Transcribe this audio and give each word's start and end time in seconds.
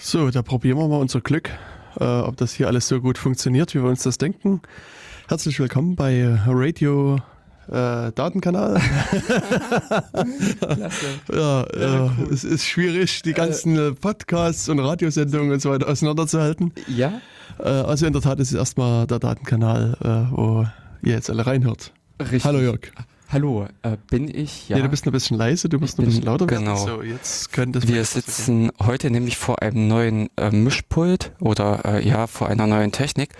So, 0.00 0.30
da 0.30 0.42
probieren 0.42 0.78
wir 0.78 0.86
mal 0.86 1.00
unser 1.00 1.20
Glück, 1.20 1.50
äh, 1.98 2.04
ob 2.04 2.36
das 2.36 2.52
hier 2.52 2.68
alles 2.68 2.86
so 2.86 3.00
gut 3.00 3.18
funktioniert, 3.18 3.74
wie 3.74 3.82
wir 3.82 3.88
uns 3.88 4.04
das 4.04 4.16
denken. 4.16 4.62
Herzlich 5.28 5.58
willkommen 5.58 5.96
bei 5.96 6.38
Radio 6.46 7.16
äh, 7.66 8.12
Datenkanal. 8.12 8.80
Klasse. 10.60 11.06
ja, 11.32 11.66
ja 11.78 12.12
cool. 12.16 12.32
es 12.32 12.44
ist 12.44 12.64
schwierig, 12.64 13.22
die 13.22 13.32
ganzen 13.32 13.76
äh, 13.76 13.92
Podcasts 13.92 14.68
und 14.68 14.78
Radiosendungen 14.78 15.52
und 15.52 15.60
so 15.60 15.70
weiter 15.70 15.88
auseinanderzuhalten. 15.88 16.72
Ja. 16.86 17.20
Äh, 17.58 17.68
also 17.68 18.06
in 18.06 18.12
der 18.12 18.22
Tat 18.22 18.38
ist 18.38 18.52
es 18.52 18.54
erstmal 18.54 19.06
der 19.06 19.18
Datenkanal, 19.18 19.96
äh, 20.00 20.32
wo 20.34 20.64
ihr 21.02 21.14
jetzt 21.14 21.28
alle 21.28 21.44
reinhört. 21.44 21.92
Richtig. 22.20 22.44
Hallo 22.44 22.60
Jörg. 22.60 22.92
Hallo, 23.30 23.68
äh, 23.82 23.98
bin 24.08 24.34
ich? 24.34 24.70
Ja. 24.70 24.76
Nee, 24.76 24.82
du 24.84 24.88
bist 24.88 25.06
ein 25.06 25.12
bisschen 25.12 25.36
leise, 25.36 25.68
du 25.68 25.78
musst 25.78 25.98
ein 25.98 26.06
bisschen 26.06 26.22
lauter 26.22 26.46
genau. 26.46 26.86
werden. 26.86 26.96
So, 26.96 27.02
jetzt 27.02 27.52
könnte 27.52 27.86
Wir 27.86 28.02
sitzen 28.06 28.70
heute 28.80 29.10
nämlich 29.10 29.36
vor 29.36 29.60
einem 29.60 29.86
neuen 29.86 30.30
äh, 30.38 30.50
Mischpult 30.50 31.32
oder 31.38 31.84
äh, 31.84 32.08
ja, 32.08 32.26
vor 32.26 32.48
einer 32.48 32.66
neuen 32.66 32.90
Technik, 32.90 33.34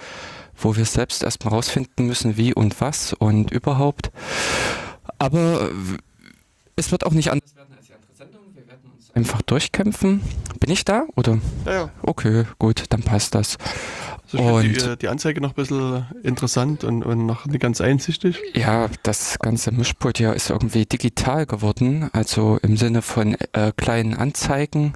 wo 0.58 0.76
wir 0.76 0.84
selbst 0.84 1.22
erstmal 1.22 1.54
rausfinden 1.54 2.06
müssen, 2.06 2.36
wie 2.36 2.52
und 2.52 2.78
was 2.82 3.14
und 3.14 3.50
überhaupt. 3.50 4.10
Aber 5.18 5.70
es 6.76 6.92
wird 6.92 7.06
auch 7.06 7.12
nicht 7.12 7.30
anders 7.30 7.56
werden 7.56 7.72
als 7.74 7.86
die 7.86 7.94
andere 7.94 8.12
Sendung. 8.14 8.42
Wir 8.54 8.66
werden 8.66 8.90
uns 8.94 9.07
einfach 9.18 9.42
durchkämpfen. 9.42 10.22
Bin 10.60 10.70
ich 10.70 10.84
da? 10.84 11.06
Oder? 11.16 11.38
Ja, 11.66 11.72
ja. 11.72 11.90
Okay, 12.02 12.44
gut, 12.58 12.84
dann 12.90 13.02
passt 13.02 13.34
das. 13.34 13.58
Also 14.32 14.44
und 14.44 14.62
die, 14.62 14.76
äh, 14.76 14.96
die, 14.96 15.08
Anzeige 15.08 15.40
noch 15.40 15.50
ein 15.50 15.54
bisschen 15.54 16.06
interessant 16.22 16.84
und, 16.84 17.02
und 17.04 17.26
noch 17.26 17.46
nicht 17.46 17.60
ganz 17.60 17.80
einsichtig. 17.80 18.38
Ja, 18.54 18.88
das 19.02 19.38
ganze 19.38 19.72
Mischpult 19.72 20.18
hier 20.18 20.34
ist 20.34 20.50
irgendwie 20.50 20.86
digital 20.86 21.46
geworden, 21.46 22.10
also 22.12 22.58
im 22.62 22.76
Sinne 22.76 23.02
von 23.02 23.36
äh, 23.52 23.72
kleinen 23.76 24.14
Anzeigen 24.14 24.94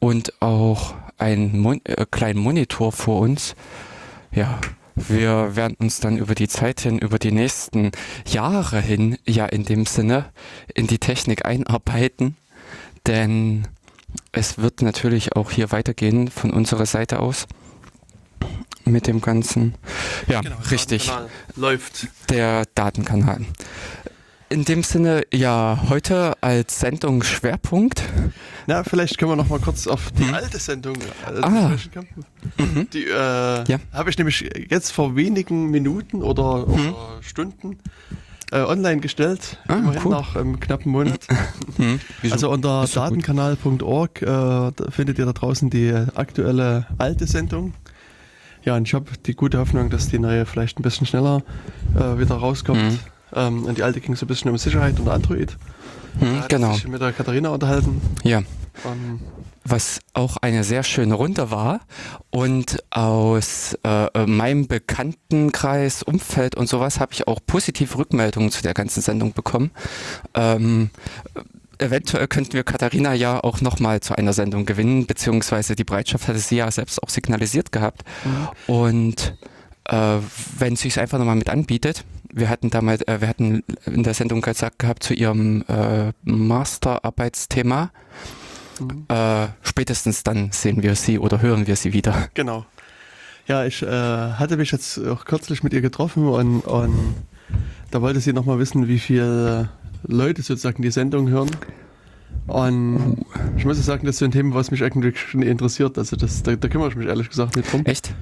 und 0.00 0.42
auch 0.42 0.94
einen 1.18 1.58
Mon 1.58 1.80
äh, 1.84 2.06
kleinen 2.10 2.40
Monitor 2.40 2.90
vor 2.90 3.20
uns. 3.20 3.54
Ja, 4.32 4.58
wir 4.96 5.54
werden 5.54 5.76
uns 5.78 6.00
dann 6.00 6.16
über 6.16 6.34
die 6.34 6.48
Zeit 6.48 6.80
hin, 6.80 6.98
über 6.98 7.18
die 7.18 7.32
nächsten 7.32 7.92
Jahre 8.26 8.80
hin, 8.80 9.18
ja 9.26 9.46
in 9.46 9.64
dem 9.64 9.86
Sinne, 9.86 10.26
in 10.74 10.86
die 10.86 10.98
Technik 10.98 11.44
einarbeiten, 11.44 12.36
denn 13.06 13.66
es 14.32 14.58
wird 14.58 14.82
natürlich 14.82 15.36
auch 15.36 15.50
hier 15.50 15.72
weitergehen 15.72 16.28
von 16.28 16.50
unserer 16.50 16.86
Seite 16.86 17.20
aus 17.20 17.46
mit 18.84 19.06
dem 19.06 19.20
Ganzen. 19.20 19.74
Ja, 20.28 20.40
genau, 20.40 20.56
richtig. 20.70 21.10
Läuft. 21.56 22.08
Der 22.28 22.64
Datenkanal. 22.74 23.44
In 24.50 24.64
dem 24.64 24.82
Sinne, 24.82 25.22
ja, 25.32 25.84
heute 25.88 26.34
als 26.40 26.78
Sendung 26.78 27.22
Schwerpunkt. 27.22 28.02
Na, 28.66 28.84
vielleicht 28.84 29.18
können 29.18 29.32
wir 29.32 29.36
noch 29.36 29.48
mal 29.48 29.58
kurz 29.58 29.86
auf 29.86 30.12
die 30.12 30.26
hm. 30.26 30.34
alte 30.34 30.58
Sendung 30.58 30.96
äh, 30.96 31.40
ah. 31.40 31.72
Mhm. 32.58 32.88
Die 32.92 33.04
äh, 33.04 33.10
ja. 33.10 33.78
habe 33.92 34.10
ich 34.10 34.18
nämlich 34.18 34.48
jetzt 34.70 34.92
vor 34.92 35.16
wenigen 35.16 35.70
Minuten 35.70 36.22
oder, 36.22 36.66
mhm. 36.66 36.90
oder 36.90 37.22
Stunden 37.22 37.78
äh, 38.52 38.60
online 38.60 39.00
gestellt, 39.00 39.58
ah, 39.68 39.76
immerhin 39.76 40.02
cool. 40.04 40.10
nach 40.10 40.36
einem 40.36 40.60
knappen 40.60 40.92
Monat. 40.92 41.26
Mhm. 41.76 41.98
Also 42.30 42.50
unter 42.50 42.86
datenkanal.org 42.86 44.22
äh, 44.22 44.70
findet 44.90 45.18
ihr 45.18 45.26
da 45.26 45.32
draußen 45.32 45.70
die 45.70 45.92
aktuelle 46.14 46.86
alte 46.98 47.26
Sendung 47.26 47.74
ja, 48.64 48.76
und 48.76 48.88
ich 48.88 48.94
habe 48.94 49.06
die 49.26 49.34
gute 49.34 49.58
Hoffnung, 49.58 49.90
dass 49.90 50.08
die 50.08 50.18
neue 50.18 50.46
vielleicht 50.46 50.78
ein 50.78 50.82
bisschen 50.82 51.06
schneller 51.06 51.42
äh, 51.94 52.18
wieder 52.18 52.36
rauskommt. 52.36 52.82
Mhm. 52.82 52.98
Ähm, 53.34 53.64
und 53.64 53.78
die 53.78 53.82
alte 53.82 54.00
ging 54.00 54.16
so 54.16 54.24
ein 54.24 54.28
bisschen 54.28 54.50
um 54.50 54.58
Sicherheit 54.58 54.98
und 54.98 55.08
Android. 55.08 55.56
Mhm, 56.18 56.40
da 56.40 56.46
genau. 56.48 56.74
Ich 56.74 56.88
mit 56.88 57.00
der 57.00 57.12
Katharina 57.12 57.50
unterhalten. 57.50 58.00
Ja. 58.22 58.38
Um, 58.84 59.20
was 59.64 60.00
auch 60.12 60.36
eine 60.36 60.62
sehr 60.62 60.82
schöne 60.82 61.14
Runde 61.14 61.50
war 61.50 61.80
und 62.30 62.82
aus 62.90 63.76
äh, 63.82 64.26
meinem 64.26 64.66
Bekanntenkreis, 64.66 66.02
Umfeld 66.02 66.54
und 66.54 66.68
sowas 66.68 67.00
habe 67.00 67.12
ich 67.12 67.26
auch 67.26 67.40
positive 67.46 67.96
Rückmeldungen 67.96 68.50
zu 68.50 68.62
der 68.62 68.74
ganzen 68.74 69.00
Sendung 69.00 69.32
bekommen. 69.32 69.70
Ähm, 70.34 70.90
eventuell 71.78 72.28
könnten 72.28 72.52
wir 72.52 72.64
Katharina 72.64 73.14
ja 73.14 73.42
auch 73.42 73.60
nochmal 73.60 74.00
zu 74.00 74.16
einer 74.16 74.32
Sendung 74.32 74.66
gewinnen, 74.66 75.06
beziehungsweise 75.06 75.74
die 75.74 75.84
Bereitschaft 75.84 76.28
hatte 76.28 76.38
sie 76.38 76.56
ja 76.56 76.70
selbst 76.70 77.02
auch 77.02 77.08
signalisiert 77.08 77.72
gehabt. 77.72 78.04
Mhm. 78.24 78.74
Und 78.74 79.36
äh, 79.84 80.18
wenn 80.58 80.76
sie 80.76 80.88
es 80.88 80.98
einfach 80.98 81.18
nochmal 81.18 81.36
mit 81.36 81.50
anbietet, 81.50 82.04
wir 82.32 82.48
hatten 82.48 82.70
damals, 82.70 83.02
äh, 83.02 83.20
wir 83.20 83.28
hatten 83.28 83.62
in 83.86 84.02
der 84.02 84.14
Sendung 84.14 84.40
gesagt 84.40 84.78
gehabt 84.78 85.02
zu 85.02 85.14
ihrem 85.14 85.64
äh, 85.68 86.12
Masterarbeitsthema. 86.24 87.90
Mhm. 88.80 89.06
Äh, 89.08 89.48
spätestens 89.62 90.22
dann 90.22 90.50
sehen 90.52 90.82
wir 90.82 90.94
sie 90.94 91.18
oder 91.18 91.40
hören 91.40 91.66
wir 91.66 91.76
sie 91.76 91.92
wieder. 91.92 92.28
Genau. 92.34 92.66
Ja, 93.46 93.64
ich 93.64 93.82
äh, 93.82 93.86
hatte 93.86 94.56
mich 94.56 94.70
jetzt 94.72 94.98
auch 94.98 95.24
kürzlich 95.24 95.62
mit 95.62 95.72
ihr 95.72 95.82
getroffen 95.82 96.26
und, 96.28 96.60
und 96.62 97.14
da 97.90 98.00
wollte 98.00 98.20
sie 98.20 98.32
nochmal 98.32 98.58
wissen, 98.58 98.88
wie 98.88 98.98
viel 98.98 99.68
Leute 100.02 100.42
sozusagen 100.42 100.82
die 100.82 100.90
Sendung 100.90 101.28
hören. 101.28 101.50
Und 102.46 103.24
ich 103.56 103.64
muss 103.64 103.82
sagen, 103.84 104.04
das 104.04 104.16
ist 104.16 104.18
so 104.18 104.24
ein 104.26 104.30
Thema, 104.30 104.54
was 104.54 104.70
mich 104.70 104.82
eigentlich 104.82 105.18
schon 105.18 105.42
interessiert. 105.42 105.96
Also 105.96 106.16
das, 106.16 106.42
da, 106.42 106.56
da 106.56 106.68
kümmere 106.68 106.88
ich 106.88 106.96
mich 106.96 107.06
ehrlich 107.06 107.28
gesagt 107.28 107.56
nicht 107.56 107.72
drum. 107.72 107.86
Echt? 107.86 108.14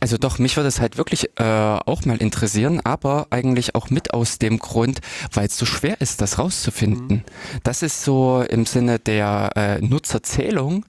Also 0.00 0.16
doch, 0.16 0.38
mich 0.38 0.56
würde 0.56 0.68
es 0.68 0.80
halt 0.80 0.96
wirklich 0.96 1.30
äh, 1.38 1.42
auch 1.42 2.04
mal 2.04 2.16
interessieren, 2.16 2.80
aber 2.84 3.26
eigentlich 3.30 3.74
auch 3.74 3.90
mit 3.90 4.14
aus 4.14 4.38
dem 4.38 4.58
Grund, 4.58 5.00
weil 5.32 5.46
es 5.46 5.58
so 5.58 5.66
schwer 5.66 6.00
ist, 6.00 6.20
das 6.20 6.38
rauszufinden. 6.38 7.18
Mhm. 7.18 7.22
Das 7.64 7.82
ist 7.82 8.02
so 8.02 8.44
im 8.48 8.64
Sinne 8.64 8.98
der 8.98 9.50
äh, 9.56 9.80
Nutzerzählung 9.80 10.86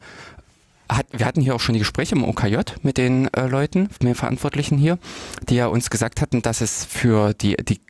hat, 0.89 1.07
wir 1.11 1.25
hatten 1.25 1.41
hier 1.41 1.55
auch 1.55 1.59
schon 1.59 1.73
die 1.73 1.79
Gespräche 1.79 2.15
im 2.15 2.23
OKJ 2.23 2.57
mit 2.81 2.97
den 2.97 3.33
äh, 3.33 3.47
Leuten, 3.47 3.83
mit 3.83 4.03
den 4.03 4.15
Verantwortlichen 4.15 4.77
hier, 4.77 4.99
die 5.49 5.55
ja 5.55 5.67
uns 5.67 5.89
gesagt 5.89 6.21
hatten, 6.21 6.41
dass 6.41 6.61
es 6.61 6.85
für 6.85 7.33
die, 7.33 7.55
die, 7.55 7.81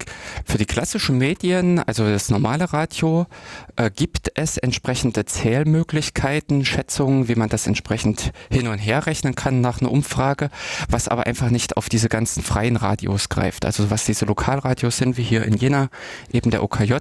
für 0.46 0.58
die 0.58 0.66
klassischen 0.66 1.18
Medien, 1.18 1.80
also 1.80 2.06
das 2.06 2.30
normale 2.30 2.72
Radio, 2.72 3.28
äh, 3.76 3.92
gibt 3.92 4.32
es 4.36 4.58
entsprechende 4.58 5.26
Zählmöglichkeiten, 5.26 6.66
Schätzungen, 6.66 7.28
wie 7.28 7.36
man 7.36 7.50
das 7.50 7.68
entsprechend 7.68 8.32
hin 8.50 8.68
und 8.68 8.78
her 8.78 9.06
rechnen 9.06 9.36
kann 9.36 9.62
nach 9.62 9.82
einer 9.82 9.92
Umfrage, 9.92 10.50
was 10.90 11.08
aber 11.08 11.26
einfach 11.26 11.50
nicht 11.50 11.78
auf 11.78 11.90
diese 11.90 12.10
ganzen 12.10 12.44
freien 12.44 12.76
Radios 12.76 13.30
greift. 13.30 13.66
Also 13.66 13.90
was 13.92 14.06
diese 14.06 14.26
Lokalradios 14.26 14.98
sind, 14.98 15.18
wie 15.18 15.24
hier 15.24 15.44
in 15.44 15.56
Jena, 15.56 15.90
eben 16.32 16.52
der 16.52 16.64
OKJ, 16.64 16.96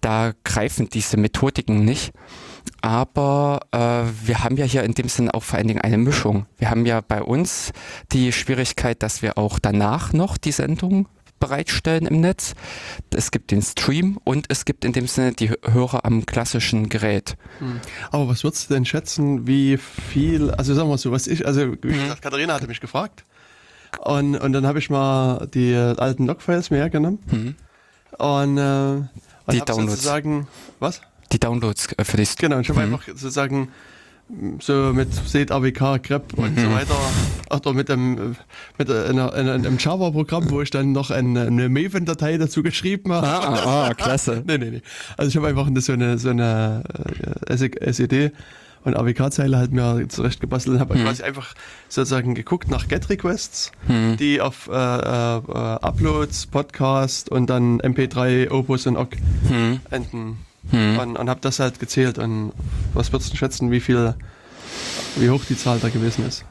da 0.00 0.32
greifen 0.44 0.88
diese 0.88 1.16
Methodiken 1.16 1.84
nicht. 1.84 2.12
Aber 2.80 3.60
äh, 3.72 4.04
wir 4.26 4.44
haben 4.44 4.56
ja 4.56 4.64
hier 4.64 4.82
in 4.84 4.94
dem 4.94 5.08
Sinne 5.08 5.34
auch 5.34 5.42
vor 5.42 5.58
allen 5.58 5.68
Dingen 5.68 5.80
eine 5.80 5.98
Mischung. 5.98 6.46
Wir 6.58 6.70
haben 6.70 6.86
ja 6.86 7.00
bei 7.00 7.22
uns 7.22 7.72
die 8.12 8.32
Schwierigkeit, 8.32 9.02
dass 9.02 9.22
wir 9.22 9.38
auch 9.38 9.58
danach 9.58 10.12
noch 10.12 10.36
die 10.36 10.52
Sendung 10.52 11.08
bereitstellen 11.38 12.06
im 12.06 12.20
Netz. 12.20 12.54
Es 13.14 13.30
gibt 13.30 13.50
den 13.50 13.62
Stream 13.62 14.18
und 14.24 14.46
es 14.48 14.64
gibt 14.64 14.84
in 14.84 14.92
dem 14.92 15.06
Sinne 15.06 15.32
die 15.32 15.50
Hörer 15.50 16.04
am 16.04 16.26
klassischen 16.26 16.88
Gerät. 16.88 17.36
Hm. 17.58 17.80
Aber 18.10 18.28
was 18.28 18.44
würdest 18.44 18.70
du 18.70 18.74
denn 18.74 18.84
schätzen, 18.84 19.46
wie 19.46 19.76
viel, 19.76 20.50
also 20.50 20.74
sagen 20.74 20.88
wir 20.88 20.98
so, 20.98 21.12
was 21.12 21.26
ich, 21.26 21.46
also 21.46 21.72
wie 21.82 21.92
hm. 21.92 22.02
gesagt, 22.02 22.22
Katharina 22.22 22.54
hatte 22.54 22.66
mich 22.66 22.80
gefragt 22.80 23.24
und, 24.00 24.36
und 24.36 24.52
dann 24.52 24.66
habe 24.66 24.78
ich 24.78 24.90
mal 24.90 25.46
die 25.52 25.74
alten 25.74 26.26
Logfiles 26.26 26.70
mir 26.70 26.78
hergenommen 26.78 27.18
hm. 27.28 27.54
und, 28.18 28.58
äh, 28.58 28.60
und 28.60 29.08
die 29.52 29.60
Downloads. 29.60 29.92
sozusagen, 29.92 30.48
was? 30.78 31.00
Die 31.32 31.38
Downloads 31.38 31.92
äh, 31.96 32.04
für 32.04 32.16
dich. 32.16 32.36
Genau, 32.36 32.60
ich 32.60 32.68
habe 32.68 32.80
mhm. 32.80 32.94
einfach 32.94 33.06
sozusagen 33.06 33.68
so 34.60 34.92
mit 34.92 35.12
Seed 35.14 35.50
AWK, 35.50 36.02
grep 36.02 36.36
mhm. 36.36 36.44
und 36.44 36.60
so 36.60 36.70
weiter. 36.70 36.94
Oder 37.50 37.72
mit 37.72 37.90
einem, 37.90 38.36
mit 38.76 38.90
einer, 38.90 39.32
einem 39.32 39.78
Java-Programm, 39.78 40.50
wo 40.50 40.60
ich 40.60 40.70
dann 40.70 40.92
noch 40.92 41.10
eine, 41.10 41.42
eine 41.46 41.68
Maven-Datei 41.68 42.36
dazu 42.36 42.62
geschrieben 42.62 43.12
habe. 43.12 43.26
Ah, 43.26 43.38
ah, 43.40 43.88
ah 43.88 43.94
klasse. 43.94 44.42
nee, 44.46 44.58
nee, 44.58 44.70
nee. 44.70 44.82
Also 45.16 45.30
ich 45.30 45.36
habe 45.36 45.48
einfach 45.48 45.68
so 45.80 45.92
eine, 45.92 46.18
so 46.18 46.28
eine 46.28 46.84
äh, 47.46 47.90
SED 47.90 48.32
und 48.84 48.96
AWK-Zeile 48.96 49.56
halt 49.56 49.72
mir 49.72 50.06
zurecht 50.08 50.40
gebastelt 50.40 50.74
und 50.74 50.80
habe 50.80 50.96
mhm. 50.96 51.04
quasi 51.04 51.22
einfach 51.22 51.54
sozusagen 51.88 52.34
geguckt 52.34 52.70
nach 52.70 52.86
Get-Requests, 52.86 53.72
mhm. 53.88 54.16
die 54.18 54.40
auf 54.40 54.68
äh, 54.68 54.72
äh, 54.72 55.40
Uploads, 55.46 56.46
Podcast 56.46 57.30
und 57.30 57.48
dann 57.48 57.80
MP3, 57.80 58.50
Opus 58.50 58.86
und 58.86 58.96
OGG 58.96 59.16
mhm. 59.48 59.80
enden 59.90 60.47
hm. 60.70 60.98
Und, 60.98 61.16
und 61.16 61.30
habe 61.30 61.40
das 61.40 61.60
halt 61.60 61.78
gezählt. 61.78 62.18
Und 62.18 62.52
was 62.94 63.12
würdest 63.12 63.32
du 63.32 63.36
schätzen, 63.36 63.70
wie 63.70 63.80
viel, 63.80 64.14
wie 65.16 65.30
hoch 65.30 65.42
die 65.48 65.56
Zahl 65.56 65.78
da 65.80 65.88
gewesen 65.88 66.26
ist? 66.26 66.44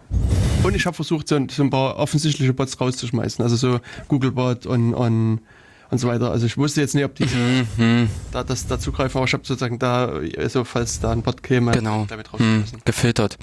Und 0.64 0.76
ich 0.76 0.86
habe 0.86 0.96
versucht, 0.96 1.28
so, 1.28 1.40
so, 1.50 1.64
ein 1.64 1.70
paar 1.70 1.98
offensichtliche 1.98 2.54
Bots 2.54 2.80
rauszuschmeißen. 2.80 3.44
Also 3.44 3.56
so 3.56 3.80
Googlebot 4.08 4.66
und, 4.66 4.94
und, 4.94 5.42
und 5.90 5.98
so 5.98 6.08
weiter. 6.08 6.32
Also 6.32 6.46
ich 6.46 6.58
wusste 6.58 6.82
jetzt 6.82 6.96
nicht, 6.96 7.06
ob 7.06 7.16
die 7.16 7.26
mhm. 7.26 7.68
mhm. 7.78 8.10
da 8.32 8.44
das 8.44 8.68
da 8.68 8.80
zugreifen, 8.80 9.18
aber 9.18 9.28
ich 9.28 9.34
habe 9.34 9.46
sozusagen 9.46 9.80
da, 9.80 10.20
also 10.38 10.64
falls 10.64 11.00
da 11.00 11.12
ein 11.12 11.22
Bot 11.22 11.44
käme, 11.44 11.72
genau. 11.72 12.06
damit 12.08 12.34
rausgeschmissen. 12.34 12.78
Hm. 12.78 12.82
Gefiltert. 12.86 13.38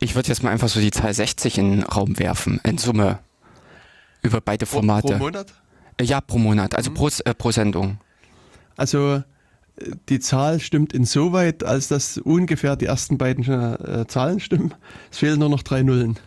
Ich 0.00 0.14
würde 0.14 0.28
jetzt 0.28 0.42
mal 0.42 0.50
einfach 0.50 0.68
so 0.68 0.80
die 0.80 0.90
Zahl 0.90 1.12
60 1.12 1.58
in 1.58 1.70
den 1.70 1.82
Raum 1.82 2.18
werfen, 2.18 2.60
in 2.64 2.78
Summe. 2.78 3.18
Über 4.22 4.40
beide 4.40 4.64
Formate. 4.66 5.08
Pro, 5.08 5.12
pro 5.12 5.24
Monat? 5.24 5.52
Ja, 6.00 6.20
pro 6.20 6.38
Monat, 6.38 6.74
also 6.76 6.90
mhm. 6.90 6.94
pro, 6.94 7.08
äh, 7.08 7.34
pro 7.34 7.50
Sendung. 7.50 7.98
Also 8.78 9.22
die 10.08 10.20
Zahl 10.20 10.60
stimmt 10.60 10.92
insoweit, 10.92 11.62
als 11.64 11.88
dass 11.88 12.16
ungefähr 12.18 12.76
die 12.76 12.86
ersten 12.86 13.18
beiden 13.18 13.44
äh, 13.44 14.06
Zahlen 14.08 14.40
stimmen. 14.40 14.74
Es 15.10 15.18
fehlen 15.18 15.38
nur 15.38 15.48
noch 15.48 15.62
drei 15.62 15.82
Nullen. 15.82 16.18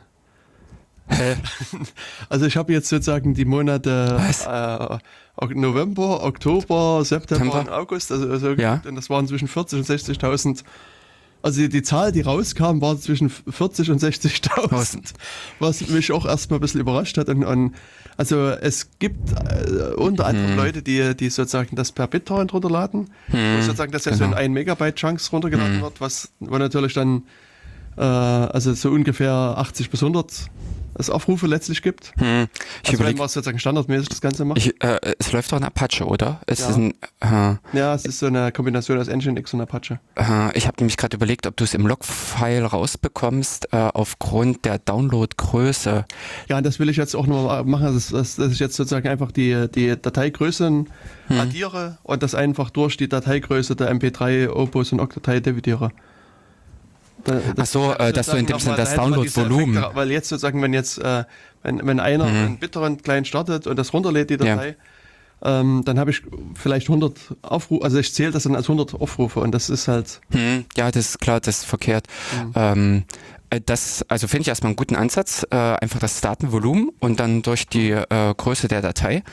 Hä? 1.08 1.36
Also 2.30 2.46
ich 2.46 2.56
habe 2.56 2.72
jetzt 2.72 2.88
sozusagen 2.90 3.34
die 3.34 3.44
Monate 3.46 4.20
äh, 4.48 5.54
November, 5.56 6.24
Oktober, 6.24 7.04
September 7.04 7.60
und 7.60 7.70
August, 7.70 8.12
also, 8.12 8.30
also 8.30 8.52
Ja. 8.52 8.82
und 8.88 8.96
das 8.96 9.10
waren 9.10 9.28
zwischen 9.28 9.48
40 9.48 9.80
und 9.80 9.88
60.000. 9.88 10.64
Also 11.42 11.62
die, 11.62 11.70
die 11.70 11.82
Zahl, 11.82 12.12
die 12.12 12.22
rauskam, 12.22 12.82
war 12.82 12.98
zwischen 13.00 13.30
40 13.30 13.90
und 13.92 14.02
60.000, 14.02 14.42
Tausend. 14.70 15.14
was 15.60 15.88
mich 15.90 16.12
auch 16.12 16.26
erstmal 16.26 16.60
ein 16.60 16.62
bisschen 16.62 16.82
überrascht 16.82 17.18
hat. 17.18 17.30
Und, 17.30 17.44
und 17.44 17.74
also 18.18 18.50
es 18.50 18.90
gibt 19.00 19.32
äh, 19.32 19.94
unter 19.96 20.28
Hm. 20.28 20.36
anderem 20.36 20.58
Leute, 20.58 20.82
die, 20.82 21.16
die 21.16 21.30
sozusagen 21.30 21.76
das 21.76 21.92
per 21.92 22.08
BitTorrent 22.08 22.54
runterladen, 22.54 23.10
wo 23.28 23.62
sozusagen 23.62 23.92
das 23.92 24.06
ja 24.06 24.14
so 24.14 24.24
in 24.24 24.32
genau. 24.32 24.42
1 24.42 24.54
Megabyte 24.54 24.96
Chunks 24.96 25.32
runtergeladen 25.32 25.82
wird, 25.82 26.02
was 26.02 26.32
wo 26.40 26.58
natürlich 26.58 26.94
dann 26.94 27.24
äh, 27.98 28.02
also 28.02 28.74
so 28.74 28.90
ungefähr 28.90 29.34
80 29.34 29.90
bis 29.90 30.02
100 30.02 30.46
es 30.96 31.10
Aufrufe 31.10 31.48
letztlich 31.48 31.82
gibt. 31.82 32.14
Hm. 32.18 32.48
Ich 32.84 32.90
Also 32.90 32.92
wenn 32.92 32.96
überlege, 32.96 33.20
man 33.20 33.28
sozusagen 33.30 33.60
standardmäßig 33.60 34.10
das 34.10 34.22
Ganze 34.22 34.46
macht. 34.46 34.58
ich, 34.60 34.82
äh, 34.84 35.00
es 35.20 35.32
läuft 35.32 35.52
doch 35.52 35.58
ein 35.58 35.64
Apache, 35.64 36.06
oder? 36.06 36.42
Es 36.48 36.60
Ja. 36.60 36.70
ist 36.70 36.76
ein, 36.78 36.94
äh, 37.22 37.56
Ja, 37.78 37.94
es 37.96 38.06
ist 38.06 38.20
so 38.20 38.26
eine 38.28 38.52
Kombination 38.52 39.00
aus 39.00 39.08
Nginx 39.08 39.54
und 39.54 39.62
Apache. 39.62 40.00
äh, 40.16 40.58
ich 40.58 40.68
habe 40.68 40.78
nämlich 40.80 40.98
gerade 40.98 41.16
überlegt, 41.18 41.48
ob 41.48 41.56
du 41.58 41.64
es 41.64 41.74
im 41.74 41.88
Log-File 41.88 42.66
rausbekommst, 42.66 43.70
äh, 43.74 43.78
aufgrund 43.94 44.66
der 44.66 44.80
Download-Größe. 44.80 46.06
Ja, 46.50 46.58
und 46.58 46.66
das 46.66 46.80
will 46.80 46.90
ich 46.90 46.98
jetzt 46.98 47.16
auch 47.16 47.28
nochmal 47.28 47.64
machen, 47.64 47.94
dass, 47.94 48.10
dass, 48.10 48.36
dass 48.36 48.52
ich 48.52 48.60
jetzt 48.60 48.76
sozusagen 48.76 49.08
einfach 49.08 49.32
die, 49.32 49.68
die 49.74 49.90
Dateigrößen 50.00 50.90
Hm. 51.28 51.40
addiere 51.40 51.98
und 52.04 52.24
das 52.24 52.36
einfach 52.36 52.70
durch 52.72 52.98
die 52.98 53.08
Dateigröße 53.08 53.76
der 53.76 53.90
MP3, 53.94 54.50
Opus 54.50 54.92
und 54.92 55.00
Octdatei 55.00 55.40
dividiere. 55.40 55.92
Da- 57.24 57.40
Ach 57.58 57.66
so, 57.66 57.94
äh, 57.94 58.12
dass 58.14 58.28
du 58.28 58.38
in 58.38 58.46
dem 58.46 58.60
Sinne 58.60 58.76
das 58.76 58.96
Download-Volumen- 58.96 59.78
Effekte, 59.78 59.96
Weil 59.96 60.12
jetzt 60.12 60.30
sozusagen, 60.30 60.62
wenn 60.62 60.74
jetzt, 60.74 60.98
äh, 61.00 61.24
wenn, 61.64 61.86
wenn 61.86 62.00
einer 62.00 62.26
einen 62.26 62.58
BitTorrent-Client 62.58 63.28
startet 63.28 63.68
und 63.68 63.78
das 63.78 63.94
runterlädt, 63.94 64.30
die 64.30 64.38
Mhm. 64.38 64.46
Ja. 64.46 64.56
Datei, 64.56 64.76
ähm, 65.44 65.82
dann 65.86 65.98
habe 66.00 66.12
ich 66.12 66.22
vielleicht 66.56 66.88
100 66.88 67.14
Aufrufe, 67.42 67.84
also 67.84 67.98
ich 68.00 68.14
zähle 68.14 68.32
das 68.32 68.44
dann 68.44 68.56
als 68.56 68.68
100 68.68 68.94
Aufrufe 68.94 69.40
und 69.40 69.52
das 69.52 69.70
ist 69.70 69.88
halt, 69.88 70.22
Hm, 70.32 70.66
ja, 70.78 70.92
das 70.92 71.10
ist 71.10 71.20
klar, 71.20 71.40
das 71.40 71.60
ist 71.60 71.66
verkehrt. 71.66 72.06
Mhm. 72.44 72.52
Ähm, 72.56 73.04
äh, 73.08 73.41
das, 73.60 74.06
also 74.08 74.28
finde 74.28 74.44
ich 74.44 74.48
erstmal 74.48 74.70
einen 74.70 74.78
guten 74.78 74.96
Ansatz, 74.96 75.46
äh, 75.52 75.56
einfach 75.56 76.00
das 76.00 76.22
Datenvolumen 76.22 76.90
und 77.00 77.20
dann 77.20 77.42
durch 77.42 77.68
die 77.68 77.92
äh, 77.92 78.34
Größe 78.36 78.70
der 78.70 78.82
Datei. 78.82 79.24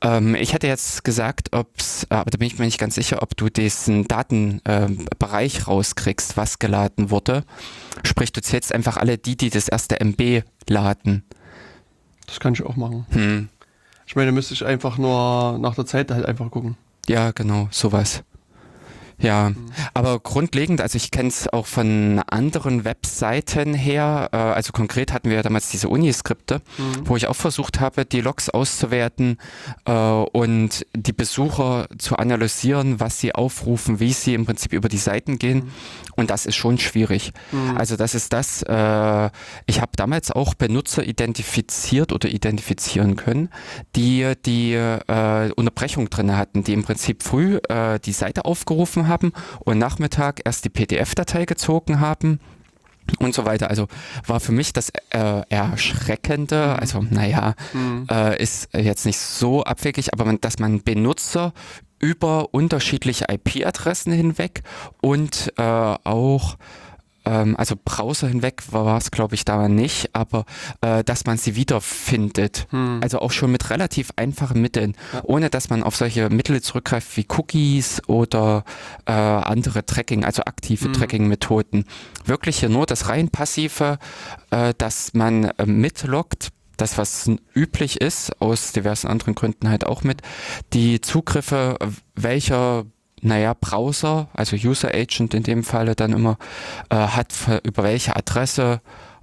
Ähm, 0.00 0.34
ich 0.34 0.52
hätte 0.52 0.66
jetzt 0.66 1.04
gesagt, 1.04 1.54
ob's, 1.54 2.04
äh, 2.10 2.14
aber 2.14 2.30
da 2.30 2.38
bin 2.38 2.48
ich 2.48 2.58
mir 2.58 2.64
nicht 2.64 2.78
ganz 2.78 2.96
sicher, 2.96 3.22
ob 3.22 3.36
du 3.36 3.48
diesen 3.48 4.08
Datenbereich 4.08 5.68
rauskriegst, 5.68 6.36
was 6.36 6.58
geladen 6.58 7.10
wurde. 7.10 7.44
Sprich, 8.02 8.32
du 8.32 8.42
zählst 8.42 8.74
einfach 8.74 8.96
alle 8.96 9.16
die, 9.16 9.36
die 9.36 9.50
das 9.50 9.68
erste 9.68 10.00
MB 10.00 10.42
laden. 10.68 11.24
das 12.26 12.40
kann 12.40 12.54
ich 12.54 12.64
auch 12.64 12.76
machen. 12.76 13.06
Hm. 13.10 13.48
Ich 14.06 14.16
meine, 14.16 14.26
da 14.26 14.32
müsste 14.32 14.54
ich 14.54 14.64
einfach 14.64 14.98
nur 14.98 15.58
nach 15.58 15.74
der 15.74 15.86
Zeit 15.86 16.10
halt 16.10 16.26
einfach 16.26 16.50
gucken. 16.50 16.76
Ja, 17.08 17.30
genau, 17.30 17.68
sowas. 17.70 18.24
Ja, 19.20 19.52
aber 19.94 20.20
grundlegend, 20.20 20.80
also 20.80 20.96
ich 20.96 21.10
kenne 21.10 21.28
es 21.28 21.52
auch 21.52 21.66
von 21.66 22.20
anderen 22.28 22.84
Webseiten 22.84 23.74
her, 23.74 24.28
äh, 24.32 24.36
also 24.36 24.72
konkret 24.72 25.12
hatten 25.12 25.28
wir 25.28 25.36
ja 25.36 25.42
damals 25.42 25.70
diese 25.70 25.88
Uniskripte, 25.88 26.62
wo 27.04 27.16
ich 27.16 27.26
auch 27.26 27.34
versucht 27.34 27.80
habe, 27.80 28.04
die 28.04 28.20
Logs 28.20 28.48
auszuwerten 28.48 29.38
äh, 29.86 29.92
und 29.92 30.86
die 30.94 31.12
Besucher 31.12 31.88
zu 31.98 32.16
analysieren, 32.16 33.00
was 33.00 33.18
sie 33.18 33.34
aufrufen, 33.34 33.98
wie 33.98 34.12
sie 34.12 34.34
im 34.34 34.46
Prinzip 34.46 34.72
über 34.72 34.88
die 34.88 34.98
Seiten 34.98 35.38
gehen. 35.38 35.72
Und 36.14 36.30
das 36.30 36.46
ist 36.46 36.56
schon 36.56 36.78
schwierig. 36.78 37.32
Also 37.76 37.96
das 37.96 38.14
ist 38.14 38.32
das, 38.32 38.62
äh, 38.62 39.30
ich 39.66 39.80
habe 39.80 39.92
damals 39.96 40.30
auch 40.30 40.54
Benutzer 40.54 41.04
identifiziert 41.04 42.12
oder 42.12 42.28
identifizieren 42.28 43.16
können, 43.16 43.50
die 43.96 44.32
die 44.46 44.74
äh, 44.74 45.52
Unterbrechung 45.52 46.10
drin 46.10 46.36
hatten, 46.36 46.64
die 46.64 46.72
im 46.72 46.84
Prinzip 46.84 47.22
früh 47.22 47.58
äh, 47.68 47.98
die 48.00 48.12
Seite 48.12 48.44
aufgerufen 48.44 49.07
haben 49.08 49.32
und 49.60 49.78
Nachmittag 49.78 50.40
erst 50.44 50.64
die 50.64 50.70
PDF-Datei 50.70 51.44
gezogen 51.44 52.00
haben 52.00 52.40
und 53.18 53.34
so 53.34 53.44
weiter. 53.44 53.70
Also 53.70 53.88
war 54.26 54.40
für 54.40 54.52
mich 54.52 54.72
das 54.72 54.90
äh, 55.10 55.42
Erschreckende, 55.48 56.78
also 56.78 57.04
naja, 57.08 57.54
äh, 58.10 58.42
ist 58.42 58.68
jetzt 58.74 59.06
nicht 59.06 59.18
so 59.18 59.64
abwegig, 59.64 60.12
aber 60.12 60.24
man, 60.24 60.40
dass 60.40 60.58
man 60.58 60.82
Benutzer 60.82 61.52
über 62.00 62.54
unterschiedliche 62.54 63.26
IP-Adressen 63.28 64.12
hinweg 64.12 64.62
und 65.00 65.52
äh, 65.56 65.62
auch 65.62 66.56
ähm, 67.28 67.56
also 67.56 67.76
Browser 67.82 68.28
hinweg 68.28 68.62
war 68.70 68.96
es, 68.96 69.10
glaube 69.10 69.34
ich, 69.34 69.44
da 69.44 69.68
nicht, 69.68 70.14
aber 70.14 70.46
äh, 70.80 71.04
dass 71.04 71.26
man 71.26 71.36
sie 71.36 71.54
wiederfindet. 71.56 72.66
Also 73.02 73.18
auch 73.20 73.32
schon 73.32 73.52
mit 73.52 73.68
relativ 73.70 74.10
einfachen 74.16 74.60
Mitteln, 74.60 74.96
ohne 75.24 75.50
dass 75.50 75.68
man 75.68 75.82
auf 75.82 75.94
solche 75.96 76.30
Mittel 76.30 76.62
zurückgreift 76.62 77.16
wie 77.16 77.26
Cookies 77.28 78.02
oder 78.06 78.64
äh, 79.06 79.12
andere 79.12 79.84
Tracking, 79.84 80.24
also 80.24 80.42
aktive 80.42 80.90
Tracking-Methoden. 80.92 81.84
Wirklich 82.24 82.60
hier 82.60 82.70
nur 82.70 82.86
das 82.86 83.08
rein 83.08 83.28
passive, 83.28 83.98
äh, 84.50 84.72
dass 84.78 85.12
man 85.12 85.44
äh, 85.44 85.66
mitloggt, 85.66 86.48
das, 86.78 86.96
was 86.96 87.28
üblich 87.54 88.00
ist, 88.00 88.40
aus 88.40 88.72
diversen 88.72 89.08
anderen 89.08 89.34
Gründen 89.34 89.68
halt 89.68 89.84
auch 89.84 90.04
mit, 90.04 90.22
die 90.72 91.00
Zugriffe, 91.00 91.76
welcher 92.14 92.86
naja, 93.22 93.54
Browser, 93.54 94.28
also 94.32 94.56
User 94.56 94.94
Agent 94.94 95.34
in 95.34 95.42
dem 95.42 95.62
Falle 95.62 95.94
dann 95.94 96.12
immer, 96.12 96.38
äh, 96.90 96.96
hat 96.96 97.32
für, 97.32 97.60
über 97.64 97.82
welche 97.82 98.16
Adresse 98.16 98.80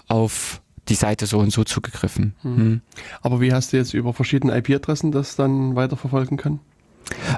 auf 0.08 0.62
die 0.88 0.96
Seite 0.96 1.26
so 1.26 1.40
und 1.40 1.52
so 1.52 1.64
zugegriffen. 1.64 2.36
Hm. 2.42 2.82
Aber 3.22 3.42
wie 3.42 3.54
hast 3.54 3.74
du 3.74 3.78
jetzt 3.78 3.94
über 3.94 4.14
verschiedene 4.14 4.56
IP-Adressen 4.58 5.12
das 5.12 5.36
dann 5.36 5.76
weiterverfolgen 5.76 6.38
können? 6.38 6.60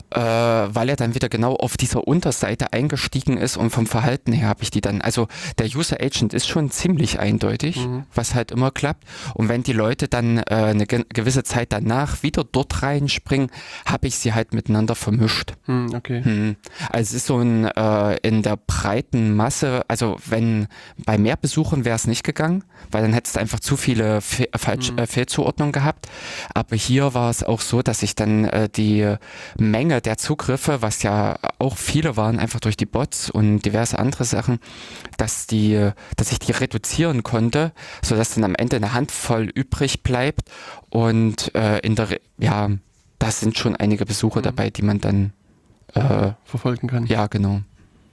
Äh, 0.10 0.20
weil 0.20 0.90
er 0.90 0.96
dann 0.96 1.16
wieder 1.16 1.30
genau 1.30 1.56
auf 1.56 1.78
dieser 1.78 2.08
Unterseite 2.08 2.74
eingestiegen 2.74 3.38
ist 3.38 3.58
und 3.58 3.70
vom 3.70 3.86
Verhalten 3.86 4.32
her 4.32 4.48
habe 4.48 4.64
ich 4.64 4.72
die 4.72 4.82
dann, 4.82 5.02
also 5.02 5.28
der 5.58 5.68
User 5.68 5.98
Agent 6.02 6.34
ist 6.34 6.48
schon 6.48 6.72
ziemlich 6.72 7.20
eindeutig, 7.20 7.88
was 8.14 8.36
halt 8.36 8.52
immer 8.52 8.72
klappt. 8.72 9.04
Und 9.34 9.50
wenn 9.50 9.64
die 9.64 9.74
Leute 9.74 10.08
dann 10.08 10.38
äh, 10.38 10.44
eine 10.48 10.86
ge 10.86 11.06
gewisse 11.14 11.44
Zeit 11.44 11.72
danach 11.72 12.24
wieder 12.24 12.44
dort 12.44 12.82
reinspringen, 12.84 13.50
habe 13.86 14.08
ich 14.08 14.18
sie 14.18 14.34
halt 14.34 14.54
miteinander 14.54 14.96
vermischt. 14.96 15.54
Hm, 15.66 15.94
okay. 15.94 16.24
Hm. 16.24 16.56
Also 16.90 17.10
es 17.10 17.14
ist 17.14 17.28
so 17.28 17.38
ein 17.38 17.66
äh, 17.66 18.18
in 18.18 18.42
der 18.42 18.58
breiten 18.58 19.36
Masse, 19.36 19.84
also 19.88 20.18
wenn 20.26 20.68
bei 21.06 21.18
mehr 21.18 21.38
Besuchern 21.38 21.86
wäre 21.86 21.96
es 21.96 22.08
nicht 22.08 22.24
gegangen, 22.24 22.64
weil 22.92 23.02
dann 23.02 23.14
hättest 23.14 23.36
du 23.36 23.40
einfach 23.40 23.60
zu 23.60 23.78
viele 23.78 24.22
Fe 24.22 24.48
Falsch 24.56 24.92
äh, 24.98 25.06
Fehlzuordnungen 25.08 25.72
gehabt. 25.72 26.08
Aber 26.54 26.76
hier 26.76 27.14
war 27.14 27.30
es 27.30 27.44
auch 27.44 27.62
so, 27.62 27.82
dass 27.82 28.04
ich 28.04 28.16
dann 28.16 28.46
äh, 28.46 28.70
die 28.70 29.16
Menge 29.60 30.02
der 30.02 30.18
Zugriffe, 30.18 30.82
was 30.82 31.04
ja 31.04 31.38
auch 31.60 31.78
viele 31.78 32.18
waren, 32.18 32.40
einfach 32.40 32.60
durch 32.60 32.78
die 32.78 32.86
Bots 32.86 33.30
und 33.30 33.62
diverse 33.62 33.98
andere 34.00 34.24
Sachen, 34.24 34.60
dass 35.18 35.48
die, 35.48 35.92
dass 36.16 36.32
ich 36.32 36.40
die 36.40 36.52
reduzieren 36.52 37.24
konnte, 37.24 37.72
sodass 38.04 38.36
dann 38.36 38.44
am 38.44 38.56
Ende 38.56 38.76
eine 38.76 38.94
Handvoll 38.94 39.46
übrig 39.46 40.04
bleibt 40.04 40.50
und 40.90 41.54
äh, 41.56 41.80
in 41.80 41.96
der 41.96 42.12
Re 42.12 42.20
ja, 42.38 42.70
da 43.20 43.32
sind 43.32 43.58
schon 43.58 43.76
einige 43.76 44.06
Besucher 44.06 44.42
dabei, 44.42 44.70
die 44.70 44.84
man 44.84 45.00
dann 45.00 45.34
äh, 45.94 46.32
Verfolgen 46.44 46.88
kann. 46.88 47.08
ja, 47.08 47.28
genau. 47.28 47.62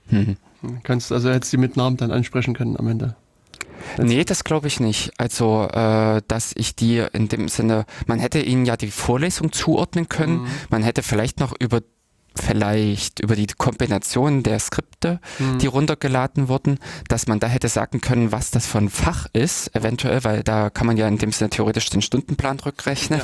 Hm. 0.08 0.36
Hm, 0.60 0.82
Kannst 0.82 1.12
also 1.12 1.30
hättest 1.30 1.52
du 1.52 1.56
die 1.56 1.60
mit 1.60 1.76
Namen 1.76 1.96
dann 1.96 2.10
ansprechen 2.10 2.54
können 2.54 2.76
am 2.78 2.88
Ende. 2.88 3.16
Nee, 3.98 4.24
das 4.24 4.44
glaube 4.44 4.66
ich 4.68 4.80
nicht. 4.80 5.12
Also, 5.18 5.68
äh, 5.72 6.22
dass 6.28 6.52
ich 6.56 6.74
die 6.76 7.04
in 7.12 7.28
dem 7.28 7.48
Sinne, 7.48 7.84
man 8.06 8.18
hätte 8.18 8.40
ihnen 8.40 8.64
ja 8.66 8.76
die 8.76 8.90
Vorlesung 8.90 9.52
zuordnen 9.52 10.08
können, 10.08 10.42
Mhm. 10.42 10.46
man 10.70 10.82
hätte 10.82 11.02
vielleicht 11.02 11.40
noch 11.40 11.54
über 11.58 11.80
vielleicht 12.36 13.20
über 13.20 13.36
die 13.36 13.46
Kombination 13.46 14.42
der 14.42 14.58
Skripte, 14.58 15.20
Mhm. 15.38 15.58
die 15.60 15.68
runtergeladen 15.68 16.48
wurden, 16.48 16.80
dass 17.06 17.28
man 17.28 17.38
da 17.38 17.46
hätte 17.46 17.68
sagen 17.68 18.00
können, 18.00 18.32
was 18.32 18.50
das 18.50 18.66
für 18.66 18.78
ein 18.78 18.90
Fach 18.90 19.28
ist, 19.32 19.72
eventuell, 19.76 20.24
weil 20.24 20.42
da 20.42 20.68
kann 20.68 20.88
man 20.88 20.96
ja 20.96 21.06
in 21.06 21.16
dem 21.18 21.30
Sinne 21.30 21.50
theoretisch 21.50 21.88
den 21.90 22.02
Stundenplan 22.02 22.58
rückrechnen. 22.58 23.20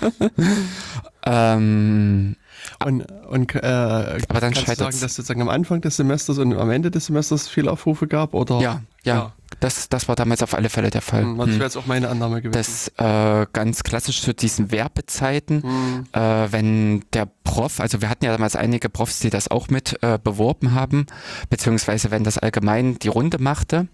ähm, 1.26 2.36
Und, 2.84 3.02
und 3.28 3.54
äh, 3.54 3.58
Aber 3.58 4.40
dann 4.40 4.52
kannst 4.54 4.68
du 4.68 4.74
sagen, 4.76 5.00
dass 5.00 5.14
sozusagen 5.14 5.42
am 5.42 5.48
Anfang 5.48 5.80
des 5.80 5.96
Semesters 5.96 6.38
und 6.38 6.54
am 6.56 6.70
Ende 6.70 6.90
des 6.90 7.06
Semesters 7.06 7.48
viele 7.48 7.70
Aufrufe 7.70 8.06
gab? 8.06 8.32
Oder? 8.34 8.60
ja, 8.60 8.80
ja, 9.04 9.32
Das, 9.60 9.88
das 9.88 10.08
war 10.08 10.16
damals 10.16 10.42
auf 10.42 10.52
alle 10.54 10.68
Fälle 10.68 10.90
der 10.90 11.00
Fall. 11.00 11.22
Hm, 11.22 11.38
Das 11.38 11.46
Hm. 11.46 11.52
wäre 11.54 11.64
jetzt 11.64 11.76
auch 11.76 11.86
meine 11.86 12.08
Annahme 12.08 12.42
gewesen. 12.42 12.52
Das 12.52 12.88
äh, 12.98 13.46
ganz 13.52 13.82
klassisch 13.84 14.20
zu 14.22 14.34
diesen 14.34 14.72
Werbezeiten, 14.72 15.62
Hm. 15.62 16.06
äh, 16.12 16.52
wenn 16.52 17.04
der 17.12 17.28
Prof, 17.44 17.78
also 17.80 18.00
wir 18.02 18.08
hatten 18.08 18.24
ja 18.24 18.32
damals 18.32 18.56
einige 18.56 18.88
Profs, 18.88 19.20
die 19.20 19.30
das 19.30 19.48
auch 19.48 19.68
mit 19.68 20.02
äh, 20.02 20.18
beworben 20.22 20.72
haben, 20.74 21.06
beziehungsweise 21.50 22.10
wenn 22.10 22.24
das 22.24 22.38
allgemein 22.38 22.98
die 22.98 23.08
Runde 23.08 23.38
machte, 23.38 23.86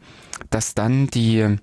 dass 0.49 0.75
dann 0.75 1.09
die 1.09 1.57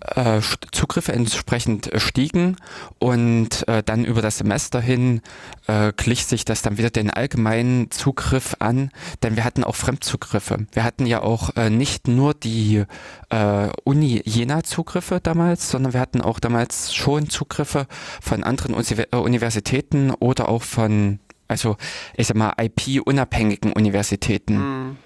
äh, 0.00 0.40
Zugriffe 0.72 1.12
entsprechend 1.12 1.92
äh, 1.92 2.00
stiegen 2.00 2.56
und 2.98 3.66
äh, 3.68 3.82
dann 3.82 4.04
über 4.04 4.22
das 4.22 4.38
Semester 4.38 4.80
hin 4.80 5.20
äh, 5.66 5.92
glich 5.96 6.26
sich 6.26 6.44
das 6.44 6.62
dann 6.62 6.78
wieder 6.78 6.90
den 6.90 7.10
allgemeinen 7.10 7.90
Zugriff 7.90 8.56
an, 8.58 8.90
denn 9.22 9.36
wir 9.36 9.44
hatten 9.44 9.64
auch 9.64 9.74
Fremdzugriffe. 9.74 10.66
Wir 10.72 10.84
hatten 10.84 11.06
ja 11.06 11.22
auch 11.22 11.56
äh, 11.56 11.70
nicht 11.70 12.08
nur 12.08 12.34
die 12.34 12.84
äh, 13.30 13.68
Uni 13.84 14.22
Jena 14.24 14.62
Zugriffe 14.62 15.20
damals, 15.20 15.70
sondern 15.70 15.92
wir 15.92 16.00
hatten 16.00 16.20
auch 16.20 16.38
damals 16.38 16.94
schon 16.94 17.28
Zugriffe 17.28 17.86
von 18.20 18.44
anderen 18.44 18.74
Universitäten 18.74 20.10
oder 20.10 20.48
auch 20.48 20.62
von, 20.62 21.18
also 21.48 21.76
ich 22.16 22.26
sag 22.26 22.36
mal, 22.36 22.52
IP-unabhängigen 22.60 23.72
Universitäten. 23.72 24.58
Mhm. 24.58 24.96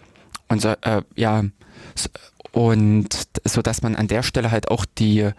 Und 0.49 0.61
so, 0.61 0.68
äh, 0.82 1.02
ja, 1.16 1.44
und 2.52 3.09
so 3.44 3.62
dass 3.62 3.82
man 3.82 3.97
an 3.97 4.09
der 4.09 4.23
Stelle 4.23 4.50
halt 4.50 4.71
auch 4.71 4.85
die 4.85 5.30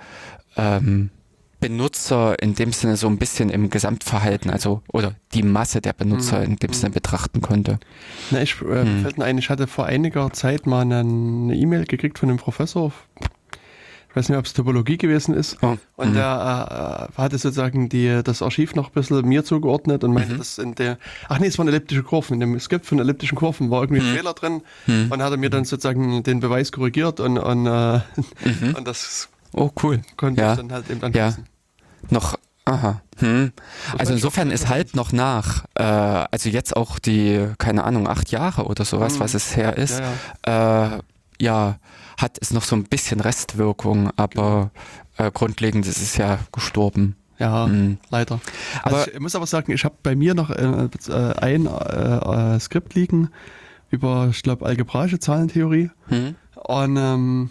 ähm, 0.58 1.10
Benutzer 1.64 2.36
in 2.42 2.56
dem 2.56 2.74
Sinne 2.74 2.98
so 2.98 3.08
ein 3.08 3.18
bisschen 3.18 3.50
im 3.50 3.70
Gesamtverhalten, 3.70 4.52
also 4.52 4.82
oder 4.92 5.16
die 5.34 5.44
Masse 5.44 5.80
der 5.80 5.94
Benutzer 5.94 6.40
mhm. 6.40 6.46
in 6.46 6.56
dem 6.58 6.74
Sinne 6.74 6.92
betrachten 6.92 7.40
konnte. 7.40 7.80
Na, 8.32 8.42
ich 8.42 8.62
äh, 8.62 8.84
mhm. 8.84 9.02
fällt 9.02 9.18
mir 9.18 9.24
ein, 9.24 9.38
ich 9.38 9.50
hatte 9.50 9.68
vor 9.68 9.86
einiger 9.86 10.34
Zeit 10.34 10.66
mal 10.66 10.82
eine 10.82 11.56
E-Mail 11.56 11.86
gekriegt 11.86 12.20
von 12.20 12.28
einem 12.28 12.38
Professor, 12.38 12.92
ich 14.14 14.18
weiß 14.18 14.30
nicht, 14.30 14.38
ob 14.38 14.46
es 14.46 14.54
Topologie 14.54 15.00
gewesen 15.00 15.34
ist. 15.34 15.58
Oh. 15.64 15.76
Und 15.96 16.12
mhm. 16.12 16.14
der 16.14 17.10
äh, 17.16 17.18
hatte 17.20 17.40
sozusagen 17.40 17.90
die, 17.90 18.22
das 18.24 18.44
Archiv 18.44 18.76
noch 18.76 18.90
ein 18.90 18.94
bisschen 18.94 19.28
mir 19.28 19.44
zugeordnet 19.44 20.04
und 20.04 20.14
meinte, 20.14 20.36
mhm. 20.36 20.38
dass 20.38 20.60
in 20.60 20.76
der, 20.76 21.00
ach 21.30 21.40
nee, 21.40 21.48
es 21.48 21.58
waren 21.58 21.68
elliptische 21.68 22.04
Kurven. 22.04 22.36
In 22.36 22.40
dem 22.42 22.60
Skript 22.60 22.86
von 22.86 23.00
elliptischen 23.00 23.36
Kurven 23.36 23.72
war 23.72 23.82
irgendwie 23.82 24.04
ein 24.04 24.12
mhm. 24.12 24.16
Fehler 24.16 24.34
drin 24.34 24.62
mhm. 24.86 25.12
und 25.12 25.24
hat 25.24 25.32
er 25.32 25.38
mir 25.38 25.50
dann 25.50 25.66
sozusagen 25.66 26.22
den 26.22 26.42
Beweis 26.42 26.72
korrigiert 26.72 27.20
und, 27.20 27.40
und, 27.40 27.66
äh, 27.66 28.02
mhm. 28.46 28.76
und 28.78 28.88
das 28.88 29.30
oh, 29.54 29.72
cool. 29.82 30.04
konnte 30.16 30.42
ja. 30.42 30.52
ich 30.52 30.58
dann 30.58 30.72
halt 30.72 30.92
eben 30.92 31.02
anpassen. 31.02 31.46
Ja. 31.46 32.08
Noch 32.12 32.38
Aha. 32.66 33.02
Hm. 33.18 33.52
Also 33.98 34.14
insofern 34.14 34.50
ist 34.50 34.70
halt 34.70 34.96
noch 34.96 35.12
nach. 35.12 35.66
Äh, 35.76 35.84
also 35.84 36.50
jetzt 36.50 36.78
auch 36.78 36.98
die, 36.98 37.46
keine 37.58 37.84
Ahnung, 37.84 38.08
acht 38.08 38.32
Jahre 38.32 38.68
oder 38.68 38.86
sowas, 38.86 39.20
was 39.20 39.34
es 39.34 39.58
her 39.58 39.76
ist. 39.78 40.00
Ja, 40.00 40.14
ja. 40.48 40.96
Äh, 40.96 41.00
ja 41.42 41.76
hat 42.24 42.38
es 42.42 42.52
noch 42.52 42.64
so 42.64 42.76
ein 42.76 42.86
bisschen 42.86 43.20
Restwirkung, 43.20 44.10
aber 44.16 44.72
äh, 45.18 45.30
grundlegend 45.32 45.86
ist 45.86 46.02
es 46.02 46.18
ja 46.18 46.40
gestorben. 46.52 47.16
Ja, 47.38 47.68
mhm. 47.68 47.98
leider. 48.10 48.40
Also 48.84 48.98
aber 48.98 49.14
ich 49.14 49.20
muss 49.20 49.36
aber 49.36 49.46
sagen, 49.46 49.72
ich 49.74 49.84
habe 49.84 49.96
bei 50.02 50.16
mir 50.16 50.34
noch 50.34 50.50
äh, 50.50 50.88
äh 51.10 51.34
ein 51.36 51.68
äh, 51.68 52.56
äh, 52.56 52.60
Skript 52.60 52.96
liegen 52.96 53.30
über, 53.90 54.30
ich 54.32 54.42
glaube, 54.42 54.66
algebraische 54.66 55.20
Zahlentheorie. 55.20 55.92
Mhm. 56.10 56.36
Und, 56.56 56.98
ähm, 56.98 57.50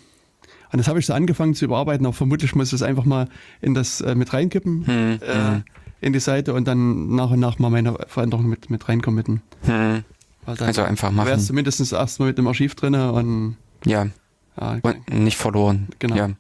und 0.73 0.79
das 0.79 0.89
habe 0.89 0.99
ich 0.99 1.07
so 1.07 1.13
angefangen 1.13 1.55
zu 1.55 1.67
überarbeiten, 1.67 2.07
aber 2.07 2.15
vermutlich 2.15 2.55
muss 2.55 2.69
ich 2.69 2.75
es 2.75 2.83
einfach 2.83 3.05
mal 3.05 3.29
in 3.61 3.75
das 3.75 4.01
äh, 4.01 4.15
mit 4.15 4.33
reinkippen, 4.33 4.79
mhm. 4.79 5.21
mhm. 5.21 5.65
in 6.01 6.13
die 6.15 6.21
Seite 6.21 6.55
und 6.55 6.67
dann 6.67 7.15
nach 7.15 7.31
und 7.31 7.41
nach 7.41 7.59
mal 7.59 7.71
meine 7.71 7.97
Veränderungen 8.09 8.49
mit, 8.49 8.71
mit 8.71 8.89
reinkommitten. 8.89 9.43
Mhm. 9.67 10.05
Also 10.47 10.83
einfach 10.83 11.13
machen. 11.13 11.27
Wäre 11.27 11.37
es 11.37 11.47
zumindest 11.47 11.93
erstmal 11.93 12.29
mit 12.29 12.39
dem 12.39 12.47
Archiv 12.49 12.75
drin 12.75 12.95
und 12.95 13.57
ja. 13.85 14.07
Ah, 14.57 14.77
okay. 14.77 15.01
Und 15.11 15.25
nicht 15.25 15.37
verloren. 15.37 15.89
Genau. 15.99 16.17
Ja. 16.17 16.31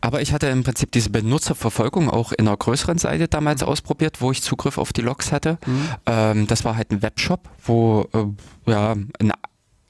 Aber 0.00 0.20
ich 0.20 0.32
hatte 0.32 0.48
im 0.48 0.64
Prinzip 0.64 0.92
diese 0.92 1.10
Benutzerverfolgung 1.10 2.10
auch 2.10 2.32
in 2.32 2.48
einer 2.48 2.56
größeren 2.56 2.98
Seite 2.98 3.28
damals 3.28 3.62
mhm. 3.62 3.68
ausprobiert, 3.68 4.20
wo 4.20 4.30
ich 4.32 4.42
Zugriff 4.42 4.78
auf 4.78 4.92
die 4.92 5.02
Logs 5.02 5.32
hatte. 5.32 5.58
Mhm. 5.66 5.88
Ähm, 6.06 6.46
das 6.46 6.64
war 6.64 6.76
halt 6.76 6.90
ein 6.90 7.02
Webshop, 7.02 7.48
wo 7.64 8.08
äh, 8.12 8.70
ja 8.70 8.92
ein, 8.92 9.32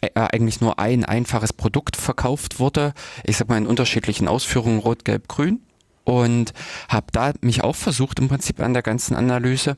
äh, 0.02 0.10
eigentlich 0.14 0.60
nur 0.60 0.78
ein 0.78 1.04
einfaches 1.04 1.52
Produkt 1.52 1.96
verkauft 1.96 2.58
wurde. 2.58 2.92
Ich 3.24 3.36
sag 3.36 3.48
mal 3.48 3.58
in 3.58 3.66
unterschiedlichen 3.66 4.28
Ausführungen 4.28 4.78
rot, 4.78 5.04
gelb, 5.04 5.28
grün 5.28 5.60
und 6.04 6.52
habe 6.88 7.06
da 7.12 7.32
mich 7.40 7.64
auch 7.64 7.76
versucht 7.76 8.18
im 8.18 8.28
Prinzip 8.28 8.60
an 8.60 8.74
der 8.74 8.82
ganzen 8.82 9.16
Analyse 9.16 9.76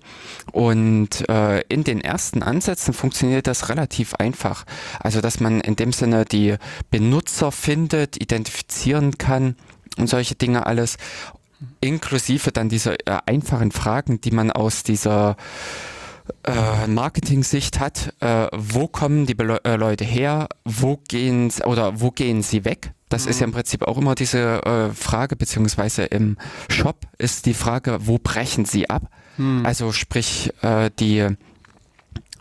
und 0.53 1.29
äh, 1.29 1.61
in 1.69 1.85
den 1.85 2.01
ersten 2.01 2.43
Ansätzen 2.43 2.93
funktioniert 2.93 3.47
das 3.47 3.69
relativ 3.69 4.15
einfach. 4.15 4.65
Also 5.01 5.21
dass 5.21 5.41
man 5.41 5.61
in 5.61 5.77
dem 5.77 5.93
Sinne 5.93 6.25
die 6.25 6.57
Benutzer 6.91 7.53
findet, 7.53 8.21
identifizieren 8.21 9.19
kann 9.19 9.57
und 9.97 10.09
solche 10.09 10.35
Dinge 10.35 10.67
alles, 10.67 10.97
inklusive 11.81 12.53
dann 12.53 12.69
dieser 12.69 12.95
äh, 13.07 13.19
einfachen 13.27 13.73
Fragen, 13.73 14.21
die 14.21 14.31
man 14.31 14.51
aus 14.51 14.83
dieser 14.83 15.37
äh, 16.45 16.87
Marketing-Sicht 16.87 17.81
hat, 17.81 18.15
äh, 18.21 18.49
wo 18.53 18.89
kommen 18.89 19.27
die 19.27 19.35
Be 19.35 19.61
äh, 19.65 19.77
Leute 19.77 20.05
her, 20.05 20.49
wo 20.65 20.99
gehen 21.09 21.53
oder 21.65 22.01
wo 22.01 22.11
gehen 22.11 22.43
sie 22.43 22.65
weg? 22.65 22.93
Das 23.09 23.25
mhm. 23.25 23.31
ist 23.31 23.41
ja 23.41 23.47
im 23.47 23.53
Prinzip 23.53 23.83
auch 23.83 23.99
immer 23.99 24.15
diese 24.15 24.65
äh, 24.65 24.91
Frage, 24.95 25.37
beziehungsweise 25.37 26.05
im 26.05 26.37
Shop 26.69 27.07
ist 27.19 27.47
die 27.47 27.55
Frage, 27.55 27.99
wo 28.03 28.19
brechen 28.19 28.65
sie 28.65 28.91
ab? 28.91 29.11
Mhm. 29.37 29.65
Also 29.65 29.93
sprich, 29.93 30.53
äh, 30.63 30.91
die, 30.99 31.29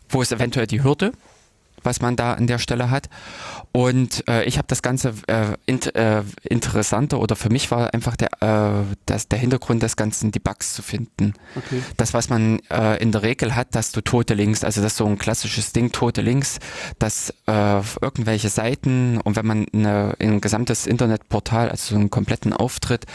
wo 0.09 0.21
ist 0.21 0.31
eventuell 0.31 0.67
die 0.67 0.83
Hürde, 0.83 1.11
was 1.85 2.01
man 2.01 2.15
da 2.15 2.33
an 2.33 2.47
der 2.47 2.59
Stelle 2.59 2.89
hat. 2.89 3.09
Und 3.71 4.27
äh, 4.27 4.43
ich 4.43 4.57
habe 4.57 4.67
das 4.67 4.81
Ganze 4.81 5.13
äh, 5.27 5.57
int, 5.65 5.95
äh, 5.95 6.23
interessanter 6.43 7.19
oder 7.19 7.35
für 7.35 7.49
mich 7.49 7.71
war 7.71 7.93
einfach 7.93 8.15
der, 8.15 8.29
äh, 8.41 8.95
das, 9.05 9.27
der 9.27 9.39
Hintergrund 9.39 9.83
des 9.83 9.95
Ganzen, 9.95 10.31
die 10.31 10.39
Bugs 10.39 10.73
zu 10.73 10.81
finden. 10.81 11.33
Okay. 11.55 11.81
Das, 11.97 12.13
was 12.13 12.29
man 12.29 12.59
äh, 12.69 13.01
in 13.01 13.11
der 13.11 13.23
Regel 13.23 13.55
hat, 13.55 13.75
dass 13.75 13.91
du 13.91 14.01
tote 14.01 14.33
Links, 14.33 14.63
also 14.63 14.81
das 14.81 14.93
ist 14.93 14.97
so 14.97 15.05
ein 15.05 15.17
klassisches 15.17 15.73
Ding, 15.73 15.91
tote 15.91 16.21
Links, 16.21 16.59
dass 16.99 17.31
äh, 17.47 17.81
irgendwelche 18.01 18.49
Seiten 18.49 19.19
und 19.21 19.35
wenn 19.35 19.45
man 19.45 19.65
eine, 19.73 20.15
ein 20.19 20.41
gesamtes 20.41 20.87
Internetportal, 20.87 21.69
also 21.69 21.95
so 21.95 21.99
einen 21.99 22.09
kompletten 22.09 22.53
Auftritt 22.53 23.05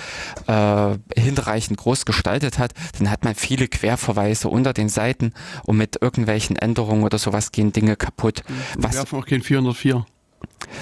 hinreichend 1.17 1.79
groß 1.79 2.05
gestaltet 2.05 2.59
hat, 2.59 2.73
dann 2.99 3.11
hat 3.11 3.25
man 3.25 3.35
viele 3.35 3.69
Querverweise 3.69 4.49
unter 4.49 4.73
den 4.73 4.89
Seiten 4.89 5.33
und 5.65 5.77
mit 5.77 6.01
irgendwelchen 6.01 6.57
Änderungen 6.57 7.05
oder 7.05 7.19
sowas 7.19 7.53
gehen 7.53 7.73
Dinge 7.73 7.97
kaputt. 7.97 8.43
Wir 8.75 8.85
was, 8.85 8.95
werfen 8.95 9.19
auch 9.19 9.27
kein 9.27 9.43
404. 9.43 10.07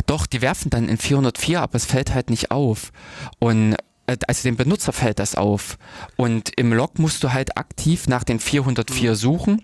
Doch, 0.06 0.26
die 0.26 0.42
werfen 0.42 0.70
dann 0.70 0.88
in 0.88 0.98
404, 0.98 1.62
aber 1.62 1.74
es 1.74 1.86
fällt 1.86 2.14
halt 2.14 2.30
nicht 2.30 2.50
auf. 2.50 2.92
Und 3.38 3.74
äh, 4.06 4.16
also 4.26 4.42
dem 4.42 4.56
Benutzer 4.56 4.92
fällt 4.92 5.18
das 5.18 5.34
auf. 5.34 5.78
Und 6.16 6.52
im 6.56 6.72
Log 6.72 6.98
musst 6.98 7.22
du 7.24 7.32
halt 7.32 7.56
aktiv 7.56 8.08
nach 8.08 8.24
den 8.24 8.40
404 8.40 9.14
suchen 9.14 9.62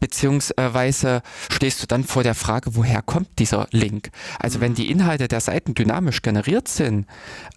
beziehungsweise 0.00 1.22
stehst 1.50 1.82
du 1.82 1.86
dann 1.86 2.04
vor 2.04 2.22
der 2.22 2.34
Frage, 2.34 2.74
woher 2.74 3.02
kommt 3.02 3.38
dieser 3.38 3.68
Link? 3.70 4.10
Also 4.38 4.60
wenn 4.60 4.74
die 4.74 4.90
Inhalte 4.90 5.28
der 5.28 5.40
Seiten 5.40 5.74
dynamisch 5.74 6.22
generiert 6.22 6.68
sind, 6.68 7.06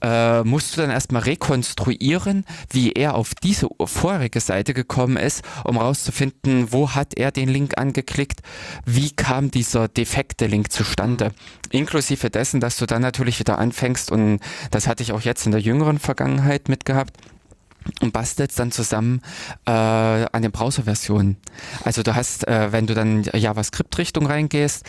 äh, 0.02 0.44
musst 0.44 0.76
du 0.76 0.82
dann 0.82 0.92
erstmal 0.92 1.24
rekonstruieren, 1.24 2.46
wie 2.70 2.92
er 2.92 3.16
auf 3.16 3.34
diese 3.36 3.68
vorherige 3.84 4.40
Seite 4.40 4.74
gekommen 4.74 5.18
ist, 5.18 5.44
um 5.64 5.78
rauszufinden, 5.78 6.72
wo 6.72 6.92
hat 6.92 7.16
er 7.16 7.32
den 7.32 7.50
Link 7.50 7.78
angeklickt, 7.78 8.42
wie 8.86 9.12
kam 9.12 9.50
dieser 9.50 9.88
defekte 9.88 10.46
Link 10.48 10.72
zustande. 10.72 11.32
Inklusive 11.72 12.30
dessen, 12.30 12.60
dass 12.60 12.78
du 12.78 12.86
dann 12.86 13.02
natürlich 13.02 13.40
wieder 13.40 13.58
anfängst 13.58 14.12
und 14.12 14.40
das 14.72 14.88
hatte 14.88 15.02
ich 15.02 15.12
auch 15.14 15.22
jetzt 15.22 15.46
in 15.46 15.52
der 15.52 15.62
jüngeren 15.62 15.98
Vergangenheit 15.98 16.70
mitgehabt, 16.70 17.18
und 18.02 18.14
bastelst 18.14 18.60
dann 18.60 18.72
zusammen 18.72 19.22
äh, 19.66 19.72
an 19.72 20.42
den 20.42 20.52
Browserversionen. 20.52 21.38
Also 21.84 22.04
du 22.04 22.16
hast, 22.16 22.48
äh, 22.48 22.72
wenn 22.72 22.88
du 22.88 22.94
dann 22.94 23.24
JavaScript-Richtung 23.24 24.26
reingehst, 24.26 24.86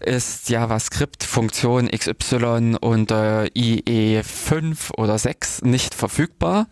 ist 0.00 0.48
JavaScript 0.48 1.24
Funktion 1.24 1.88
XY 1.88 2.76
unter 2.80 3.44
IE5 3.54 4.94
oder 4.96 5.18
6 5.18 5.62
nicht 5.62 5.94
verfügbar. 5.94 6.66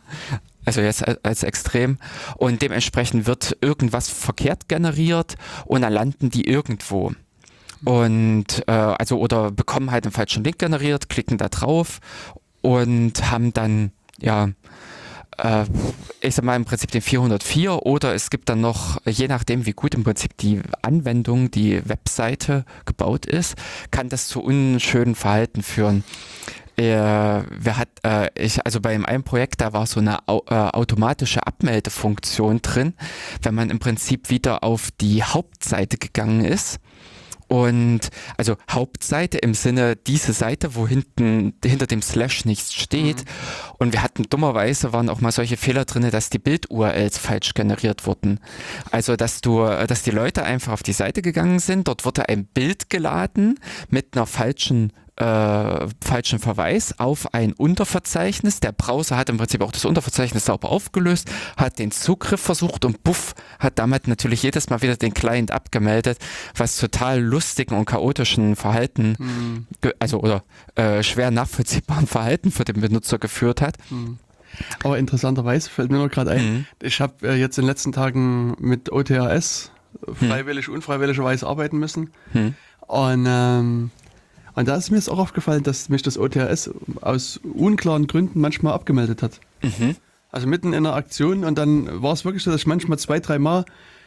Also 0.64 0.80
jetzt 0.80 1.04
als 1.24 1.42
extrem. 1.42 1.98
Und 2.36 2.62
dementsprechend 2.62 3.26
wird 3.26 3.56
irgendwas 3.60 4.08
verkehrt 4.08 4.68
generiert 4.68 5.34
und 5.64 5.82
dann 5.82 5.92
landen 5.92 6.30
die 6.30 6.46
irgendwo. 6.46 7.12
Und 7.84 8.62
äh, 8.68 8.72
also 8.72 9.18
oder 9.18 9.50
bekommen 9.50 9.90
halt 9.90 10.04
einen 10.04 10.12
falschen 10.12 10.44
Link 10.44 10.58
generiert, 10.58 11.08
klicken 11.08 11.36
da 11.36 11.48
drauf 11.48 11.98
und 12.60 13.30
haben 13.30 13.52
dann 13.52 13.90
ja 14.20 14.50
äh, 15.42 15.64
ich 16.20 16.34
sag 16.34 16.44
mal 16.44 16.56
im 16.56 16.64
Prinzip 16.64 16.90
den 16.90 17.02
404 17.02 17.84
oder 17.84 18.14
es 18.14 18.30
gibt 18.30 18.48
dann 18.48 18.60
noch, 18.60 19.00
je 19.06 19.28
nachdem 19.28 19.66
wie 19.66 19.72
gut 19.72 19.94
im 19.94 20.04
Prinzip 20.04 20.36
die 20.38 20.60
Anwendung, 20.82 21.50
die 21.50 21.86
Webseite 21.88 22.64
gebaut 22.86 23.26
ist, 23.26 23.56
kann 23.90 24.08
das 24.08 24.28
zu 24.28 24.42
unschönen 24.42 25.14
Verhalten 25.14 25.62
führen. 25.62 26.04
Äh, 26.76 26.84
wer 26.84 27.76
hat, 27.76 27.88
äh, 28.02 28.30
ich, 28.34 28.64
also 28.64 28.80
bei 28.80 28.94
einem 28.94 29.24
Projekt, 29.24 29.60
da 29.60 29.74
war 29.74 29.86
so 29.86 30.00
eine 30.00 30.26
au, 30.26 30.42
äh, 30.48 30.54
automatische 30.54 31.46
Abmeldefunktion 31.46 32.62
drin, 32.62 32.94
wenn 33.42 33.54
man 33.54 33.68
im 33.68 33.78
Prinzip 33.78 34.30
wieder 34.30 34.64
auf 34.64 34.90
die 35.00 35.22
Hauptseite 35.22 35.98
gegangen 35.98 36.44
ist 36.44 36.80
und 37.52 38.08
also 38.38 38.56
Hauptseite 38.70 39.36
im 39.36 39.52
Sinne 39.52 39.94
diese 39.94 40.32
Seite, 40.32 40.74
wo 40.74 40.88
hinten 40.88 41.52
hinter 41.62 41.86
dem 41.86 42.00
Slash 42.00 42.46
nichts 42.46 42.72
steht. 42.72 43.18
Mhm. 43.18 43.24
Und 43.76 43.92
wir 43.92 44.02
hatten 44.02 44.22
dummerweise 44.22 44.94
waren 44.94 45.10
auch 45.10 45.20
mal 45.20 45.32
solche 45.32 45.58
Fehler 45.58 45.84
drin, 45.84 46.10
dass 46.10 46.30
die 46.30 46.38
Bild-URLs 46.38 47.18
falsch 47.18 47.52
generiert 47.52 48.06
wurden. 48.06 48.40
Also 48.90 49.16
dass 49.16 49.42
du, 49.42 49.66
dass 49.66 50.02
die 50.02 50.12
Leute 50.12 50.44
einfach 50.44 50.72
auf 50.72 50.82
die 50.82 50.94
Seite 50.94 51.20
gegangen 51.20 51.58
sind, 51.58 51.88
dort 51.88 52.06
wurde 52.06 52.26
ein 52.30 52.46
Bild 52.46 52.88
geladen 52.88 53.60
mit 53.90 54.16
einer 54.16 54.24
falschen 54.24 54.94
äh, 55.16 55.86
falschen 56.02 56.38
Verweis 56.38 56.98
auf 56.98 57.34
ein 57.34 57.52
Unterverzeichnis. 57.52 58.60
Der 58.60 58.72
Browser 58.72 59.16
hat 59.16 59.28
im 59.28 59.36
Prinzip 59.36 59.60
auch 59.60 59.72
das 59.72 59.84
Unterverzeichnis 59.84 60.46
sauber 60.46 60.70
aufgelöst, 60.70 61.30
hat 61.56 61.78
den 61.78 61.90
Zugriff 61.90 62.40
versucht 62.40 62.84
und 62.84 63.02
buff, 63.04 63.34
hat 63.58 63.78
damit 63.78 64.08
natürlich 64.08 64.42
jedes 64.42 64.70
Mal 64.70 64.80
wieder 64.82 64.96
den 64.96 65.12
Client 65.12 65.50
abgemeldet, 65.50 66.18
was 66.56 66.78
total 66.78 67.20
lustigen 67.20 67.76
und 67.76 67.84
chaotischen 67.84 68.56
Verhalten, 68.56 69.16
mhm. 69.18 69.66
also 69.98 70.20
oder 70.20 70.44
äh, 70.76 71.02
schwer 71.02 71.30
nachvollziehbaren 71.30 72.06
Verhalten 72.06 72.50
für 72.50 72.64
den 72.64 72.80
Benutzer 72.80 73.18
geführt 73.18 73.60
hat. 73.60 73.76
Mhm. 73.90 74.18
Aber 74.82 74.98
interessanterweise 74.98 75.70
fällt 75.70 75.90
mir 75.90 75.98
nur 75.98 76.08
gerade 76.08 76.30
ein, 76.32 76.52
mhm. 76.52 76.66
ich 76.82 77.00
habe 77.00 77.28
äh, 77.28 77.34
jetzt 77.34 77.58
in 77.58 77.62
den 77.62 77.68
letzten 77.68 77.92
Tagen 77.92 78.54
mit 78.58 78.92
OTRS 78.92 79.72
hm. 80.06 80.28
freiwillig, 80.28 80.68
unfreiwilligerweise 80.68 81.46
arbeiten 81.46 81.78
müssen. 81.78 82.10
Mhm. 82.32 82.54
Und 82.80 83.26
ähm, 83.28 83.90
und 84.54 84.68
da 84.68 84.76
ist 84.76 84.90
mir 84.90 84.96
jetzt 84.96 85.08
auch 85.08 85.18
aufgefallen, 85.18 85.62
dass 85.62 85.88
mich 85.88 86.02
das 86.02 86.18
OTRS 86.18 86.70
aus 87.00 87.40
unklaren 87.42 88.06
Gründen 88.06 88.40
manchmal 88.40 88.74
abgemeldet 88.74 89.22
hat. 89.22 89.40
Mhm. 89.62 89.96
Also 90.30 90.46
mitten 90.46 90.68
in 90.68 90.86
einer 90.86 90.94
Aktion 90.94 91.44
und 91.44 91.56
dann 91.58 92.02
war 92.02 92.12
es 92.12 92.24
wirklich 92.24 92.42
so, 92.42 92.50
dass 92.50 92.62
ich 92.62 92.66
manchmal 92.66 92.98
zwei, 92.98 93.20
drei 93.20 93.38
Mal, 93.38 93.64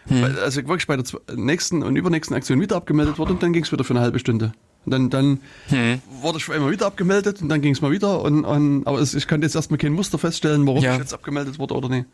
mhm. 0.07 0.23
also 0.43 0.67
wirklich 0.67 0.87
bei 0.87 0.97
der 0.97 1.05
nächsten 1.35 1.83
und 1.83 1.95
übernächsten 1.95 2.35
Aktion 2.35 2.59
wieder 2.61 2.75
abgemeldet 2.75 3.17
wurde 3.17 3.33
und 3.33 3.43
dann 3.43 3.53
ging 3.53 3.63
es 3.63 3.71
wieder 3.71 3.83
für 3.83 3.93
eine 3.93 4.01
halbe 4.01 4.19
Stunde. 4.19 4.53
Und 4.85 4.91
dann, 4.91 5.09
dann 5.09 5.39
mhm. 5.69 6.01
wurde 6.21 6.37
ich 6.37 6.47
immer 6.47 6.69
wieder 6.69 6.85
abgemeldet 6.85 7.41
und 7.41 7.49
dann 7.49 7.61
ging 7.61 7.73
es 7.73 7.81
mal 7.81 7.91
wieder. 7.91 8.21
Und, 8.21 8.45
und, 8.45 8.85
aber 8.85 8.99
es, 8.99 9.15
ich 9.15 9.27
konnte 9.27 9.45
jetzt 9.45 9.55
erstmal 9.55 9.79
kein 9.79 9.93
Muster 9.93 10.19
feststellen, 10.19 10.65
warum 10.67 10.83
ja. 10.83 10.93
ich 10.93 10.99
jetzt 10.99 11.13
abgemeldet 11.13 11.57
wurde 11.57 11.73
oder 11.73 11.89
nicht. 11.89 12.05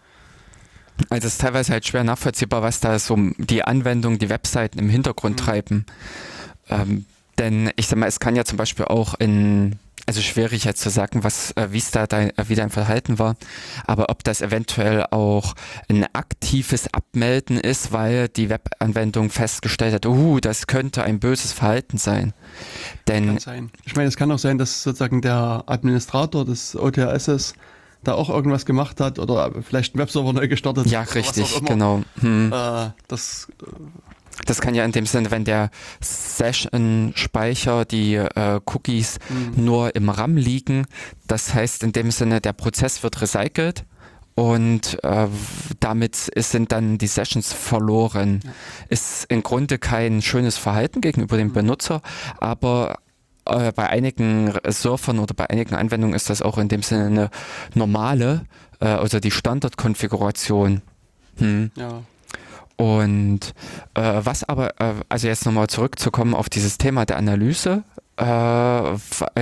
Also 1.10 1.28
es 1.28 1.34
ist 1.34 1.42
teilweise 1.42 1.74
halt 1.74 1.86
schwer 1.86 2.04
nachvollziehbar, 2.04 2.62
was 2.62 2.80
da 2.80 2.98
so 2.98 3.18
die 3.38 3.64
Anwendung, 3.64 4.20
die 4.20 4.30
Webseiten 4.30 4.80
im 4.80 4.90
Hintergrund 4.90 5.40
mhm. 5.40 5.44
treiben. 5.44 5.86
Ähm, 6.70 7.06
denn 7.42 7.72
ich 7.76 7.88
sag 7.88 7.98
mal, 7.98 8.06
es 8.06 8.20
kann 8.20 8.36
ja 8.36 8.46
zum 8.46 8.58
Beispiel 8.58 8.86
auch 8.86 9.16
in, 9.16 9.80
also 10.06 10.22
schwierig 10.22 10.64
jetzt 10.64 10.80
zu 10.80 10.92
sagen, 10.92 11.24
was, 11.24 11.52
äh, 11.54 11.70
wie 11.72 11.80
es 11.80 11.90
da 11.90 12.06
dein, 12.06 12.30
äh, 12.38 12.46
wie 12.50 12.56
dein 12.56 12.70
Verhalten 12.70 13.18
war, 13.18 13.36
aber 13.88 14.10
ob 14.10 14.24
das 14.24 14.42
eventuell 14.42 15.08
auch 15.10 15.56
ein 15.90 16.06
aktives 16.14 16.94
Abmelden 16.94 17.58
ist, 17.58 17.92
weil 17.92 18.28
die 18.30 18.50
Webanwendung 18.50 19.32
festgestellt 19.32 19.96
hat, 19.96 20.06
uh, 20.06 20.40
das 20.40 20.68
könnte 20.68 21.04
ein 21.04 21.20
böses 21.20 21.52
Verhalten 21.52 21.98
sein. 21.98 22.34
Denn 23.08 23.26
kann 23.26 23.40
sein. 23.40 23.72
Ich 23.86 23.96
meine, 23.96 24.08
es 24.08 24.18
kann 24.18 24.32
auch 24.32 24.40
sein, 24.40 24.60
dass 24.60 24.84
sozusagen 24.84 25.22
der 25.22 25.64
Administrator 25.66 26.46
des 26.46 26.76
OTRSs 26.76 27.56
da 28.04 28.14
auch 28.14 28.30
irgendwas 28.30 28.66
gemacht 28.66 29.00
hat 29.00 29.18
oder 29.18 29.52
vielleicht 29.64 29.96
einen 29.96 30.02
Webserver 30.02 30.34
neu 30.34 30.48
gestartet. 30.48 30.88
Ja, 30.88 31.02
richtig, 31.02 31.64
genau. 31.66 32.04
Hm. 32.20 32.52
Äh, 32.54 32.90
das 33.08 33.48
äh, 33.62 33.66
das 34.46 34.62
kann 34.62 34.76
ja 34.76 34.86
in 34.86 34.92
dem 34.92 35.06
Sinne, 35.06 35.32
wenn 35.32 35.46
der 35.46 35.70
Session-Speicher, 36.02 37.86
die 37.86 38.16
äh, 38.16 38.60
Cookies 38.66 39.20
mhm. 39.30 39.64
nur 39.64 39.96
im 39.96 40.10
RAM 40.10 40.38
liegen, 40.38 40.86
das 41.28 41.54
heißt 41.54 41.84
in 41.84 41.92
dem 41.92 42.12
Sinne, 42.12 42.42
der 42.42 42.54
Prozess 42.54 43.04
wird 43.04 43.22
recycelt 43.22 43.86
und 44.36 45.04
äh, 45.04 45.28
damit 45.80 46.16
sind 46.36 46.72
dann 46.72 46.98
die 46.98 47.08
Sessions 47.08 47.54
verloren. 47.54 48.40
Ja. 48.44 48.52
Ist 48.90 49.26
im 49.30 49.44
Grunde 49.44 49.78
kein 49.78 50.22
schönes 50.22 50.58
Verhalten 50.58 51.02
gegenüber 51.02 51.38
dem 51.38 51.50
mhm. 51.50 51.54
Benutzer, 51.54 52.02
aber 52.40 53.00
äh, 53.46 53.72
bei 53.72 53.90
einigen 53.90 54.54
Surfern 54.68 55.20
oder 55.20 55.34
bei 55.34 55.50
einigen 55.50 55.76
Anwendungen 55.76 56.16
ist 56.16 56.30
das 56.30 56.42
auch 56.42 56.58
in 56.58 56.70
dem 56.70 56.84
Sinne 56.84 57.06
eine 57.06 57.30
normale, 57.74 58.46
äh, 58.80 58.86
also 58.86 59.20
die 59.20 59.32
Standardkonfiguration. 59.32 60.82
Hm. 61.38 61.72
Ja. 61.76 62.04
Und 62.82 63.54
äh, 63.94 64.22
was 64.24 64.44
aber, 64.44 64.82
äh, 64.82 64.96
also 65.08 65.28
jetzt 65.28 65.46
nochmal 65.46 65.68
zurückzukommen 65.68 66.34
auf 66.34 66.50
dieses 66.50 66.80
Thema 66.80 67.06
der 67.06 67.18
Analyse, 67.18 67.84
äh, 68.20 68.96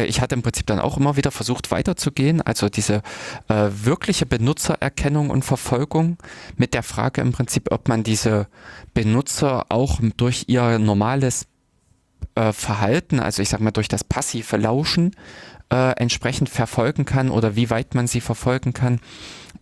ich 0.06 0.20
hatte 0.20 0.36
im 0.36 0.42
Prinzip 0.42 0.68
dann 0.68 0.82
auch 0.82 0.98
immer 0.98 1.16
wieder 1.16 1.32
versucht 1.32 1.72
weiterzugehen, 1.72 2.42
also 2.42 2.68
diese 2.68 3.02
äh, 3.48 3.70
wirkliche 3.72 4.26
Benutzererkennung 4.26 5.30
und 5.30 5.46
Verfolgung 5.46 6.18
mit 6.58 6.74
der 6.74 6.84
Frage 6.84 7.22
im 7.22 7.32
Prinzip, 7.32 7.72
ob 7.72 7.88
man 7.88 8.04
diese 8.04 8.48
Benutzer 8.94 9.68
auch 9.70 10.02
durch 10.18 10.44
ihr 10.48 10.78
normales 10.78 11.48
äh, 12.36 12.52
Verhalten, 12.52 13.22
also 13.22 13.42
ich 13.42 13.48
sag 13.48 13.62
mal 13.62 13.72
durch 13.72 13.88
das 13.88 14.04
passive 14.04 14.58
Lauschen, 14.58 15.16
äh, 15.72 15.92
entsprechend 15.92 16.50
verfolgen 16.50 17.06
kann 17.06 17.30
oder 17.30 17.56
wie 17.56 17.70
weit 17.70 17.96
man 17.96 18.08
sie 18.08 18.20
verfolgen 18.20 18.74
kann. 18.74 19.00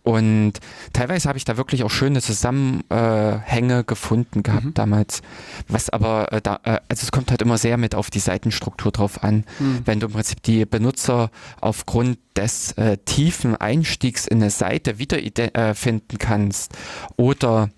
Und 0.08 0.54
teilweise 0.94 1.28
habe 1.28 1.36
ich 1.36 1.44
da 1.44 1.58
wirklich 1.58 1.84
auch 1.84 1.90
schöne 1.90 2.22
Zusammenhänge 2.22 3.84
gefunden 3.84 4.42
gehabt 4.42 4.64
mhm. 4.64 4.72
damals. 4.72 5.20
Was 5.68 5.90
aber 5.90 6.32
äh, 6.32 6.40
da, 6.40 6.60
äh, 6.62 6.80
also 6.88 7.02
es 7.02 7.12
kommt 7.12 7.30
halt 7.30 7.42
immer 7.42 7.58
sehr 7.58 7.76
mit 7.76 7.94
auf 7.94 8.08
die 8.08 8.18
Seitenstruktur 8.18 8.90
drauf 8.90 9.22
an. 9.22 9.44
Mhm. 9.58 9.82
Wenn 9.84 10.00
du 10.00 10.06
im 10.06 10.14
Prinzip 10.14 10.42
die 10.42 10.64
Benutzer 10.64 11.30
aufgrund 11.60 12.18
des 12.36 12.72
äh, 12.78 12.96
tiefen 13.04 13.54
Einstiegs 13.54 14.26
in 14.26 14.38
eine 14.40 14.48
Seite 14.48 14.98
wiederfinden 14.98 16.16
äh, 16.16 16.18
kannst 16.18 16.72
oder 17.18 17.68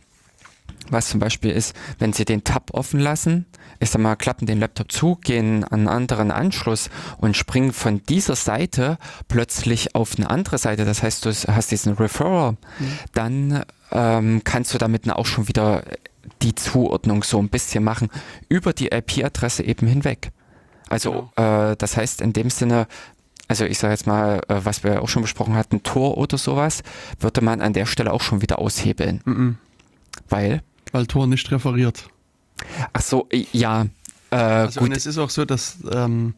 was 0.88 1.09
zum 1.09 1.19
Beispiel 1.19 1.51
ist, 1.51 1.75
wenn 1.99 2.12
Sie 2.12 2.25
den 2.25 2.45
Tab 2.45 2.71
offen 2.75 3.01
lassen, 3.01 3.47
ich 3.81 3.90
sag 3.90 4.01
mal, 4.01 4.14
klappen 4.14 4.47
den 4.47 4.61
Laptop 4.61 4.93
zu, 4.93 5.16
gehen 5.16 5.64
an 5.64 5.81
einen 5.81 5.88
anderen 5.88 6.31
Anschluss 6.31 6.90
und 7.16 7.37
springen 7.37 7.73
von 7.73 8.03
dieser 8.05 8.37
Seite 8.37 8.99
plötzlich 9.27 9.95
auf 9.95 10.16
eine 10.16 10.31
andere 10.31 10.59
Seite. 10.59 10.85
Das 10.85 11.03
heißt, 11.03 11.25
du 11.25 11.31
hast 11.31 11.71
diesen 11.71 11.95
Referrer, 11.95 12.53
mhm. 12.53 12.99
dann 13.14 13.64
ähm, 13.90 14.43
kannst 14.45 14.75
du 14.75 14.79
damit 14.79 15.11
auch 15.11 15.27
schon 15.27 15.49
wieder 15.49 15.83
die 16.43 16.55
Zuordnung 16.55 17.25
so 17.25 17.38
ein 17.38 17.49
bisschen 17.49 17.83
machen 17.83 18.09
über 18.49 18.73
die 18.75 18.88
IP-Adresse 18.88 19.64
eben 19.64 19.87
hinweg. 19.87 20.31
Also 20.88 21.31
genau. 21.35 21.71
äh, 21.71 21.77
das 21.77 21.97
heißt 21.97 22.21
in 22.21 22.35
dem 22.35 22.51
Sinne, 22.51 22.87
also 23.49 23.64
ich 23.64 23.79
sage 23.79 23.95
jetzt 23.95 24.07
mal, 24.07 24.40
äh, 24.49 24.61
was 24.62 24.85
wir 24.85 25.03
auch 25.03 25.09
schon 25.09 25.23
besprochen 25.23 25.55
hatten, 25.55 25.83
Tor 25.83 26.19
oder 26.19 26.37
sowas, 26.37 26.83
würde 27.19 27.40
man 27.40 27.61
an 27.61 27.73
der 27.73 27.87
Stelle 27.87 28.12
auch 28.12 28.21
schon 28.21 28.43
wieder 28.43 28.59
aushebeln. 28.59 29.23
Mhm. 29.25 29.59
Weil? 30.29 30.62
Weil 30.93 31.07
Tor 31.07 31.27
nicht 31.27 31.51
referiert. 31.51 32.11
Ach 32.92 33.03
so, 33.03 33.29
ja. 33.53 33.87
Äh, 34.31 34.37
also 34.37 34.81
gut. 34.81 34.90
und 34.90 34.96
es 34.96 35.07
ist 35.07 35.18
auch 35.18 35.31
so, 35.31 35.44
dass 35.44 35.79
ähm, 35.92 36.35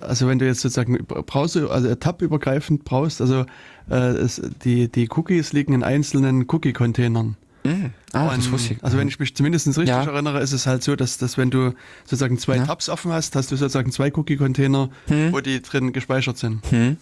also 0.00 0.28
wenn 0.28 0.38
du 0.38 0.46
jetzt 0.46 0.60
sozusagen 0.60 0.98
Browser, 1.04 1.70
also 1.70 1.94
tab-übergreifend 1.94 2.84
brauchst, 2.84 3.20
also 3.20 3.46
äh, 3.90 3.94
es, 3.94 4.40
die, 4.64 4.88
die 4.88 5.08
Cookies 5.10 5.52
liegen 5.52 5.72
in 5.72 5.82
einzelnen 5.82 6.46
Cookie-Containern. 6.48 7.36
Mhm. 7.64 7.90
Ah, 8.12 8.28
und, 8.28 8.38
das 8.38 8.50
wusste 8.50 8.74
ich. 8.74 8.84
Also 8.84 8.96
wenn 8.96 9.08
ich 9.08 9.18
mich 9.18 9.34
zumindest 9.34 9.66
richtig 9.68 9.88
ja. 9.88 10.04
erinnere, 10.04 10.40
ist 10.40 10.52
es 10.52 10.66
halt 10.66 10.82
so, 10.82 10.96
dass, 10.96 11.18
dass 11.18 11.36
wenn 11.36 11.50
du 11.50 11.74
sozusagen 12.04 12.38
zwei 12.38 12.56
ja. 12.56 12.66
Tabs 12.66 12.88
offen 12.88 13.12
hast, 13.12 13.36
hast 13.36 13.50
du 13.50 13.56
sozusagen 13.56 13.92
zwei 13.92 14.10
Cookie-Container, 14.14 14.90
hm. 15.06 15.32
wo 15.32 15.40
die 15.40 15.60
drin 15.60 15.92
gespeichert 15.92 16.38
sind. 16.38 16.62
Hm. 16.70 16.96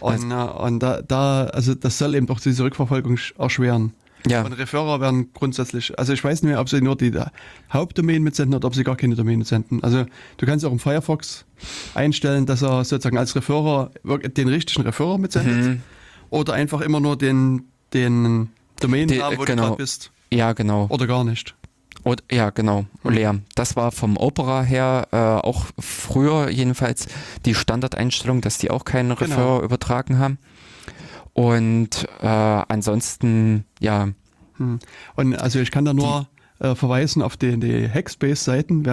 Und, 0.00 0.32
also, 0.32 0.54
und 0.60 0.78
da, 0.80 1.02
da, 1.02 1.44
also 1.46 1.74
das 1.74 1.98
soll 1.98 2.14
eben 2.14 2.28
auch 2.28 2.40
diese 2.40 2.62
Rückverfolgung 2.62 3.18
erschweren. 3.38 3.92
Ja. 4.26 4.42
Und 4.42 4.52
Referrer 4.52 5.00
werden 5.00 5.32
grundsätzlich, 5.32 5.98
also 5.98 6.12
ich 6.12 6.22
weiß 6.22 6.42
nicht 6.42 6.50
mehr, 6.50 6.60
ob 6.60 6.68
sie 6.68 6.80
nur 6.80 6.96
die 6.96 7.12
Hauptdomain 7.72 8.22
mitsenden 8.22 8.54
oder 8.54 8.66
ob 8.66 8.74
sie 8.74 8.84
gar 8.84 8.96
keine 8.96 9.14
Domain 9.14 9.38
mitsenden. 9.38 9.82
Also 9.82 10.06
du 10.36 10.46
kannst 10.46 10.64
auch 10.64 10.72
im 10.72 10.78
Firefox 10.78 11.44
einstellen, 11.94 12.46
dass 12.46 12.62
er 12.62 12.84
sozusagen 12.84 13.18
als 13.18 13.36
Referrer 13.36 13.90
den 14.04 14.48
richtigen 14.48 14.82
Referrer 14.82 15.18
mitsendet 15.18 15.56
mhm. 15.56 15.82
oder 16.30 16.54
einfach 16.54 16.80
immer 16.80 17.00
nur 17.00 17.16
den, 17.16 17.68
den 17.92 18.50
Domain 18.80 19.08
die, 19.08 19.22
haben, 19.22 19.38
wo 19.38 19.44
genau. 19.44 19.62
du 19.62 19.68
gerade 19.68 19.76
bist. 19.76 20.10
Ja, 20.32 20.52
genau. 20.52 20.86
Oder 20.90 21.06
gar 21.06 21.24
nicht. 21.24 21.54
Und, 22.04 22.22
ja, 22.30 22.50
genau, 22.50 22.86
hm. 23.02 23.12
leer. 23.12 23.38
Das 23.54 23.76
war 23.76 23.92
vom 23.92 24.16
Opera 24.16 24.62
her 24.62 25.08
äh, 25.10 25.16
auch 25.16 25.66
früher 25.78 26.48
jedenfalls 26.48 27.06
die 27.44 27.54
Standardeinstellung, 27.54 28.40
dass 28.40 28.58
die 28.58 28.70
auch 28.70 28.84
keinen 28.84 29.14
genau. 29.14 29.20
Referrer 29.20 29.62
übertragen 29.62 30.18
haben. 30.18 30.38
Und 31.38 32.08
äh, 32.20 32.26
ansonsten, 32.26 33.64
ja. 33.78 34.08
Hm. 34.56 34.80
Und 35.14 35.34
also 35.36 35.60
ich 35.60 35.70
kann 35.70 35.84
da 35.84 35.94
nur 35.94 36.26
äh, 36.58 36.74
verweisen 36.74 37.22
auf 37.22 37.36
die, 37.36 37.60
die 37.60 37.88
Hackspace-Seiten. 37.88 38.84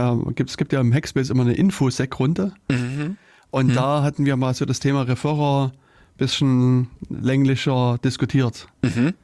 Es 0.45 0.57
gibt 0.57 0.71
ja 0.71 0.79
im 0.79 0.93
Hackspace 0.93 1.31
immer 1.31 1.41
eine 1.41 1.53
Infosec-Runde. 1.53 2.53
Mhm. 2.69 3.17
Und 3.49 3.67
mhm. 3.69 3.73
da 3.73 4.03
hatten 4.03 4.25
wir 4.25 4.35
mal 4.35 4.53
so 4.53 4.65
das 4.65 4.79
Thema 4.79 5.01
Referrer 5.03 5.71
bisschen 6.17 6.87
länglicher 7.09 7.97
diskutiert. 8.03 8.67
Mhm. 8.83 9.15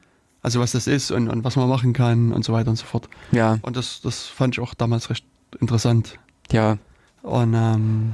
Also 0.42 0.60
was 0.60 0.72
das 0.72 0.88
ist 0.88 1.12
und, 1.12 1.30
und 1.30 1.44
was 1.44 1.56
man 1.56 1.70
machen 1.70 1.94
kann 1.94 2.32
und 2.34 2.44
so 2.44 2.54
weiter 2.54 2.72
und 2.72 2.78
so 2.78 2.86
fort. 2.86 3.08
Ja. 3.32 3.60
Und 3.62 3.78
das, 3.78 4.02
das 4.02 4.26
fand 4.26 4.56
ich 4.56 4.60
auch 4.60 4.74
damals 4.74 5.12
recht 5.12 5.26
interessant. 5.60 6.18
Ja. 6.52 6.80
Und 7.22 7.54
ähm, 7.54 8.14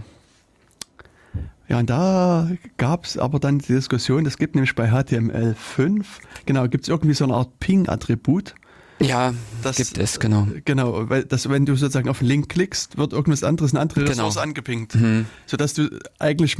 ja, 1.67 1.79
und 1.79 1.89
da 1.89 2.49
gab 2.77 3.05
es 3.05 3.17
aber 3.17 3.39
dann 3.39 3.59
die 3.59 3.73
Diskussion, 3.73 4.25
es 4.25 4.37
gibt 4.37 4.55
nämlich 4.55 4.73
bei 4.75 4.89
HTML5, 4.89 6.05
genau, 6.45 6.67
gibt 6.67 6.85
es 6.85 6.89
irgendwie 6.89 7.13
so 7.13 7.25
eine 7.25 7.33
Art 7.33 7.59
Ping-Attribut. 7.59 8.55
Ja, 8.99 9.33
das 9.61 9.77
gibt 9.77 9.97
es, 9.97 10.19
genau. 10.19 10.47
Genau, 10.65 11.09
weil 11.09 11.23
das, 11.25 11.49
wenn 11.49 11.65
du 11.65 11.75
sozusagen 11.75 12.09
auf 12.09 12.21
einen 12.21 12.29
Link 12.29 12.49
klickst, 12.49 12.97
wird 12.97 13.13
irgendwas 13.13 13.43
anderes, 13.43 13.73
eine 13.73 13.81
andere 13.81 14.01
genau. 14.01 14.11
Ressource 14.11 14.37
angepingt. 14.37 14.95
Mhm. 14.95 15.27
Sodass 15.45 15.73
du 15.73 15.99
eigentlich 16.17 16.57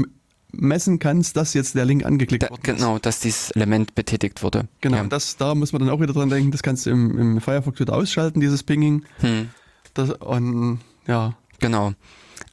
messen 0.52 1.00
kannst, 1.00 1.36
dass 1.36 1.54
jetzt 1.54 1.76
der 1.76 1.86
Link 1.86 2.06
angeklickt 2.06 2.44
da, 2.44 2.50
worden 2.50 2.62
ist. 2.62 2.78
Genau, 2.78 3.00
dass 3.00 3.20
dieses 3.20 3.52
Element 3.52 3.96
betätigt 3.96 4.44
wurde. 4.44 4.68
Genau, 4.82 4.98
ja. 4.98 5.04
und 5.04 5.12
das, 5.12 5.38
da 5.38 5.56
muss 5.56 5.74
man 5.74 5.82
dann 5.82 5.90
auch 5.90 6.00
wieder 6.00 6.14
dran 6.14 6.30
denken, 6.30 6.52
das 6.52 6.64
kannst 6.64 6.86
du 6.86 6.92
im, 6.92 7.18
im 7.18 7.42
Firefox 7.42 7.80
wieder 7.80 7.94
ausschalten, 7.94 8.40
dieses 8.40 8.64
Pinging. 8.64 9.04
Mhm. 9.22 9.50
Das, 9.94 10.12
und 10.12 10.80
ja. 11.08 11.36
Genau. 11.60 11.94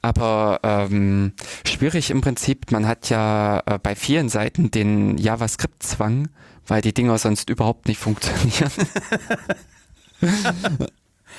Aber 0.04 0.60
ähm, 0.64 1.32
schwierig 1.64 2.10
im 2.10 2.20
Prinzip, 2.20 2.70
man 2.70 2.86
hat 2.86 3.08
ja 3.08 3.62
äh, 3.64 3.78
bei 3.78 3.94
vielen 3.94 4.28
Seiten 4.28 4.70
den 4.70 5.16
JavaScript-Zwang, 5.16 6.28
weil 6.66 6.82
die 6.82 6.92
Dinger 6.92 7.16
sonst 7.16 7.48
überhaupt 7.48 7.88
nicht 7.88 7.98
funktionieren. 7.98 8.70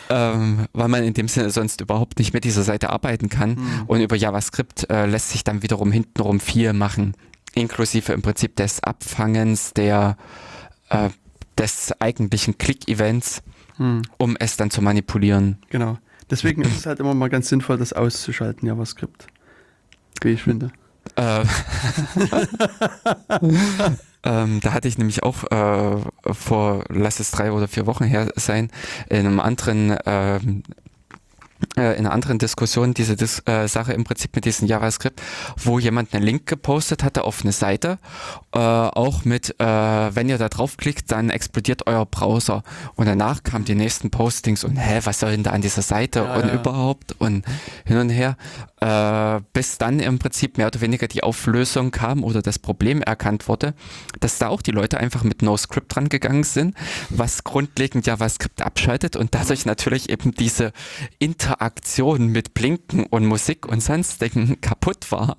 ähm, 0.09 0.65
weil 0.73 0.87
man 0.87 1.03
in 1.03 1.13
dem 1.13 1.27
Sinne 1.27 1.51
sonst 1.51 1.79
überhaupt 1.79 2.17
nicht 2.17 2.33
mit 2.33 2.43
dieser 2.43 2.63
Seite 2.63 2.89
arbeiten 2.89 3.29
kann. 3.29 3.51
Mhm. 3.51 3.83
Und 3.85 4.01
über 4.01 4.15
JavaScript 4.15 4.89
äh, 4.89 5.05
lässt 5.05 5.29
sich 5.29 5.43
dann 5.43 5.61
wiederum 5.61 5.91
hintenrum 5.91 6.39
viel 6.39 6.73
machen, 6.73 7.15
inklusive 7.53 8.13
im 8.13 8.23
Prinzip 8.23 8.55
des 8.55 8.81
Abfangens 8.81 9.73
der 9.75 10.17
äh, 10.89 11.09
des 11.55 11.93
eigentlichen 12.01 12.57
Click-Events, 12.57 13.43
mhm. 13.77 14.01
um 14.17 14.35
es 14.39 14.57
dann 14.57 14.71
zu 14.71 14.81
manipulieren. 14.81 15.59
Genau. 15.69 15.99
Deswegen 16.29 16.63
ist 16.63 16.77
es 16.77 16.85
halt 16.85 16.99
immer 16.99 17.13
mal 17.13 17.29
ganz 17.29 17.49
sinnvoll, 17.49 17.77
das 17.77 17.93
auszuschalten, 17.93 18.67
JavaScript. 18.67 19.27
Wie 20.21 20.29
ich 20.29 20.43
finde. 20.43 20.71
Äh, 21.15 21.43
ähm, 24.23 24.59
da 24.61 24.73
hatte 24.73 24.87
ich 24.87 24.97
nämlich 24.97 25.21
auch 25.23 25.43
äh, 25.51 25.97
vor, 26.33 26.83
lass 26.89 27.19
es 27.19 27.31
drei 27.31 27.51
oder 27.51 27.67
vier 27.67 27.85
Wochen 27.85 28.05
her 28.05 28.31
sein, 28.35 28.71
in 29.09 29.19
einem 29.19 29.39
anderen 29.39 29.95
ähm, 30.05 30.63
äh, 31.77 31.97
in 31.97 32.05
einer 32.05 32.11
anderen 32.11 32.39
Diskussion 32.39 32.93
diese 32.93 33.15
Dis 33.15 33.41
äh, 33.45 33.67
Sache 33.67 33.93
im 33.93 34.03
Prinzip 34.03 34.35
mit 34.35 34.45
diesem 34.45 34.67
JavaScript, 34.67 35.21
wo 35.57 35.79
jemand 35.79 36.13
einen 36.13 36.23
Link 36.23 36.45
gepostet 36.45 37.03
hatte 37.03 37.23
auf 37.23 37.41
eine 37.41 37.51
Seite, 37.51 37.97
äh, 38.53 38.59
auch 38.59 39.25
mit, 39.25 39.59
äh, 39.59 39.65
wenn 39.65 40.29
ihr 40.29 40.37
da 40.37 40.49
draufklickt, 40.49 41.11
dann 41.11 41.29
explodiert 41.29 41.87
euer 41.87 42.05
Browser. 42.05 42.63
Und 42.95 43.07
danach 43.07 43.43
kamen 43.43 43.65
die 43.65 43.75
nächsten 43.75 44.11
Postings 44.11 44.63
und 44.63 44.77
hä, 44.77 44.99
was 45.03 45.19
soll 45.19 45.31
denn 45.31 45.43
da 45.43 45.51
an 45.51 45.61
dieser 45.61 45.81
Seite 45.81 46.19
ja, 46.19 46.35
und 46.35 46.47
ja. 46.47 46.53
überhaupt 46.53 47.15
und 47.19 47.45
hin 47.85 47.97
und 47.97 48.09
her 48.09 48.37
äh, 48.85 49.41
bis 49.53 49.77
dann 49.77 49.99
im 49.99 50.19
Prinzip 50.19 50.57
mehr 50.57 50.67
oder 50.67 50.81
weniger 50.81 51.07
die 51.07 51.23
Auflösung 51.23 51.91
kam 51.91 52.23
oder 52.23 52.41
das 52.41 52.59
Problem 52.59 53.01
erkannt 53.01 53.47
wurde, 53.47 53.73
dass 54.19 54.37
da 54.37 54.49
auch 54.49 54.61
die 54.61 54.71
Leute 54.71 54.99
einfach 54.99 55.23
mit 55.23 55.41
NoScript 55.41 55.95
dran 55.95 56.09
gegangen 56.09 56.43
sind, 56.43 56.75
was 57.09 57.43
grundlegend 57.43 58.05
JavaScript 58.05 58.61
abschaltet 58.61 59.15
und 59.15 59.33
dadurch 59.33 59.65
natürlich 59.65 60.09
eben 60.09 60.31
diese 60.33 60.71
Interaktion 61.55 62.27
mit 62.27 62.53
Blinken 62.53 63.05
und 63.05 63.25
Musik 63.25 63.65
und 63.65 63.81
sonstigen 63.81 64.59
kaputt 64.61 65.11
war. 65.11 65.37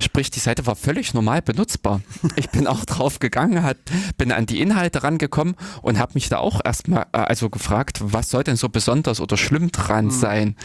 Sprich, 0.00 0.30
die 0.30 0.40
Seite 0.40 0.66
war 0.66 0.76
völlig 0.76 1.14
normal 1.14 1.42
benutzbar. 1.42 2.00
Ich 2.36 2.50
bin 2.50 2.66
auch 2.66 2.84
drauf 2.84 3.18
gegangen, 3.18 3.62
hat, 3.62 3.78
bin 4.18 4.32
an 4.32 4.46
die 4.46 4.60
Inhalte 4.60 5.02
rangekommen 5.02 5.54
und 5.82 5.98
habe 5.98 6.12
mich 6.14 6.28
da 6.28 6.38
auch 6.38 6.60
erstmal 6.64 7.06
äh, 7.12 7.18
also 7.18 7.48
gefragt, 7.48 8.00
was 8.02 8.30
soll 8.30 8.44
denn 8.44 8.56
so 8.56 8.68
besonders 8.68 9.20
oder 9.20 9.36
schlimm 9.36 9.72
dran 9.72 10.06
hm. 10.06 10.10
sein? 10.10 10.56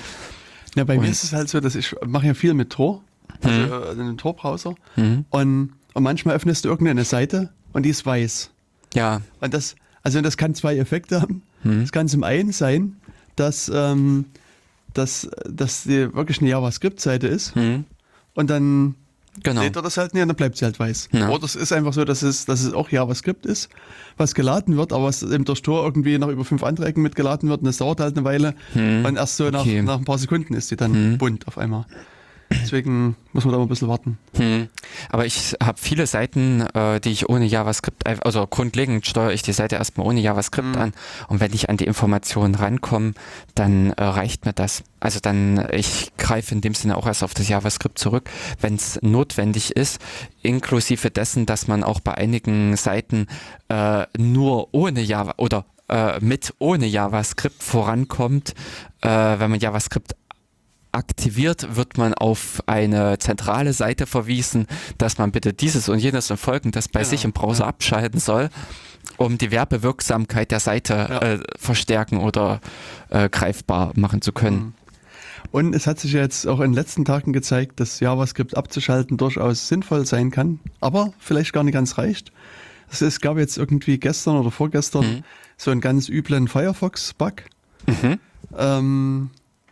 Ja, 0.76 0.84
bei 0.84 0.96
und 0.96 1.04
mir 1.04 1.10
ist 1.10 1.24
es 1.24 1.34
halt 1.34 1.50
so, 1.50 1.60
dass 1.60 1.76
ich 1.76 1.96
mache 2.06 2.28
ja 2.28 2.34
viel 2.34 2.54
mit 2.54 2.70
Tor, 2.70 3.02
also 3.42 3.60
mhm. 3.60 3.72
Äh, 3.72 4.02
einen 4.02 4.18
Tor-Browser. 4.18 4.76
Mhm. 4.96 5.26
Und, 5.30 5.74
und 5.94 6.04
manchmal 6.04 6.36
öffnest 6.36 6.66
du 6.66 6.70
irgendeine 6.70 7.04
Seite 7.04 7.50
und 7.74 7.84
die 7.84 7.90
ist 7.90 8.06
weiß. 8.06 8.52
Ja. 8.94 9.22
Und 9.42 9.54
das, 9.54 9.76
also 10.04 10.22
das 10.22 10.38
kann 10.38 10.56
zwei 10.56 10.78
Effekte 10.78 11.22
haben. 11.22 11.44
Mhm. 11.64 11.82
Es 11.82 11.92
kann 11.92 12.08
zum 12.08 12.24
einen 12.24 12.52
sein, 12.52 12.98
dass, 13.36 13.72
ähm, 13.74 14.26
dass, 14.94 15.30
dass 15.50 15.84
die 15.84 16.14
wirklich 16.14 16.40
eine 16.42 16.50
JavaScript-Seite 16.50 17.28
ist 17.28 17.56
mhm. 17.56 17.86
und 18.34 18.50
dann 18.50 18.96
Genau. 19.44 19.62
Seht 19.62 19.78
ihr 19.78 19.82
das 19.82 19.96
halt 19.96 20.14
nicht 20.14 20.24
und 20.24 20.28
dann 20.28 20.36
bleibt 20.36 20.58
sie 20.58 20.66
halt 20.66 20.78
weiß. 20.78 21.08
Ja. 21.14 21.30
Oder 21.30 21.46
es 21.46 21.56
ist 21.56 21.72
einfach 21.72 21.94
so, 21.94 22.04
dass 22.04 22.22
es, 22.22 22.46
dass 22.46 22.62
es 22.64 22.74
auch 22.74 22.90
JavaScript 22.90 23.46
ist, 23.46 23.70
was 24.18 24.36
geladen 24.36 24.76
wird, 24.76 24.92
aber 24.92 25.06
was 25.06 25.24
im 25.24 25.46
durch 25.46 25.62
Tor 25.62 25.86
irgendwie 25.86 26.18
noch 26.18 26.28
über 26.28 26.44
fünf 26.44 26.64
andere 26.64 26.88
Ecken 26.88 27.02
mitgeladen 27.02 27.48
wird 27.48 27.62
und 27.62 27.66
das 27.66 27.78
dauert 27.78 28.02
halt 28.02 28.18
eine 28.18 28.26
Weile 28.26 28.56
hm. 28.74 29.06
und 29.06 29.16
erst 29.16 29.38
so 29.38 29.48
okay. 29.48 29.82
nach, 29.82 29.94
nach 29.94 29.98
ein 30.00 30.06
paar 30.06 30.18
Sekunden 30.18 30.54
ist 30.54 30.68
sie 30.68 30.76
dann 30.76 30.94
hm. 30.94 31.18
bunt 31.18 31.48
auf 31.48 31.58
einmal. 31.58 31.86
Deswegen 32.52 33.16
muss 33.34 33.46
man 33.46 33.54
da 33.54 33.58
mal 33.58 33.66
ein 33.66 33.70
bisschen 33.70 33.88
warten. 33.88 34.18
Hm. 34.36 34.68
Aber 35.10 35.26
ich 35.26 35.56
habe 35.64 35.78
viele 35.80 36.06
Seiten, 36.06 36.62
äh, 36.74 37.00
die 37.00 37.12
ich 37.12 37.30
ohne 37.30 37.46
JavaScript, 37.46 38.06
also 38.06 38.46
grundlegend 38.46 39.06
steuere 39.06 39.32
ich 39.32 39.42
die 39.42 39.54
Seite 39.54 39.78
erstmal 39.78 40.06
ohne 40.06 40.20
JavaScript 40.20 40.76
hm. 40.76 40.82
an. 40.82 40.94
Und 41.28 41.40
wenn 41.40 41.54
ich 41.54 41.70
an 41.70 41.78
die 41.78 41.86
Informationen 41.86 42.56
rankomme, 42.56 43.14
dann 43.56 43.92
äh, 43.92 44.04
reicht 44.04 44.46
mir 44.46 44.54
das. 44.54 44.84
Also 45.00 45.20
dann, 45.20 45.68
ich 45.72 46.12
greife 46.18 46.54
in 46.54 46.62
dem 46.62 46.74
Sinne 46.74 46.98
auch 46.98 47.08
erst 47.08 47.24
auf 47.24 47.34
das 47.34 47.48
JavaScript 47.48 47.98
zurück, 47.98 48.30
wenn 48.60 48.76
es 48.76 49.00
notwendig 49.02 49.76
ist, 49.76 50.02
inklusive 50.42 51.10
dessen, 51.10 51.46
dass 51.46 51.68
man 51.68 51.84
auch 51.84 52.00
bei 52.00 52.16
einigen 52.16 52.76
Seiten 52.76 53.28
äh, 53.70 54.06
nur 54.18 54.74
ohne 54.74 55.02
Java 55.02 55.36
oder 55.38 55.66
äh, 55.88 56.20
mit 56.20 56.54
ohne 56.60 56.86
JavaScript 56.86 57.62
vorankommt, 57.62 58.56
äh, 59.02 59.10
wenn 59.10 59.52
man 59.52 59.60
JavaScript 59.60 60.16
aktiviert, 60.92 61.76
wird 61.76 61.98
man 61.98 62.14
auf 62.14 62.62
eine 62.66 63.18
zentrale 63.20 63.74
Seite 63.74 64.06
verwiesen, 64.06 64.68
dass 64.98 65.18
man 65.18 65.32
bitte 65.32 65.54
dieses 65.54 65.90
und 65.90 66.00
jenes 66.00 66.32
und 66.32 66.38
folgendes 66.38 66.88
bei 66.88 67.02
genau, 67.02 67.10
sich 67.10 67.26
im 67.26 67.34
Browser 67.34 67.64
ja. 67.64 67.70
abschalten 67.70 68.20
soll, 68.20 68.50
um 69.18 69.38
die 69.38 69.52
Werbewirksamkeit 69.52 70.52
der 70.52 70.60
Seite 70.60 70.94
ja. 70.94 71.20
äh, 71.20 71.40
verstärken 71.58 72.18
oder 72.18 72.62
äh, 73.10 73.30
greifbar 73.30 73.94
machen 73.96 74.22
zu 74.22 74.32
können. 74.32 74.58
Mhm. 74.58 74.74
Und 75.52 75.76
es 75.76 75.88
hat 75.88 76.00
sich 76.00 76.14
jetzt 76.14 76.48
auch 76.48 76.60
in 76.60 76.72
den 76.72 76.74
letzten 76.76 77.04
Tagen 77.04 77.34
gezeigt, 77.34 77.80
dass 77.80 78.00
JavaScript 78.00 78.56
abzuschalten 78.56 79.18
durchaus 79.18 79.68
sinnvoll 79.68 80.06
sein 80.06 80.32
kann, 80.32 80.60
aber 80.80 81.14
vielleicht 81.20 81.52
gar 81.52 81.64
nicht 81.64 81.74
ganz 81.74 81.98
reicht. 81.98 82.32
Es 82.90 83.22
gab 83.22 83.38
jetzt 83.38 83.58
irgendwie 83.58 83.98
gestern 83.98 84.36
oder 84.36 84.52
vorgestern 84.52 85.06
mhm. 85.06 85.24
so 85.58 85.72
einen 85.72 85.82
ganz 85.82 86.10
üblen 86.10 86.48
Firefox-Bug, 86.48 87.44
mhm. 87.88 88.20
ähm, 88.58 89.30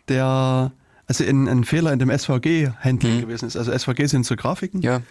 der 0.07 0.71
also 1.09 1.23
in, 1.23 1.49
ein 1.49 1.63
Fehler 1.63 1.91
in 1.91 1.99
dem 1.99 2.15
SVG-Handling 2.15 3.17
mhm. 3.17 3.21
gewesen 3.21 3.47
ist. 3.47 3.57
Also 3.57 3.77
SVG 3.77 4.05
sind 4.05 4.25
so 4.27 4.35
Grafiken. 4.35 4.81
Ja. 4.81 5.01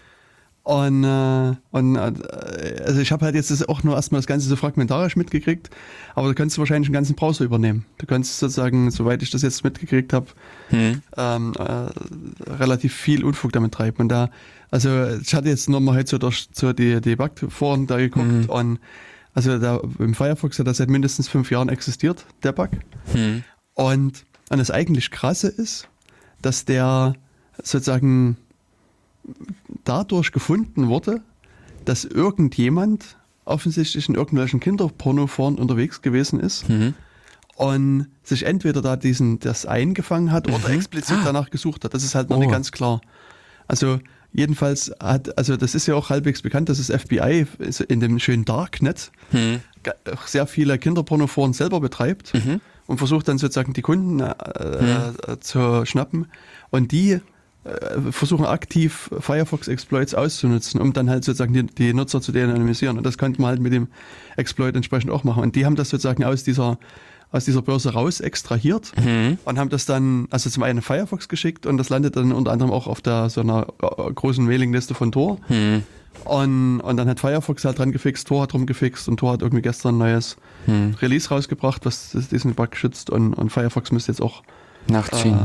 Und, 0.63 1.03
äh, 1.03 1.55
und 1.71 1.97
äh, 1.97 2.83
also 2.85 3.01
ich 3.01 3.11
habe 3.11 3.25
halt 3.25 3.35
jetzt 3.35 3.51
das 3.51 3.69
auch 3.69 3.83
nur 3.83 3.97
erstmal 3.97 4.21
das 4.21 4.27
Ganze 4.27 4.49
so 4.49 4.55
fragmentarisch 4.55 5.17
mitgekriegt, 5.17 5.71
aber 6.15 6.29
du 6.29 6.35
könntest 6.35 6.59
wahrscheinlich 6.59 6.89
einen 6.89 6.95
ganzen 6.95 7.17
Browser 7.17 7.45
übernehmen. 7.45 7.85
Du 7.97 8.07
könntest 8.07 8.39
sozusagen, 8.39 8.91
soweit 8.91 9.23
ich 9.23 9.31
das 9.31 9.43
jetzt 9.43 9.65
mitgekriegt 9.65 10.13
habe, 10.13 10.27
mhm. 10.71 11.03
ähm, 11.17 11.55
äh, 11.59 12.51
relativ 12.51 12.95
viel 12.95 13.25
Unfug 13.25 13.53
damit 13.53 13.73
treiben. 13.73 14.03
Und 14.03 14.09
da, 14.11 14.31
also 14.71 15.05
ich 15.21 15.35
hatte 15.35 15.49
jetzt 15.49 15.69
nochmal 15.69 15.97
heute 15.97 16.11
so, 16.11 16.19
durch, 16.19 16.49
so 16.53 16.73
die, 16.73 17.01
die 17.01 17.17
Bug-Foren 17.17 17.89
da 17.89 17.97
geguckt 17.97 18.27
mhm. 18.27 18.45
und 18.49 18.79
also 19.35 19.59
da 19.59 19.81
im 19.99 20.15
Firefox 20.15 20.59
hat 20.61 20.67
das 20.69 20.77
seit 20.77 20.91
mindestens 20.91 21.29
fünf 21.29 21.51
Jahren 21.51 21.71
existiert, 21.71 22.25
der 22.45 22.53
Bug. 22.53 22.71
Mhm. 23.15 23.43
Und 23.75 24.27
und 24.51 24.59
das 24.59 24.71
eigentlich 24.71 25.11
Krasse 25.11 25.49
ist, 25.49 25.89
dass 26.43 26.65
der 26.65 27.15
sozusagen 27.63 28.37
dadurch 29.85 30.33
gefunden 30.33 30.89
wurde, 30.89 31.23
dass 31.85 32.05
irgendjemand 32.05 33.17
offensichtlich 33.45 34.09
in 34.09 34.15
irgendwelchen 34.15 34.61
Kinderpornoforen 34.61 35.57
unterwegs 35.57 36.03
gewesen 36.03 36.39
ist 36.41 36.69
mhm. 36.69 36.95
und 37.57 38.07
sich 38.23 38.45
entweder 38.45 38.83
da 38.83 38.97
diesen 38.97 39.39
das 39.41 39.67
eingefangen 39.67 40.33
hat 40.33 40.49
oder 40.49 40.69
mhm. 40.69 40.75
explizit 40.75 41.19
ah. 41.21 41.25
danach 41.25 41.51
gesucht 41.51 41.85
hat. 41.85 41.95
Das 41.95 42.05
ist 42.05 42.15
halt 42.15 42.31
noch 42.31 42.37
oh. 42.37 42.41
nicht 42.41 42.53
ganz 42.53 42.73
klar. 42.73 43.01
Also 43.67 44.01
jedenfalls 44.33 44.93
hat, 45.01 45.37
also 45.39 45.57
das 45.57 45.75
ist 45.75 45.87
ja 45.87 45.95
auch 45.95 46.11
halbwegs 46.11 46.43
bekannt, 46.43 46.69
dass 46.69 46.79
das 46.79 47.03
FBI 47.03 47.47
in 47.89 48.01
dem 48.01 48.19
schönen 48.19 48.45
Darknet 48.45 49.11
mhm. 49.33 49.61
sehr 50.27 50.47
viele 50.47 50.79
Kinderpornoforen 50.79 51.53
selber 51.53 51.81
betreibt. 51.81 52.35
Mhm 52.35 52.61
und 52.89 52.99
versucht 52.99 53.29
dann 53.29 53.39
sozusagen 53.39 53.75
die 53.75 53.83
Kunden 53.83 54.19
äh, 54.19 54.33
mhm. 54.81 55.41
zu 55.41 55.85
schnappen 55.85 56.27
und 56.71 56.91
die 56.91 57.13
äh, 57.13 57.21
versuchen 58.11 58.47
aktiv 58.47 59.11
Firefox 59.21 59.69
Exploits 59.69 60.15
auszunutzen, 60.15 60.81
um 60.81 60.95
dann 60.95 61.11
halt 61.11 61.23
sozusagen 61.23 61.53
die, 61.53 61.67
die 61.67 61.93
Nutzer 61.93 62.21
zu 62.21 62.33
de-anonymisieren. 62.33 62.97
Und 62.97 63.05
das 63.05 63.19
könnte 63.19 63.43
man 63.43 63.51
halt 63.51 63.61
mit 63.61 63.75
dem 63.75 63.89
Exploit 64.37 64.75
entsprechend 64.75 65.11
auch 65.11 65.23
machen. 65.23 65.43
Und 65.43 65.55
die 65.55 65.67
haben 65.67 65.77
das 65.77 65.91
sozusagen 65.91 66.25
aus 66.25 66.43
dieser 66.43 66.79
aus 67.31 67.45
dieser 67.45 67.61
Börse 67.61 67.93
raus 67.93 68.21
extrahiert 68.21 68.93
mhm. 68.97 69.37
und 69.45 69.59
haben 69.59 69.69
das 69.69 69.85
dann 69.85 70.29
also 70.31 70.49
zum 70.49 70.63
einen 70.63 70.81
Firefox 70.81 71.29
geschickt 71.29 71.67
und 71.67 71.77
das 71.77 71.91
landet 71.91 72.17
dann 72.17 72.33
unter 72.33 72.53
anderem 72.53 72.73
auch 72.73 72.87
auf 72.87 73.03
der 73.03 73.29
so 73.29 73.43
einer 73.43 73.67
äh, 73.83 74.11
großen 74.11 74.47
Mailingliste 74.47 74.95
von 74.95 75.13
Tor. 75.13 75.37
Mhm. 75.51 75.83
Und, 76.25 76.81
und 76.81 76.97
dann 76.97 77.09
hat 77.09 77.21
Firefox 77.21 77.65
halt 77.65 77.79
dran 77.79 77.93
gefixt, 77.93 78.29
Tor 78.29 78.43
hat 78.43 78.53
drum 78.53 78.67
gefixt 78.67 79.09
und 79.09 79.19
Tor 79.19 79.33
hat 79.33 79.43
irgendwie 79.43 79.63
gestern 79.63 79.95
ein 79.95 79.99
neues 79.99 80.37
hm. 80.67 80.95
Release 81.01 81.29
rausgebracht, 81.29 81.87
was 81.87 82.11
diesen 82.11 82.55
Bug 82.55 82.77
schützt 82.77 83.11
und, 83.11 83.35
und 83.35 83.51
Firefox 83.51 83.93
müsste 83.93 84.13
jetzt 84.13 84.21
auch. 84.21 84.43
Äh, 84.91 85.03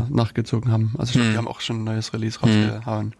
nachgezogen 0.09 0.71
haben. 0.71 0.93
Also 0.97 1.09
ich 1.09 1.13
glaube, 1.15 1.25
hm. 1.25 1.31
die 1.33 1.37
haben 1.37 1.47
auch 1.47 1.59
schon 1.59 1.81
ein 1.81 1.83
neues 1.83 2.13
Release 2.13 2.41
hm. 2.41 2.49
rausgehauen. 2.49 3.15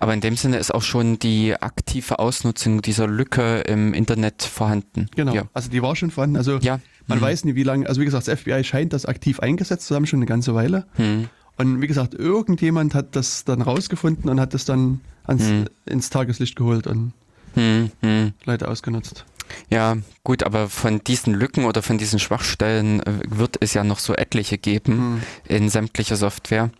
Aber 0.00 0.14
in 0.14 0.20
dem 0.20 0.36
Sinne 0.36 0.56
ist 0.58 0.74
auch 0.74 0.82
schon 0.82 1.18
die 1.18 1.54
aktive 1.54 2.18
Ausnutzung 2.18 2.82
dieser 2.82 3.06
Lücke 3.06 3.60
im 3.60 3.94
Internet 3.94 4.42
vorhanden. 4.42 5.06
Genau, 5.14 5.32
ja. 5.32 5.44
also 5.54 5.70
die 5.70 5.82
war 5.82 5.94
schon 5.96 6.10
vorhanden. 6.10 6.36
Also 6.36 6.58
ja. 6.58 6.80
man 7.06 7.18
mhm. 7.18 7.22
weiß 7.22 7.44
nicht, 7.44 7.54
wie 7.54 7.62
lange, 7.62 7.88
also 7.88 8.00
wie 8.00 8.04
gesagt, 8.04 8.26
das 8.26 8.40
FBI 8.40 8.64
scheint 8.64 8.92
das 8.92 9.06
aktiv 9.06 9.40
eingesetzt 9.40 9.86
zu 9.86 9.94
haben, 9.94 10.06
schon 10.06 10.18
eine 10.18 10.26
ganze 10.26 10.54
Weile. 10.54 10.86
Mhm. 10.98 11.28
Und 11.60 11.82
wie 11.82 11.86
gesagt, 11.86 12.14
irgendjemand 12.14 12.94
hat 12.94 13.14
das 13.16 13.44
dann 13.44 13.60
rausgefunden 13.60 14.30
und 14.30 14.40
hat 14.40 14.54
das 14.54 14.64
dann 14.64 15.00
ans, 15.24 15.46
hm. 15.46 15.66
ins 15.84 16.08
Tageslicht 16.08 16.56
geholt 16.56 16.86
und 16.86 17.12
hm, 17.52 17.90
hm. 18.00 18.32
Leute 18.46 18.66
ausgenutzt. 18.66 19.26
Ja, 19.68 19.98
gut, 20.24 20.42
aber 20.42 20.70
von 20.70 21.04
diesen 21.04 21.34
Lücken 21.34 21.66
oder 21.66 21.82
von 21.82 21.98
diesen 21.98 22.18
Schwachstellen 22.18 23.00
äh, 23.00 23.20
wird 23.28 23.58
es 23.60 23.74
ja 23.74 23.84
noch 23.84 23.98
so 23.98 24.14
etliche 24.14 24.56
geben 24.56 24.92
hm. 24.92 25.22
in 25.44 25.68
sämtlicher 25.68 26.16
Software. 26.16 26.70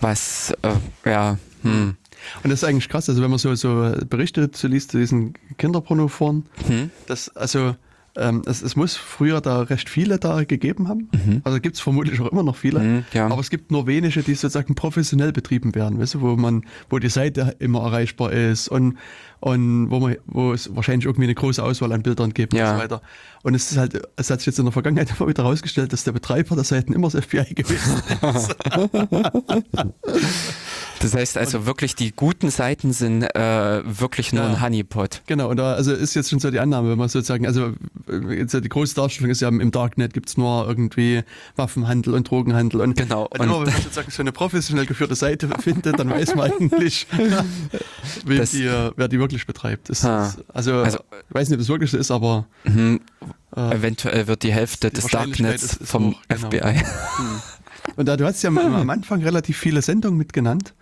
Was, 0.00 0.52
äh, 0.62 1.10
ja, 1.10 1.36
hm. 1.62 1.96
Und 2.44 2.50
das 2.50 2.62
ist 2.62 2.68
eigentlich 2.68 2.88
krass, 2.88 3.08
also 3.08 3.22
wenn 3.22 3.30
man 3.30 3.40
so, 3.40 3.52
so 3.56 3.92
Berichte 4.08 4.52
zu 4.52 4.68
liest 4.68 4.92
zu 4.92 4.98
diesen 4.98 5.34
Kinderpornoforen, 5.58 6.46
Hm? 6.68 6.90
das, 7.08 7.28
also 7.36 7.74
ähm, 8.16 8.42
es, 8.46 8.60
es 8.62 8.76
muss 8.76 8.96
früher 8.96 9.40
da 9.40 9.62
recht 9.62 9.88
viele 9.88 10.18
da 10.18 10.44
gegeben 10.44 10.88
haben. 10.88 11.08
Also 11.44 11.60
gibt 11.60 11.76
es 11.76 11.80
vermutlich 11.80 12.20
auch 12.20 12.30
immer 12.30 12.42
noch 12.42 12.56
viele. 12.56 12.80
Mhm, 12.80 13.04
ja. 13.12 13.26
Aber 13.26 13.40
es 13.40 13.48
gibt 13.50 13.70
nur 13.70 13.86
wenige, 13.86 14.22
die 14.22 14.34
sozusagen 14.34 14.74
professionell 14.74 15.32
betrieben 15.32 15.74
werden, 15.74 15.98
weißt 15.98 16.14
du, 16.14 16.20
wo 16.20 16.36
man, 16.36 16.64
wo 16.90 16.98
die 16.98 17.08
Seite 17.08 17.56
immer 17.58 17.80
erreichbar 17.84 18.32
ist 18.32 18.68
und, 18.68 18.98
und 19.40 19.90
wo 19.90 20.00
man, 20.00 20.16
wo 20.26 20.52
es 20.52 20.74
wahrscheinlich 20.76 21.06
irgendwie 21.06 21.24
eine 21.24 21.34
große 21.34 21.62
Auswahl 21.62 21.92
an 21.92 22.02
Bildern 22.02 22.34
gibt 22.34 22.52
Ja. 22.54 22.70
und 22.72 22.76
so 22.76 22.82
weiter. 22.82 23.02
Und 23.44 23.54
es 23.54 23.70
ist 23.72 23.78
halt, 23.78 24.00
es 24.16 24.30
hat 24.30 24.40
sich 24.40 24.46
jetzt 24.46 24.58
in 24.58 24.66
der 24.66 24.72
Vergangenheit 24.72 25.08
immer 25.18 25.28
wieder 25.28 25.42
herausgestellt, 25.44 25.92
dass 25.92 26.04
der 26.04 26.12
Betreiber 26.12 26.54
der 26.54 26.64
Seiten 26.64 26.92
immer 26.92 27.08
das 27.08 27.24
FBI 27.24 27.54
gewesen 27.54 28.02
ist. 28.34 28.56
Das 31.02 31.14
heißt 31.14 31.36
also 31.36 31.66
wirklich, 31.66 31.94
die 31.96 32.12
guten 32.12 32.50
Seiten 32.50 32.92
sind 32.92 33.22
äh, 33.34 33.82
wirklich 33.84 34.32
nur 34.32 34.44
Ja. 34.44 34.50
ein 34.50 34.60
Honeypot. 34.62 35.22
Genau, 35.26 35.48
und 35.50 35.56
da 35.58 35.74
also 35.74 35.92
ist 35.92 36.14
jetzt 36.14 36.30
schon 36.30 36.38
so 36.38 36.50
die 36.50 36.60
Annahme, 36.60 36.90
wenn 36.90 36.98
man 36.98 37.08
sozusagen, 37.08 37.46
also 37.46 37.72
äh, 38.08 38.34
jetzt 38.38 38.54
die 38.54 38.68
große 38.68 38.94
Darstellung 38.94 39.30
ist 39.30 39.40
ja 39.40 39.48
im 39.48 39.70
Darknet 39.70 40.14
gibt 40.14 40.28
es 40.28 40.36
nur 40.36 40.66
irgendwie 40.68 41.22
Waffenhandel 41.56 42.14
und 42.14 42.30
Drogenhandel 42.30 42.80
und, 42.80 42.96
Genau, 42.96 43.24
und, 43.24 43.40
und- 43.40 43.46
immer 43.46 43.66
wenn 43.66 43.72
man 43.72 43.82
sozusagen 43.82 44.10
so 44.10 44.22
eine 44.22 44.32
professionell 44.32 44.86
geführte 44.86 45.14
Seite 45.16 45.48
findet, 45.60 45.98
dann 45.98 46.08
weiß 46.10 46.34
man 46.36 46.50
eigentlich, 46.52 47.06
Das- 48.26 48.50
die, 48.52 48.64
wer 48.96 49.08
die 49.08 49.18
wirklich 49.18 49.46
betreibt. 49.46 49.88
Das, 49.90 50.04
also, 50.04 50.74
Also- 50.82 50.98
ich 51.28 51.34
weiß 51.34 51.48
nicht, 51.48 51.56
ob 51.56 51.60
das 51.60 51.68
wirklich 51.68 51.90
so 51.90 51.98
ist, 51.98 52.10
aber 52.10 52.46
Mhm. 52.64 53.00
äh, 53.56 53.74
Eventuell 53.74 54.26
wird 54.28 54.42
die 54.44 54.52
Hälfte 54.52 54.88
Die 54.90 54.94
des 54.96 55.06
Darknets 55.08 55.62
ist- 55.62 55.80
ist 55.82 55.90
vom 55.90 56.12
hoch, 56.14 56.20
genau. 56.28 56.48
FBI. 56.48 56.82
Und 57.96 58.06
da, 58.06 58.16
du 58.16 58.24
hast 58.24 58.42
ja 58.42 58.50
am, 58.50 58.90
Anfang 58.90 59.22
relativ 59.22 59.58
viele 59.58 59.82
Sendungen 59.82 60.16
mitgenannt. 60.18 60.74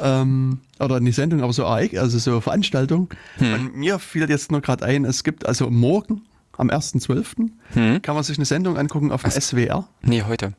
Ähm, 0.00 0.58
oder 0.78 1.00
nicht 1.00 1.14
Sendungen, 1.14 1.42
aber 1.44 1.52
so 1.52 1.64
Ereig- 1.64 1.98
also 1.98 2.18
so 2.18 2.40
Veranstaltungen. 2.40 3.08
Hm. 3.38 3.54
Und 3.54 3.76
mir 3.76 3.98
fiel 3.98 4.28
jetzt 4.28 4.50
nur 4.52 4.60
gerade 4.60 4.84
ein, 4.84 5.04
es 5.04 5.24
gibt 5.24 5.46
also 5.46 5.70
morgen 5.70 6.22
am 6.56 6.68
1.12. 6.70 7.50
Hm? 7.72 8.02
kann 8.02 8.14
man 8.14 8.24
sich 8.24 8.36
eine 8.38 8.44
Sendung 8.44 8.76
angucken 8.76 9.10
auf 9.12 9.22
dem 9.22 9.30
SWR. 9.30 9.88
Nee, 10.02 10.22
heute. 10.22 10.54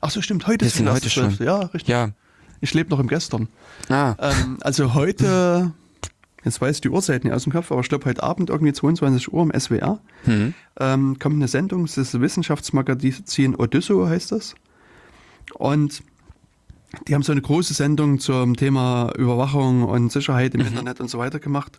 Ach 0.00 0.10
so, 0.10 0.20
stimmt, 0.22 0.46
heute 0.46 0.62
Wir 0.64 0.68
ist 0.68 0.76
sind 0.76 0.90
heute 0.90 1.08
1.12.. 1.08 1.10
schon. 1.10 1.46
Ja, 1.46 1.58
richtig. 1.58 1.88
Ja. 1.88 2.10
Ich 2.60 2.72
lebe 2.74 2.90
noch 2.90 2.98
im 3.00 3.08
Gestern. 3.08 3.48
Ah, 3.88 4.14
Ähm, 4.18 4.58
also 4.62 4.94
heute, 4.94 5.72
jetzt 6.44 6.60
weiß 6.60 6.76
ich 6.76 6.80
die 6.80 6.88
Uhrzeit 6.88 7.24
nicht 7.24 7.32
aus 7.34 7.42
dem 7.44 7.52
Kopf, 7.52 7.70
aber 7.70 7.80
ich 7.82 7.88
glaube 7.88 8.04
heute 8.06 8.22
Abend 8.22 8.50
irgendwie 8.50 8.72
22 8.72 9.32
Uhr 9.32 9.42
im 9.42 9.52
SWR 9.60 10.00
hm. 10.24 10.54
ähm, 10.80 11.18
kommt 11.18 11.34
eine 11.36 11.48
Sendung, 11.48 11.82
das 11.86 11.98
ist 11.98 12.14
das 12.14 12.20
Wissenschaftsmagazin 12.20 13.54
Odysseus 13.56 14.08
heißt 14.08 14.32
das. 14.32 14.54
Und 15.54 16.02
die 17.08 17.14
haben 17.14 17.22
so 17.22 17.32
eine 17.32 17.42
große 17.42 17.74
Sendung 17.74 18.18
zum 18.18 18.56
Thema 18.56 19.12
Überwachung 19.16 19.84
und 19.84 20.12
Sicherheit 20.12 20.54
im 20.54 20.60
Internet 20.60 21.00
und 21.00 21.08
so 21.08 21.18
weiter 21.18 21.38
gemacht. 21.38 21.78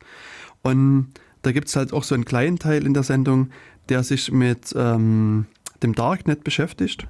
Und 0.64 1.14
da 1.42 1.52
gibt 1.52 1.68
es 1.68 1.76
halt 1.76 1.94
auch 1.94 2.04
so 2.04 2.16
einen 2.16 2.26
kleinen 2.26 2.60
Teil 2.60 2.86
in 2.86 2.94
der 2.94 3.04
Sendung, 3.04 3.50
der 3.90 4.04
sich 4.04 4.32
mit 4.32 4.74
ähm, 4.76 5.46
dem 5.82 5.96
Darknet 5.96 6.44
beschäftigt. 6.44 7.08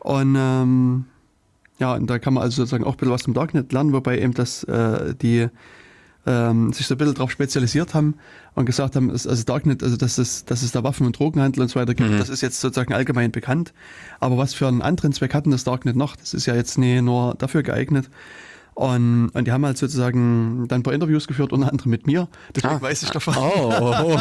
Und 0.00 0.36
ähm, 0.38 1.04
ja, 1.78 1.94
und 1.94 2.08
da 2.08 2.18
kann 2.18 2.34
man 2.34 2.42
also 2.42 2.56
sozusagen 2.56 2.84
auch 2.84 2.92
ein 2.92 2.96
bisschen 2.96 3.12
was 3.12 3.22
zum 3.22 3.34
Darknet 3.34 3.72
lernen, 3.72 3.92
wobei 3.92 4.18
eben 4.18 4.34
das 4.34 4.64
äh, 4.64 5.14
die 5.14 5.48
ähm, 6.28 6.72
sich 6.74 6.86
so 6.86 6.94
ein 6.94 6.98
bisschen 6.98 7.14
darauf 7.14 7.30
spezialisiert 7.30 7.94
haben 7.94 8.14
und 8.54 8.66
gesagt 8.66 8.96
haben, 8.96 9.10
also 9.10 9.42
Darknet, 9.44 9.82
also 9.82 9.96
dass 9.96 10.18
es, 10.18 10.44
dass 10.44 10.62
es 10.62 10.72
da 10.72 10.84
Waffen- 10.84 11.06
und 11.06 11.18
Drogenhandel 11.18 11.62
und 11.62 11.68
so 11.68 11.80
weiter 11.80 11.94
gibt, 11.94 12.20
das 12.20 12.28
ist 12.28 12.42
jetzt 12.42 12.60
sozusagen 12.60 12.92
allgemein 12.92 13.32
bekannt. 13.32 13.72
Aber 14.20 14.36
was 14.36 14.52
für 14.52 14.68
einen 14.68 14.82
anderen 14.82 15.12
Zweck 15.12 15.32
hat 15.32 15.46
denn 15.46 15.52
das 15.52 15.64
Darknet 15.64 15.96
noch? 15.96 16.16
Das 16.16 16.34
ist 16.34 16.44
ja 16.46 16.54
jetzt 16.54 16.76
nie 16.76 17.00
nur 17.00 17.34
dafür 17.38 17.62
geeignet. 17.62 18.10
Und, 18.74 19.30
und 19.30 19.44
die 19.46 19.50
haben 19.50 19.64
halt 19.66 19.76
sozusagen 19.76 20.66
dann 20.68 20.80
ein 20.80 20.82
paar 20.84 20.94
Interviews 20.94 21.26
geführt, 21.26 21.52
unter 21.52 21.68
anderem 21.68 21.90
mit 21.90 22.06
mir. 22.06 22.28
Deswegen 22.54 22.74
Ah. 22.76 22.80
weiß 22.82 23.02
ich 23.02 23.10
davon. 23.10 23.34
Oh, 23.36 24.16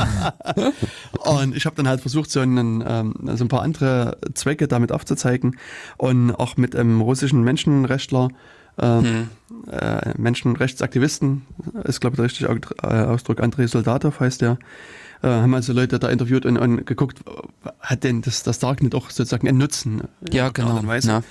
Und 1.30 1.56
ich 1.56 1.66
habe 1.68 1.76
dann 1.76 1.88
halt 1.88 2.02
versucht, 2.02 2.32
so, 2.32 2.40
einen, 2.40 2.84
ähm, 2.88 3.14
so 3.36 3.44
ein 3.46 3.50
paar 3.50 3.62
andere 3.62 4.18
Zwecke 4.34 4.68
damit 4.68 4.92
aufzuzeigen. 4.92 5.58
Und 5.98 6.32
auch 6.32 6.58
mit 6.58 6.76
einem 6.76 7.02
russischen 7.02 7.44
Menschenrechtler, 7.44 8.30
ähm, 8.80 9.30
äh, 9.72 10.14
Menschenrechtsaktivisten, 10.18 11.46
ist 11.84 12.00
glaube 12.00 12.14
ich 12.14 12.18
der 12.18 12.26
richtige 12.26 12.74
äh, 12.84 12.88
Ausdruck, 12.88 13.42
Andrei 13.42 13.68
Soldatov 13.68 14.20
heißt 14.20 14.42
der, 14.42 14.60
äh, 15.24 15.28
haben 15.28 15.54
also 15.54 15.74
Leute 15.74 16.00
da 16.00 16.10
interviewt 16.10 16.46
und, 16.46 16.58
und 16.58 16.86
geguckt, 16.86 17.20
hat 17.80 18.04
denn 18.04 18.22
das, 18.22 18.44
das 18.44 18.60
Darknet 18.60 18.96
auch 18.96 19.10
sozusagen 19.10 19.48
einen 19.48 19.58
Nutzen? 19.58 20.04
in 20.22 20.34
ja, 20.34 20.50
genau. 20.50 20.82
Ja. 20.82 21.24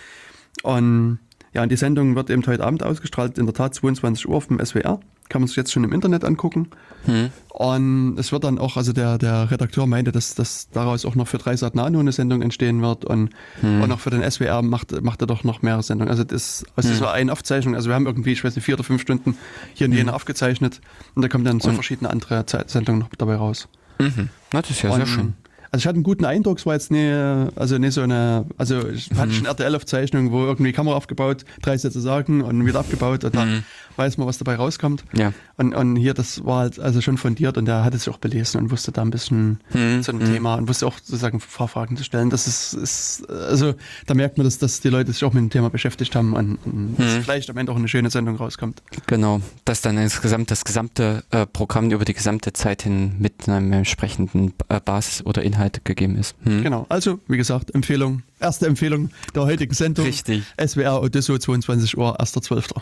Und 0.62 1.18
ja, 1.56 1.62
und 1.62 1.70
die 1.70 1.76
Sendung 1.76 2.16
wird 2.16 2.28
eben 2.28 2.46
heute 2.46 2.62
Abend 2.64 2.82
ausgestrahlt, 2.82 3.38
in 3.38 3.46
der 3.46 3.54
Tat 3.54 3.74
22 3.74 4.28
Uhr 4.28 4.36
auf 4.36 4.48
dem 4.48 4.62
SWR. 4.62 5.00
Kann 5.28 5.40
man 5.42 5.48
sich 5.48 5.56
jetzt 5.56 5.72
schon 5.72 5.82
im 5.84 5.92
Internet 5.92 6.24
angucken. 6.24 6.68
Hm. 7.04 7.30
Und 7.50 8.18
es 8.18 8.32
wird 8.32 8.44
dann 8.44 8.58
auch, 8.58 8.76
also 8.76 8.92
der, 8.92 9.18
der 9.18 9.50
Redakteur 9.50 9.86
meinte, 9.86 10.12
dass, 10.12 10.34
dass 10.34 10.68
daraus 10.70 11.04
auch 11.04 11.14
noch 11.14 11.26
für 11.26 11.38
Dreisat 11.38 11.74
Nano 11.74 11.98
eine 12.00 12.12
Sendung 12.12 12.42
entstehen 12.42 12.82
wird 12.82 13.04
und, 13.04 13.30
und 13.62 13.90
auch 13.90 13.98
für 14.00 14.10
den 14.10 14.28
SWR 14.30 14.62
macht, 14.62 15.00
macht 15.02 15.20
er 15.22 15.26
doch 15.26 15.42
noch 15.42 15.62
mehrere 15.62 15.82
Sendungen. 15.82 16.10
Also 16.10 16.24
das, 16.24 16.64
also 16.76 16.88
das 16.90 17.00
war 17.00 17.12
eine 17.12 17.32
Aufzeichnung, 17.32 17.74
also 17.74 17.88
wir 17.88 17.94
haben 17.94 18.06
irgendwie, 18.06 18.32
ich 18.32 18.44
weiß 18.44 18.54
nicht, 18.56 18.64
vier 18.64 18.74
oder 18.74 18.84
fünf 18.84 19.00
Stunden 19.02 19.36
hier 19.74 19.86
in 19.86 19.92
Jena 19.92 20.12
aufgezeichnet 20.12 20.80
und 21.14 21.22
da 21.22 21.28
kommen 21.28 21.44
dann 21.44 21.60
so 21.60 21.70
verschiedene 21.72 22.10
andere 22.10 22.44
Ze- 22.46 22.64
Sendungen 22.66 23.00
noch 23.00 23.08
dabei 23.16 23.36
raus. 23.36 23.68
Mhm. 23.98 24.28
Das 24.50 24.68
ist 24.70 24.82
ja 24.82 24.90
sehr 24.92 25.00
Und, 25.02 25.06
schön. 25.08 25.34
Also 25.70 25.82
ich 25.82 25.86
hatte 25.86 25.96
einen 25.96 26.04
guten 26.04 26.24
Eindruck, 26.24 26.58
es 26.58 26.66
war 26.66 26.74
jetzt 26.74 26.90
nie, 26.90 27.10
also 27.56 27.78
nicht 27.78 27.94
so 27.94 28.02
eine, 28.02 28.46
also 28.56 28.88
ich 28.88 29.10
hatte 29.12 29.32
schon 29.32 29.46
RTL-Aufzeichnung, 29.46 30.32
wo 30.32 30.44
irgendwie 30.44 30.72
Kamera 30.72 30.96
aufgebaut, 30.96 31.44
drei 31.62 31.76
Sätze 31.76 32.00
sagen 32.00 32.42
und 32.42 32.64
wieder 32.66 32.80
abgebaut 32.80 33.24
und 33.24 33.34
dann 33.34 33.64
weiß 33.96 34.18
man, 34.18 34.26
was 34.26 34.38
dabei 34.38 34.56
rauskommt. 34.56 35.04
Ja. 35.14 35.32
Und, 35.56 35.74
und 35.74 35.96
hier, 35.96 36.14
das 36.14 36.44
war 36.44 36.60
halt 36.60 36.78
also 36.78 37.00
schon 37.00 37.16
fundiert 37.16 37.56
und 37.56 37.66
er 37.68 37.84
hatte 37.84 37.98
sich 37.98 38.08
auch 38.12 38.18
belesen 38.18 38.60
und 38.60 38.70
wusste 38.70 38.92
da 38.92 39.02
ein 39.02 39.10
bisschen 39.10 39.58
Hm, 39.70 40.02
zu 40.02 40.12
dem 40.12 40.24
Thema 40.24 40.54
und 40.56 40.68
wusste 40.68 40.86
auch 40.86 40.98
sozusagen 40.98 41.38
ein 41.38 41.42
paar 41.56 41.68
Fragen 41.68 41.96
zu 41.96 42.04
stellen. 42.04 42.30
Das 42.30 42.46
ist, 42.46 42.72
ist 42.74 43.28
also 43.30 43.74
da 44.06 44.14
merkt 44.14 44.38
man, 44.38 44.44
dass, 44.44 44.58
dass 44.58 44.80
die 44.80 44.88
Leute 44.88 45.12
sich 45.12 45.24
auch 45.24 45.32
mit 45.32 45.42
dem 45.42 45.50
Thema 45.50 45.70
beschäftigt 45.70 46.14
haben 46.14 46.34
und, 46.34 46.58
und 46.64 46.96
dass 46.98 47.14
vielleicht 47.24 47.50
am 47.50 47.56
Ende 47.56 47.72
auch 47.72 47.76
eine 47.76 47.88
schöne 47.88 48.10
Sendung 48.10 48.36
rauskommt. 48.36 48.82
Genau, 49.06 49.40
dass 49.64 49.80
dann 49.80 49.98
insgesamt 49.98 50.50
das 50.50 50.64
gesamte 50.64 51.24
äh, 51.30 51.46
Programm 51.46 51.90
über 51.90 52.04
die 52.04 52.14
gesamte 52.14 52.52
Zeit 52.52 52.82
hin 52.82 53.16
mit 53.18 53.48
einem 53.48 53.72
entsprechenden 53.72 54.52
äh, 54.68 54.80
Basis 54.80 55.24
oder 55.24 55.42
Inhalt 55.42 55.55
gegeben 55.84 56.16
ist. 56.16 56.34
Hm. 56.44 56.62
Genau, 56.62 56.86
also 56.88 57.18
wie 57.28 57.36
gesagt, 57.36 57.74
Empfehlung, 57.74 58.22
erste 58.40 58.66
Empfehlung 58.66 59.10
der 59.34 59.44
heutigen 59.44 59.74
Sendung. 59.74 60.04
Richtig. 60.06 60.42
SWR 60.64 61.02
Odysseus 61.02 61.40
22 61.40 61.96
Uhr, 61.96 62.20
1.12. 62.20 62.74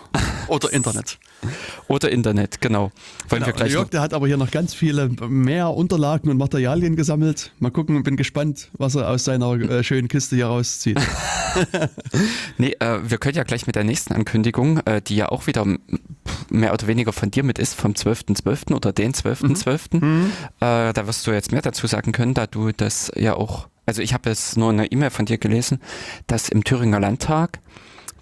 Oder 0.48 0.72
Internet. 0.72 1.18
Oder 1.88 2.10
Internet, 2.10 2.60
genau. 2.60 2.90
Wollen 3.28 3.42
Genau. 3.42 3.46
wir 3.46 3.52
gleich 3.52 3.72
Jörg, 3.72 3.88
der 3.90 4.00
hat 4.00 4.14
aber 4.14 4.26
hier 4.26 4.36
noch 4.36 4.50
ganz 4.50 4.74
viele 4.74 5.08
mehr 5.28 5.70
Unterlagen 5.70 6.30
und 6.30 6.36
Materialien 6.38 6.96
gesammelt. 6.96 7.52
Mal 7.58 7.70
gucken, 7.70 8.02
bin 8.02 8.16
gespannt, 8.16 8.70
was 8.78 8.94
er 8.94 9.08
aus 9.08 9.24
seiner 9.24 9.52
äh, 9.54 9.84
schönen 9.84 10.08
Kiste 10.08 10.36
hier 10.36 10.46
rauszieht. 10.46 11.00
Nee, 12.58 12.74
äh, 12.80 12.98
wir 13.04 13.18
können 13.18 13.36
ja 13.36 13.44
gleich 13.44 13.66
mit 13.68 13.76
der 13.76 13.84
nächsten 13.84 14.12
Ankündigung, 14.12 14.78
äh, 14.86 15.00
die 15.00 15.14
ja 15.14 15.28
auch 15.28 15.46
wieder 15.46 15.64
mehr 16.50 16.72
oder 16.72 16.86
weniger 16.88 17.12
von 17.12 17.30
dir 17.30 17.44
mit 17.44 17.60
ist, 17.60 17.74
vom 17.74 17.92
12.12. 17.92 18.74
oder 18.74 18.92
den 18.92 19.12
12.12. 19.12 19.98
Äh, 20.60 20.92
da 20.92 21.06
wirst 21.06 21.26
du 21.26 21.30
jetzt 21.30 21.52
mehr 21.52 21.62
dazu 21.62 21.86
sagen 21.86 22.10
können, 22.12 22.34
da 22.34 22.46
du 22.48 22.72
das 22.72 23.12
ja 23.14 23.34
auch, 23.34 23.68
also 23.86 24.02
ich 24.02 24.14
habe 24.14 24.30
jetzt 24.30 24.56
nur 24.56 24.70
eine 24.70 24.86
E-Mail 24.86 25.10
von 25.10 25.26
dir 25.26 25.38
gelesen, 25.38 25.80
dass 26.26 26.48
im 26.48 26.64
Thüringer 26.64 27.00
Landtag 27.00 27.60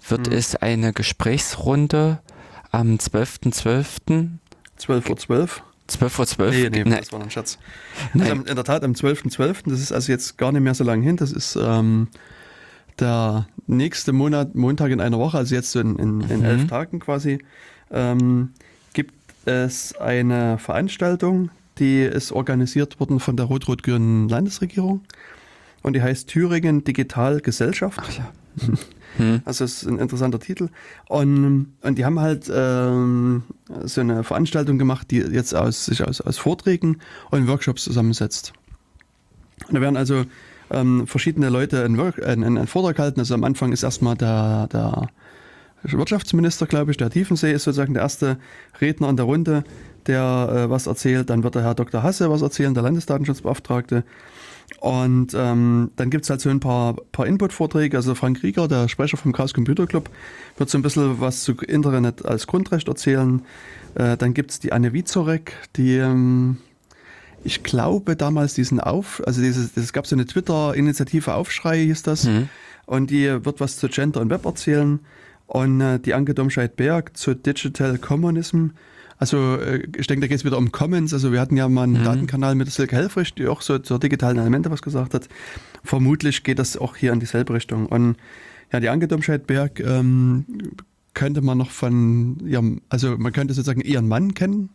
wird 0.09 0.27
es 0.27 0.55
eine 0.55 0.93
Gesprächsrunde 0.93 2.19
am 2.71 2.95
12.12. 2.95 4.27
12 4.77 5.09
Uhr 5.09 5.17
12. 5.17 5.63
12.12 5.89 6.39
Uhr. 6.39 6.51
Nee, 6.51 6.69
nee, 6.69 6.83
Nein, 6.83 6.99
das 6.99 7.11
war 7.11 7.21
ein 7.21 7.31
Schatz. 7.31 7.57
Nein. 8.13 8.29
Also 8.29 8.43
in 8.43 8.55
der 8.55 8.63
Tat 8.63 8.83
am 8.83 8.93
12.12., 8.93 9.69
das 9.69 9.79
ist 9.79 9.91
also 9.91 10.11
jetzt 10.11 10.37
gar 10.37 10.51
nicht 10.51 10.61
mehr 10.61 10.73
so 10.73 10.83
lange 10.83 11.03
hin, 11.03 11.17
das 11.17 11.31
ist 11.31 11.55
ähm, 11.55 12.07
der 12.99 13.47
nächste 13.67 14.11
Monat, 14.11 14.55
Montag 14.55 14.91
in 14.91 15.01
einer 15.01 15.19
Woche, 15.19 15.37
also 15.37 15.55
jetzt 15.55 15.71
so 15.71 15.79
in, 15.79 15.97
in, 15.97 16.21
in 16.21 16.43
elf 16.43 16.67
Tagen 16.67 16.99
quasi, 16.99 17.39
ähm, 17.91 18.51
gibt 18.93 19.13
es 19.45 19.95
eine 19.95 20.57
Veranstaltung, 20.57 21.49
die 21.79 22.01
ist 22.01 22.31
organisiert 22.31 22.99
worden 22.99 23.19
von 23.19 23.35
der 23.37 23.45
rot-rot-grünen 23.45 24.29
Landesregierung 24.29 25.01
und 25.83 25.93
die 25.93 26.01
heißt 26.01 26.27
Thüringen 26.27 26.83
Digital 26.83 27.39
Gesellschaft. 27.41 27.99
Ach 28.01 28.11
ja. 28.11 28.31
Also 29.45 29.65
es 29.65 29.83
ist 29.83 29.87
ein 29.87 29.99
interessanter 29.99 30.39
Titel. 30.39 30.69
Und, 31.07 31.73
und 31.81 31.97
die 31.99 32.03
haben 32.03 32.19
halt 32.19 32.51
ähm, 32.51 33.43
so 33.83 34.01
eine 34.01 34.23
Veranstaltung 34.23 34.79
gemacht, 34.79 35.11
die 35.11 35.17
jetzt 35.17 35.53
aus, 35.53 35.85
sich 35.85 36.03
aus, 36.03 36.19
aus 36.19 36.39
Vorträgen 36.39 36.99
und 37.29 37.47
Workshops 37.47 37.83
zusammensetzt. 37.83 38.53
Und 39.67 39.75
da 39.75 39.81
werden 39.81 39.97
also 39.97 40.25
ähm, 40.71 41.05
verschiedene 41.07 41.49
Leute 41.49 41.83
einen, 41.83 41.97
Work, 41.97 42.25
einen, 42.25 42.57
einen 42.57 42.67
Vortrag 42.67 42.99
halten. 42.99 43.19
Also 43.19 43.35
am 43.35 43.43
Anfang 43.43 43.71
ist 43.71 43.83
erstmal 43.83 44.15
der, 44.15 44.67
der 44.73 45.09
Wirtschaftsminister, 45.83 46.65
glaube 46.65 46.91
ich, 46.91 46.97
der 46.97 47.09
Tiefensee 47.09 47.51
ist 47.51 47.65
sozusagen 47.65 47.93
der 47.93 48.03
erste 48.03 48.37
Redner 48.81 49.09
in 49.09 49.17
der 49.17 49.25
Runde, 49.25 49.63
der 50.07 50.65
äh, 50.65 50.69
was 50.69 50.87
erzählt. 50.87 51.29
Dann 51.29 51.43
wird 51.43 51.55
der 51.55 51.63
Herr 51.63 51.75
Dr. 51.75 52.03
Hasse 52.03 52.29
was 52.29 52.41
erzählen, 52.41 52.73
der 52.73 52.83
Landesdatenschutzbeauftragte. 52.83 54.03
Und 54.79 55.33
ähm, 55.33 55.91
dann 55.95 56.09
gibt's 56.09 56.29
halt 56.29 56.41
so 56.41 56.49
ein 56.49 56.59
paar, 56.59 56.95
paar 57.11 57.25
Input-Vorträge. 57.25 57.95
Also 57.95 58.15
Frank 58.15 58.43
Rieger, 58.43 58.67
der 58.67 58.89
Sprecher 58.89 59.17
vom 59.17 59.31
Chaos 59.31 59.53
Computer 59.53 59.87
Club, 59.87 60.09
wird 60.57 60.69
so 60.69 60.77
ein 60.77 60.81
bisschen 60.81 61.19
was 61.21 61.43
zu 61.43 61.53
Internet 61.53 62.25
als 62.25 62.47
Grundrecht 62.47 62.87
erzählen. 62.87 63.41
Äh, 63.95 64.17
dann 64.17 64.33
gibt's 64.33 64.59
die 64.59 64.73
Anne 64.73 64.93
Wizorek, 64.93 65.53
die 65.75 65.95
ähm, 65.95 66.57
ich 67.43 67.63
glaube 67.63 68.15
damals 68.15 68.53
diesen 68.53 68.79
Auf, 68.79 69.21
also 69.25 69.41
dieses, 69.41 69.75
es 69.75 69.93
gab 69.93 70.07
so 70.07 70.15
eine 70.15 70.25
Twitter-Initiative 70.25 71.33
Aufschrei 71.33 71.79
hieß 71.79 72.03
das. 72.03 72.25
Mhm. 72.25 72.49
Und 72.85 73.11
die 73.11 73.27
wird 73.45 73.59
was 73.59 73.77
zu 73.77 73.87
Gender 73.87 74.21
und 74.21 74.29
Web 74.29 74.45
erzählen. 74.45 74.99
Und 75.47 75.81
äh, 75.81 75.99
die 75.99 76.13
Anke 76.13 76.33
Domscheit-Berg 76.33 77.15
zu 77.15 77.33
Digital 77.33 77.97
Communism. 77.97 78.69
Also 79.23 79.55
äh, 79.55 79.87
ich 79.95 80.07
denke, 80.07 80.19
da 80.25 80.27
geht 80.27 80.39
es 80.39 80.43
wieder 80.43 80.57
um 80.57 80.73
Commons. 80.73 81.13
Also 81.13 81.31
wir 81.31 81.39
hatten 81.39 81.55
ja 81.55 81.69
mal 81.69 81.83
einen 81.83 82.01
Mhm. 82.01 82.03
Datenkanal 82.03 82.55
mit 82.55 82.69
Silke 82.69 82.97
Helfrich, 82.97 83.33
die 83.33 83.47
auch 83.47 83.61
so 83.61 83.79
zur 83.79 83.97
digitalen 83.97 84.37
Elemente 84.37 84.69
was 84.69 84.81
gesagt 84.81 85.13
hat. 85.13 85.29
Vermutlich 85.81 86.43
geht 86.43 86.59
das 86.59 86.75
auch 86.75 86.97
hier 86.97 87.13
in 87.13 87.21
dieselbe 87.21 87.53
Richtung. 87.53 87.85
Und 87.85 88.17
ja, 88.73 88.81
die 88.81 88.89
Anke 88.89 89.07
Domscheit-Berg 89.07 89.79
ähm, 89.79 90.43
könnte 91.13 91.39
man 91.41 91.57
noch 91.57 91.71
von 91.71 92.45
ihrem, 92.45 92.81
also 92.89 93.15
man 93.17 93.31
könnte 93.31 93.53
sozusagen 93.53 93.79
ihren 93.79 94.09
Mann 94.09 94.33
kennen, 94.33 94.71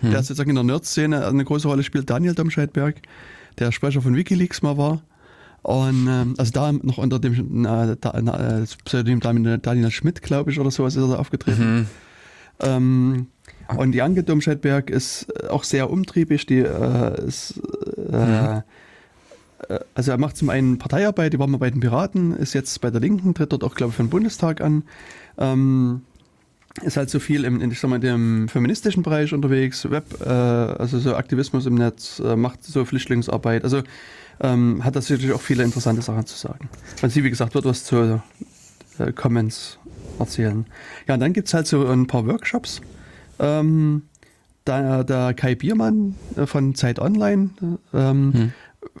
Mhm. 0.00 0.12
der 0.12 0.22
sozusagen 0.22 0.48
in 0.48 0.56
der 0.56 0.64
Nerd-Szene 0.64 1.26
eine 1.26 1.44
große 1.44 1.68
Rolle 1.68 1.82
spielt, 1.82 2.08
Daniel 2.08 2.34
Domscheit-Berg, 2.34 3.02
der 3.58 3.70
Sprecher 3.70 4.00
von 4.00 4.16
Wikileaks 4.16 4.62
mal 4.62 4.78
war. 4.78 5.02
Und 5.60 6.06
ähm, 6.08 6.34
also 6.38 6.52
da 6.52 6.72
noch 6.72 6.96
unter 6.96 7.18
dem 7.18 7.66
äh, 7.66 7.96
da, 8.00 8.10
äh, 8.12 8.64
Pseudonym 8.86 9.20
Daniel 9.20 9.58
Daniel 9.58 9.90
Schmidt, 9.90 10.22
glaube 10.22 10.50
ich, 10.52 10.58
oder 10.58 10.70
sowas 10.70 10.96
ist 10.96 11.02
er 11.02 11.08
da 11.08 11.16
aufgetreten. 11.16 11.80
Mhm. 11.80 11.86
Ähm, 12.60 13.26
und 13.76 13.92
die 13.92 14.02
Anke 14.02 14.22
Domscheit-Berg 14.22 14.90
ist 14.90 15.26
äh, 15.42 15.48
auch 15.48 15.64
sehr 15.64 15.90
umtriebig. 15.90 16.46
Die 16.46 16.58
äh, 16.58 17.26
ist, 17.26 17.60
äh, 18.12 18.58
äh, 18.58 18.62
also 19.94 20.10
er 20.10 20.18
macht 20.18 20.36
zum 20.36 20.50
einen 20.50 20.78
Parteiarbeit, 20.78 21.32
die 21.32 21.38
war 21.38 21.46
mal 21.46 21.58
bei 21.58 21.70
den 21.70 21.80
Piraten, 21.80 22.36
ist 22.36 22.54
jetzt 22.54 22.80
bei 22.80 22.90
der 22.90 23.00
Linken, 23.00 23.34
tritt 23.34 23.52
dort 23.52 23.64
auch, 23.64 23.74
glaube 23.74 23.90
ich, 23.90 23.96
für 23.96 24.02
den 24.02 24.10
Bundestag 24.10 24.60
an. 24.60 24.84
Ähm, 25.38 26.02
ist 26.82 26.96
halt 26.96 27.10
so 27.10 27.18
viel 27.18 27.44
im, 27.44 27.60
in, 27.60 27.70
ich 27.70 27.80
sag 27.80 27.90
mal, 27.90 27.98
dem 27.98 28.48
feministischen 28.48 29.02
Bereich 29.02 29.32
unterwegs, 29.32 29.90
Web, 29.90 30.20
äh, 30.20 30.28
also 30.28 30.98
so 30.98 31.16
Aktivismus 31.16 31.66
im 31.66 31.74
Netz, 31.74 32.20
äh, 32.20 32.36
macht 32.36 32.62
so 32.64 32.84
Flüchtlingsarbeit. 32.84 33.64
Also 33.64 33.82
ähm, 34.40 34.84
hat 34.84 34.96
das 34.96 35.10
natürlich 35.10 35.34
auch 35.34 35.40
viele 35.40 35.64
interessante 35.64 36.02
Sachen 36.02 36.26
zu 36.26 36.36
sagen. 36.36 36.68
Und 37.02 37.10
sie, 37.10 37.24
wie 37.24 37.30
gesagt, 37.30 37.54
wird 37.54 37.64
was 37.64 37.84
zu 37.84 38.22
äh, 38.98 39.12
Comments 39.12 39.78
erzählen. 40.18 40.66
Ja, 41.06 41.14
und 41.14 41.20
dann 41.20 41.32
gibt's 41.32 41.52
halt 41.54 41.66
so 41.66 41.86
ein 41.86 42.06
paar 42.06 42.26
Workshops. 42.26 42.80
Ähm, 43.40 44.02
da, 44.64 45.02
der 45.02 45.34
Kai 45.34 45.54
Biermann 45.54 46.14
äh, 46.36 46.46
von 46.46 46.74
Zeit 46.74 46.98
Online 47.00 47.50
ähm, 47.92 48.52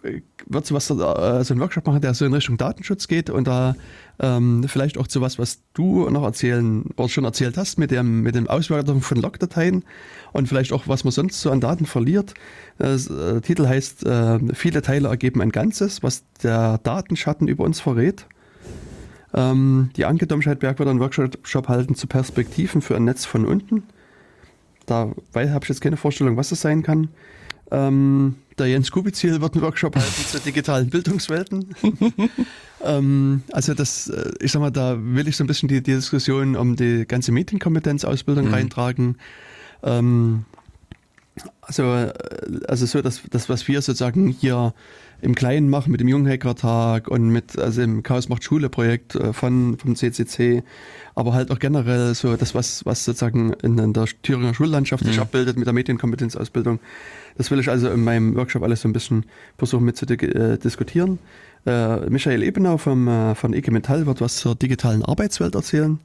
Hm. 0.02 0.22
wird 0.46 0.66
so, 0.66 0.74
was, 0.74 0.90
äh, 0.90 0.94
so 0.94 1.54
einen 1.54 1.60
Workshop 1.60 1.86
machen, 1.86 2.00
der 2.00 2.12
so 2.14 2.24
in 2.24 2.34
Richtung 2.34 2.56
Datenschutz 2.56 3.08
geht 3.08 3.30
und 3.30 3.46
da 3.46 3.76
ähm, 4.18 4.64
vielleicht 4.66 4.98
auch 4.98 5.06
zu 5.06 5.20
was, 5.20 5.38
was 5.38 5.60
du 5.74 6.08
noch 6.10 6.22
erzählen 6.22 6.84
oder 6.96 7.08
schon 7.08 7.24
erzählt 7.24 7.56
hast 7.56 7.78
mit 7.78 7.90
dem, 7.90 8.22
mit 8.22 8.34
dem 8.34 8.48
Auswertung 8.48 9.00
von 9.00 9.18
Logdateien 9.18 9.84
und 10.32 10.48
vielleicht 10.48 10.72
auch, 10.72 10.86
was 10.86 11.04
man 11.04 11.12
sonst 11.12 11.40
so 11.40 11.50
an 11.50 11.60
Daten 11.60 11.86
verliert. 11.86 12.34
Das, 12.78 13.06
äh, 13.06 13.32
der 13.32 13.42
Titel 13.42 13.66
heißt, 13.66 14.04
äh, 14.04 14.38
viele 14.54 14.82
Teile 14.82 15.08
ergeben 15.08 15.40
ein 15.40 15.52
Ganzes, 15.52 16.02
was 16.02 16.24
der 16.42 16.78
Datenschatten 16.78 17.48
über 17.48 17.64
uns 17.64 17.80
verrät. 17.80 18.26
Ähm, 19.32 19.90
die 19.96 20.04
Anke 20.04 20.26
Domscheit-Berg 20.26 20.78
wird 20.78 20.88
einen 20.88 21.00
Workshop 21.00 21.68
halten 21.68 21.94
zu 21.94 22.06
Perspektiven 22.06 22.82
für 22.82 22.96
ein 22.96 23.04
Netz 23.04 23.24
von 23.24 23.46
unten. 23.46 23.84
Da 24.90 25.12
habe 25.34 25.60
ich 25.62 25.68
jetzt 25.68 25.80
keine 25.80 25.96
Vorstellung, 25.96 26.36
was 26.36 26.48
das 26.48 26.60
sein 26.60 26.82
kann. 26.82 27.08
Ähm, 27.70 28.34
der 28.58 28.66
Jens 28.66 28.90
Kubizil 28.90 29.40
wird 29.40 29.54
einen 29.54 29.62
Workshop 29.62 29.94
halten 29.94 30.26
zu 30.26 30.40
digitalen 30.40 30.90
Bildungswelten. 30.90 31.72
ähm, 32.84 33.42
also 33.52 33.74
das, 33.74 34.08
äh, 34.08 34.32
ich 34.40 34.50
sag 34.50 34.58
mal, 34.60 34.72
da 34.72 34.98
will 35.00 35.28
ich 35.28 35.36
so 35.36 35.44
ein 35.44 35.46
bisschen 35.46 35.68
die, 35.68 35.80
die 35.80 35.92
Diskussion 35.94 36.56
um 36.56 36.74
die 36.74 37.06
ganze 37.06 37.30
Medienkompetenzausbildung 37.30 38.48
Mhm. 38.48 38.54
reintragen. 38.54 39.16
Ähm, 39.84 40.44
also, 41.62 41.84
äh, 41.84 42.12
also 42.66 42.86
so, 42.86 43.00
dass 43.00 43.22
das, 43.30 43.48
was 43.48 43.68
wir 43.68 43.80
sozusagen 43.82 44.26
hier 44.28 44.74
im 45.22 45.34
Kleinen 45.34 45.68
machen 45.70 45.90
mit 45.92 46.00
dem 46.00 46.08
Junghackertag 46.08 47.08
und 47.08 47.28
mit 47.30 47.58
also 47.58 47.82
im 47.82 48.02
Chaos 48.02 48.28
macht 48.28 48.44
Schule 48.44 48.68
Projekt 48.68 49.14
äh, 49.14 49.32
von 49.32 49.76
vom 49.78 49.96
CCC, 49.96 50.62
aber 51.14 51.32
halt 51.34 51.50
auch 51.50 51.58
generell 51.58 52.14
so 52.14 52.36
das 52.36 52.54
was 52.54 52.84
was 52.86 53.04
sozusagen 53.04 53.52
in, 53.62 53.92
der 53.92 54.04
Thüringer 54.22 54.54
Schullandschaft 54.54 55.04
sich 55.04 55.16
Mhm. 55.16 55.22
abbildet 55.22 55.56
mit 55.56 55.66
der 55.66 55.74
Medienkompetenzausbildung. 55.74 56.80
Das 57.36 57.50
will 57.50 57.58
ich 57.60 57.68
also 57.68 57.88
in 57.90 58.02
meinem 58.04 58.34
Workshop 58.36 58.62
alles 58.62 58.82
so 58.82 58.88
ein 58.88 58.92
bisschen 58.92 59.24
versuchen 59.58 59.84
mit 59.84 59.96
zu 59.96 60.06
di 60.06 60.14
äh, 60.14 60.58
diskutieren. 60.58 61.18
Äh, 61.66 62.08
Michael 62.10 62.42
Ebenau 62.42 62.78
vom 62.78 63.06
äh, 63.08 63.34
von 63.34 63.52
EG 63.52 63.70
Metall 63.70 64.06
wird 64.06 64.20
was 64.20 64.36
zur 64.36 64.54
digitalen 64.54 65.04
Arbeitswelt 65.04 65.54
erzählen 65.54 65.98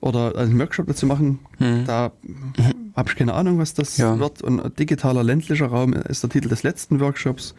oder 0.00 0.36
einen 0.36 0.56
Workshop 0.60 0.86
dazu 0.86 1.06
machen. 1.06 1.40
Mhm. 1.58 1.84
Da 1.86 2.12
habe 2.94 3.10
ich 3.10 3.16
keine 3.16 3.34
Ahnung, 3.34 3.58
was 3.58 3.74
das 3.74 3.96
Ja. 3.96 4.16
wird. 4.18 4.42
Und 4.42 4.78
digitaler 4.78 5.24
ländlicher 5.24 5.66
Raum 5.66 5.92
ist 5.92 6.22
der 6.22 6.30
Titel 6.30 6.48
des 6.48 6.62
letzten 6.62 7.00
Workshops. 7.00 7.54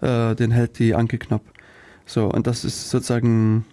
Äh, 0.00 0.34
den 0.34 0.50
hält 0.50 0.78
die 0.78 0.94
Anke 0.94 1.18
Knapp. 1.18 1.42
So, 2.06 2.26
und 2.26 2.46
das 2.46 2.64
ist 2.64 2.90
sozusagen 2.90 3.64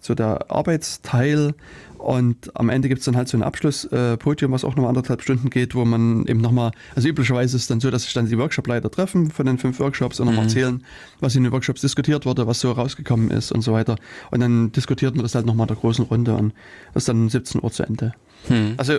so 0.00 0.14
der 0.14 0.50
Arbeitsteil. 0.50 1.54
Und 1.98 2.50
am 2.56 2.68
Ende 2.68 2.88
gibt's 2.88 3.04
dann 3.04 3.16
halt 3.16 3.28
so 3.28 3.36
ein 3.36 3.44
Abschlusspodium, 3.44 4.50
äh, 4.50 4.54
was 4.54 4.64
auch 4.64 4.74
nochmal 4.74 4.88
anderthalb 4.88 5.22
Stunden 5.22 5.50
geht, 5.50 5.76
wo 5.76 5.84
man 5.84 6.26
eben 6.26 6.40
nochmal, 6.40 6.72
also 6.96 7.06
üblicherweise 7.06 7.56
ist 7.56 7.62
es 7.62 7.68
dann 7.68 7.78
so, 7.78 7.92
dass 7.92 8.02
sich 8.02 8.12
dann 8.12 8.26
die 8.26 8.36
Workshopleiter 8.36 8.90
treffen 8.90 9.30
von 9.30 9.46
den 9.46 9.58
fünf 9.58 9.78
Workshops 9.78 10.18
und 10.18 10.26
nochmal 10.26 10.44
Mhm. 10.44 10.48
erzählen, 10.48 10.84
was 11.20 11.36
in 11.36 11.44
den 11.44 11.52
Workshops 11.52 11.80
diskutiert 11.80 12.26
wurde, 12.26 12.48
was 12.48 12.58
so 12.58 12.72
rausgekommen 12.72 13.30
ist 13.30 13.52
und 13.52 13.60
so 13.62 13.72
weiter. 13.72 13.94
Und 14.32 14.40
dann 14.40 14.72
diskutiert 14.72 15.14
man 15.14 15.22
das 15.22 15.36
halt 15.36 15.46
nochmal 15.46 15.66
in 15.66 15.74
der 15.74 15.76
großen 15.76 16.04
Runde 16.06 16.34
und 16.34 16.52
das 16.92 17.02
ist 17.04 17.08
dann 17.08 17.20
um 17.22 17.30
17 17.30 17.62
Uhr 17.62 17.70
zu 17.70 17.84
Ende. 17.84 18.14
Hm. 18.48 18.74
Also 18.78 18.98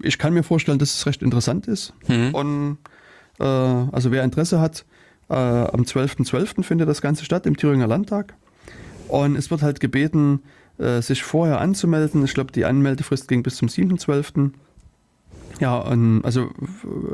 ich 0.00 0.16
kann 0.16 0.32
mir 0.32 0.42
vorstellen, 0.42 0.78
dass 0.78 0.94
es 0.94 1.04
recht 1.04 1.20
interessant 1.20 1.68
ist. 1.68 1.92
Hm. 2.06 2.34
Und 2.34 2.78
äh, 3.40 3.44
also 3.44 4.10
wer 4.10 4.24
Interesse 4.24 4.58
hat, 4.58 4.86
äh, 5.28 5.34
am 5.34 5.82
12.12. 5.82 6.62
findet 6.62 6.88
das 6.88 7.00
Ganze 7.02 7.24
statt 7.24 7.46
im 7.46 7.56
Thüringer 7.56 7.86
Landtag. 7.86 8.34
Und 9.08 9.36
es 9.36 9.50
wird 9.50 9.62
halt 9.62 9.80
gebeten, 9.80 10.40
äh, 10.78 11.00
sich 11.02 11.22
vorher 11.22 11.60
anzumelden. 11.60 12.24
Ich 12.24 12.34
glaube, 12.34 12.52
die 12.52 12.64
Anmeldefrist 12.64 13.28
ging 13.28 13.42
bis 13.42 13.56
zum 13.56 13.68
7.12. 13.68 14.50
Ja, 15.60 15.78
und 15.78 16.22
also 16.24 16.44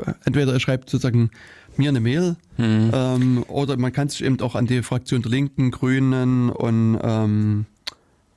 äh, 0.05 0.13
entweder 0.25 0.53
ihr 0.53 0.59
schreibt 0.59 0.89
sozusagen 0.89 1.29
mir 1.77 1.89
eine 1.89 1.99
Mail 1.99 2.35
Hm. 2.55 2.91
ähm, 2.93 3.43
oder 3.47 3.77
man 3.77 3.93
kann 3.93 4.09
sich 4.09 4.23
eben 4.23 4.39
auch 4.41 4.55
an 4.55 4.65
die 4.65 4.81
Fraktion 4.81 5.21
der 5.21 5.31
Linken, 5.31 5.71
Grünen 5.71 6.49
und 6.49 6.99
ähm, 7.01 7.65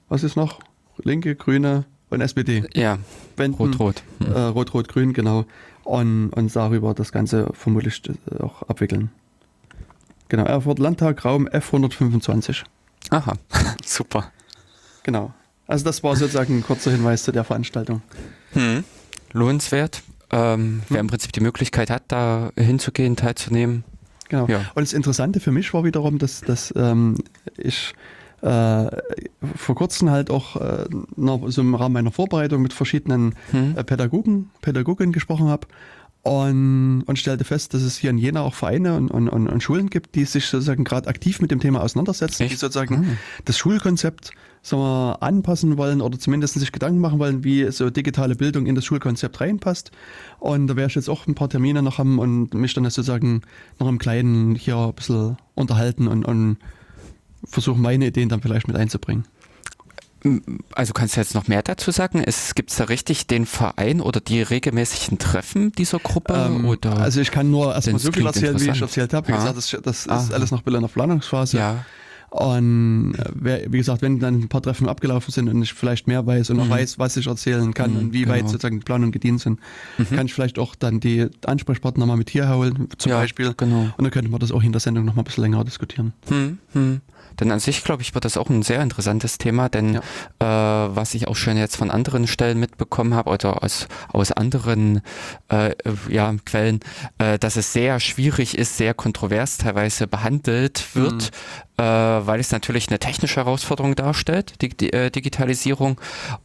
was 0.08 0.22
ist 0.22 0.36
noch? 0.36 0.60
Linke, 1.02 1.34
Grüne 1.34 1.84
und 2.10 2.20
SPD 2.20 2.64
Ja, 2.74 2.98
rot-rot. 3.38 4.02
Äh, 4.20 4.24
Hm. 4.26 4.32
Rot-Rot-Grün, 4.52 5.12
genau. 5.12 5.46
Und, 5.84 6.30
und 6.30 6.54
darüber 6.54 6.94
das 6.94 7.10
Ganze 7.10 7.48
vermutlich 7.54 8.02
äh, 8.30 8.42
auch 8.42 8.62
abwickeln. 8.64 9.10
Genau, 10.32 10.44
Erfurt 10.44 10.78
Landtag, 10.78 11.26
Raum 11.26 11.46
F125. 11.46 12.62
Aha, 13.10 13.34
super. 13.84 14.32
Genau. 15.02 15.34
Also 15.66 15.84
das 15.84 16.02
war 16.02 16.16
sozusagen 16.16 16.56
ein 16.56 16.62
kurzer 16.62 16.90
Hinweis 16.90 17.24
zu 17.24 17.32
der 17.32 17.44
Veranstaltung. 17.44 18.00
Hm. 18.54 18.82
Lohnenswert. 19.32 20.02
Ähm, 20.30 20.84
Wer 20.88 21.00
im 21.00 21.08
Prinzip 21.08 21.32
die 21.32 21.42
Möglichkeit 21.42 21.90
hat, 21.90 22.04
da 22.08 22.50
hinzugehen, 22.56 23.14
teilzunehmen. 23.14 23.84
Genau. 24.30 24.46
Ja. 24.46 24.60
Und 24.74 24.84
das 24.86 24.94
Interessante 24.94 25.38
für 25.38 25.50
mich 25.50 25.74
war 25.74 25.84
wiederum, 25.84 26.18
dass, 26.18 26.40
dass 26.40 26.72
ähm, 26.76 27.18
ich 27.58 27.92
äh, 28.40 28.86
vor 29.54 29.74
kurzem 29.74 30.08
halt 30.08 30.30
auch 30.30 30.56
äh, 30.56 30.86
noch 31.14 31.46
so 31.50 31.60
im 31.60 31.74
Rahmen 31.74 31.92
meiner 31.92 32.10
Vorbereitung 32.10 32.62
mit 32.62 32.72
verschiedenen 32.72 33.34
Hm. 33.50 33.76
äh, 33.76 33.84
Pädagogen, 33.84 34.50
Pädagoginnen 34.62 35.12
gesprochen 35.12 35.48
habe 35.48 35.66
und, 36.22 37.02
und 37.02 37.18
stellte 37.18 37.44
fest, 37.44 37.74
dass 37.74 37.82
es 37.82 37.96
hier 37.96 38.10
in 38.10 38.18
Jena 38.18 38.42
auch 38.42 38.54
Vereine 38.54 38.96
und, 38.96 39.10
und, 39.10 39.28
und, 39.28 39.62
Schulen 39.62 39.90
gibt, 39.90 40.14
die 40.14 40.24
sich 40.24 40.46
sozusagen 40.46 40.84
gerade 40.84 41.08
aktiv 41.08 41.40
mit 41.40 41.50
dem 41.50 41.58
Thema 41.58 41.82
auseinandersetzen, 41.82 42.44
die 42.44 42.52
Echt? 42.52 42.60
sozusagen 42.60 42.96
Hm. 42.96 43.18
das 43.44 43.58
Schulkonzept 43.58 44.30
sagen 44.62 44.82
wir, 44.82 45.18
anpassen 45.20 45.76
wollen 45.76 46.00
oder 46.00 46.18
zumindest 46.18 46.54
sich 46.54 46.70
Gedanken 46.70 47.00
machen 47.00 47.18
wollen, 47.18 47.42
wie 47.42 47.68
so 47.72 47.90
digitale 47.90 48.36
Bildung 48.36 48.66
in 48.66 48.76
das 48.76 48.84
Schulkonzept 48.84 49.40
reinpasst. 49.40 49.90
Und 50.38 50.68
da 50.68 50.76
werde 50.76 50.90
ich 50.90 50.94
jetzt 50.94 51.08
auch 51.08 51.26
ein 51.26 51.34
paar 51.34 51.48
Termine 51.48 51.82
noch 51.82 51.98
haben 51.98 52.20
und 52.20 52.54
mich 52.54 52.72
dann 52.72 52.84
sozusagen 52.84 53.42
noch 53.80 53.88
im 53.88 53.98
Kleinen 53.98 54.54
hier 54.54 54.76
ein 54.76 54.94
bisschen 54.94 55.36
unterhalten 55.54 56.06
und, 56.06 56.24
und 56.24 56.58
versuchen, 57.44 57.82
meine 57.82 58.06
Ideen 58.06 58.28
dann 58.28 58.40
vielleicht 58.40 58.68
mit 58.68 58.76
einzubringen. 58.76 59.24
Also 60.74 60.92
kannst 60.92 61.16
du 61.16 61.20
jetzt 61.20 61.34
noch 61.34 61.48
mehr 61.48 61.62
dazu 61.62 61.90
sagen? 61.90 62.22
Es 62.24 62.54
gibt 62.54 62.78
da 62.78 62.84
richtig 62.84 63.26
den 63.26 63.44
Verein 63.46 64.00
oder 64.00 64.20
die 64.20 64.40
regelmäßigen 64.42 65.18
Treffen 65.18 65.72
dieser 65.72 65.98
Gruppe? 65.98 66.34
Ähm, 66.34 66.64
oder? 66.64 66.96
also 66.98 67.20
ich 67.20 67.30
kann 67.30 67.50
nur 67.50 67.74
erstmal 67.74 67.98
so 67.98 68.12
viel 68.12 68.26
erzählen, 68.26 68.60
wie 68.60 68.70
ich 68.70 68.80
erzählt 68.80 69.12
habe. 69.14 69.28
Wie 69.28 69.32
Ah. 69.32 69.36
gesagt, 69.52 69.56
das, 69.56 69.76
das 69.82 69.98
ist 70.06 70.08
Ah. 70.08 70.34
alles 70.34 70.50
noch 70.50 70.60
ein 70.60 70.64
bisschen 70.64 70.76
in 70.76 70.82
der 70.86 70.88
Planungsphase. 70.92 71.56
ja. 71.58 71.84
Und 72.30 73.12
äh, 73.44 73.66
wie 73.70 73.76
gesagt, 73.76 74.00
wenn 74.00 74.18
dann 74.18 74.36
ein 74.40 74.48
paar 74.48 74.62
Treffen 74.62 74.88
abgelaufen 74.88 75.30
sind 75.30 75.50
und 75.50 75.60
ich 75.60 75.74
vielleicht 75.74 76.06
mehr 76.06 76.24
weiß 76.26 76.48
und 76.48 76.60
auch 76.60 76.68
weiß, 76.70 76.98
was 76.98 77.14
ich 77.18 77.26
erzählen 77.26 77.74
kann 77.74 77.94
und 77.94 78.14
wie 78.14 78.26
weit 78.26 78.38
genau. 78.38 78.52
sozusagen 78.52 78.78
die 78.78 78.84
Planung 78.84 79.12
gedient 79.12 79.42
sind, 79.42 79.60
kann 80.08 80.24
ich 80.24 80.32
vielleicht 80.32 80.58
auch 80.58 80.74
dann 80.74 80.98
die 80.98 81.26
Ansprechpartner 81.44 82.06
mal 82.06 82.16
mit 82.16 82.30
hier 82.30 82.48
holen, 82.48 82.88
zum 82.96 83.10
Ja, 83.10 83.18
Beispiel. 83.18 83.52
genau. 83.54 83.82
Und 83.98 84.02
dann 84.02 84.10
könnte 84.10 84.30
man 84.30 84.40
das 84.40 84.50
auch 84.50 84.62
in 84.62 84.72
der 84.72 84.80
Sendung 84.80 85.04
noch 85.04 85.14
mal 85.14 85.20
ein 85.20 85.24
bisschen 85.26 85.42
länger 85.42 85.62
diskutieren. 85.62 86.14
Denn 87.40 87.50
an 87.50 87.60
sich, 87.60 87.84
glaube 87.84 88.02
ich, 88.02 88.14
wird 88.14 88.24
das 88.24 88.36
auch 88.36 88.50
ein 88.50 88.62
sehr 88.62 88.82
interessantes 88.82 89.38
Thema, 89.38 89.68
denn 89.68 89.96
äh, 89.96 90.00
was 90.40 91.14
ich 91.14 91.28
auch 91.28 91.36
schon 91.36 91.56
jetzt 91.56 91.76
von 91.76 91.90
anderen 91.90 92.26
Stellen 92.26 92.58
mitbekommen 92.60 93.14
habe 93.14 93.30
oder 93.30 93.62
aus, 93.62 93.88
aus 94.12 94.32
anderen 94.32 95.02
äh, 95.48 95.74
ja, 96.08 96.34
Quellen, 96.44 96.80
äh, 97.18 97.38
dass 97.38 97.56
es 97.56 97.72
sehr 97.72 98.00
schwierig 98.00 98.58
ist, 98.58 98.76
sehr 98.76 98.94
kontrovers 98.94 99.58
teilweise 99.58 100.06
behandelt 100.06 100.94
wird, 100.94 101.30
äh, 101.71 101.71
weil 101.84 102.40
es 102.40 102.52
natürlich 102.52 102.88
eine 102.88 102.98
technische 102.98 103.36
Herausforderung 103.36 103.94
darstellt, 103.94 104.54
die, 104.60 104.68
die 104.70 104.92
äh, 104.92 105.10
Digitalisierung 105.10 106.00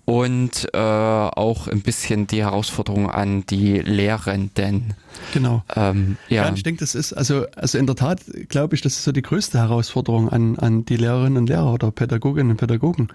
und 0.05 0.67
äh, 0.73 0.77
auch 0.77 1.67
ein 1.67 1.81
bisschen 1.81 2.27
die 2.27 2.43
Herausforderung 2.43 3.09
an 3.09 3.45
die 3.45 3.79
Lehrenden. 3.79 4.93
Genau. 5.33 5.63
Ähm, 5.75 6.17
Ja, 6.29 6.45
ja, 6.47 6.53
ich 6.53 6.63
denke, 6.63 6.79
das 6.79 6.95
ist, 6.95 7.13
also, 7.13 7.45
also 7.55 7.77
in 7.77 7.87
der 7.87 7.95
Tat 7.95 8.21
glaube 8.49 8.75
ich, 8.75 8.81
das 8.81 8.93
ist 8.93 9.03
so 9.03 9.11
die 9.11 9.21
größte 9.21 9.57
Herausforderung 9.57 10.29
an, 10.29 10.57
an 10.59 10.85
die 10.85 10.95
Lehrerinnen 10.97 11.37
und 11.37 11.49
Lehrer 11.49 11.73
oder 11.73 11.91
Pädagoginnen 11.91 12.51
und 12.51 12.57
Pädagogen. 12.57 13.09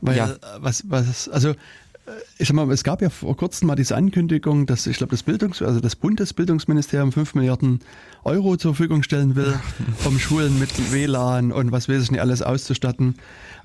Weil, 0.00 0.16
Ja. 0.16 0.26
äh, 0.30 0.36
was, 0.58 0.84
was, 0.88 1.28
also, 1.28 1.50
äh, 1.50 1.54
ich 2.38 2.48
sag 2.48 2.54
mal, 2.54 2.70
es 2.70 2.84
gab 2.84 3.02
ja 3.02 3.10
vor 3.10 3.36
kurzem 3.36 3.66
mal 3.66 3.74
diese 3.74 3.96
Ankündigung, 3.96 4.66
dass 4.66 4.86
ich 4.86 4.98
glaube, 4.98 5.10
das 5.10 5.22
Bildungs-, 5.22 5.62
also 5.62 5.80
das 5.80 5.96
Bundesbildungsministerium 5.96 7.12
5 7.12 7.34
Milliarden 7.34 7.80
Euro 8.24 8.56
zur 8.56 8.74
Verfügung 8.74 9.02
stellen 9.02 9.36
will, 9.36 9.58
um 10.04 10.18
Schulen 10.18 10.58
mit 10.58 10.92
WLAN 10.92 11.52
und 11.52 11.72
was 11.72 11.88
weiß 11.88 12.02
ich 12.02 12.10
nicht 12.10 12.20
alles 12.20 12.42
auszustatten. 12.42 13.16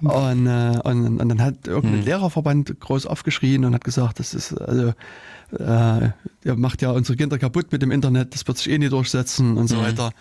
Und, 0.01 0.47
äh, 0.47 0.79
und, 0.83 1.19
und 1.19 1.29
dann 1.29 1.41
hat 1.41 1.67
irgendein 1.67 2.03
Lehrerverband 2.03 2.79
groß 2.79 3.05
aufgeschrien 3.05 3.65
und 3.65 3.73
hat 3.73 3.83
gesagt, 3.83 4.19
das 4.19 4.33
ist, 4.33 4.53
also, 4.53 4.93
äh, 5.59 6.09
ihr 6.43 6.55
macht 6.55 6.81
ja 6.81 6.91
unsere 6.91 7.15
Kinder 7.15 7.37
kaputt 7.37 7.71
mit 7.71 7.81
dem 7.81 7.91
Internet, 7.91 8.33
das 8.33 8.47
wird 8.47 8.57
sich 8.57 8.69
eh 8.69 8.77
nie 8.77 8.89
durchsetzen 8.89 9.57
und 9.57 9.67
so 9.67 9.77
weiter. 9.77 10.11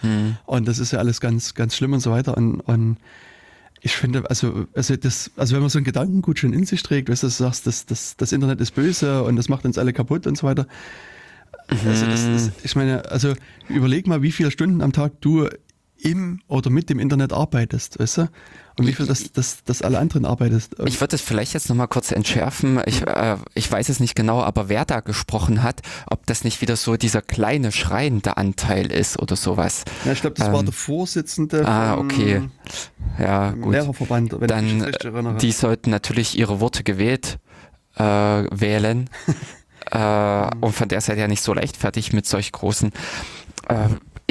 Und 0.44 0.68
das 0.68 0.78
ist 0.78 0.92
ja 0.92 0.98
alles 0.98 1.20
ganz, 1.20 1.54
ganz 1.54 1.74
schlimm 1.74 1.94
und 1.94 2.00
so 2.00 2.10
weiter. 2.10 2.36
Und, 2.36 2.60
und 2.60 2.98
ich 3.84 3.96
finde, 3.96 4.28
also, 4.30 4.66
also, 4.74 4.96
das, 4.96 5.32
also 5.36 5.54
wenn 5.54 5.60
man 5.60 5.68
so 5.68 5.78
einen 5.78 5.84
Gedankengut 5.84 6.38
schon 6.38 6.52
in 6.52 6.64
sich 6.64 6.82
trägt, 6.82 7.08
weißt 7.08 7.24
du, 7.24 7.26
du 7.26 7.32
sagst, 7.32 7.66
das, 7.66 7.84
das, 7.84 8.16
das 8.16 8.30
Internet 8.30 8.60
ist 8.60 8.72
böse 8.72 9.24
und 9.24 9.34
das 9.34 9.48
macht 9.48 9.64
uns 9.64 9.76
alle 9.76 9.92
kaputt 9.92 10.26
und 10.28 10.38
so 10.38 10.46
weiter. 10.46 10.68
Also 11.68 12.06
das, 12.06 12.26
das, 12.26 12.52
ich 12.62 12.76
meine, 12.76 13.10
also 13.10 13.34
überleg 13.68 14.06
mal, 14.06 14.22
wie 14.22 14.30
viele 14.30 14.50
Stunden 14.50 14.82
am 14.82 14.92
Tag 14.92 15.20
du 15.20 15.48
im 16.02 16.40
oder 16.48 16.70
mit 16.70 16.90
dem 16.90 16.98
Internet 16.98 17.32
arbeitest, 17.32 17.98
weißt 17.98 18.18
du? 18.18 18.28
Und 18.78 18.86
wie 18.86 18.94
viel 18.94 19.06
das, 19.06 19.32
das, 19.32 19.64
das 19.64 19.82
alle 19.82 19.98
anderen 19.98 20.24
arbeitest. 20.24 20.76
Ich 20.86 21.00
würde 21.00 21.16
es 21.16 21.22
vielleicht 21.22 21.52
jetzt 21.52 21.68
nochmal 21.68 21.88
kurz 21.88 22.10
entschärfen. 22.10 22.80
Ich, 22.86 23.06
äh, 23.06 23.36
ich 23.54 23.70
weiß 23.70 23.90
es 23.90 24.00
nicht 24.00 24.14
genau, 24.14 24.40
aber 24.42 24.70
wer 24.70 24.86
da 24.86 25.00
gesprochen 25.00 25.62
hat, 25.62 25.82
ob 26.06 26.26
das 26.26 26.42
nicht 26.42 26.62
wieder 26.62 26.76
so 26.76 26.96
dieser 26.96 27.20
kleine 27.20 27.70
schreiende 27.70 28.38
Anteil 28.38 28.90
ist 28.90 29.18
oder 29.18 29.36
sowas. 29.36 29.84
ja, 30.06 30.12
ich 30.12 30.22
glaube, 30.22 30.36
das 30.36 30.50
war 30.50 30.60
ähm, 30.60 30.66
der 30.66 30.72
Vorsitzende 30.72 31.66
Ah, 31.68 31.98
okay. 31.98 32.48
Ja, 33.18 33.50
gut. 33.50 33.72
Lehrerverband, 33.72 34.32
wenn 34.32 34.36
ich 34.36 34.40
mich 34.40 34.48
Dann 34.48 34.78
jetzt 34.78 34.86
richtig 34.88 35.12
erinnere. 35.12 35.36
die 35.36 35.52
sollten 35.52 35.90
natürlich 35.90 36.38
ihre 36.38 36.60
Worte 36.60 36.82
gewählt 36.82 37.38
äh, 37.96 38.02
wählen. 38.02 39.10
äh, 39.90 40.48
und 40.60 40.72
von 40.72 40.88
der 40.88 41.02
Seite 41.02 41.20
ja 41.20 41.28
nicht 41.28 41.42
so 41.42 41.52
leichtfertig 41.52 42.14
mit 42.14 42.26
solch 42.26 42.52
großen. 42.52 42.90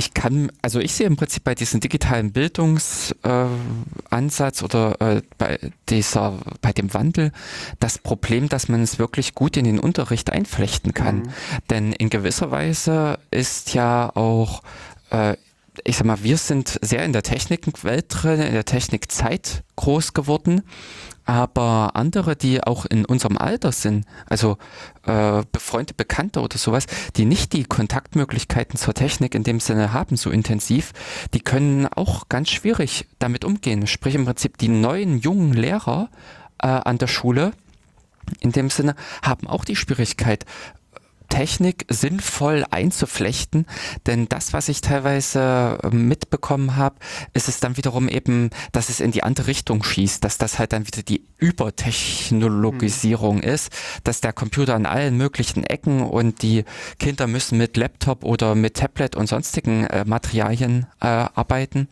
Ich 0.01 0.15
kann, 0.15 0.51
also 0.63 0.79
ich 0.79 0.93
sehe 0.93 1.05
im 1.05 1.15
Prinzip 1.15 1.43
bei 1.43 1.53
diesem 1.53 1.79
digitalen 1.79 2.31
Bildungsansatz 2.31 4.61
äh, 4.61 4.65
oder 4.65 4.99
äh, 4.99 5.21
bei 5.37 5.59
dieser, 5.89 6.39
bei 6.59 6.73
dem 6.73 6.91
Wandel 6.95 7.31
das 7.79 7.99
Problem, 7.99 8.49
dass 8.49 8.67
man 8.67 8.81
es 8.81 8.97
wirklich 8.97 9.35
gut 9.35 9.57
in 9.57 9.65
den 9.65 9.79
Unterricht 9.79 10.31
einflechten 10.31 10.95
kann. 10.95 11.31
Denn 11.69 11.93
in 11.93 12.09
gewisser 12.09 12.49
Weise 12.49 13.19
ist 13.29 13.75
ja 13.75 14.09
auch 14.15 14.63
äh, 15.11 15.37
ich 15.83 15.97
sag 15.97 16.05
mal, 16.05 16.23
wir 16.23 16.37
sind 16.37 16.79
sehr 16.81 17.05
in 17.05 17.13
der 17.13 17.21
Technikwelt 17.21 18.05
drin, 18.09 18.41
in 18.41 18.53
der 18.53 18.65
Technikzeit 18.65 19.63
groß 19.75 20.13
geworden, 20.13 20.63
aber 21.31 21.91
andere, 21.93 22.35
die 22.35 22.61
auch 22.61 22.85
in 22.85 23.05
unserem 23.05 23.37
Alter 23.37 23.71
sind, 23.71 24.05
also 24.25 24.57
äh, 25.05 25.43
befreundete 25.49 25.93
Bekannte 25.93 26.41
oder 26.41 26.57
sowas, 26.57 26.87
die 27.15 27.23
nicht 27.23 27.53
die 27.53 27.63
Kontaktmöglichkeiten 27.63 28.77
zur 28.77 28.93
Technik 28.93 29.33
in 29.33 29.45
dem 29.45 29.61
Sinne 29.61 29.93
haben, 29.93 30.17
so 30.17 30.29
intensiv, 30.29 30.91
die 31.33 31.39
können 31.39 31.87
auch 31.87 32.27
ganz 32.27 32.49
schwierig 32.49 33.07
damit 33.19 33.45
umgehen. 33.45 33.87
Sprich 33.87 34.15
im 34.15 34.25
Prinzip 34.25 34.57
die 34.57 34.67
neuen 34.67 35.19
jungen 35.19 35.53
Lehrer 35.53 36.09
äh, 36.61 36.67
an 36.67 36.97
der 36.97 37.07
Schule, 37.07 37.53
in 38.41 38.51
dem 38.51 38.69
Sinne, 38.69 38.95
haben 39.21 39.47
auch 39.47 39.63
die 39.63 39.77
Schwierigkeit, 39.77 40.45
Technik 41.31 41.85
sinnvoll 41.89 42.65
einzuflechten, 42.69 43.65
denn 44.05 44.27
das, 44.27 44.53
was 44.53 44.69
ich 44.69 44.81
teilweise 44.81 45.79
äh, 45.81 45.89
mitbekommen 45.89 46.75
habe, 46.75 46.97
ist 47.33 47.47
es 47.47 47.61
dann 47.61 47.77
wiederum 47.77 48.09
eben, 48.09 48.49
dass 48.73 48.89
es 48.89 48.99
in 48.99 49.11
die 49.11 49.23
andere 49.23 49.47
Richtung 49.47 49.81
schießt, 49.81 50.23
dass 50.23 50.37
das 50.37 50.59
halt 50.59 50.73
dann 50.73 50.85
wieder 50.85 51.01
die 51.01 51.25
Übertechnologisierung 51.37 53.41
ist, 53.41 53.71
dass 54.03 54.19
der 54.19 54.33
Computer 54.33 54.75
an 54.75 54.85
allen 54.85 55.17
möglichen 55.17 55.63
Ecken 55.63 56.01
und 56.01 56.41
die 56.41 56.65
Kinder 56.99 57.27
müssen 57.27 57.57
mit 57.57 57.77
Laptop 57.77 58.25
oder 58.25 58.53
mit 58.53 58.75
Tablet 58.75 59.15
und 59.15 59.27
sonstigen 59.27 59.85
äh, 59.85 60.03
Materialien 60.05 60.87
äh, 60.99 61.07
arbeiten 61.07 61.87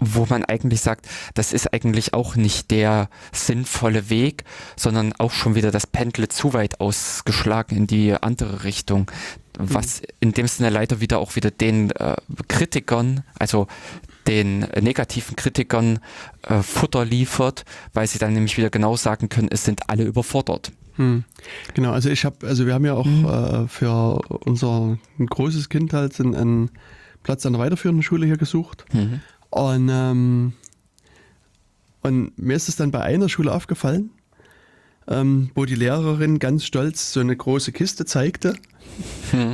wo 0.00 0.26
man 0.28 0.44
eigentlich 0.44 0.80
sagt, 0.80 1.06
das 1.34 1.52
ist 1.52 1.72
eigentlich 1.72 2.14
auch 2.14 2.34
nicht 2.36 2.70
der 2.70 3.08
sinnvolle 3.32 4.10
Weg, 4.10 4.44
sondern 4.76 5.12
auch 5.18 5.30
schon 5.32 5.54
wieder 5.54 5.70
das 5.70 5.86
Pendel 5.86 6.28
zu 6.28 6.52
weit 6.54 6.80
ausgeschlagen 6.80 7.76
in 7.76 7.86
die 7.86 8.14
andere 8.14 8.64
Richtung, 8.64 9.10
was 9.58 10.02
in 10.20 10.32
dem 10.32 10.48
Sinne 10.48 10.70
leider 10.70 11.00
wieder 11.00 11.18
auch 11.18 11.36
wieder 11.36 11.50
den 11.50 11.90
äh, 11.92 12.16
Kritikern, 12.48 13.24
also 13.38 13.66
den 14.26 14.60
negativen 14.80 15.36
Kritikern 15.36 15.98
äh, 16.42 16.62
Futter 16.62 17.04
liefert, 17.04 17.64
weil 17.92 18.06
sie 18.06 18.18
dann 18.18 18.32
nämlich 18.34 18.56
wieder 18.56 18.70
genau 18.70 18.96
sagen 18.96 19.28
können, 19.28 19.48
es 19.50 19.64
sind 19.64 19.88
alle 19.88 20.04
überfordert. 20.04 20.72
Hm. 20.96 21.24
Genau, 21.74 21.92
also 21.92 22.10
ich 22.10 22.24
habe, 22.24 22.46
also 22.46 22.66
wir 22.66 22.74
haben 22.74 22.84
ja 22.84 22.94
auch 22.94 23.06
Mhm. 23.06 23.24
äh, 23.24 23.68
für 23.68 24.20
unser 24.44 24.98
großes 25.18 25.68
Kind 25.68 25.92
halt 25.92 26.18
einen, 26.20 26.34
einen 26.34 26.70
Platz 27.22 27.44
an 27.46 27.54
der 27.54 27.60
weiterführenden 27.60 28.02
Schule 28.02 28.26
hier 28.26 28.36
gesucht. 28.36 28.84
Mhm. 28.92 29.20
Und, 29.50 29.88
ähm, 29.90 30.52
und 32.02 32.38
mir 32.38 32.56
ist 32.56 32.68
es 32.68 32.76
dann 32.76 32.90
bei 32.90 33.00
einer 33.02 33.28
Schule 33.28 33.52
aufgefallen, 33.52 34.10
ähm, 35.08 35.50
wo 35.54 35.64
die 35.64 35.74
Lehrerin 35.74 36.38
ganz 36.38 36.64
stolz 36.64 37.12
so 37.12 37.20
eine 37.20 37.36
große 37.36 37.72
Kiste 37.72 38.04
zeigte. 38.04 38.54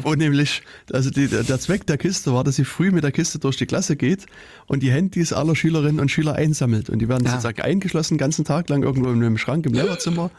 Wo 0.02 0.14
nämlich, 0.14 0.62
also 0.92 1.10
die, 1.10 1.28
der 1.28 1.60
Zweck 1.60 1.86
der 1.86 1.98
Kiste 1.98 2.32
war, 2.32 2.42
dass 2.44 2.56
sie 2.56 2.64
früh 2.64 2.90
mit 2.90 3.04
der 3.04 3.12
Kiste 3.12 3.38
durch 3.38 3.56
die 3.56 3.66
Klasse 3.66 3.96
geht 3.96 4.26
und 4.66 4.82
die 4.82 4.90
Handys 4.90 5.32
aller 5.32 5.54
Schülerinnen 5.54 6.00
und 6.00 6.10
Schüler 6.10 6.34
einsammelt. 6.34 6.88
Und 6.90 7.00
die 7.00 7.08
werden 7.08 7.24
Ja. 7.24 7.32
sozusagen 7.32 7.60
eingeschlossen, 7.62 8.14
den 8.14 8.18
ganzen 8.18 8.44
Tag 8.44 8.68
lang 8.68 8.82
irgendwo 8.82 9.10
in 9.10 9.16
einem 9.22 9.38
Schrank 9.38 9.66
im 9.66 9.72
Lehrerzimmer. 9.74 10.30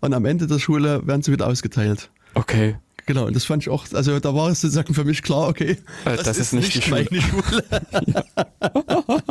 Und 0.00 0.12
am 0.14 0.24
Ende 0.26 0.46
der 0.46 0.58
Schule 0.58 1.06
werden 1.06 1.22
sie 1.22 1.32
wieder 1.32 1.46
ausgeteilt. 1.46 2.10
Okay. 2.34 2.76
Genau, 3.06 3.26
und 3.26 3.34
das 3.34 3.44
fand 3.44 3.62
ich 3.62 3.68
auch, 3.68 3.84
also 3.92 4.20
da 4.20 4.34
war 4.34 4.48
es 4.50 4.60
sozusagen 4.60 4.94
für 4.94 5.04
mich 5.04 5.22
klar, 5.22 5.48
okay, 5.48 5.78
Äh, 6.04 6.16
das 6.22 6.38
ist 6.38 6.52
nicht 6.52 6.74
die 6.74 6.82
Schule. 6.82 7.06
Schule. 7.10 7.64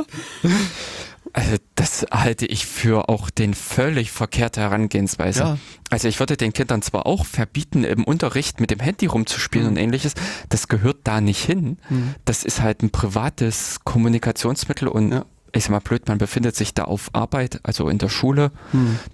Also 1.33 1.55
das 1.75 2.05
halte 2.11 2.45
ich 2.45 2.65
für 2.65 3.07
auch 3.07 3.29
den 3.29 3.53
völlig 3.53 4.11
verkehrte 4.11 4.59
Herangehensweise. 4.59 5.39
Ja. 5.39 5.57
Also 5.89 6.09
ich 6.09 6.19
würde 6.19 6.35
den 6.35 6.51
Kindern 6.51 6.81
zwar 6.81 7.05
auch 7.05 7.25
verbieten, 7.25 7.85
im 7.85 8.03
Unterricht 8.03 8.59
mit 8.59 8.69
dem 8.69 8.79
Handy 8.81 9.05
rumzuspielen 9.05 9.67
und 9.69 9.77
ähnliches, 9.77 10.13
das 10.49 10.67
gehört 10.67 10.97
da 11.05 11.21
nicht 11.21 11.41
hin. 11.45 11.77
Das 12.25 12.43
ist 12.43 12.61
halt 12.61 12.83
ein 12.83 12.89
privates 12.89 13.77
Kommunikationsmittel 13.85 14.89
und 14.89 15.13
Ja. 15.13 15.25
ich 15.53 15.63
sag 15.63 15.71
mal 15.71 15.79
blöd, 15.79 16.05
man 16.09 16.17
befindet 16.17 16.57
sich 16.57 16.73
da 16.73 16.83
auf 16.83 17.09
Arbeit, 17.13 17.61
also 17.63 17.87
in 17.87 17.97
der 17.97 18.09
Schule. 18.09 18.51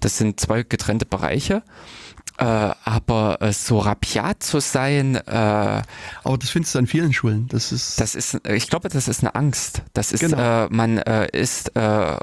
Das 0.00 0.18
sind 0.18 0.40
zwei 0.40 0.64
getrennte 0.64 1.06
Bereiche. 1.06 1.62
Äh, 2.38 2.44
aber 2.84 3.38
äh, 3.42 3.52
so 3.52 3.78
rabiat 3.80 4.42
zu 4.44 4.60
sein, 4.60 5.16
äh, 5.16 5.22
Aber 5.26 6.38
das 6.38 6.50
findest 6.50 6.74
du 6.74 6.78
an 6.78 6.86
vielen 6.86 7.12
Schulen. 7.12 7.48
Das 7.48 7.72
ist, 7.72 8.00
das 8.00 8.14
ist, 8.14 8.40
ich 8.48 8.68
glaube, 8.70 8.88
das 8.88 9.08
ist 9.08 9.20
eine 9.20 9.34
Angst. 9.34 9.82
Das 9.92 10.12
ist, 10.12 10.20
Genau. 10.20 10.66
äh, 10.66 10.68
man 10.70 10.98
äh, 10.98 11.26
ist, 11.36 11.74
äh, 11.76 12.16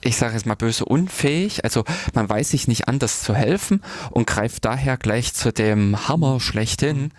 ich 0.00 0.16
sage 0.16 0.34
jetzt 0.34 0.46
mal 0.46 0.54
böse, 0.54 0.84
unfähig. 0.84 1.64
Also 1.64 1.84
man 2.14 2.28
weiß 2.28 2.50
sich 2.50 2.68
nicht 2.68 2.88
anders 2.88 3.22
zu 3.22 3.34
helfen 3.34 3.80
und 4.10 4.26
greift 4.26 4.64
daher 4.64 4.96
gleich 4.96 5.34
zu 5.34 5.52
dem 5.52 6.08
Hammer 6.08 6.40
schlechthin 6.40 7.12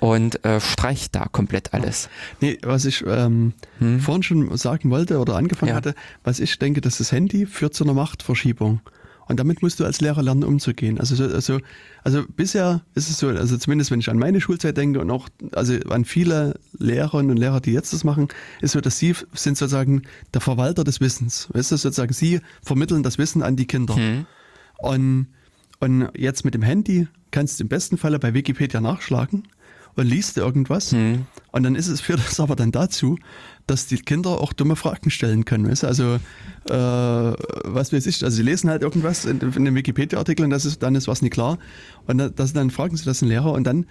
und 0.00 0.44
äh, 0.44 0.60
streicht 0.60 1.14
da 1.16 1.26
komplett 1.26 1.72
alles. 1.74 2.08
nee, 2.40 2.58
was 2.62 2.84
ich 2.84 3.04
ähm, 3.06 3.54
vorhin 4.00 4.22
schon 4.22 4.56
sagen 4.56 4.90
wollte 4.90 5.18
oder 5.18 5.36
angefangen 5.36 5.70
Hm? 5.70 5.74
Ja. 5.74 5.76
hatte, 5.76 5.94
was 6.24 6.38
ich 6.40 6.58
denke, 6.58 6.80
dass 6.80 6.98
das 6.98 7.10
Handy 7.12 7.46
führt 7.46 7.74
zu 7.74 7.84
einer 7.84 7.94
Machtverschiebung. 7.94 8.80
Und 9.28 9.38
damit 9.38 9.62
musst 9.62 9.78
du 9.78 9.84
als 9.84 10.00
Lehrer 10.00 10.22
lernen, 10.22 10.42
umzugehen. 10.42 10.98
Also, 10.98 11.14
so, 11.14 11.24
also, 11.24 11.60
also 12.02 12.24
bisher 12.36 12.80
ist 12.94 13.10
es 13.10 13.18
so, 13.18 13.28
also 13.28 13.58
zumindest 13.58 13.90
wenn 13.90 14.00
ich 14.00 14.08
an 14.08 14.18
meine 14.18 14.40
Schulzeit 14.40 14.76
denke 14.76 15.00
und 15.00 15.10
auch 15.10 15.28
also 15.52 15.74
an 15.90 16.06
viele 16.06 16.58
Lehrerinnen 16.78 17.30
und 17.30 17.36
Lehrer, 17.36 17.60
die 17.60 17.72
jetzt 17.72 17.92
das 17.92 18.04
machen, 18.04 18.28
ist 18.62 18.72
so, 18.72 18.80
dass 18.80 18.98
sie 18.98 19.14
sind 19.34 19.58
sozusagen 19.58 20.02
der 20.32 20.40
Verwalter 20.40 20.82
des 20.82 21.00
Wissens. 21.00 21.48
Weißt 21.52 21.70
du, 21.70 21.76
sozusagen 21.76 22.14
sie 22.14 22.40
vermitteln 22.62 23.02
das 23.02 23.18
Wissen 23.18 23.42
an 23.42 23.56
die 23.56 23.66
Kinder. 23.66 23.96
Hm. 23.96 24.26
Und, 24.78 25.26
und 25.80 26.08
jetzt 26.16 26.46
mit 26.46 26.54
dem 26.54 26.62
Handy 26.62 27.06
kannst 27.30 27.60
du 27.60 27.64
im 27.64 27.68
besten 27.68 27.98
Falle 27.98 28.18
bei 28.18 28.32
Wikipedia 28.32 28.80
nachschlagen 28.80 29.46
und 29.94 30.06
liest 30.06 30.38
irgendwas. 30.38 30.92
Hm. 30.92 31.26
Und 31.52 31.62
dann 31.64 31.74
ist 31.74 31.88
es, 31.88 32.00
führt 32.00 32.20
das 32.20 32.40
aber 32.40 32.56
dann 32.56 32.72
dazu, 32.72 33.18
dass 33.68 33.86
die 33.86 33.96
Kinder 33.98 34.30
auch 34.40 34.52
dumme 34.52 34.74
Fragen 34.76 35.10
stellen 35.10 35.44
können. 35.44 35.68
Weißt? 35.70 35.84
Also, 35.84 36.18
äh, 36.68 36.72
was 36.72 37.92
weiß 37.92 38.06
ich, 38.06 38.24
also 38.24 38.36
sie 38.36 38.42
lesen 38.42 38.68
halt 38.70 38.82
irgendwas 38.82 39.24
in, 39.24 39.40
in 39.40 39.64
dem 39.64 39.74
Wikipedia-Artikel 39.74 40.44
und 40.44 40.50
das 40.50 40.64
ist, 40.64 40.82
dann 40.82 40.94
ist 40.96 41.06
was 41.08 41.22
nicht 41.22 41.32
klar. 41.32 41.58
Und 42.06 42.18
da- 42.18 42.28
das, 42.28 42.52
dann 42.52 42.70
fragen 42.70 42.96
sie 42.96 43.04
das 43.04 43.20
den 43.20 43.28
Lehrer 43.28 43.52
und 43.52 43.64
dann 43.64 43.86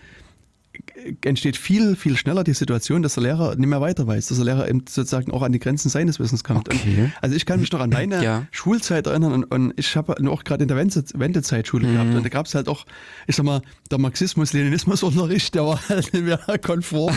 entsteht 1.24 1.58
viel, 1.58 1.96
viel 1.96 2.18
schneller 2.18 2.44
die 2.44 2.54
Situation, 2.54 3.02
dass 3.04 3.16
der 3.16 3.24
Lehrer 3.24 3.56
nicht 3.56 3.68
mehr 3.68 3.82
weiter 3.82 4.08
weiß, 4.08 4.28
dass 4.28 4.38
der 4.38 4.46
Lehrer 4.46 4.68
eben 4.70 4.86
sozusagen 4.88 5.32
auch 5.32 5.42
an 5.42 5.52
die 5.52 5.60
Grenzen 5.60 5.90
seines 5.90 6.20
Wissens 6.20 6.44
kommt. 6.44 6.68
Okay. 6.74 7.12
Also 7.22 7.36
ich 7.36 7.46
kann 7.46 7.60
mich 7.60 7.72
noch 7.72 7.80
an 7.80 7.90
meine 7.94 8.24
Ja. 8.24 8.46
Schulzeit 8.52 9.08
erinnern 9.08 9.34
und, 9.34 9.44
und 9.46 9.74
ich 9.78 9.96
habe 9.96 10.16
auch 10.30 10.44
gerade 10.44 10.64
in 10.64 10.68
der 10.68 10.78
Wende, 10.78 11.04
Wendezeitschule 11.14 11.92
gehabt 11.92 12.14
und 12.14 12.24
da 12.24 12.30
gab 12.30 12.46
es 12.46 12.56
halt 12.56 12.68
auch, 12.68 12.86
ich 13.28 13.36
sag 13.36 13.46
mal, 13.46 13.62
der 13.92 14.00
Marxismus-Leninismus-Unterricht, 14.00 15.56
der 15.56 15.66
war 15.66 15.80
halt 15.90 16.14
nicht 16.14 16.26
mehr 16.26 16.40
konform. 16.62 17.16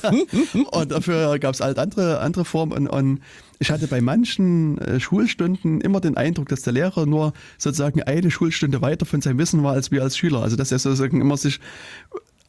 und 0.70 0.90
dafür 0.90 1.38
gab 1.38 1.54
es 1.54 1.60
halt 1.60 1.78
andere, 1.78 2.20
andere 2.20 2.44
Formen 2.44 2.72
und, 2.72 2.88
und 2.88 3.20
ich 3.62 3.70
hatte 3.70 3.86
bei 3.88 4.00
manchen 4.00 4.78
äh, 4.78 4.98
Schulstunden 5.00 5.82
immer 5.82 6.00
den 6.00 6.16
Eindruck, 6.16 6.48
dass 6.48 6.62
der 6.62 6.72
Lehrer 6.72 7.04
nur 7.04 7.34
sozusagen 7.58 8.02
eine 8.02 8.30
Schulstunde 8.30 8.80
weiter 8.80 9.04
von 9.04 9.20
seinem 9.20 9.38
Wissen 9.38 9.62
war 9.62 9.74
als 9.74 9.90
wir 9.90 10.02
als 10.02 10.16
Schüler. 10.16 10.42
Also 10.42 10.56
dass 10.56 10.72
er 10.72 10.78
sozusagen 10.78 11.20
immer 11.20 11.36
sich 11.36 11.60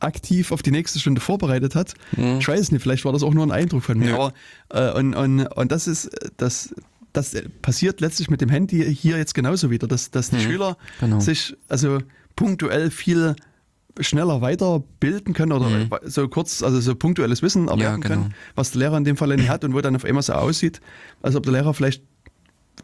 aktiv 0.01 0.51
auf 0.51 0.61
die 0.61 0.71
nächste 0.71 0.99
Stunde 0.99 1.21
vorbereitet 1.21 1.75
hat. 1.75 1.93
Ich 2.39 2.47
weiß 2.47 2.71
nicht, 2.71 2.81
vielleicht 2.81 3.05
war 3.05 3.13
das 3.13 3.23
auch 3.23 3.33
nur 3.33 3.45
ein 3.45 3.51
Eindruck 3.51 3.83
von 3.83 3.97
mir. 3.97 4.09
Ja. 4.09 4.15
Aber, 4.15 4.33
äh, 4.69 4.97
und, 4.97 5.13
und, 5.13 5.45
und 5.45 5.71
das 5.71 5.87
ist, 5.87 6.09
das, 6.37 6.73
das 7.13 7.35
passiert 7.61 8.01
letztlich 8.01 8.29
mit 8.29 8.41
dem 8.41 8.49
Handy 8.49 8.95
hier 8.95 9.17
jetzt 9.17 9.33
genauso 9.33 9.69
wieder, 9.69 9.87
dass, 9.87 10.11
dass 10.11 10.29
die 10.29 10.39
Schüler 10.39 10.77
genau. 10.99 11.19
sich 11.19 11.55
also 11.67 11.99
punktuell 12.35 12.91
viel 12.91 13.35
schneller 13.99 14.41
weiterbilden 14.41 15.33
können 15.33 15.51
oder 15.51 15.87
so 16.03 16.27
kurz, 16.29 16.63
also 16.63 16.79
so 16.79 16.95
punktuelles 16.95 17.41
Wissen 17.41 17.67
erwerben 17.67 18.01
genau. 18.01 18.15
können, 18.15 18.33
was 18.55 18.71
der 18.71 18.79
Lehrer 18.79 18.97
in 18.97 19.03
dem 19.03 19.17
Fall 19.17 19.35
nicht 19.35 19.49
hat 19.49 19.63
und 19.63 19.73
wo 19.73 19.81
dann 19.81 19.95
auf 19.95 20.05
einmal 20.05 20.23
so 20.23 20.33
aussieht, 20.33 20.79
als 21.21 21.35
ob 21.35 21.43
der 21.43 21.53
Lehrer 21.53 21.73
vielleicht 21.73 22.03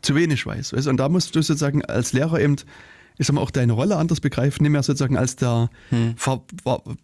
zu 0.02 0.16
wenig 0.16 0.46
weiß. 0.46 0.74
Weißt? 0.74 0.88
Und 0.88 0.98
da 0.98 1.10
musst 1.10 1.36
du 1.36 1.42
sozusagen 1.42 1.84
als 1.86 2.14
Lehrer 2.14 2.40
eben, 2.40 2.58
ich 3.18 3.28
sag 3.28 3.34
mal, 3.34 3.42
auch 3.42 3.52
deine 3.52 3.74
Rolle 3.74 3.98
anders 3.98 4.20
begreifen, 4.20 4.64
nicht 4.64 4.72
mehr 4.72 4.84
sozusagen 4.84 5.18
als 5.18 5.36
der 5.36 5.70
Ver- 6.16 6.42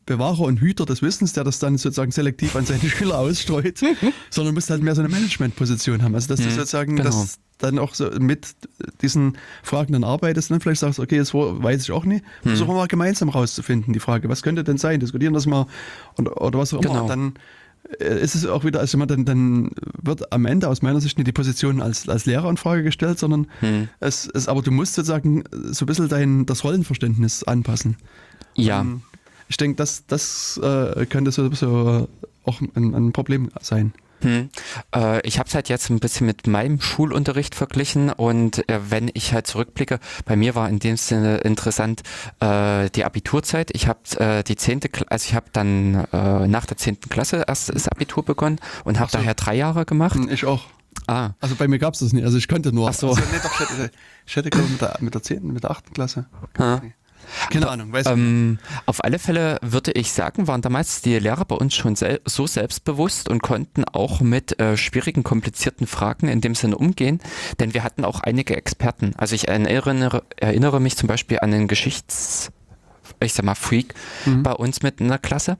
Bewahrer 0.05 0.41
und 0.41 0.59
Hüter 0.59 0.85
des 0.85 1.01
Wissens, 1.01 1.33
der 1.33 1.43
das 1.43 1.59
dann 1.59 1.77
sozusagen 1.77 2.11
selektiv 2.11 2.55
an 2.55 2.65
seine 2.65 2.79
Schüler 2.89 3.17
ausstreut, 3.17 3.79
sondern 4.29 4.53
musst 4.53 4.69
halt 4.69 4.83
mehr 4.83 4.95
so 4.95 5.01
eine 5.01 5.09
Managementposition 5.09 6.03
haben. 6.03 6.15
Also 6.15 6.27
dass 6.27 6.41
du 6.41 6.49
sozusagen 6.49 6.95
genau. 6.95 7.09
das 7.09 7.39
dann 7.59 7.79
auch 7.79 7.93
so 7.93 8.09
mit 8.19 8.47
diesen 9.01 9.37
Fragen 9.63 9.93
dann 9.93 10.03
arbeitest 10.03 10.49
und 10.49 10.55
dann 10.55 10.61
vielleicht 10.61 10.81
sagst, 10.81 10.99
okay, 10.99 11.17
das 11.17 11.33
weiß 11.33 11.83
ich 11.83 11.91
auch 11.91 12.05
nicht, 12.05 12.25
versuchen 12.41 12.69
wir 12.69 12.75
mal 12.75 12.87
gemeinsam 12.87 13.29
rauszufinden, 13.29 13.93
die 13.93 13.99
Frage, 13.99 14.27
was 14.29 14.43
könnte 14.43 14.63
denn 14.63 14.77
sein, 14.77 14.99
diskutieren 14.99 15.33
das 15.33 15.45
mal 15.45 15.67
und, 16.15 16.27
oder 16.27 16.59
was 16.59 16.73
auch 16.73 16.81
immer. 16.81 16.89
Genau. 16.89 17.03
Und 17.03 17.09
dann 17.09 17.33
ist 17.99 18.35
es 18.35 18.45
auch 18.45 18.63
wieder, 18.63 18.79
also 18.79 18.97
man 18.97 19.07
dann, 19.07 19.25
dann 19.25 19.71
wird 20.01 20.31
am 20.31 20.45
Ende 20.45 20.67
aus 20.67 20.81
meiner 20.81 21.01
Sicht 21.01 21.17
nicht 21.17 21.27
die 21.27 21.31
Position 21.31 21.81
als, 21.81 22.07
als 22.09 22.25
Lehrer 22.25 22.49
in 22.49 22.57
Frage 22.57 22.83
gestellt, 22.83 23.19
sondern 23.19 23.47
es, 23.99 24.27
es, 24.33 24.47
aber 24.47 24.61
du 24.61 24.71
musst 24.71 24.95
sozusagen 24.95 25.43
so 25.51 25.85
ein 25.85 25.87
bisschen 25.87 26.09
dein, 26.09 26.45
das 26.45 26.63
Rollenverständnis 26.63 27.43
anpassen. 27.43 27.97
Ja. 28.55 28.81
Ähm, 28.81 29.01
Ich 29.49 29.57
denke, 29.57 29.75
das, 29.75 30.05
das 30.07 30.59
äh, 30.63 31.05
könnte 31.05 31.31
so, 31.31 31.51
so 31.53 32.07
auch 32.45 32.61
ein, 32.61 32.95
ein 32.95 33.11
Problem 33.11 33.49
sein. 33.61 33.93
Hm. 34.23 34.49
Äh, 34.95 35.25
ich 35.27 35.39
habe 35.39 35.47
es 35.47 35.55
halt 35.55 35.69
jetzt 35.69 35.89
ein 35.89 35.99
bisschen 35.99 36.25
mit 36.27 36.47
meinem 36.47 36.81
Schulunterricht 36.81 37.55
verglichen 37.55 38.09
und 38.11 38.67
äh, 38.69 38.79
wenn 38.89 39.09
ich 39.13 39.33
halt 39.33 39.47
zurückblicke, 39.47 39.99
bei 40.25 40.35
mir 40.35 40.55
war 40.55 40.69
in 40.69 40.79
dem 40.79 40.97
Sinne 40.97 41.37
interessant 41.37 42.01
äh, 42.39 42.89
die 42.89 43.05
Abiturzeit. 43.05 43.71
Ich 43.73 43.87
habe 43.87 43.99
äh, 44.17 44.43
die 44.43 44.55
zehnte, 44.55 44.89
also 45.09 45.25
ich 45.27 45.35
habe 45.35 45.45
dann 45.53 46.05
äh, 46.11 46.47
nach 46.47 46.65
der 46.65 46.77
zehnten 46.77 47.09
Klasse 47.09 47.43
erst 47.47 47.73
das 47.73 47.87
Abitur 47.87 48.23
begonnen 48.23 48.59
und 48.83 48.99
habe 48.99 49.11
so. 49.11 49.17
daher 49.17 49.33
drei 49.35 49.55
Jahre 49.55 49.85
gemacht. 49.85 50.15
Hm, 50.15 50.29
Ich 50.29 50.45
auch. 50.45 50.63
Ah, 51.07 51.31
Also 51.41 51.55
bei 51.55 51.67
mir 51.67 51.79
gab 51.79 51.95
es 51.95 51.99
das 52.01 52.13
nicht. 52.13 52.23
Also 52.23 52.37
ich 52.37 52.47
konnte 52.47 52.71
nur. 52.71 52.87
Ach 52.89 52.93
so. 52.93 53.09
Also, 53.09 53.21
nee, 53.31 53.39
doch, 53.43 53.51
ich 53.53 53.59
hätte, 53.69 53.91
ich 54.25 54.35
hätte 54.35 54.49
glaube 54.51 54.69
mit 54.69 54.81
der, 54.81 54.97
mit 55.01 55.13
der 55.13 55.23
10., 55.23 55.47
mit 55.51 55.63
der 55.63 55.71
8. 55.71 55.93
Klasse. 55.93 56.27
Ha. 56.57 56.81
Keine 57.49 57.69
Ahnung, 57.69 57.91
weiß 57.91 58.05
ich 58.05 58.11
Ähm, 58.11 58.59
auf 58.85 59.03
alle 59.03 59.19
Fälle 59.19 59.59
würde 59.61 59.91
ich 59.91 60.11
sagen, 60.11 60.47
waren 60.47 60.61
damals 60.61 61.01
die 61.01 61.17
Lehrer 61.19 61.45
bei 61.45 61.55
uns 61.55 61.75
schon 61.75 61.95
sel 61.95 62.21
so 62.25 62.47
selbstbewusst 62.47 63.29
und 63.29 63.41
konnten 63.41 63.83
auch 63.85 64.21
mit 64.21 64.59
äh, 64.59 64.77
schwierigen, 64.77 65.23
komplizierten 65.23 65.87
Fragen 65.87 66.27
in 66.27 66.41
dem 66.41 66.55
Sinne 66.55 66.77
umgehen, 66.77 67.19
denn 67.59 67.73
wir 67.73 67.83
hatten 67.83 68.05
auch 68.05 68.21
einige 68.21 68.55
Experten. 68.55 69.13
Also 69.17 69.35
ich 69.35 69.47
erinnere, 69.47 70.23
erinnere 70.37 70.79
mich 70.79 70.97
zum 70.97 71.07
Beispiel 71.07 71.39
an 71.39 71.51
den 71.51 71.67
Geschichts 71.67 72.51
ich 73.21 73.33
sag 73.33 73.45
mal 73.45 73.55
Freak 73.55 73.93
bei 74.43 74.51
uns 74.51 74.81
mit 74.81 74.99
in 75.01 75.07
der 75.07 75.17
Klasse, 75.17 75.57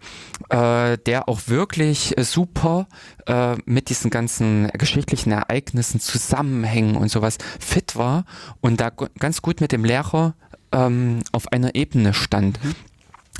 äh, 0.49 0.97
der 0.97 1.30
auch 1.30 1.41
wirklich 1.47 2.16
super 2.20 2.88
äh, 3.26 3.55
mit 3.66 3.89
diesen 3.89 4.09
ganzen 4.09 4.70
geschichtlichen 4.74 5.32
Ereignissen, 5.32 5.99
Zusammenhängen 5.99 6.95
und 6.95 7.09
sowas 7.09 7.38
fit 7.59 7.95
war 7.95 8.26
und 8.61 8.80
da 8.80 8.89
ganz 8.89 9.41
gut 9.41 9.61
mit 9.61 9.72
dem 9.72 9.86
Lehrer 9.86 10.36
ähm, 10.74 11.19
auf 11.32 11.51
einer 11.51 11.76
Ebene 11.76 12.13
stand. 12.13 12.59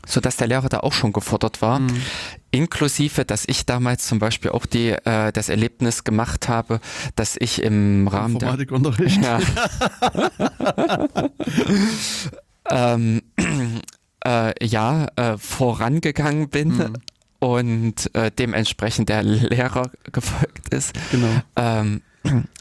So 0.05 0.19
dass 0.19 0.36
der 0.36 0.47
Lehrer 0.47 0.67
da 0.67 0.79
auch 0.79 0.91
schon 0.91 1.13
gefordert 1.13 1.61
war. 1.61 1.79
Inklusive, 2.51 3.23
dass 3.23 3.45
ich 3.47 3.65
damals 3.65 4.05
zum 4.05 4.19
Beispiel 4.19 4.51
auch 4.51 4.65
die, 4.65 4.89
äh, 4.89 5.31
das 5.31 5.47
Erlebnis 5.47 6.03
gemacht 6.03 6.49
habe, 6.49 6.81
dass 7.15 7.38
ich 7.39 7.61
im 7.61 8.07
Rahmen 8.09 8.38
der, 8.38 8.49
Informatikunterricht. 8.49 9.23
ja. 9.23 9.39
ähm, 12.95 13.21
äh, 14.25 14.65
ja, 14.65 15.07
äh, 15.15 15.38
vorangegangen 15.38 16.49
bin 16.49 16.97
und 17.39 18.13
äh, 18.15 18.31
dementsprechend 18.31 19.09
der 19.09 19.23
Lehrer 19.23 19.91
gefolgt 20.11 20.69
ist. 20.73 20.93
Genau. 21.11 21.41
Ähm, 21.55 22.01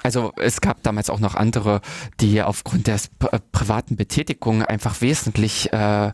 also 0.02 0.32
es 0.36 0.60
gab 0.60 0.82
damals 0.82 1.08
auch 1.08 1.20
noch 1.20 1.34
andere, 1.36 1.80
die 2.20 2.42
aufgrund 2.42 2.88
der 2.88 2.98
pri- 2.98 3.40
privaten 3.52 3.96
Betätigung 3.96 4.62
einfach 4.62 5.00
wesentlich 5.00 5.72
äh, 5.72 6.12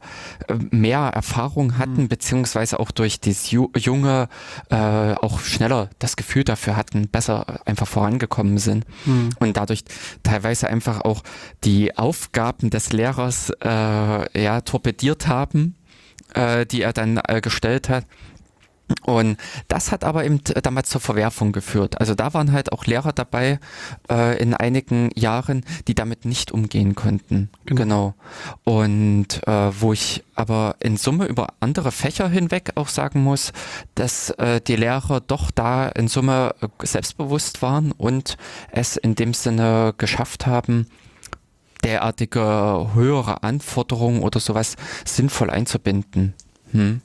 mehr 0.70 0.98
Erfahrung 0.98 1.78
hatten, 1.78 2.08
beziehungsweise 2.08 2.78
auch 2.78 2.90
durch 2.90 3.20
das 3.20 3.50
Ju 3.50 3.70
Junge 3.76 4.28
äh, 4.70 4.76
auch 5.14 5.40
schneller 5.40 5.88
das 5.98 6.16
Gefühl 6.16 6.44
dafür 6.44 6.76
hatten, 6.76 7.08
besser 7.08 7.60
einfach 7.64 7.86
vorangekommen 7.88 8.58
sind. 8.58 8.84
Und 9.38 9.56
dadurch 9.56 9.84
teilweise 10.22 10.68
einfach 10.68 11.00
auch 11.00 11.22
die 11.64 11.96
Aufgaben 11.96 12.70
des 12.70 12.92
Lehrers 12.92 13.50
äh, 13.64 14.42
ja, 14.42 14.60
torpediert 14.60 15.26
haben, 15.26 15.74
äh, 16.34 16.66
die 16.66 16.82
er 16.82 16.92
dann 16.92 17.18
äh, 17.26 17.40
gestellt 17.40 17.88
hat. 17.88 18.04
Und 19.02 19.36
das 19.68 19.92
hat 19.92 20.04
aber 20.04 20.24
eben 20.24 20.40
damals 20.62 20.88
zur 20.90 21.00
Verwerfung 21.00 21.52
geführt. 21.52 22.00
Also 22.00 22.14
da 22.14 22.34
waren 22.34 22.52
halt 22.52 22.72
auch 22.72 22.86
Lehrer 22.86 23.12
dabei 23.12 23.58
äh, 24.10 24.40
in 24.40 24.54
einigen 24.54 25.10
Jahren, 25.14 25.64
die 25.86 25.94
damit 25.94 26.24
nicht 26.24 26.52
umgehen 26.52 26.94
konnten. 26.94 27.50
Genau. 27.66 28.14
Und 28.64 29.46
äh, 29.46 29.80
wo 29.80 29.92
ich 29.92 30.24
aber 30.34 30.76
in 30.80 30.96
Summe 30.96 31.26
über 31.26 31.48
andere 31.60 31.90
Fächer 31.90 32.28
hinweg 32.28 32.72
auch 32.76 32.88
sagen 32.88 33.22
muss, 33.22 33.52
dass 33.94 34.30
äh, 34.30 34.60
die 34.60 34.76
Lehrer 34.76 35.20
doch 35.20 35.50
da 35.50 35.88
in 35.88 36.08
Summe 36.08 36.54
äh, 36.60 36.86
selbstbewusst 36.86 37.60
waren 37.62 37.92
und 37.92 38.36
es 38.70 38.96
in 38.96 39.14
dem 39.14 39.34
Sinne 39.34 39.94
geschafft 39.98 40.46
haben, 40.46 40.86
derartige 41.84 42.90
höhere 42.94 43.42
Anforderungen 43.42 44.22
oder 44.22 44.40
sowas 44.40 44.76
sinnvoll 45.04 45.50
einzubinden. 45.50 46.34
Hm. 46.72 47.00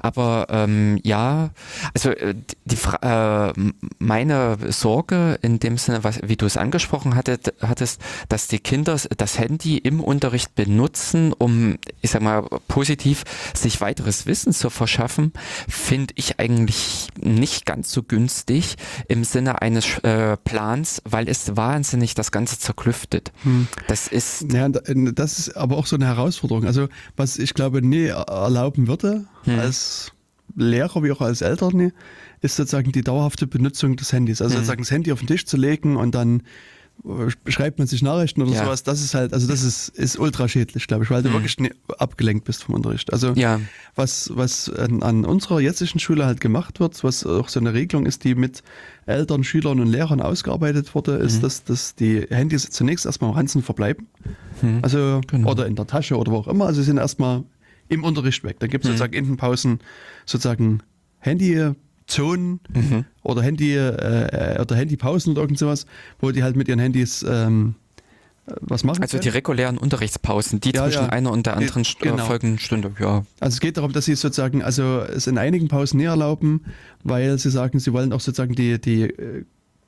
Aber 0.00 0.46
ähm, 0.50 0.98
ja, 1.02 1.50
also 1.94 2.10
äh, 2.10 2.34
die, 2.64 2.76
Fra 2.76 3.50
äh, 3.50 3.52
meine 3.98 4.58
Sorge 4.68 5.38
in 5.42 5.58
dem 5.58 5.78
Sinne, 5.78 6.04
was, 6.04 6.20
wie 6.24 6.36
du 6.36 6.46
es 6.46 6.56
angesprochen 6.56 7.14
hattet, 7.14 7.54
hattest, 7.60 8.00
dass 8.28 8.48
die 8.48 8.58
Kinder 8.58 8.98
das 9.16 9.38
Handy 9.38 9.78
im 9.78 10.00
Unterricht 10.00 10.54
benutzen, 10.54 11.32
um, 11.32 11.78
ich 12.00 12.10
sag 12.10 12.22
mal, 12.22 12.42
positiv 12.68 13.24
sich 13.54 13.80
weiteres 13.80 14.26
Wissen 14.26 14.52
zu 14.52 14.70
verschaffen, 14.70 15.32
finde 15.68 16.14
ich 16.16 16.38
eigentlich 16.38 17.08
nicht 17.20 17.66
ganz 17.66 17.92
so 17.92 18.02
günstig 18.02 18.76
im 19.08 19.24
Sinne 19.24 19.62
eines 19.62 19.98
äh, 19.98 20.36
Plans, 20.36 21.02
weil 21.04 21.28
es 21.28 21.56
wahnsinnig 21.56 22.14
das 22.14 22.30
Ganze 22.30 22.58
zerklüftet. 22.58 23.32
Das 23.88 24.08
ist 24.08 24.52
Ja, 24.52 24.68
das 24.68 25.38
ist 25.38 25.56
aber 25.56 25.76
auch 25.76 25.86
so 25.86 25.96
eine 25.96 26.06
Herausforderung. 26.06 26.66
Also, 26.66 26.88
was 27.16 27.38
ich 27.38 27.54
glaube 27.54 27.82
nie 27.82 28.06
erlauben 28.06 28.81
würde, 28.88 29.24
als 29.46 30.12
Lehrer 30.56 31.02
wie 31.02 31.12
auch 31.12 31.20
als 31.20 31.40
Eltern, 31.40 31.92
ist 32.40 32.56
sozusagen 32.56 32.92
die 32.92 33.02
dauerhafte 33.02 33.46
Benutzung 33.46 33.96
des 33.96 34.12
Handys. 34.12 34.42
Also 34.42 34.54
sozusagen 34.56 34.82
das 34.82 34.90
Handy 34.90 35.12
auf 35.12 35.20
den 35.20 35.28
Tisch 35.28 35.46
zu 35.46 35.56
legen 35.56 35.96
und 35.96 36.14
dann 36.14 36.42
schreibt 37.48 37.78
man 37.78 37.88
sich 37.88 38.02
Nachrichten 38.02 38.42
oder 38.42 38.52
Ja. 38.52 38.64
sowas, 38.64 38.82
das 38.84 39.02
ist 39.02 39.14
halt, 39.14 39.32
also 39.32 39.48
das 39.48 39.62
ist, 39.64 39.88
ist 39.88 40.18
ultra 40.18 40.46
schädlich, 40.46 40.86
glaube 40.86 41.04
ich, 41.04 41.10
weil 41.10 41.22
du 41.22 41.32
wirklich 41.32 41.58
ne- 41.58 41.70
abgelenkt 41.98 42.44
bist 42.44 42.62
vom 42.64 42.74
Unterricht. 42.74 43.12
Also 43.12 43.32
Ja. 43.34 43.60
was, 43.96 44.30
was 44.34 44.68
an, 44.70 45.02
an 45.02 45.24
unserer 45.24 45.58
jetzigen 45.60 45.98
Schule 45.98 46.26
halt 46.26 46.40
gemacht 46.40 46.78
wird, 46.80 47.02
was 47.02 47.24
auch 47.24 47.48
so 47.48 47.58
eine 47.58 47.72
Regelung 47.72 48.04
ist, 48.06 48.24
die 48.24 48.34
mit 48.34 48.62
Eltern, 49.06 49.42
Schülern 49.42 49.80
und 49.80 49.88
Lehrern 49.88 50.20
ausgearbeitet 50.20 50.94
wurde, 50.94 51.12
ist, 51.14 51.38
Mhm. 51.38 51.40
dass, 51.40 51.64
dass 51.64 51.94
die 51.94 52.26
Handys 52.28 52.68
zunächst 52.70 53.06
erstmal 53.06 53.30
am 53.30 53.36
Ranzen 53.36 53.62
verbleiben. 53.62 54.06
Also, 54.82 55.22
Genau. 55.26 55.50
oder 55.50 55.66
in 55.66 55.74
der 55.74 55.86
Tasche 55.86 56.16
oder 56.16 56.30
wo 56.30 56.36
auch 56.36 56.48
immer. 56.48 56.66
Also 56.66 56.82
sie 56.82 56.86
sind 56.86 56.98
erstmal 56.98 57.42
im 57.88 58.04
Unterricht 58.04 58.44
weg. 58.44 58.56
Dann 58.60 58.70
gibt 58.70 58.84
es 58.84 58.88
Mhm. 58.88 58.92
sozusagen 58.94 59.12
in 59.14 59.24
den 59.26 59.36
Pausen 59.36 59.78
sozusagen 60.26 60.82
Handyzonen 61.20 62.60
Mhm. 62.74 63.04
oder 63.22 63.42
Handy 63.42 63.74
äh, 63.76 64.60
oder 64.60 64.76
Handypausen 64.76 65.32
oder 65.32 65.42
irgend 65.42 65.58
sowas, 65.58 65.86
wo 66.20 66.30
die 66.30 66.42
halt 66.42 66.56
mit 66.56 66.68
ihren 66.68 66.78
Handys 66.78 67.24
ähm, 67.28 67.74
äh, 68.46 68.52
was 68.60 68.84
machen. 68.84 69.02
Also 69.02 69.18
die 69.18 69.24
können. 69.24 69.34
regulären 69.34 69.78
Unterrichtspausen, 69.78 70.60
die 70.60 70.70
Ja, 70.74 70.84
zwischen 70.84 71.04
ja. 71.04 71.08
einer 71.10 71.30
und 71.30 71.46
der 71.46 71.54
Die- 71.56 71.64
anderen 71.64 71.84
genau. 72.00 72.16
äh, 72.16 72.26
folgenden 72.26 72.58
Stunde, 72.58 72.92
ja. 72.98 73.24
Also 73.40 73.54
es 73.54 73.60
geht 73.60 73.76
darum, 73.76 73.92
dass 73.92 74.04
sie 74.06 74.14
sozusagen, 74.14 74.62
also 74.62 75.00
es 75.00 75.26
in 75.26 75.38
einigen 75.38 75.68
Pausen 75.68 75.98
nie 75.98 76.04
erlauben, 76.04 76.64
weil 77.04 77.38
sie 77.38 77.50
sagen, 77.50 77.78
sie 77.78 77.92
wollen 77.92 78.12
auch 78.12 78.20
sozusagen 78.20 78.54
die, 78.54 78.80
die 78.80 79.02
äh, 79.04 79.44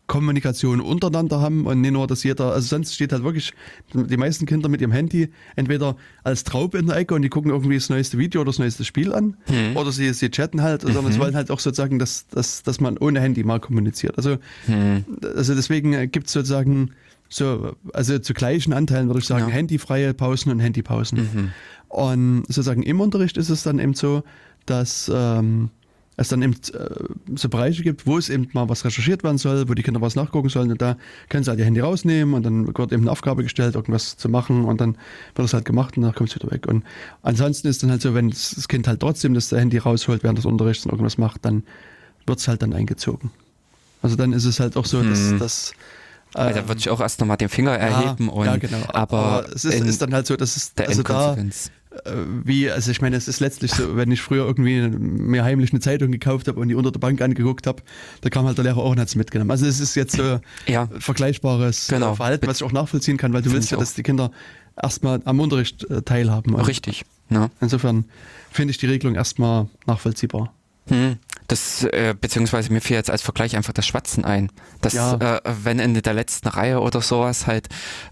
Kommunikation 0.06 0.80
untereinander 0.82 1.40
haben 1.40 1.66
und 1.66 1.80
nicht 1.80 1.92
nur, 1.92 2.06
dass 2.06 2.24
jeder, 2.24 2.52
also 2.52 2.66
sonst 2.68 2.94
steht 2.94 3.12
halt 3.12 3.24
wirklich 3.24 3.52
die 3.94 4.16
meisten 4.18 4.44
Kinder 4.44 4.68
mit 4.68 4.80
ihrem 4.82 4.92
Handy 4.92 5.30
entweder 5.56 5.96
als 6.22 6.44
Traube 6.44 6.76
in 6.78 6.86
der 6.86 6.96
Ecke 6.96 7.14
und 7.14 7.22
die 7.22 7.30
gucken 7.30 7.50
irgendwie 7.50 7.76
das 7.76 7.88
neueste 7.88 8.18
Video 8.18 8.42
oder 8.42 8.50
das 8.50 8.58
neueste 8.58 8.84
Spiel 8.84 9.14
an 9.14 9.36
Hm. 9.46 9.76
oder 9.76 9.92
sie, 9.92 10.12
sie 10.12 10.30
chatten 10.30 10.60
halt, 10.62 10.82
sondern 10.82 11.06
Mhm. 11.06 11.12
sie 11.12 11.18
wollen 11.20 11.34
halt 11.34 11.50
auch 11.50 11.58
sozusagen, 11.58 11.98
dass, 11.98 12.26
dass, 12.28 12.62
dass 12.62 12.80
man 12.80 12.98
ohne 12.98 13.20
Handy 13.20 13.44
mal 13.44 13.60
kommuniziert. 13.60 14.18
Also, 14.18 14.36
Hm. 14.66 15.04
also 15.36 15.54
deswegen 15.54 16.10
gibt 16.10 16.26
es 16.26 16.32
sozusagen 16.34 16.90
so, 17.30 17.74
also 17.94 18.18
zu 18.18 18.34
gleichen 18.34 18.74
Anteilen 18.74 19.08
würde 19.08 19.20
ich 19.20 19.26
sagen, 19.26 19.40
Ja. 19.44 19.46
Mhm. 19.48 19.52
handyfreie 19.52 20.12
Pausen 20.12 20.52
und 20.52 20.60
Handypausen. 20.60 21.52
Und 21.88 22.44
sozusagen 22.48 22.82
im 22.82 23.00
Unterricht 23.00 23.36
ist 23.38 23.48
es 23.48 23.62
dann 23.62 23.78
eben 23.78 23.94
so, 23.94 24.22
dass 24.66 25.10
ähm, 25.12 25.70
es 26.16 26.28
dann 26.28 26.42
eben 26.42 26.54
äh, 26.72 27.36
so 27.36 27.48
Bereiche 27.48 27.82
gibt, 27.82 28.06
wo 28.06 28.18
es 28.18 28.28
eben 28.28 28.48
mal 28.52 28.68
was 28.68 28.84
recherchiert 28.84 29.24
werden 29.24 29.38
soll, 29.38 29.68
wo 29.68 29.74
die 29.74 29.82
Kinder 29.82 30.00
was 30.00 30.14
nachgucken 30.14 30.48
sollen 30.48 30.70
und 30.70 30.80
da 30.80 30.96
können 31.28 31.44
sie 31.44 31.50
halt 31.50 31.58
ihr 31.58 31.64
Handy 31.64 31.80
rausnehmen 31.80 32.34
und 32.34 32.44
dann 32.44 32.66
wird 32.66 32.92
eben 32.92 33.02
eine 33.02 33.10
Aufgabe 33.10 33.42
gestellt, 33.42 33.74
irgendwas 33.74 34.16
zu 34.16 34.28
machen 34.28 34.64
und 34.64 34.80
dann 34.80 34.96
wird 35.34 35.46
es 35.46 35.54
halt 35.54 35.64
gemacht 35.64 35.96
und 35.96 36.04
dann 36.04 36.14
kommt 36.14 36.30
es 36.30 36.36
wieder 36.36 36.50
weg. 36.50 36.66
Und 36.66 36.84
ansonsten 37.22 37.68
ist 37.68 37.82
dann 37.82 37.90
halt 37.90 38.02
so, 38.02 38.14
wenn 38.14 38.30
das 38.30 38.68
Kind 38.68 38.86
halt 38.86 39.00
trotzdem 39.00 39.34
das 39.34 39.50
Handy 39.50 39.78
rausholt 39.78 40.22
während 40.22 40.38
des 40.38 40.46
Unterrichts 40.46 40.84
und 40.84 40.92
irgendwas 40.92 41.18
macht, 41.18 41.44
dann 41.44 41.64
wird 42.26 42.38
es 42.38 42.48
halt 42.48 42.62
dann 42.62 42.72
eingezogen. 42.72 43.30
Also 44.02 44.16
dann 44.16 44.32
ist 44.32 44.44
es 44.44 44.60
halt 44.60 44.76
auch 44.76 44.86
so, 44.86 45.02
dass, 45.02 45.30
Hm. 45.30 45.38
dass 45.38 45.72
Also 46.34 46.50
äh, 46.50 46.54
da 46.62 46.68
würde 46.68 46.78
ich 46.78 46.90
auch 46.90 47.00
erst 47.00 47.20
nochmal 47.20 47.38
den 47.38 47.48
Finger 47.48 47.72
erheben 47.72 48.28
und 48.28 48.46
ja, 48.46 48.56
genau. 48.56 48.82
aber, 48.88 49.46
es 49.54 49.64
ist, 49.64 49.74
in 49.74 49.86
ist 49.86 50.02
dann 50.02 50.12
halt 50.14 50.26
so, 50.26 50.36
dass 50.36 50.56
es 50.56 50.74
der 50.74 50.88
also 50.88 51.02
da 51.02 51.36
wie, 52.44 52.70
also 52.70 52.90
ich 52.90 53.00
meine, 53.00 53.16
es 53.16 53.28
ist 53.28 53.40
letztlich 53.40 53.72
so, 53.72 53.96
wenn 53.96 54.10
ich 54.10 54.20
früher 54.20 54.44
irgendwie 54.46 54.80
mir 54.88 55.44
heimlich 55.44 55.72
eine 55.72 55.80
Zeitung 55.80 56.10
gekauft 56.12 56.48
habe 56.48 56.58
und 56.60 56.68
die 56.68 56.74
unter 56.74 56.90
der 56.92 56.98
Bank 57.00 57.20
angeguckt 57.22 57.66
habe, 57.66 57.82
da 58.20 58.30
kam 58.30 58.46
halt 58.46 58.58
der 58.58 58.64
Lehrer 58.64 58.78
auch 58.78 58.90
und 58.90 59.00
hat 59.00 59.08
es 59.08 59.14
mitgenommen. 59.16 59.50
Also 59.50 59.66
es 59.66 59.80
ist 59.80 59.94
jetzt 59.94 60.16
so 60.16 60.40
Ja. 60.66 60.88
vergleichbares 60.98 61.88
äh, 61.88 61.94
Genau. 61.94 62.14
Verhalten, 62.14 62.46
was 62.46 62.58
ich 62.58 62.62
auch 62.64 62.72
nachvollziehen 62.72 63.16
kann, 63.16 63.32
weil 63.32 63.42
du 63.42 63.52
willst 63.52 63.70
ja, 63.70 63.78
dass 63.78 63.94
die 63.94 64.02
Kinder 64.02 64.30
erstmal 64.80 65.20
am 65.24 65.40
Unterricht 65.40 65.84
äh, 65.90 66.02
teilhaben. 66.02 66.54
Richtig. 66.56 67.04
Ne? 67.30 67.50
Insofern 67.60 68.04
finde 68.50 68.72
ich 68.72 68.78
die 68.78 68.86
Regelung 68.86 69.14
erstmal 69.14 69.68
nachvollziehbar. 69.86 70.52
Hm. 70.88 71.16
Das, 71.46 71.84
äh, 71.84 72.14
beziehungsweise 72.18 72.72
mir 72.72 72.80
fiel 72.80 72.96
jetzt 72.96 73.10
als 73.10 73.20
Vergleich 73.20 73.54
einfach 73.56 73.74
das 73.74 73.86
Schwatzen 73.86 74.24
ein. 74.24 74.50
Dass, 74.80 74.94
Ja. 74.94 75.14
äh, 75.16 75.40
wenn 75.62 75.78
in 75.78 75.94
der 76.00 76.14
letzten 76.14 76.48
Reihe 76.48 76.80
oder 76.80 77.02
sowas 77.02 77.46
halt 77.46 77.68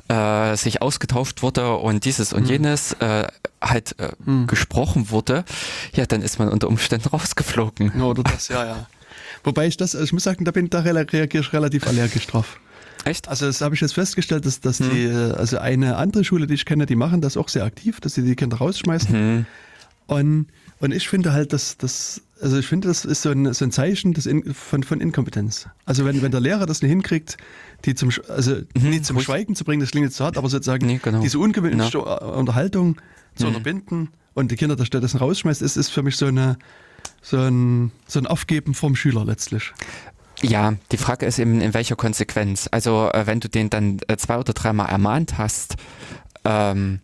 äh, 0.09 0.55
sich 0.57 0.83
ausgetauscht 0.83 1.43
wurde 1.43 1.76
und 1.76 2.05
dieses 2.05 2.35
und 2.35 2.47
jenes 2.47 2.93
äh, 3.01 3.26
halt 3.62 3.99
äh, 3.99 4.11
Hm. 4.26 4.47
gesprochen 4.47 5.09
wurde, 5.11 5.45
ja, 5.95 6.05
dann 6.05 6.20
ist 6.20 6.39
man 6.39 6.49
unter 6.51 6.68
Umständen 6.68 7.09
rausgeflogen. 7.12 7.93
Ja, 7.97 8.05
Oder 8.05 8.22
das, 8.24 8.49
ja, 8.49 8.64
ja. 8.66 8.87
Wobei 9.45 9.66
ich 9.66 9.76
das, 9.78 9.95
ich 9.95 10.12
muss 10.12 10.24
sagen, 10.24 10.45
da 10.45 10.51
bin 10.51 10.68
da 10.68 10.80
reagiere 10.80 11.26
ich 11.33 11.53
relativ 11.55 11.87
allergisch 11.87 12.26
drauf. 12.26 12.61
Echt? 13.05 13.28
Also 13.28 13.47
das 13.47 13.61
habe 13.62 13.74
ich 13.74 13.80
jetzt 13.80 13.95
festgestellt, 13.95 14.45
dass, 14.47 14.61
dass 14.61 14.78
Hm. 14.78 14.91
die, 14.91 15.09
also 15.11 15.57
eine 15.59 15.97
andere 15.97 16.22
Schule, 16.22 16.47
die 16.47 16.55
ich 16.55 16.66
kenne, 16.66 16.85
die 16.87 16.97
machen 16.97 17.22
das 17.22 17.37
auch 17.39 17.49
sehr 17.49 17.64
aktiv, 17.64 17.99
dass 18.01 18.12
sie 18.14 18.22
die 18.22 18.37
Kinder 18.37 18.59
rausschmeißen. 18.59 19.09
Hm. 19.11 19.47
Und, 20.07 20.47
und 20.80 20.93
ich 20.93 21.09
finde 21.09 21.33
halt, 21.33 21.53
dass 21.53 21.78
das, 21.78 22.20
also 22.43 22.59
ich 22.59 22.66
finde, 22.66 22.88
das 22.88 23.05
ist 23.05 23.22
so 23.22 23.30
ein, 23.30 23.53
so 23.55 23.64
ein 23.64 23.70
Zeichen 23.72 24.12
des 24.14 24.26
In, 24.26 24.53
von, 24.53 24.82
von 24.82 25.01
Inkompetenz. 25.01 25.68
Also 25.84 26.05
wenn, 26.05 26.20
wenn 26.22 26.30
der 26.32 26.40
Lehrer 26.40 26.66
das 26.66 26.82
nicht 26.82 26.90
hinkriegt, 26.90 27.36
die 27.84 27.95
zum, 27.95 28.11
also 28.28 28.57
nicht 28.74 29.07
zum 29.07 29.16
ruhig. 29.16 29.26
Schweigen 29.26 29.55
zu 29.55 29.64
bringen, 29.64 29.80
das 29.80 29.90
klingt 29.93 30.05
jetzt 30.07 30.16
zu 30.16 30.24
hart, 30.24 30.36
aber 30.36 30.49
sozusagen 30.49 30.86
Nee, 30.86 31.01
genau. 31.03 31.20
diese 31.20 31.38
ungewöhnliche 31.38 32.01
Unterhaltung 32.01 32.97
zu 33.36 33.45
Mhm. 33.45 33.49
unterbinden 33.49 34.09
und 34.34 34.51
die 34.51 34.57
Kinder 34.57 34.76
da 34.76 34.84
stattdessen 34.84 35.18
rausschmeißt, 35.18 35.62
ist, 35.62 35.76
ist 35.76 35.90
für 35.90 36.03
mich 36.03 36.16
so 36.16 36.26
eine, 36.26 36.59
so 37.22 37.38
ein, 37.38 37.93
so 38.07 38.18
ein 38.18 38.26
Aufgeben 38.26 38.74
vom 38.74 38.97
Schüler 38.97 39.24
letztlich. 39.24 39.72
Ja, 40.43 40.74
die 40.90 40.97
Frage 40.97 41.26
ist 41.26 41.38
eben, 41.38 41.61
in 41.61 41.72
welcher 41.72 41.95
Konsequenz. 41.95 42.68
Also, 42.72 43.09
äh, 43.12 43.26
wenn 43.26 43.38
du 43.40 43.49
den 43.49 43.70
dann 43.70 43.99
äh, 44.09 44.16
zwei 44.16 44.38
oder 44.38 44.53
dreimal 44.53 44.88
ermahnt 44.88 45.38
hast, 45.38 45.76
ähm, 46.45 46.99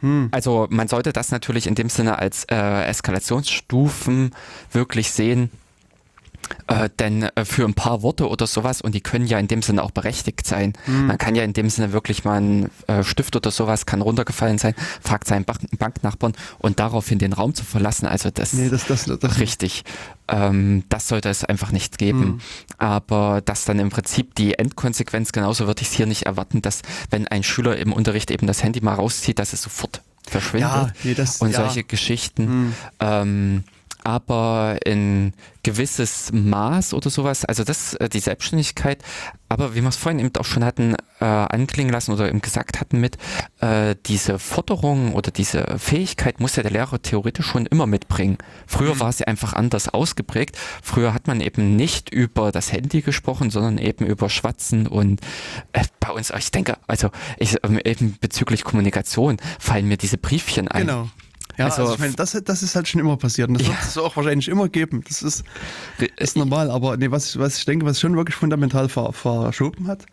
Hm. 0.00 0.28
also 0.30 0.66
man 0.70 0.88
sollte 0.88 1.12
das 1.12 1.30
natürlich 1.30 1.66
in 1.66 1.74
dem 1.74 1.88
Sinne 1.88 2.18
als 2.18 2.44
äh, 2.44 2.84
Eskalationsstufen 2.84 4.30
wirklich 4.72 5.10
sehen. 5.10 5.50
Äh, 6.66 6.88
denn 6.98 7.22
äh, 7.22 7.44
für 7.44 7.64
ein 7.64 7.74
paar 7.74 8.02
Worte 8.02 8.28
oder 8.28 8.46
sowas, 8.46 8.80
und 8.80 8.94
die 8.94 9.00
können 9.00 9.26
ja 9.26 9.38
in 9.38 9.48
dem 9.48 9.62
Sinne 9.62 9.82
auch 9.82 9.90
berechtigt 9.90 10.46
sein. 10.46 10.72
Hm. 10.84 11.06
Man 11.06 11.18
kann 11.18 11.34
ja 11.34 11.44
in 11.44 11.52
dem 11.52 11.70
Sinne 11.70 11.92
wirklich 11.92 12.24
mal 12.24 12.40
ein 12.40 12.70
äh, 12.86 13.02
Stift 13.02 13.36
oder 13.36 13.50
sowas 13.50 13.86
kann 13.86 14.00
runtergefallen 14.00 14.58
sein, 14.58 14.74
fragt 15.00 15.26
seinen 15.26 15.44
Bank 15.44 15.60
Banknachbarn 15.78 16.32
und 16.58 16.80
daraufhin 16.80 17.18
den 17.18 17.32
Raum 17.32 17.54
zu 17.54 17.64
verlassen. 17.64 18.06
Also 18.06 18.30
das, 18.30 18.52
Nee, 18.52 18.68
das, 18.68 18.86
das, 18.86 19.04
das 19.04 19.38
Richtig. 19.38 19.84
Ähm, 20.28 20.84
das 20.88 21.08
sollte 21.08 21.28
es 21.28 21.44
einfach 21.44 21.72
nicht 21.72 21.98
geben. 21.98 22.22
Hm. 22.22 22.40
Aber 22.78 23.42
dass 23.44 23.64
dann 23.64 23.78
im 23.78 23.90
Prinzip 23.90 24.34
die 24.34 24.58
Endkonsequenz, 24.58 25.32
genauso 25.32 25.66
würde 25.66 25.82
ich 25.82 25.88
es 25.88 25.94
hier 25.94 26.06
nicht 26.06 26.26
erwarten, 26.26 26.62
dass 26.62 26.82
wenn 27.10 27.28
ein 27.28 27.42
Schüler 27.42 27.76
im 27.76 27.92
Unterricht 27.92 28.30
eben 28.30 28.46
das 28.46 28.62
Handy 28.62 28.80
mal 28.80 28.94
rauszieht, 28.94 29.38
dass 29.38 29.52
es 29.52 29.62
sofort 29.62 30.02
verschwindet. 30.26 30.70
Ja, 30.70 30.92
nee, 31.04 31.14
das- 31.14 31.38
und 31.38 31.50
ja. 31.50 31.58
solche 31.58 31.84
Geschichten. 31.84 32.46
Hm. 32.46 32.72
Ähm, 33.00 33.64
aber 34.04 34.78
in 34.84 35.32
gewisses 35.62 36.32
Maß 36.32 36.94
oder 36.94 37.10
sowas, 37.10 37.44
also 37.44 37.64
das, 37.64 37.94
äh, 37.94 38.08
die 38.08 38.20
Selbstständigkeit, 38.20 39.02
aber 39.48 39.74
wie 39.74 39.82
wir 39.82 39.88
es 39.88 39.96
vorhin 39.96 40.20
eben 40.20 40.34
auch 40.38 40.44
schon 40.44 40.64
hatten, 40.64 40.94
äh, 41.20 41.24
anklingen 41.24 41.92
lassen 41.92 42.12
oder 42.12 42.28
eben 42.28 42.40
gesagt 42.40 42.80
hatten 42.80 43.00
mit, 43.00 43.18
äh, 43.60 43.94
diese 44.06 44.38
Forderung 44.38 45.12
oder 45.14 45.30
diese 45.30 45.78
Fähigkeit 45.78 46.40
muss 46.40 46.56
ja 46.56 46.62
der 46.62 46.72
Lehrer 46.72 47.02
theoretisch 47.02 47.46
schon 47.46 47.66
immer 47.66 47.86
mitbringen. 47.86 48.38
Früher 48.66 49.00
war 49.00 49.12
sie 49.12 49.26
einfach 49.26 49.52
anders 49.52 49.88
ausgeprägt. 49.88 50.56
Früher 50.82 51.12
hat 51.12 51.26
man 51.26 51.40
eben 51.40 51.76
nicht 51.76 52.10
über 52.10 52.52
das 52.52 52.72
Handy 52.72 53.02
gesprochen, 53.02 53.50
sondern 53.50 53.78
eben 53.78 54.06
über 54.06 54.30
Schwatzen 54.30 54.86
und 54.86 55.20
äh, 55.72 55.84
bei 55.98 56.12
uns, 56.12 56.30
ich 56.30 56.50
denke, 56.50 56.78
also 56.86 57.10
ich, 57.36 57.56
ähm, 57.64 57.78
eben 57.84 58.16
bezüglich 58.20 58.64
Kommunikation 58.64 59.36
fallen 59.58 59.88
mir 59.88 59.96
diese 59.96 60.16
Briefchen 60.16 60.68
ein. 60.68 60.86
Genau. 60.86 61.08
Ja, 61.60 61.66
Also- 61.66 61.82
also, 61.82 61.94
ich 61.94 62.00
meine, 62.00 62.14
das, 62.14 62.32
das 62.44 62.62
ist 62.62 62.74
halt 62.74 62.88
schon 62.88 63.00
immer 63.00 63.16
passiert 63.16 63.48
und 63.48 63.60
das 63.60 63.66
Ja. 63.66 63.74
wird 63.74 63.82
es 63.82 63.98
auch 63.98 64.16
wahrscheinlich 64.16 64.48
immer 64.48 64.68
geben. 64.68 65.04
Das 65.06 65.22
ist, 65.22 65.44
ist 66.16 66.36
normal, 66.36 66.70
aber 66.70 66.96
nee, 66.96 67.10
was, 67.10 67.30
ich- 67.30 67.38
was 67.38 67.58
ich 67.58 67.64
denke, 67.66 67.84
was 67.86 68.00
schon 68.00 68.16
wirklich 68.16 68.34
fundamental 68.34 68.88
ver, 68.88 69.12
verschoben 69.12 69.86
hat, 69.86 70.06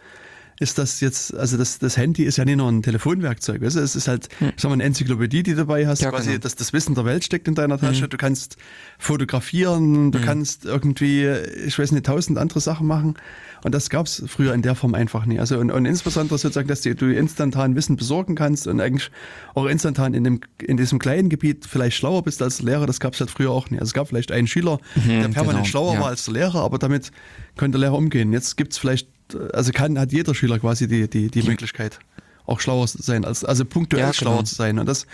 ist, 0.59 0.77
dass 0.77 1.01
jetzt, 1.01 1.35
also 1.35 1.57
das, 1.57 1.79
das 1.79 1.97
Handy 1.97 2.23
ist 2.23 2.37
ja 2.37 2.45
nicht 2.45 2.57
nur 2.57 2.69
ein 2.69 2.81
Telefonwerkzeug, 2.81 3.61
weißt 3.61 3.75
du? 3.75 3.79
es 3.79 3.95
ist 3.95 4.07
halt, 4.07 4.29
ich 4.39 4.53
sag 4.57 4.69
mal, 4.69 4.73
eine 4.73 4.83
Enzyklopädie, 4.83 5.43
die 5.43 5.51
du 5.51 5.57
dabei 5.57 5.87
hast, 5.87 6.01
Ja, 6.01 6.09
quasi, 6.09 6.29
genau. 6.29 6.39
dass 6.39 6.55
das 6.55 6.73
Wissen 6.73 6.95
der 6.95 7.05
Welt 7.05 7.23
steckt 7.23 7.47
in 7.47 7.55
deiner 7.55 7.79
Tasche, 7.79 8.07
du 8.07 8.17
kannst 8.17 8.57
fotografieren, 8.97 10.11
du 10.11 10.19
kannst 10.19 10.65
irgendwie, 10.65 11.27
ich 11.65 11.77
weiß 11.77 11.91
nicht, 11.91 12.05
tausend 12.05 12.37
andere 12.37 12.59
Sachen 12.59 12.87
machen 12.87 13.15
und 13.63 13.75
das 13.75 13.89
gab 13.89 14.07
es 14.07 14.23
früher 14.27 14.53
in 14.53 14.61
der 14.61 14.75
Form 14.75 14.93
einfach 14.95 15.25
nie. 15.25 15.39
Also 15.39 15.59
und, 15.59 15.71
und 15.71 15.85
insbesondere 15.85 16.37
sozusagen, 16.37 16.67
dass 16.67 16.81
du, 16.81 16.95
du 16.95 17.13
instantan 17.13 17.75
Wissen 17.75 17.95
besorgen 17.95 18.35
kannst 18.35 18.67
und 18.67 18.81
eigentlich 18.81 19.11
auch 19.53 19.65
instantan 19.65 20.13
in, 20.13 20.23
dem, 20.23 20.39
in 20.61 20.77
diesem 20.77 20.99
kleinen 20.99 21.29
Gebiet 21.29 21.65
vielleicht 21.65 21.97
schlauer 21.97 22.23
bist 22.23 22.41
als 22.41 22.61
Lehrer, 22.61 22.85
das 22.85 22.99
gab 22.99 23.13
es 23.13 23.19
halt 23.19 23.29
früher 23.29 23.51
auch 23.51 23.69
nie. 23.69 23.77
Also 23.77 23.89
es 23.89 23.93
gab 23.93 24.07
vielleicht 24.07 24.31
einen 24.31 24.47
Schüler, 24.47 24.79
der 24.95 25.27
permanent 25.29 25.37
genau, 25.49 25.65
schlauer 25.65 25.93
ja. 25.95 25.99
war 25.99 26.07
als 26.07 26.25
der 26.25 26.33
Lehrer, 26.33 26.61
aber 26.61 26.77
damit 26.77 27.11
könnte 27.57 27.77
der 27.77 27.89
Lehrer 27.89 27.97
umgehen. 27.97 28.33
Jetzt 28.33 28.57
gibt 28.57 28.73
es 28.73 28.79
vielleicht, 28.79 29.09
also 29.53 29.71
kann, 29.71 29.97
hat 29.99 30.11
jeder 30.11 30.33
Schüler 30.35 30.59
quasi 30.59 30.87
die, 30.87 31.09
die, 31.09 31.29
die 31.29 31.43
Möglichkeit, 31.43 31.99
auch 32.45 32.59
schlauer 32.59 32.87
zu 32.87 33.01
sein, 33.01 33.25
als, 33.25 33.43
also 33.43 33.65
punktuell 33.65 34.03
Ja, 34.03 34.13
schlauer 34.13 34.37
genau. 34.37 34.43
zu 34.43 34.55
sein. 34.55 34.79
Und 34.79 34.87
das, 34.87 35.07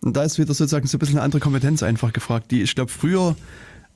und 0.00 0.16
da 0.16 0.22
ist 0.22 0.38
wieder 0.38 0.54
sozusagen 0.54 0.86
so 0.86 0.96
ein 0.96 1.00
bisschen 1.00 1.16
eine 1.16 1.24
andere 1.24 1.40
Kompetenz 1.40 1.82
einfach 1.82 2.12
gefragt, 2.12 2.50
die 2.50 2.62
ich 2.62 2.74
glaube 2.74 2.90
früher 2.90 3.36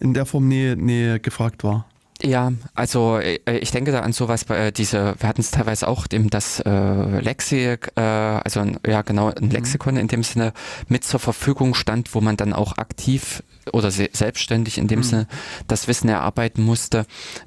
in 0.00 0.14
der 0.14 0.26
Form 0.26 0.48
nie, 0.48 0.74
nie 0.74 1.18
gefragt 1.20 1.62
war. 1.64 1.86
Ja, 2.23 2.53
also 2.75 3.18
äh, 3.18 3.39
ich 3.59 3.73
denke 3.73 3.91
da 3.91 4.01
an 4.01 4.12
sowas, 4.12 4.45
bei 4.45 4.68
äh, 4.68 4.73
diese, 4.73 5.14
wir 5.18 5.29
hatten 5.29 5.41
es 5.41 5.51
teilweise 5.51 5.89
auch, 5.89 6.07
dem 6.07 6.31
das 6.31 6.61
äh, 6.61 7.20
Lexik, 7.20 7.93
äh, 7.97 8.01
also 8.01 8.64
ja 8.87 9.03
genau, 9.03 9.29
ein 9.29 9.47
mhm. 9.47 9.51
Lexikon 9.51 9.97
in 9.97 10.09
dem 10.09 10.23
Sinne 10.23 10.53
mit 10.89 11.05
zur 11.05 11.20
Verfügung 11.20 11.75
stand, 11.75 12.14
wo 12.14 12.20
man 12.20 12.37
dann 12.37 12.53
auch 12.53 12.79
aktiv 12.79 13.43
oder 13.73 13.91
se 13.91 14.09
selbstständig 14.12 14.79
in 14.79 14.89
dem 14.89 15.01
mhm. 15.01 15.05
Sinne 15.05 15.27
das 15.66 15.89
Wissen 15.89 16.09
erarbeiten 16.09 16.62
musste, 16.62 17.07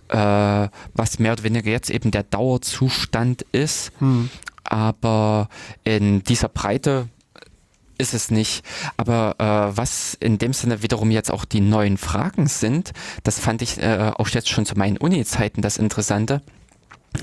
äh, 0.09 0.67
was 0.93 1.19
mehr 1.19 1.33
oder 1.33 1.43
weniger 1.43 1.71
jetzt 1.71 1.89
eben 1.89 2.11
der 2.11 2.23
Dauerzustand 2.23 3.43
ist. 3.51 3.91
Mhm. 4.01 4.29
Aber 4.63 5.49
in 5.83 6.23
dieser 6.23 6.49
Breite 6.49 7.07
ist 7.97 8.13
es 8.13 8.31
nicht. 8.31 8.63
Aber 8.97 9.35
äh, 9.39 9.77
was 9.77 10.15
in 10.19 10.37
dem 10.37 10.53
Sinne 10.53 10.81
wiederum 10.81 11.11
jetzt 11.11 11.31
auch 11.31 11.45
die 11.45 11.61
neuen 11.61 11.97
Fragen 11.97 12.47
sind, 12.47 12.91
das 13.23 13.39
fand 13.39 13.61
ich 13.61 13.81
äh, 13.81 14.11
auch 14.15 14.29
jetzt 14.29 14.49
schon 14.49 14.65
zu 14.65 14.77
meinen 14.77 14.97
Uni-Zeiten 14.97 15.61
das 15.61 15.77
Interessante. 15.77 16.41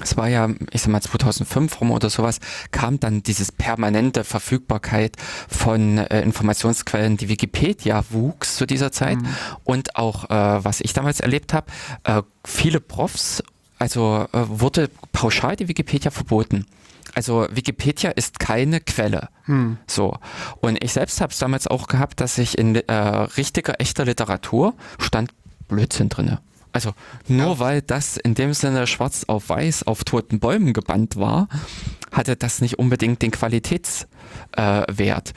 Es 0.00 0.16
war 0.16 0.28
ja, 0.28 0.48
ich 0.70 0.82
sag 0.82 0.90
mal 0.90 1.02
2005 1.02 1.80
rum 1.80 1.90
oder 1.90 2.08
sowas, 2.08 2.40
kam 2.70 2.98
dann 2.98 3.22
dieses 3.22 3.52
permanente 3.52 4.24
Verfügbarkeit 4.24 5.16
von 5.48 5.98
äh, 5.98 6.22
Informationsquellen, 6.22 7.16
die 7.16 7.28
Wikipedia 7.28 8.04
wuchs 8.10 8.56
zu 8.56 8.66
dieser 8.66 8.92
Zeit 8.92 9.20
mhm. 9.20 9.28
und 9.64 9.96
auch, 9.96 10.30
äh, 10.30 10.64
was 10.64 10.80
ich 10.80 10.92
damals 10.92 11.20
erlebt 11.20 11.52
habe, 11.52 11.66
äh, 12.04 12.22
viele 12.44 12.80
Profs, 12.80 13.42
also 13.78 14.26
äh, 14.32 14.38
wurde 14.48 14.88
pauschal 15.12 15.56
die 15.56 15.68
Wikipedia 15.68 16.10
verboten 16.10 16.66
also 17.14 17.46
Wikipedia 17.50 18.10
ist 18.10 18.38
keine 18.38 18.80
Quelle. 18.80 19.28
Hm. 19.44 19.78
So. 19.86 20.16
Und 20.60 20.82
ich 20.82 20.92
selbst 20.92 21.20
habe 21.20 21.32
es 21.32 21.38
damals 21.38 21.66
auch 21.66 21.88
gehabt, 21.88 22.20
dass 22.20 22.38
ich 22.38 22.58
in 22.58 22.76
äh, 22.76 22.92
richtiger, 22.92 23.80
echter 23.80 24.04
Literatur 24.04 24.74
stand 24.98 25.30
Blödsinn 25.68 26.08
drinne. 26.08 26.40
Also 26.72 26.94
nur 27.28 27.54
ja. 27.54 27.58
weil 27.58 27.82
das 27.82 28.16
in 28.16 28.34
dem 28.34 28.54
Sinne 28.54 28.86
schwarz 28.86 29.24
auf 29.26 29.50
weiß 29.50 29.86
auf 29.86 30.04
toten 30.04 30.40
Bäumen 30.40 30.72
gebannt 30.72 31.16
war, 31.16 31.48
hatte 32.10 32.34
das 32.34 32.60
nicht 32.60 32.78
unbedingt 32.78 33.20
den 33.22 33.30
Qualitätswert. 33.30 34.08
Äh, 34.56 35.32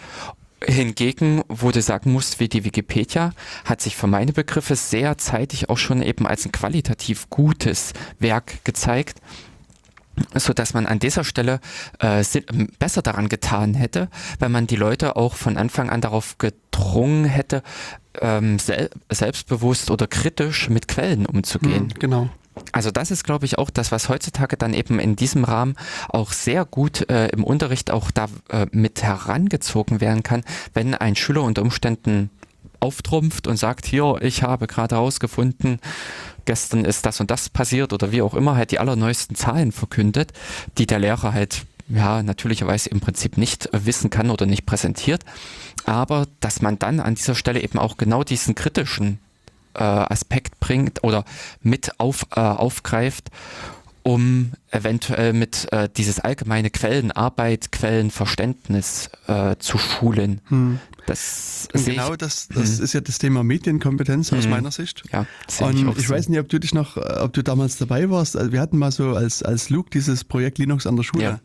Hingegen, 0.67 1.43
wo 1.47 1.69
du 1.69 1.81
sagen 1.81 2.11
musst, 2.11 2.39
wie 2.39 2.47
die 2.47 2.63
Wikipedia, 2.63 3.33
hat 3.65 3.81
sich 3.81 3.95
für 3.95 4.07
meine 4.07 4.31
Begriffe 4.31 4.75
sehr 4.75 5.17
zeitig 5.17 5.69
auch 5.69 5.77
schon 5.77 6.01
eben 6.01 6.25
als 6.25 6.45
ein 6.45 6.53
qualitativ 6.53 7.29
gutes 7.29 7.93
Werk 8.19 8.63
gezeigt 8.63 9.19
so 10.33 10.53
dass 10.53 10.73
man 10.73 10.85
an 10.85 10.99
dieser 10.99 11.23
Stelle 11.23 11.59
äh, 11.99 12.23
besser 12.79 13.01
daran 13.01 13.29
getan 13.29 13.73
hätte, 13.73 14.09
wenn 14.39 14.51
man 14.51 14.67
die 14.67 14.75
Leute 14.75 15.15
auch 15.15 15.35
von 15.35 15.57
Anfang 15.57 15.89
an 15.89 16.01
darauf 16.01 16.37
gedrungen 16.37 17.25
hätte, 17.25 17.63
ähm, 18.21 18.59
sel 18.59 18.89
selbstbewusst 19.11 19.91
oder 19.91 20.07
kritisch 20.07 20.69
mit 20.69 20.87
Quellen 20.87 21.25
umzugehen. 21.25 21.89
Hm, 21.89 21.99
genau. 21.99 22.29
Also 22.71 22.89
das 22.91 23.11
ist, 23.11 23.23
glaube 23.23 23.45
ich, 23.45 23.57
auch 23.57 23.69
das, 23.69 23.91
was 23.91 24.07
heutzutage 24.07 24.55
dann 24.55 24.73
eben 24.73 24.99
in 24.99 25.15
diesem 25.15 25.43
Rahmen 25.43 25.75
auch 26.07 26.31
sehr 26.31 26.63
gut 26.65 27.09
äh, 27.09 27.27
im 27.27 27.43
Unterricht 27.43 27.91
auch 27.91 28.11
da 28.11 28.27
äh, 28.49 28.65
mit 28.71 29.03
herangezogen 29.03 29.99
werden 29.99 30.23
kann, 30.23 30.43
wenn 30.73 30.95
ein 30.95 31.15
Schüler 31.15 31.43
unter 31.43 31.61
Umständen 31.61 32.29
auftrumpft 32.79 33.47
und 33.47 33.57
sagt, 33.57 33.85
hier, 33.85 34.17
ich 34.21 34.43
habe 34.43 34.67
gerade 34.67 34.95
herausgefunden, 34.95 35.79
gestern 36.45 36.85
ist 36.85 37.05
das 37.05 37.19
und 37.19 37.31
das 37.31 37.49
passiert 37.49 37.93
oder 37.93 38.11
wie 38.11 38.21
auch 38.21 38.33
immer, 38.33 38.55
halt 38.55 38.71
die 38.71 38.79
allerneuesten 38.79 39.35
Zahlen 39.35 39.71
verkündet, 39.71 40.33
die 40.77 40.85
der 40.85 40.99
Lehrer 40.99 41.33
halt 41.33 41.65
ja, 41.87 42.23
natürlicherweise 42.23 42.89
im 42.89 42.99
Prinzip 42.99 43.37
nicht 43.37 43.69
wissen 43.71 44.09
kann 44.09 44.31
oder 44.31 44.45
nicht 44.45 44.65
präsentiert, 44.65 45.23
aber 45.85 46.27
dass 46.39 46.61
man 46.61 46.79
dann 46.79 46.99
an 46.99 47.15
dieser 47.15 47.35
Stelle 47.35 47.61
eben 47.61 47.77
auch 47.77 47.97
genau 47.97 48.23
diesen 48.23 48.55
kritischen 48.55 49.19
äh, 49.75 49.83
Aspekt 49.83 50.59
bringt 50.59 51.03
oder 51.03 51.25
mit 51.61 51.99
auf, 51.99 52.25
äh, 52.35 52.39
aufgreift, 52.39 53.29
um 54.05 54.51
eventuell 54.69 55.33
mit 55.33 55.67
äh, 55.71 55.89
dieses 55.97 56.19
allgemeine 56.19 56.69
Quellenarbeit, 56.69 57.71
Quellenverständnis 57.71 59.09
äh, 59.25 59.55
zu 59.57 59.79
schulen. 59.79 60.41
Hm. 60.45 60.79
Das 61.07 61.67
genau, 61.73 62.15
das, 62.15 62.47
das 62.49 62.77
hm. 62.77 62.83
ist 62.83 62.93
ja 62.93 63.01
das 63.01 63.17
Thema 63.17 63.43
Medienkompetenz 63.43 64.31
aus 64.31 64.43
hm. 64.43 64.51
meiner 64.51 64.69
Sicht. 64.69 65.03
Ja, 65.11 65.25
und 65.59 65.75
ich, 65.75 65.97
ich 65.97 66.07
so. 66.07 66.13
weiß 66.13 66.29
nicht, 66.29 66.39
ob 66.39 66.47
du 66.49 66.59
dich 66.59 66.75
noch, 66.75 66.97
ob 66.97 67.33
du 67.33 67.43
damals 67.43 67.77
dabei 67.77 68.07
warst. 68.11 68.37
Also 68.37 68.51
wir 68.51 68.61
hatten 68.61 68.77
mal 68.77 68.91
so 68.91 69.15
als, 69.15 69.41
als 69.41 69.71
Luke 69.71 69.89
dieses 69.89 70.23
Projekt 70.23 70.59
Linux 70.59 70.85
an 70.85 70.97
der 70.97 71.03
Schule. 71.03 71.23
Ja. 71.23 71.39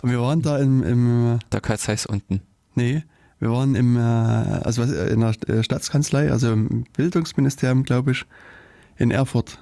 Und 0.00 0.10
wir 0.10 0.22
waren 0.22 0.40
da 0.40 0.56
im, 0.56 0.82
im 0.82 1.38
Der 1.52 1.60
Katz 1.60 1.86
heißt 1.86 2.06
unten. 2.06 2.40
Nee, 2.76 3.04
wir 3.40 3.50
waren 3.50 3.74
im, 3.74 3.98
äh, 3.98 4.00
also 4.00 4.84
in 4.84 5.20
der 5.20 5.34
äh, 5.48 5.62
Staatskanzlei, 5.62 6.32
also 6.32 6.50
im 6.50 6.84
Bildungsministerium, 6.96 7.82
glaube 7.82 8.12
ich, 8.12 8.24
in 8.96 9.10
Erfurt. 9.10 9.58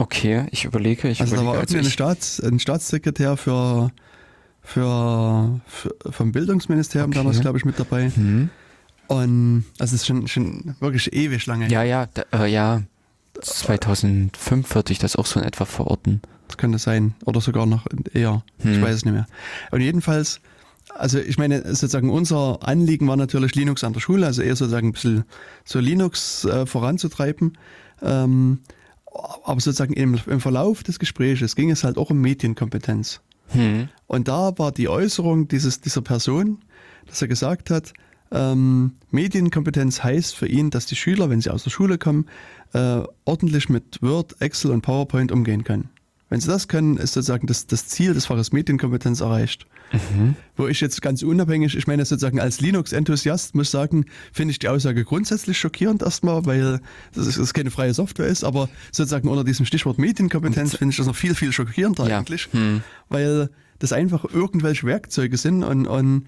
Okay, 0.00 0.46
ich 0.50 0.64
überlege. 0.64 1.08
Ich 1.08 1.20
also 1.20 1.34
überlege, 1.34 1.52
da 1.52 1.56
war 1.56 1.60
also 1.60 1.76
ein, 1.76 1.84
Staats, 1.84 2.40
ein 2.40 2.58
Staatssekretär 2.58 3.36
für 3.36 3.90
für, 4.62 5.60
für 5.66 5.94
vom 6.10 6.32
Bildungsministerium 6.32 7.10
okay. 7.10 7.18
damals, 7.18 7.40
glaube 7.40 7.58
ich, 7.58 7.66
mit 7.66 7.78
dabei. 7.78 8.10
Mhm. 8.16 8.48
Und 9.08 9.64
also 9.78 9.94
es 9.94 10.00
ist 10.00 10.06
schon, 10.06 10.26
schon 10.26 10.74
wirklich 10.80 11.12
ewig 11.12 11.44
lange. 11.44 11.68
Ja, 11.68 11.82
ja, 11.82 12.06
da, 12.06 12.22
äh, 12.32 12.50
ja. 12.50 12.82
2005 13.42 14.74
würde 14.74 14.92
ich 14.92 14.98
das 14.98 15.16
auch 15.16 15.26
so 15.26 15.38
in 15.38 15.44
etwa 15.46 15.66
verorten. 15.66 16.22
Das 16.48 16.56
könnte 16.56 16.78
sein. 16.78 17.14
Oder 17.26 17.42
sogar 17.42 17.66
noch 17.66 17.86
eher. 18.14 18.42
Hm. 18.60 18.72
Ich 18.72 18.80
weiß 18.80 18.94
es 18.94 19.04
nicht 19.04 19.14
mehr. 19.14 19.26
Und 19.70 19.82
jedenfalls, 19.82 20.40
also 20.94 21.18
ich 21.18 21.36
meine, 21.36 21.62
sozusagen 21.74 22.08
unser 22.08 22.66
Anliegen 22.66 23.06
war 23.06 23.16
natürlich 23.16 23.54
Linux 23.54 23.84
an 23.84 23.92
der 23.92 24.00
Schule, 24.00 24.24
also 24.24 24.40
eher 24.40 24.56
sozusagen 24.56 24.88
ein 24.88 24.92
bisschen 24.92 25.24
so 25.64 25.78
Linux 25.78 26.46
äh, 26.46 26.64
voranzutreiben. 26.64 27.58
Ähm, 28.02 28.60
aber 29.44 29.60
sozusagen 29.60 29.94
im, 29.94 30.18
im 30.26 30.40
Verlauf 30.40 30.82
des 30.82 30.98
Gesprächs 30.98 31.56
ging 31.56 31.70
es 31.70 31.84
halt 31.84 31.98
auch 31.98 32.10
um 32.10 32.20
Medienkompetenz. 32.20 33.20
Hm. 33.48 33.88
Und 34.06 34.28
da 34.28 34.56
war 34.58 34.72
die 34.72 34.88
Äußerung 34.88 35.48
dieses, 35.48 35.80
dieser 35.80 36.02
Person, 36.02 36.58
dass 37.06 37.20
er 37.20 37.28
gesagt 37.28 37.70
hat, 37.70 37.92
ähm, 38.32 38.92
Medienkompetenz 39.10 40.04
heißt 40.04 40.36
für 40.36 40.46
ihn, 40.46 40.70
dass 40.70 40.86
die 40.86 40.96
Schüler, 40.96 41.30
wenn 41.30 41.40
sie 41.40 41.50
aus 41.50 41.64
der 41.64 41.70
Schule 41.70 41.98
kommen, 41.98 42.26
äh, 42.72 43.02
ordentlich 43.24 43.68
mit 43.68 44.00
Word, 44.02 44.40
Excel 44.40 44.70
und 44.70 44.82
PowerPoint 44.82 45.32
umgehen 45.32 45.64
können. 45.64 45.90
Wenn 46.30 46.40
sie 46.40 46.46
das 46.46 46.68
können, 46.68 46.96
ist 46.96 47.12
sozusagen 47.12 47.48
das, 47.48 47.66
das 47.66 47.86
Ziel 47.88 48.14
des 48.14 48.26
Faches 48.26 48.52
Medienkompetenz 48.52 49.20
erreicht. 49.20 49.66
Mhm. 49.92 50.36
Wo 50.56 50.68
ich 50.68 50.80
jetzt 50.80 51.02
ganz 51.02 51.24
unabhängig, 51.24 51.76
ich 51.76 51.88
meine 51.88 52.04
sozusagen 52.04 52.38
als 52.38 52.60
Linux-Enthusiast 52.60 53.56
muss 53.56 53.72
sagen, 53.72 54.06
finde 54.32 54.52
ich 54.52 54.60
die 54.60 54.68
Aussage 54.68 55.04
grundsätzlich 55.04 55.58
schockierend 55.58 56.02
erstmal, 56.02 56.46
weil 56.46 56.80
das, 57.14 57.26
ist, 57.26 57.38
das 57.38 57.52
keine 57.52 57.72
freie 57.72 57.92
Software 57.92 58.28
ist, 58.28 58.44
aber 58.44 58.68
sozusagen 58.92 59.28
unter 59.28 59.42
diesem 59.42 59.66
Stichwort 59.66 59.98
Medienkompetenz 59.98 60.76
finde 60.76 60.92
ich 60.92 60.98
das 60.98 61.06
noch 61.06 61.16
viel, 61.16 61.34
viel 61.34 61.52
schockierender 61.52 62.08
ja. 62.08 62.18
eigentlich, 62.18 62.48
mhm. 62.52 62.82
weil 63.08 63.50
das 63.80 63.92
einfach 63.92 64.24
irgendwelche 64.24 64.86
Werkzeuge 64.86 65.36
sind 65.36 65.64
und, 65.64 65.88
und 65.88 66.26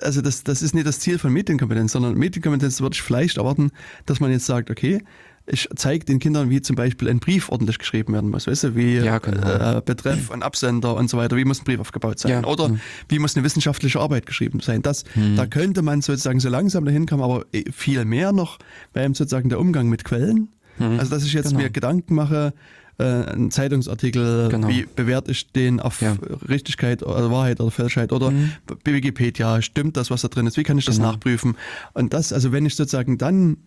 also 0.00 0.20
das, 0.20 0.44
das 0.44 0.62
ist 0.62 0.76
nicht 0.76 0.86
das 0.86 1.00
Ziel 1.00 1.18
von 1.18 1.32
Medienkompetenz, 1.32 1.90
sondern 1.90 2.14
Medienkompetenz 2.14 2.80
würde 2.80 2.94
ich 2.94 3.02
vielleicht 3.02 3.38
erwarten, 3.38 3.72
dass 4.06 4.20
man 4.20 4.30
jetzt 4.30 4.46
sagt, 4.46 4.70
okay, 4.70 5.02
ich 5.50 5.68
zeige 5.76 6.04
den 6.04 6.18
Kindern, 6.18 6.50
wie 6.50 6.60
zum 6.60 6.76
Beispiel 6.76 7.08
ein 7.08 7.18
Brief 7.18 7.48
ordentlich 7.48 7.78
geschrieben 7.78 8.12
werden 8.12 8.30
muss, 8.30 8.46
weißt 8.46 8.64
du, 8.64 8.76
wie 8.76 8.96
ja, 8.96 9.18
genau. 9.18 9.78
äh, 9.78 9.82
Betreff 9.84 10.30
und 10.30 10.42
Absender 10.42 10.94
und 10.94 11.08
so 11.08 11.16
weiter, 11.16 11.36
wie 11.36 11.44
muss 11.44 11.60
ein 11.60 11.64
Brief 11.64 11.80
aufgebaut 11.80 12.18
sein 12.18 12.30
ja. 12.30 12.44
oder 12.44 12.68
mhm. 12.68 12.80
wie 13.08 13.18
muss 13.18 13.36
eine 13.36 13.44
wissenschaftliche 13.44 14.00
Arbeit 14.00 14.26
geschrieben 14.26 14.60
sein. 14.60 14.82
Das, 14.82 15.04
mhm. 15.14 15.36
Da 15.36 15.46
könnte 15.46 15.82
man 15.82 16.02
sozusagen 16.02 16.40
so 16.40 16.48
langsam 16.48 16.84
dahin 16.84 17.06
kommen, 17.06 17.22
aber 17.22 17.44
äh, 17.52 17.64
viel 17.72 18.04
mehr 18.04 18.32
noch 18.32 18.58
wäre 18.92 19.08
sozusagen 19.08 19.48
der 19.48 19.60
Umgang 19.60 19.88
mit 19.88 20.04
Quellen. 20.04 20.48
Mhm. 20.78 20.98
Also 20.98 21.10
dass 21.10 21.24
ich 21.24 21.32
jetzt 21.32 21.50
genau. 21.50 21.62
mir 21.62 21.70
Gedanken 21.70 22.14
mache, 22.14 22.52
äh, 22.98 23.04
einen 23.04 23.50
Zeitungsartikel, 23.50 24.48
genau. 24.48 24.68
wie 24.68 24.84
bewerte 24.84 25.30
ich 25.30 25.52
den 25.52 25.80
auf 25.80 26.00
ja. 26.00 26.16
Richtigkeit 26.48 27.02
oder 27.02 27.30
Wahrheit 27.30 27.60
oder 27.60 27.70
Falschheit 27.70 28.12
oder 28.12 28.30
mhm. 28.30 28.52
Wikipedia, 28.84 29.62
stimmt 29.62 29.96
das, 29.96 30.10
was 30.10 30.22
da 30.22 30.28
drin 30.28 30.46
ist, 30.46 30.56
wie 30.56 30.64
kann 30.64 30.78
ich 30.78 30.84
das 30.84 30.96
genau. 30.96 31.12
nachprüfen? 31.12 31.56
Und 31.94 32.12
das, 32.12 32.32
also 32.32 32.50
wenn 32.52 32.66
ich 32.66 32.74
sozusagen 32.74 33.16
dann 33.16 33.58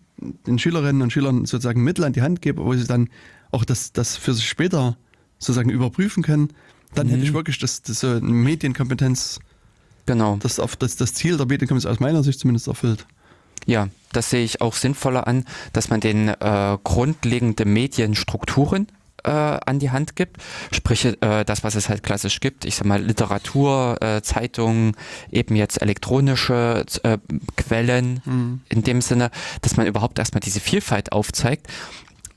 den 0.46 0.58
Schülerinnen 0.58 1.02
und 1.02 1.12
Schülern 1.12 1.46
sozusagen 1.46 1.82
Mittel 1.82 2.04
an 2.04 2.12
die 2.12 2.22
Hand 2.22 2.42
gebe, 2.42 2.64
wo 2.64 2.74
sie 2.74 2.86
dann 2.86 3.08
auch 3.50 3.64
das, 3.64 3.92
das 3.92 4.16
für 4.16 4.34
sich 4.34 4.48
später 4.48 4.96
sozusagen 5.38 5.70
überprüfen 5.70 6.22
können, 6.22 6.48
dann 6.94 7.06
mhm. 7.06 7.12
hätte 7.12 7.24
ich 7.24 7.32
wirklich 7.32 7.58
das, 7.58 7.82
das 7.82 8.00
so 8.00 8.20
Medienkompetenz, 8.20 9.40
genau. 10.06 10.36
das, 10.40 10.60
auf, 10.60 10.76
das, 10.76 10.96
das 10.96 11.14
Ziel 11.14 11.36
der 11.36 11.46
Medienkompetenz 11.46 11.86
aus 11.86 12.00
meiner 12.00 12.22
Sicht 12.22 12.38
zumindest 12.38 12.68
erfüllt. 12.68 13.06
Ja, 13.64 13.88
das 14.12 14.30
sehe 14.30 14.44
ich 14.44 14.60
auch 14.60 14.74
sinnvoller 14.74 15.26
an, 15.26 15.44
dass 15.72 15.88
man 15.88 16.00
den 16.00 16.28
äh, 16.28 16.78
grundlegende 16.82 17.64
Medienstrukturen 17.64 18.88
äh, 19.24 19.30
an 19.30 19.78
die 19.78 19.90
Hand 19.90 20.16
gibt. 20.16 20.38
Sprich, 20.72 21.04
äh, 21.04 21.44
das, 21.44 21.64
was 21.64 21.74
es 21.74 21.88
halt 21.88 22.02
klassisch 22.02 22.40
gibt, 22.40 22.64
ich 22.64 22.76
sag 22.76 22.86
mal 22.86 23.02
Literatur, 23.02 23.96
äh, 24.00 24.22
Zeitungen, 24.22 24.96
eben 25.30 25.56
jetzt 25.56 25.80
elektronische 25.80 26.84
äh, 27.02 27.18
Quellen 27.56 28.20
mhm. 28.24 28.60
in 28.68 28.82
dem 28.82 29.00
Sinne, 29.00 29.30
dass 29.60 29.76
man 29.76 29.86
überhaupt 29.86 30.18
erstmal 30.18 30.40
diese 30.40 30.60
Vielfalt 30.60 31.12
aufzeigt. 31.12 31.66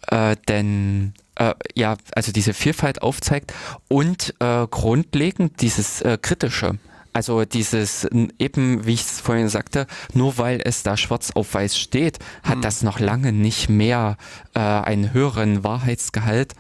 Äh, 0.08 0.36
denn 0.48 1.14
äh, 1.36 1.54
ja, 1.74 1.98
also 2.16 2.32
diese 2.32 2.54
Vielfalt 2.54 3.02
aufzeigt 3.02 3.54
und 3.88 4.34
äh, 4.40 4.68
grundlegend 4.68 5.62
dieses 5.62 6.02
äh, 6.02 6.18
kritische 6.22 6.78
also 7.16 7.45
dieses 7.45 8.05
eben, 8.39 8.86
wie 8.86 8.93
ich 8.93 9.03
es 9.03 9.22
vorhin 9.22 9.47
sagte, 9.47 9.88
nur 10.13 10.38
weil 10.38 10.59
es 10.61 10.84
da 10.84 10.97
schwarz 10.97 11.32
auf 11.32 11.53
weiß 11.53 11.78
steht, 11.78 12.20
hat 12.43 12.57
mhm. 12.57 12.61
das 12.61 12.84
noch 12.84 12.99
lange 12.99 13.32
nicht 13.32 13.70
mehr 13.70 14.18
äh, 14.53 14.59
einen 14.59 15.13
höheren 15.13 15.63
Wahrheitsgehalt 15.63 16.55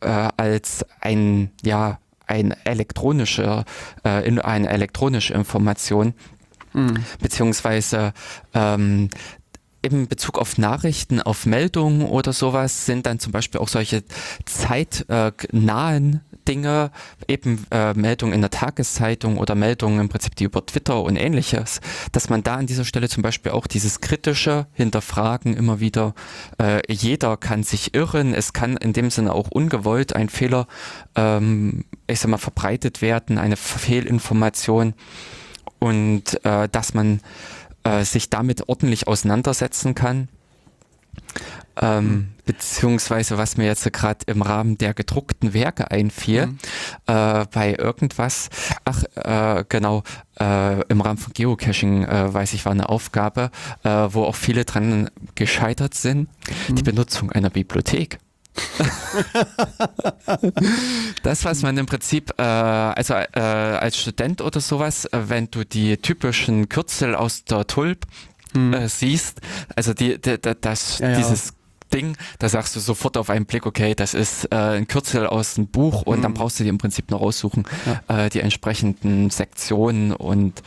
äh, 0.00 0.28
als 0.36 0.86
ein, 1.00 1.50
ja, 1.64 1.98
ein 2.28 2.54
elektronische, 2.64 3.64
äh, 4.04 4.24
in, 4.24 4.38
eine 4.38 4.68
elektronische 4.68 5.34
Information. 5.34 6.14
Mhm. 6.74 7.04
Beziehungsweise 7.20 8.12
ähm, 8.54 9.08
in 9.82 10.06
Bezug 10.06 10.38
auf 10.38 10.58
Nachrichten, 10.58 11.20
auf 11.20 11.44
Meldungen 11.44 12.02
oder 12.02 12.32
sowas 12.32 12.86
sind 12.86 13.06
dann 13.06 13.18
zum 13.18 13.32
Beispiel 13.32 13.60
auch 13.60 13.68
solche 13.68 14.04
zeitnahen 14.44 16.20
Dinge, 16.48 16.90
eben 17.28 17.66
äh, 17.70 17.92
Meldungen 17.94 18.34
in 18.34 18.40
der 18.40 18.50
Tageszeitung 18.50 19.36
oder 19.38 19.54
Meldungen 19.54 20.00
im 20.00 20.08
Prinzip 20.08 20.34
die 20.36 20.44
über 20.44 20.64
Twitter 20.64 21.02
und 21.02 21.16
ähnliches, 21.16 21.80
dass 22.12 22.30
man 22.30 22.42
da 22.42 22.56
an 22.56 22.66
dieser 22.66 22.84
Stelle 22.84 23.08
zum 23.08 23.22
Beispiel 23.22 23.52
auch 23.52 23.66
dieses 23.66 24.00
kritische 24.00 24.66
Hinterfragen 24.72 25.54
immer 25.54 25.80
wieder, 25.80 26.14
äh, 26.60 26.80
jeder 26.90 27.36
kann 27.36 27.62
sich 27.62 27.94
irren, 27.94 28.34
es 28.34 28.52
kann 28.52 28.76
in 28.78 28.92
dem 28.92 29.10
Sinne 29.10 29.34
auch 29.34 29.50
ungewollt 29.50 30.16
ein 30.16 30.30
Fehler, 30.30 30.66
ähm, 31.14 31.84
ich 32.06 32.20
sag 32.20 32.30
mal, 32.30 32.38
verbreitet 32.38 33.02
werden, 33.02 33.38
eine 33.38 33.56
Fehlinformation. 33.56 34.94
Und 35.80 36.44
äh, 36.44 36.68
dass 36.68 36.92
man 36.92 37.20
äh, 37.84 38.04
sich 38.04 38.30
damit 38.30 38.68
ordentlich 38.68 39.06
auseinandersetzen 39.06 39.94
kann. 39.94 40.28
Ähm, 41.80 42.04
mhm. 42.04 42.28
beziehungsweise 42.44 43.38
was 43.38 43.56
mir 43.56 43.66
jetzt 43.66 43.90
gerade 43.92 44.20
im 44.26 44.42
Rahmen 44.42 44.78
der 44.78 44.94
gedruckten 44.94 45.54
Werke 45.54 45.90
einfiel, 45.90 46.46
mhm. 46.46 46.58
äh, 47.06 47.46
bei 47.52 47.76
irgendwas, 47.78 48.48
ach 48.84 49.04
äh, 49.14 49.64
genau, 49.68 50.02
äh, 50.40 50.82
im 50.88 51.00
Rahmen 51.00 51.18
von 51.18 51.32
Geocaching, 51.32 52.04
äh, 52.04 52.34
weiß 52.34 52.54
ich, 52.54 52.64
war 52.64 52.72
eine 52.72 52.88
Aufgabe, 52.88 53.50
äh, 53.84 53.88
wo 53.88 54.24
auch 54.24 54.34
viele 54.34 54.64
dran 54.64 55.10
gescheitert 55.34 55.94
sind, 55.94 56.28
mhm. 56.68 56.74
die 56.74 56.82
Benutzung 56.82 57.30
einer 57.30 57.50
Bibliothek. 57.50 58.18
das, 61.22 61.44
was 61.44 61.62
man 61.62 61.78
im 61.78 61.86
Prinzip, 61.86 62.32
äh, 62.38 62.42
also 62.42 63.14
äh, 63.14 63.40
als 63.40 63.98
Student 63.98 64.40
oder 64.40 64.60
sowas, 64.60 65.04
äh, 65.06 65.28
wenn 65.28 65.50
du 65.50 65.64
die 65.64 65.96
typischen 65.96 66.68
Kürzel 66.68 67.14
aus 67.14 67.44
der 67.44 67.66
Tulp 67.66 68.06
hm. 68.52 68.74
äh, 68.74 68.88
siehst, 68.88 69.40
also 69.76 69.94
die, 69.94 70.20
die, 70.20 70.40
die 70.40 70.52
das, 70.60 70.98
ja, 70.98 71.16
dieses 71.16 71.54
Ding, 71.88 72.16
da 72.38 72.48
sagst 72.48 72.76
du 72.76 72.80
sofort 72.80 73.16
auf 73.16 73.30
einen 73.30 73.46
Blick, 73.46 73.66
okay, 73.66 73.94
das 73.94 74.14
ist 74.14 74.46
äh, 74.52 74.56
ein 74.56 74.88
Kürzel 74.88 75.26
aus 75.26 75.54
dem 75.54 75.68
Buch 75.68 76.02
und 76.02 76.18
mhm. 76.18 76.22
dann 76.22 76.34
brauchst 76.34 76.58
du 76.60 76.64
dir 76.64 76.70
im 76.70 76.78
Prinzip 76.78 77.10
noch 77.10 77.20
raussuchen, 77.20 77.64
ja. 78.08 78.26
äh, 78.26 78.30
die 78.30 78.40
entsprechenden 78.40 79.30
Sektionen 79.30 80.12
und 80.12 80.62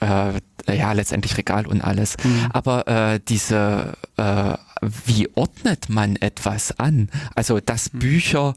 äh, 0.00 0.40
ja, 0.72 0.92
letztendlich 0.92 1.36
Regal 1.36 1.66
und 1.66 1.80
alles. 1.80 2.16
Mhm. 2.22 2.48
Aber 2.52 2.86
äh, 2.86 3.20
diese, 3.26 3.94
äh, 4.16 4.54
wie 4.80 5.28
ordnet 5.34 5.88
man 5.88 6.16
etwas 6.16 6.78
an? 6.78 7.08
Also, 7.34 7.60
dass 7.60 7.92
mhm. 7.92 7.98
Bücher 7.98 8.54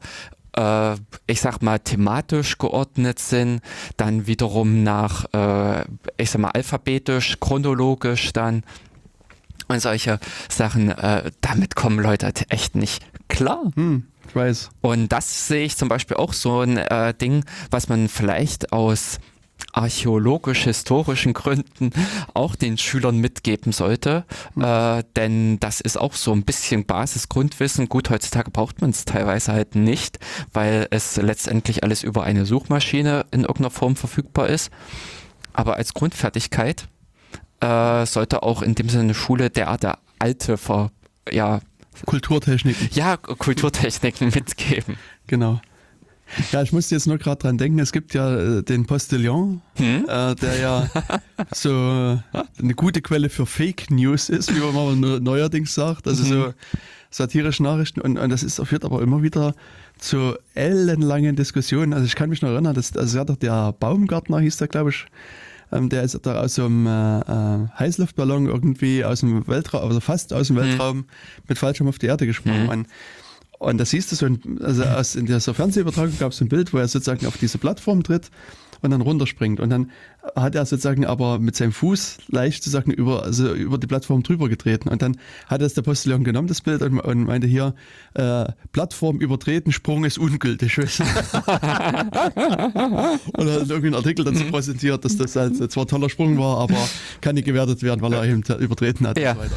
äh, 0.56 0.94
ich 1.26 1.40
sag 1.40 1.62
mal, 1.62 1.78
thematisch 1.78 2.58
geordnet 2.58 3.18
sind, 3.18 3.60
dann 3.96 4.26
wiederum 4.26 4.82
nach, 4.82 5.24
äh, 5.32 5.84
ich 6.16 6.30
sag 6.30 6.40
mal, 6.40 6.50
alphabetisch, 6.50 7.38
chronologisch 7.40 8.32
dann 8.32 8.62
und 9.72 9.80
solche 9.80 10.18
Sachen, 10.48 10.90
äh, 10.90 11.30
damit 11.40 11.74
kommen 11.74 11.98
Leute 11.98 12.26
halt 12.26 12.46
echt 12.50 12.74
nicht 12.74 13.04
klar. 13.28 13.70
Hm, 13.74 14.06
ich 14.28 14.36
weiß. 14.36 14.70
Und 14.80 15.10
das 15.10 15.48
sehe 15.48 15.64
ich 15.64 15.76
zum 15.76 15.88
Beispiel 15.88 16.16
auch 16.16 16.32
so 16.32 16.60
ein 16.60 16.76
äh, 16.76 17.14
Ding, 17.14 17.44
was 17.70 17.88
man 17.88 18.08
vielleicht 18.08 18.72
aus 18.72 19.18
archäologisch-historischen 19.72 21.32
Gründen 21.32 21.90
auch 22.34 22.56
den 22.56 22.78
Schülern 22.78 23.18
mitgeben 23.18 23.72
sollte. 23.72 24.24
Mhm. 24.54 24.64
Äh, 24.64 25.04
denn 25.16 25.60
das 25.60 25.80
ist 25.80 25.98
auch 25.98 26.14
so 26.14 26.32
ein 26.32 26.44
bisschen 26.44 26.84
Basisgrundwissen. 26.84 27.88
Gut, 27.88 28.10
heutzutage 28.10 28.50
braucht 28.50 28.80
man 28.80 28.90
es 28.90 29.04
teilweise 29.04 29.52
halt 29.52 29.74
nicht, 29.74 30.18
weil 30.52 30.86
es 30.90 31.16
letztendlich 31.16 31.84
alles 31.84 32.02
über 32.02 32.24
eine 32.24 32.44
Suchmaschine 32.44 33.24
in 33.30 33.42
irgendeiner 33.42 33.70
Form 33.70 33.96
verfügbar 33.96 34.48
ist. 34.48 34.70
Aber 35.54 35.76
als 35.76 35.94
Grundfertigkeit 35.94 36.86
äh, 37.62 38.06
sollte 38.06 38.42
auch 38.42 38.62
in 38.62 38.74
dem 38.74 38.88
Sinne 38.88 39.14
Schule 39.14 39.48
derart 39.48 39.84
der 39.84 39.98
alte 40.18 40.56
Ver, 40.56 40.90
ja, 41.30 41.60
Kulturtechniken. 42.06 42.88
Ja, 42.92 43.16
Kulturtechniken 43.16 44.28
mitgeben. 44.34 44.96
Genau. 45.26 45.60
Ja, 46.50 46.62
ich 46.62 46.72
musste 46.72 46.94
jetzt 46.94 47.06
nur 47.06 47.18
gerade 47.18 47.42
dran 47.42 47.58
denken, 47.58 47.78
es 47.78 47.92
gibt 47.92 48.14
ja 48.14 48.34
äh, 48.34 48.62
den 48.62 48.86
Postillon, 48.86 49.60
hm? 49.76 50.06
äh, 50.08 50.34
der 50.34 50.58
ja 50.58 50.90
so 51.52 52.18
eine 52.58 52.74
gute 52.74 53.02
Quelle 53.02 53.28
für 53.28 53.44
Fake 53.44 53.90
News 53.90 54.30
ist, 54.30 54.54
wie 54.54 54.60
man 54.60 55.22
neuerdings 55.22 55.74
sagt. 55.74 56.08
Also 56.08 56.24
mhm. 56.24 56.28
so 56.28 56.54
satirische 57.10 57.62
Nachrichten 57.62 58.00
und, 58.00 58.16
und 58.16 58.30
das 58.30 58.42
ist, 58.42 58.66
führt 58.66 58.86
aber 58.86 59.02
immer 59.02 59.22
wieder 59.22 59.54
zu 59.98 60.34
ellenlangen 60.54 61.36
Diskussionen. 61.36 61.92
Also 61.92 62.06
ich 62.06 62.16
kann 62.16 62.30
mich 62.30 62.40
noch 62.40 62.48
erinnern, 62.48 62.74
dass, 62.74 62.96
also 62.96 63.18
ja 63.18 63.24
doch 63.24 63.36
der 63.36 63.72
Baumgartner 63.78 64.40
hieß 64.40 64.56
der, 64.56 64.68
glaube 64.68 64.90
ich, 64.90 65.06
ähm, 65.72 65.88
der 65.88 66.02
ist 66.02 66.18
da 66.22 66.40
aus 66.40 66.54
so 66.54 66.66
einem 66.66 66.86
äh, 66.86 67.20
äh, 67.20 67.68
Heißluftballon 67.78 68.46
irgendwie 68.46 69.04
aus 69.04 69.20
dem 69.20 69.46
Weltraum, 69.48 69.88
also 69.88 70.00
fast 70.00 70.32
aus 70.32 70.48
dem 70.48 70.56
mhm. 70.56 70.60
Weltraum 70.60 71.04
mit 71.48 71.58
Fallschirm 71.58 71.88
auf 71.88 71.98
die 71.98 72.06
Erde 72.06 72.26
gesprungen. 72.26 72.66
Mhm. 72.66 72.86
Und 73.58 73.78
da 73.78 73.84
siehst 73.84 74.10
du 74.10 74.16
so, 74.16 74.26
ein, 74.26 74.58
also 74.60 74.82
aus, 74.84 75.14
in 75.14 75.26
dieser 75.26 75.54
Fernsehübertragung 75.54 76.18
gab 76.18 76.32
es 76.32 76.40
ein 76.40 76.48
Bild, 76.48 76.72
wo 76.72 76.78
er 76.78 76.88
sozusagen 76.88 77.26
auf 77.26 77.36
diese 77.38 77.58
Plattform 77.58 78.02
tritt 78.02 78.30
und 78.82 78.90
dann 78.90 79.00
runterspringt. 79.00 79.60
Und 79.60 79.70
dann 79.70 79.90
hat 80.36 80.54
er 80.54 80.66
sozusagen 80.66 81.06
aber 81.06 81.38
mit 81.38 81.56
seinem 81.56 81.72
Fuß 81.72 82.18
leicht 82.28 82.62
sozusagen 82.62 82.92
über, 82.92 83.22
also 83.22 83.54
über 83.54 83.78
die 83.78 83.86
Plattform 83.86 84.22
drüber 84.22 84.48
getreten. 84.48 84.88
Und 84.88 85.02
dann 85.02 85.16
hat 85.46 85.62
es 85.62 85.74
der 85.74 85.82
Postillon 85.82 86.24
genommen, 86.24 86.48
das 86.48 86.60
Bild, 86.60 86.82
und, 86.82 87.00
und 87.00 87.24
meinte 87.24 87.46
hier, 87.46 87.74
äh, 88.14 88.46
Plattform 88.72 89.20
übertreten, 89.20 89.72
Sprung 89.72 90.04
ist 90.04 90.18
ungültig. 90.18 90.78
und 90.82 90.86
er 90.86 90.98
hat 93.32 93.36
irgendwie 93.36 93.86
einen 93.86 93.94
Artikel 93.94 94.24
dazu 94.24 94.44
präsentiert, 94.44 95.04
dass 95.04 95.16
das 95.16 95.36
halt 95.36 95.72
zwar 95.72 95.84
ein 95.84 95.88
toller 95.88 96.10
Sprung 96.10 96.38
war, 96.38 96.58
aber 96.58 96.76
kann 97.20 97.36
nicht 97.36 97.44
gewertet 97.44 97.82
werden, 97.82 98.02
weil 98.02 98.12
er 98.12 98.24
eben 98.24 98.42
übertreten 98.58 99.06
hat. 99.06 99.18
Ja. 99.18 99.32
Und 99.32 99.38
so 99.38 99.44
weiter. 99.44 99.56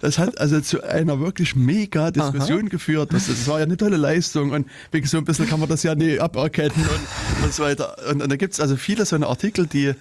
Das 0.00 0.18
hat 0.18 0.38
also 0.38 0.60
zu 0.60 0.82
einer 0.82 1.20
wirklich 1.20 1.56
mega 1.56 2.10
Diskussion 2.10 2.62
Aha. 2.62 2.68
geführt. 2.68 3.12
Das, 3.12 3.26
das, 3.26 3.46
war 3.48 3.58
ja 3.58 3.64
eine 3.64 3.76
tolle 3.76 3.96
Leistung 3.96 4.50
und 4.50 4.66
wegen 4.92 5.06
so 5.06 5.18
ein 5.18 5.24
bisschen 5.24 5.48
kann 5.48 5.60
man 5.60 5.68
das 5.68 5.82
ja 5.82 5.94
nie 5.94 6.20
aberkennen 6.20 6.72
und, 6.76 7.44
und 7.44 7.54
so 7.54 7.62
weiter. 7.62 7.96
Und, 8.10 8.22
und 8.22 8.30
da 8.30 8.36
gibt 8.36 8.54
es 8.54 8.60
also 8.60 8.76
viele 8.76 9.04
so 9.06 9.16
eine 9.16 9.26
Artikel, 9.26 9.66
die 9.66 9.94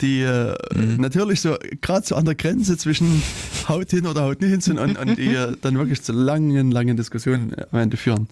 die 0.00 0.22
äh, 0.22 0.56
mhm. 0.74 0.96
natürlich 0.96 1.40
so 1.40 1.56
gerade 1.82 2.06
so 2.06 2.14
an 2.14 2.24
der 2.24 2.34
Grenze 2.34 2.76
zwischen 2.78 3.22
Haut 3.68 3.90
hin 3.90 4.06
oder 4.06 4.22
Haut 4.22 4.40
nicht 4.40 4.50
hin 4.50 4.60
sind 4.60 4.78
und, 4.78 4.96
und 4.96 5.18
die 5.18 5.34
äh, 5.34 5.56
dann 5.60 5.76
wirklich 5.76 6.02
zu 6.02 6.12
langen, 6.12 6.70
langen 6.70 6.96
Diskussionen 6.96 7.54
am 7.70 7.80
Ende 7.80 7.96
führen. 7.96 8.28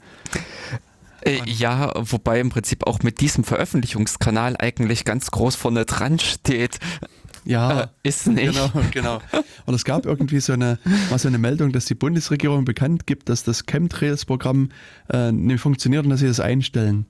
Äh, 1.21 1.41
ja, 1.45 1.93
wobei 1.97 2.41
im 2.41 2.49
Prinzip 2.49 2.87
auch 2.87 3.01
mit 3.03 3.21
diesem 3.21 3.45
Veröffentlichungskanal 3.45 4.57
eigentlich 4.59 5.05
ganz 5.05 5.31
groß 5.31 5.57
vorne 5.57 5.85
dran 5.85 6.19
steht. 6.19 6.79
Ja, 7.49 7.81
äh, 7.81 7.87
ist 8.03 8.27
nicht. 8.27 8.53
Genau, 8.53 8.71
genau. 8.91 9.23
Und 9.65 9.75
es 9.75 9.87
gab 9.87 10.05
irgendwie 10.05 10.39
so 10.39 10.53
eine, 10.53 10.79
mal 11.09 11.19
so 11.19 11.29
eine 11.29 11.39
Meldung, 11.39 11.73
dass 11.73 11.87
die 11.87 11.95
Bundesregierung 11.95 12.67
bekannt 12.67 13.07
gibt, 13.07 13.31
dass 13.31 13.43
das 13.43 13.65
Chemtrails-Programm 13.65 14.69
äh, 15.11 15.33
nicht 15.33 15.61
funktioniert 15.61 16.05
und 16.05 16.11
dass 16.11 16.21
sie 16.21 16.27
das 16.27 16.41
einstellen. 16.41 17.07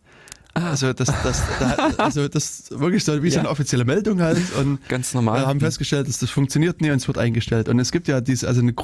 Ah. 0.54 0.70
Also 0.70 0.92
das, 0.92 1.08
das, 1.22 1.42
da, 1.60 1.92
also 1.98 2.26
das 2.28 2.64
wirklich 2.70 3.04
so 3.04 3.22
wie 3.22 3.30
so 3.30 3.38
eine 3.38 3.48
offizielle 3.48 3.84
Meldung 3.84 4.20
halt 4.20 4.38
und 4.58 4.86
ganz 4.88 5.14
normal. 5.14 5.40
Wir 5.40 5.46
haben 5.46 5.60
festgestellt, 5.60 6.08
dass 6.08 6.18
das 6.18 6.30
funktioniert 6.30 6.80
nie 6.80 6.90
und 6.90 6.96
es 6.96 7.06
wird 7.06 7.18
eingestellt. 7.18 7.68
Und 7.68 7.78
es 7.78 7.92
gibt 7.92 8.08
ja 8.08 8.20
diese, 8.20 8.48
also 8.48 8.60
eine 8.60 8.74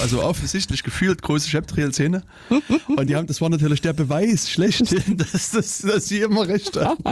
also 0.00 0.22
offensichtlich 0.22 0.82
gefühlt 0.82 1.22
große 1.22 1.48
Chemtrail-Szene 1.48 2.22
und 2.96 3.10
die 3.10 3.16
haben, 3.16 3.26
das 3.26 3.40
war 3.40 3.48
natürlich 3.48 3.80
der 3.80 3.92
Beweis 3.92 4.48
schlechthin, 4.50 5.16
dass, 5.32 5.50
das, 5.50 5.78
dass 5.78 6.06
sie 6.06 6.20
immer 6.20 6.46
recht 6.48 6.76
haben. 6.76 7.02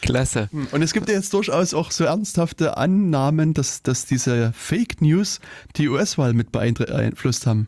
Klasse. 0.00 0.48
Und 0.70 0.82
es 0.82 0.92
gibt 0.92 1.08
ja 1.08 1.14
jetzt 1.14 1.32
durchaus 1.34 1.74
auch 1.74 1.90
so 1.90 2.04
ernsthafte 2.04 2.76
Annahmen, 2.76 3.54
dass, 3.54 3.82
dass 3.82 4.06
diese 4.06 4.52
Fake 4.56 5.00
News 5.00 5.40
die 5.76 5.88
US-Wahl 5.88 6.32
mit 6.32 6.52
beeinflusst 6.52 7.46
haben. 7.46 7.66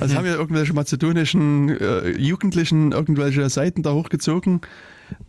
Also 0.00 0.16
haben 0.16 0.26
ja 0.26 0.34
irgendwelche 0.34 0.72
mazedonischen 0.72 1.68
äh, 1.68 2.10
Jugendlichen 2.10 2.92
irgendwelche 2.92 3.48
Seiten 3.50 3.82
da 3.82 3.92
hochgezogen, 3.92 4.60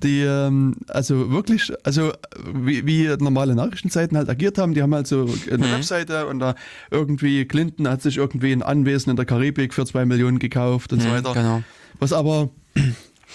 die 0.01 0.21
ähm, 0.21 0.75
also 0.87 1.31
wirklich, 1.31 1.73
also 1.83 2.11
wie, 2.53 2.85
wie, 2.85 3.07
normale 3.19 3.55
Nachrichtenseiten 3.55 4.17
halt 4.17 4.29
agiert 4.29 4.57
haben. 4.57 4.73
Die 4.73 4.81
haben 4.81 4.93
halt 4.93 5.07
so 5.07 5.29
eine 5.51 5.67
mhm. 5.67 5.71
Webseite 5.71 6.27
und 6.27 6.39
da 6.39 6.55
irgendwie 6.91 7.45
Clinton 7.45 7.87
hat 7.87 8.01
sich 8.01 8.17
irgendwie 8.17 8.51
ein 8.51 8.63
Anwesen 8.63 9.09
in 9.09 9.15
der 9.15 9.25
Karibik 9.25 9.73
für 9.73 9.85
zwei 9.85 10.05
Millionen 10.05 10.39
gekauft 10.39 10.93
und 10.93 10.99
mhm, 10.99 11.03
so 11.03 11.09
weiter. 11.11 11.33
Genau. 11.33 11.63
Was 11.99 12.13
aber 12.13 12.49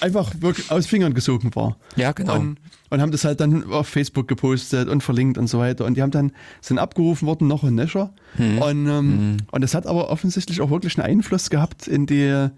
einfach 0.01 0.33
wirklich 0.41 0.71
aus 0.71 0.87
Fingern 0.87 1.15
gesogen 1.15 1.55
war. 1.55 1.77
Ja, 1.97 2.13
genau. 2.13 2.37
Und, 2.37 2.59
und, 2.91 3.01
haben 3.01 3.13
das 3.13 3.25
halt 3.25 3.41
dann 3.41 3.71
auf 3.71 3.89
Facebook 3.89 4.29
gepostet 4.29 4.89
und 4.89 5.03
verlinkt 5.03 5.39
und 5.39 5.47
so 5.47 5.59
weiter. 5.59 5.85
Und 5.85 5.97
die 5.97 6.03
haben 6.03 6.11
dann, 6.11 6.33
sind 6.61 6.79
abgerufen 6.79 7.27
worden 7.27 7.49
noch 7.49 7.65
in 7.65 7.75
Nesher. 7.75 8.11
Hm. 8.37 8.59
Und, 8.59 8.87
ähm, 8.87 8.89
hm. 8.89 9.37
und 9.51 9.61
das 9.61 9.75
hat 9.75 9.87
aber 9.87 10.11
offensichtlich 10.11 10.61
auch 10.61 10.71
wirklich 10.71 10.99
einen 10.99 11.07
Einfluss 11.07 11.51
gehabt 11.51 11.89
in 11.89 12.07
die, 12.07 12.49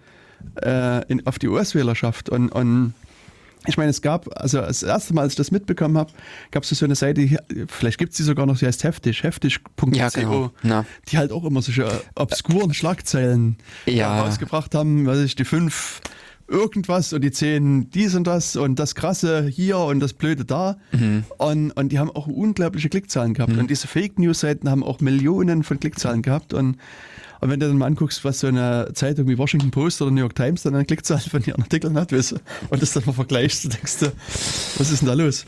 äh, 0.62 1.04
in, 1.08 1.26
auf 1.26 1.38
die 1.38 1.48
US-Wählerschaft. 1.48 2.28
Und, 2.28 2.50
und 2.50 2.94
ich 3.66 3.76
meine, 3.76 3.90
es 3.90 4.00
gab, 4.00 4.40
also 4.40 4.60
das 4.60 4.82
erste 4.82 5.12
Mal, 5.12 5.22
als 5.22 5.34
ich 5.34 5.36
das 5.36 5.50
mitbekommen 5.50 5.98
habe, 5.98 6.10
gab 6.50 6.62
es 6.62 6.70
so 6.70 6.84
eine 6.84 6.94
Seite, 6.94 7.28
vielleicht 7.68 7.98
gibt 7.98 8.12
es 8.12 8.16
die 8.16 8.22
sogar 8.22 8.46
noch, 8.46 8.58
die 8.58 8.66
heißt 8.66 8.84
heftig, 8.84 9.22
heftig.co, 9.22 9.90
Ja, 9.92 10.08
genau. 10.08 10.50
Na. 10.62 10.86
die 11.08 11.18
halt 11.18 11.30
auch 11.30 11.44
immer 11.44 11.60
solche 11.60 12.02
obskuren 12.14 12.72
Schlagzeilen 12.72 13.56
Ja. 13.84 14.22
rausgebracht 14.22 14.74
haben, 14.74 15.06
weiß 15.06 15.20
ich, 15.20 15.34
die 15.34 15.44
fünf 15.44 16.00
irgendwas 16.50 17.12
und 17.12 17.22
die 17.22 17.30
zehn 17.30 17.90
dies 17.90 18.14
und 18.14 18.26
das 18.26 18.56
und 18.56 18.78
das 18.78 18.94
Krasse 18.94 19.46
hier 19.46 19.78
und 19.78 20.00
das 20.00 20.12
Blöde 20.12 20.44
da. 20.44 20.76
Mhm. 20.92 21.24
Und, 21.38 21.70
und 21.70 21.90
die 21.90 21.98
haben 21.98 22.10
auch 22.10 22.26
unglaubliche 22.26 22.88
Klickzahlen 22.88 23.34
gehabt. 23.34 23.56
Und 23.56 23.70
diese 23.70 23.86
Fake 23.86 24.18
News-Seiten 24.18 24.68
haben 24.68 24.82
auch 24.82 25.00
Millionen 25.00 25.62
von 25.62 25.78
Klickzahlen 25.78 26.22
gehabt. 26.22 26.52
Und, 26.52 26.76
und 27.40 27.50
wenn 27.50 27.60
du 27.60 27.68
dann 27.68 27.78
mal 27.78 27.86
anguckst, 27.86 28.24
was 28.24 28.40
so 28.40 28.48
eine 28.48 28.90
Zeitung 28.94 29.28
wie 29.28 29.38
Washington 29.38 29.70
Post 29.70 30.02
oder 30.02 30.10
New 30.10 30.20
York 30.20 30.34
Times 30.34 30.62
dann 30.62 30.74
an 30.74 30.86
Klickzahlen 30.86 31.22
von 31.22 31.42
ihren 31.44 31.62
Artikeln 31.62 31.96
hat, 31.96 32.12
weißt 32.12 32.32
du, 32.32 32.36
und 32.68 32.82
das 32.82 32.92
dann 32.92 33.04
mal 33.06 33.12
vergleichst, 33.12 33.72
denkst 33.72 33.98
du, 34.00 34.12
was 34.76 34.90
ist 34.90 35.00
denn 35.00 35.08
da 35.08 35.14
los? 35.14 35.46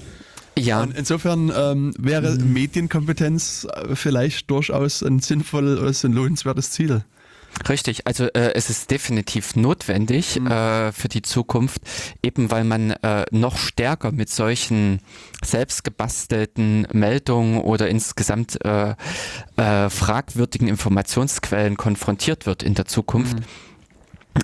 Ja, 0.59 0.83
Und 0.83 0.97
insofern 0.97 1.51
ähm, 1.57 1.95
wäre 1.99 2.37
Medienkompetenz 2.37 3.67
äh, 3.73 3.97
vielleicht 3.97 4.51
durchaus 4.51 5.03
ein 5.03 5.21
sinnvolles 5.21 6.05
und 6.05 6.13
lohnenswertes 6.13 6.71
Ziel. 6.71 7.03
Richtig, 7.69 8.07
also 8.07 8.25
äh, 8.25 8.55
es 8.55 8.71
ist 8.71 8.91
definitiv 8.91 9.57
notwendig 9.57 10.37
äh, 10.37 10.93
für 10.93 11.09
die 11.09 11.23
Zukunft, 11.23 11.83
eben 12.23 12.51
weil 12.51 12.65
man 12.65 12.91
äh, 12.91 13.25
noch 13.31 13.57
stärker 13.57 14.11
mit 14.11 14.31
solchen 14.31 15.01
selbstgebastelten 15.45 16.89
Meldungen 16.93 17.61
oder 17.61 17.89
insgesamt 17.89 18.59
äh, 18.65 18.95
äh, 19.57 19.91
fragwürdigen 19.91 20.69
Informationsquellen 20.69 21.77
konfrontiert 21.77 22.47
wird 22.47 22.63
in 22.63 22.75
der 22.75 22.87
Zukunft. 22.87 23.37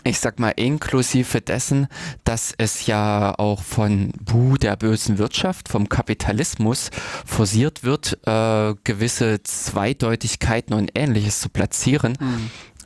Ich 0.05 0.19
sag 0.19 0.39
mal, 0.39 0.51
inklusive 0.51 1.41
dessen, 1.41 1.89
dass 2.25 2.53
es 2.59 2.87
ja 2.87 3.35
auch 3.39 3.63
von 3.63 4.13
Bu 4.21 4.59
der 4.59 4.77
bösen 4.77 5.17
Wirtschaft, 5.17 5.71
vom 5.71 5.89
Kapitalismus 5.89 6.91
forciert 7.25 7.85
wird, 7.85 8.19
äh, 8.27 8.75
gewisse 8.85 9.43
Zweideutigkeiten 9.43 10.75
und 10.75 10.91
ähnliches 10.95 11.41
zu 11.41 11.49
platzieren 11.49 12.19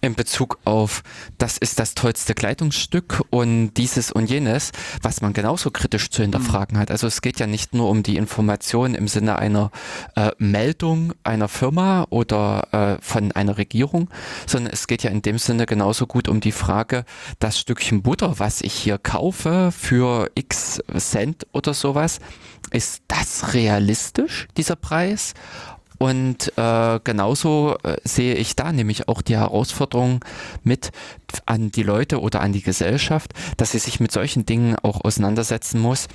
in 0.02 0.14
Bezug 0.16 0.58
auf, 0.64 1.02
das 1.38 1.56
ist 1.56 1.78
das 1.78 1.94
tollste 1.94 2.34
Kleidungsstück 2.34 3.22
und 3.30 3.74
dieses 3.74 4.10
und 4.10 4.28
jenes, 4.28 4.72
was 5.00 5.20
man 5.20 5.32
genauso 5.32 5.70
kritisch 5.70 6.10
zu 6.10 6.22
hinterfragen 6.22 6.76
hat. 6.76 6.90
Also 6.90 7.06
es 7.06 7.22
geht 7.22 7.38
ja 7.38 7.46
nicht 7.46 7.72
nur 7.72 7.88
um 7.88 8.02
die 8.02 8.16
Information 8.16 8.96
im 8.96 9.06
Sinne 9.06 9.38
einer 9.38 9.70
äh, 10.16 10.32
Meldung 10.38 11.14
einer 11.22 11.48
Firma 11.48 12.06
oder 12.10 12.98
äh, 12.98 13.02
von 13.02 13.30
einer 13.32 13.58
Regierung, 13.58 14.10
sondern 14.46 14.72
es 14.72 14.88
geht 14.88 15.04
ja 15.04 15.10
in 15.10 15.22
dem 15.22 15.38
Sinne 15.38 15.66
genauso 15.66 16.06
gut 16.08 16.28
um 16.28 16.40
die 16.40 16.52
Frage, 16.52 17.04
das 17.38 17.60
Stückchen 17.60 18.02
Butter, 18.02 18.40
was 18.40 18.60
ich 18.60 18.74
hier 18.74 18.98
kaufe 18.98 19.70
für 19.70 20.30
x 20.34 20.82
Cent 20.98 21.46
oder 21.52 21.74
sowas, 21.74 22.18
ist 22.72 23.02
das 23.06 23.54
realistisch, 23.54 24.48
dieser 24.56 24.76
Preis? 24.76 25.34
Und 26.02 26.52
äh, 26.58 26.98
genauso 27.04 27.76
äh, 27.84 27.96
sehe 28.02 28.34
ich 28.34 28.56
da 28.56 28.72
nämlich 28.72 29.06
auch 29.06 29.22
die 29.22 29.36
Herausforderung 29.36 30.24
mit 30.64 30.90
an 31.46 31.70
die 31.70 31.84
Leute 31.84 32.20
oder 32.20 32.40
an 32.40 32.52
die 32.52 32.60
Gesellschaft, 32.60 33.34
dass 33.56 33.70
sie 33.70 33.78
sich 33.78 34.00
mit 34.00 34.10
solchen 34.10 34.44
Dingen 34.44 34.74
auch 34.82 35.04
auseinandersetzen 35.04 35.80
muss, 35.80 36.08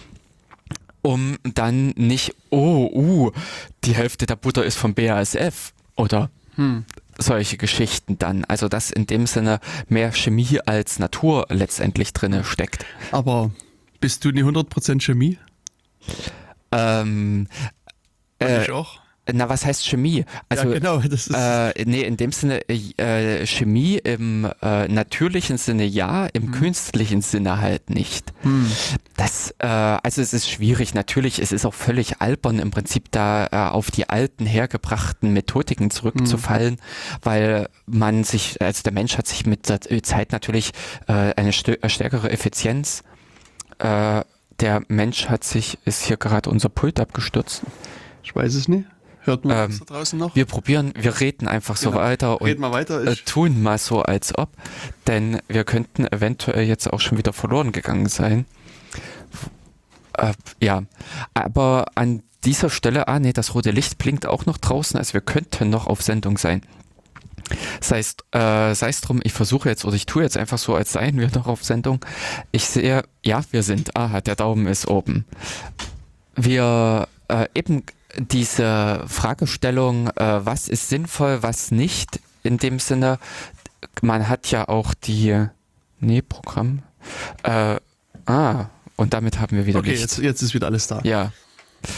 um 1.04 1.38
dann 1.44 1.92
nicht, 1.96 2.36
oh, 2.50 2.90
uh, 2.92 3.32
die 3.86 3.96
Hälfte 3.96 4.26
der 4.26 4.36
Butter 4.36 4.66
ist 4.66 4.78
vom 4.78 4.94
BASF 4.94 5.72
oder 5.96 6.32
solche 7.18 7.56
Geschichten 7.56 8.20
dann. 8.20 8.44
Also 8.44 8.68
dass 8.68 8.92
in 8.92 9.08
dem 9.08 9.26
Sinne 9.26 9.62
mehr 9.88 10.12
Chemie 10.12 10.60
als 10.66 11.00
Natur 11.00 11.46
letztendlich 11.48 12.12
drinne 12.12 12.44
steckt. 12.44 12.86
Aber 13.14 13.52
bist 14.02 14.26
du 14.26 14.32
nie 14.32 14.44
100% 14.44 15.02
Chemie? 15.02 15.38
Ähm, 16.74 17.48
äh, 18.40 18.64
ich 18.64 18.72
auch. 18.72 19.07
Na, 19.34 19.50
was 19.50 19.66
heißt 19.66 19.86
Chemie? 19.88 20.26
Also 20.50 20.70
ja, 20.70 20.74
genau, 20.80 20.98
das 21.10 21.28
ist. 21.28 21.36
Äh, 21.36 21.86
nee, 21.86 22.02
in 22.02 22.18
dem 22.18 22.32
Sinne, 22.32 22.62
äh, 22.70 23.46
Chemie 23.46 23.98
im 23.98 24.50
äh, 24.62 24.88
natürlichen 24.88 25.58
Sinne 25.58 25.86
ja, 25.86 26.28
im 26.28 26.52
künstlichen 26.52 27.22
Sinne 27.22 27.60
halt 27.60 27.90
nicht. 27.90 28.34
hm. 28.42 28.72
Das, 29.16 29.54
äh, 29.60 29.66
also 29.66 30.22
es 30.22 30.34
ist 30.34 30.50
schwierig. 30.50 30.94
Natürlich, 30.94 31.40
es 31.40 31.52
ist 31.52 31.66
auch 31.66 31.74
völlig 31.74 32.22
albern 32.22 32.60
im 32.60 32.72
Prinzip 32.72 33.12
da 33.12 33.48
äh, 33.52 33.72
auf 33.72 33.90
die 33.90 34.10
alten 34.10 34.46
hergebrachten 34.46 35.34
Methodiken 35.34 35.90
zurückzufallen, 35.90 36.78
weil 37.24 37.68
man 37.86 38.24
sich, 38.24 38.62
also 38.62 38.84
der 38.84 38.94
Mensch 38.94 39.18
hat 39.18 39.28
sich 39.28 39.46
mit 39.46 39.70
der 39.70 39.82
Zeit 40.04 40.32
natürlich 40.32 40.72
äh, 41.08 41.34
eine 41.36 41.50
äh, 41.50 41.90
stärkere 41.90 42.30
Effizienz. 42.30 43.04
Äh, 43.80 44.22
der 44.60 44.82
Mensch 44.88 45.30
hat 45.30 45.44
sich, 45.44 45.78
ist 45.86 46.04
hier 46.04 46.18
gerade 46.18 46.50
unser 46.50 46.70
Pult 46.70 47.00
abgestürzt. 47.00 47.62
Ich 48.24 48.36
weiß 48.36 48.56
es 48.56 48.68
nicht. 48.68 48.86
Hört 49.28 49.44
man 49.44 49.58
Ähm, 49.58 49.70
das 49.72 49.80
da 49.80 49.94
draußen 49.94 50.18
noch? 50.18 50.36
Wir 50.36 50.46
probieren, 50.46 50.94
wir 50.98 51.20
reden 51.20 51.48
einfach 51.50 51.76
so 51.76 51.92
Genau. 51.92 52.02
weiter 52.02 52.42
und 52.42 52.60
mal 52.60 52.72
weiter. 52.72 53.06
äh, 53.06 53.16
tun 53.16 53.62
mal 53.62 53.78
so, 53.78 54.02
als 54.02 54.38
ob, 54.38 54.50
denn 55.06 55.42
wir 55.50 55.66
könnten 55.66 56.08
eventuell 56.08 56.64
jetzt 56.66 56.92
auch 56.92 57.02
schon 57.02 57.18
wieder 57.18 57.34
verloren 57.34 57.74
gegangen 57.74 58.08
sein. 58.08 58.46
Äh, 60.18 60.32
ja, 60.62 60.84
aber 61.34 61.88
an 61.96 62.24
dieser 62.46 62.70
Stelle, 62.70 63.10
ah 63.10 63.20
nee, 63.20 63.34
das 63.34 63.54
rote 63.54 63.72
Licht 63.72 63.98
blinkt 63.98 64.26
auch 64.26 64.46
noch 64.46 64.58
draußen, 64.58 64.98
also 64.98 65.14
wir 65.14 65.22
könnten 65.22 65.70
noch 65.70 65.88
auf 65.88 66.02
Sendung 66.02 66.38
sein. 66.38 66.62
Sei 67.82 68.00
es, 68.00 68.16
äh, 68.32 68.92
drum, 69.02 69.20
ich 69.24 69.34
versuche 69.34 69.68
jetzt 69.68 69.84
oder 69.84 69.96
ich 69.96 70.06
tue 70.06 70.24
jetzt 70.24 70.38
einfach 70.38 70.58
so, 70.58 70.74
als 70.76 70.94
seien 70.94 71.20
wir 71.20 71.30
noch 71.36 71.48
auf 71.48 71.66
Sendung. 71.66 72.00
Ich 72.52 72.66
sehe, 72.66 73.04
ja, 73.26 73.42
wir 73.52 73.64
sind, 73.64 73.96
aha, 73.98 74.22
der 74.22 74.36
Daumen 74.38 74.68
ist 74.68 74.88
oben. 74.88 75.26
Wir 76.36 77.08
äh, 77.30 77.48
eben 77.54 77.84
diese 78.18 79.04
Fragestellung, 79.08 80.08
äh, 80.16 80.46
was 80.46 80.68
ist 80.68 80.90
sinnvoll, 80.90 81.44
was 81.44 81.72
nicht, 81.72 82.20
in 82.44 82.58
dem 82.58 82.80
Sinne, 82.80 83.20
man 84.02 84.30
hat 84.30 84.50
ja 84.52 84.68
auch 84.68 84.94
die, 84.94 85.48
nee, 86.00 86.22
Programm, 86.22 86.84
äh, 87.44 87.76
ah, 88.26 88.66
und 88.96 89.14
damit 89.14 89.40
haben 89.40 89.58
wir 89.58 89.66
wieder 89.66 89.80
okay, 89.80 89.94
jetzt, 89.94 90.18
jetzt 90.20 90.42
ist 90.42 90.54
wieder 90.54 90.68
alles 90.68 90.88
da. 90.88 91.02
Ja, 91.04 91.32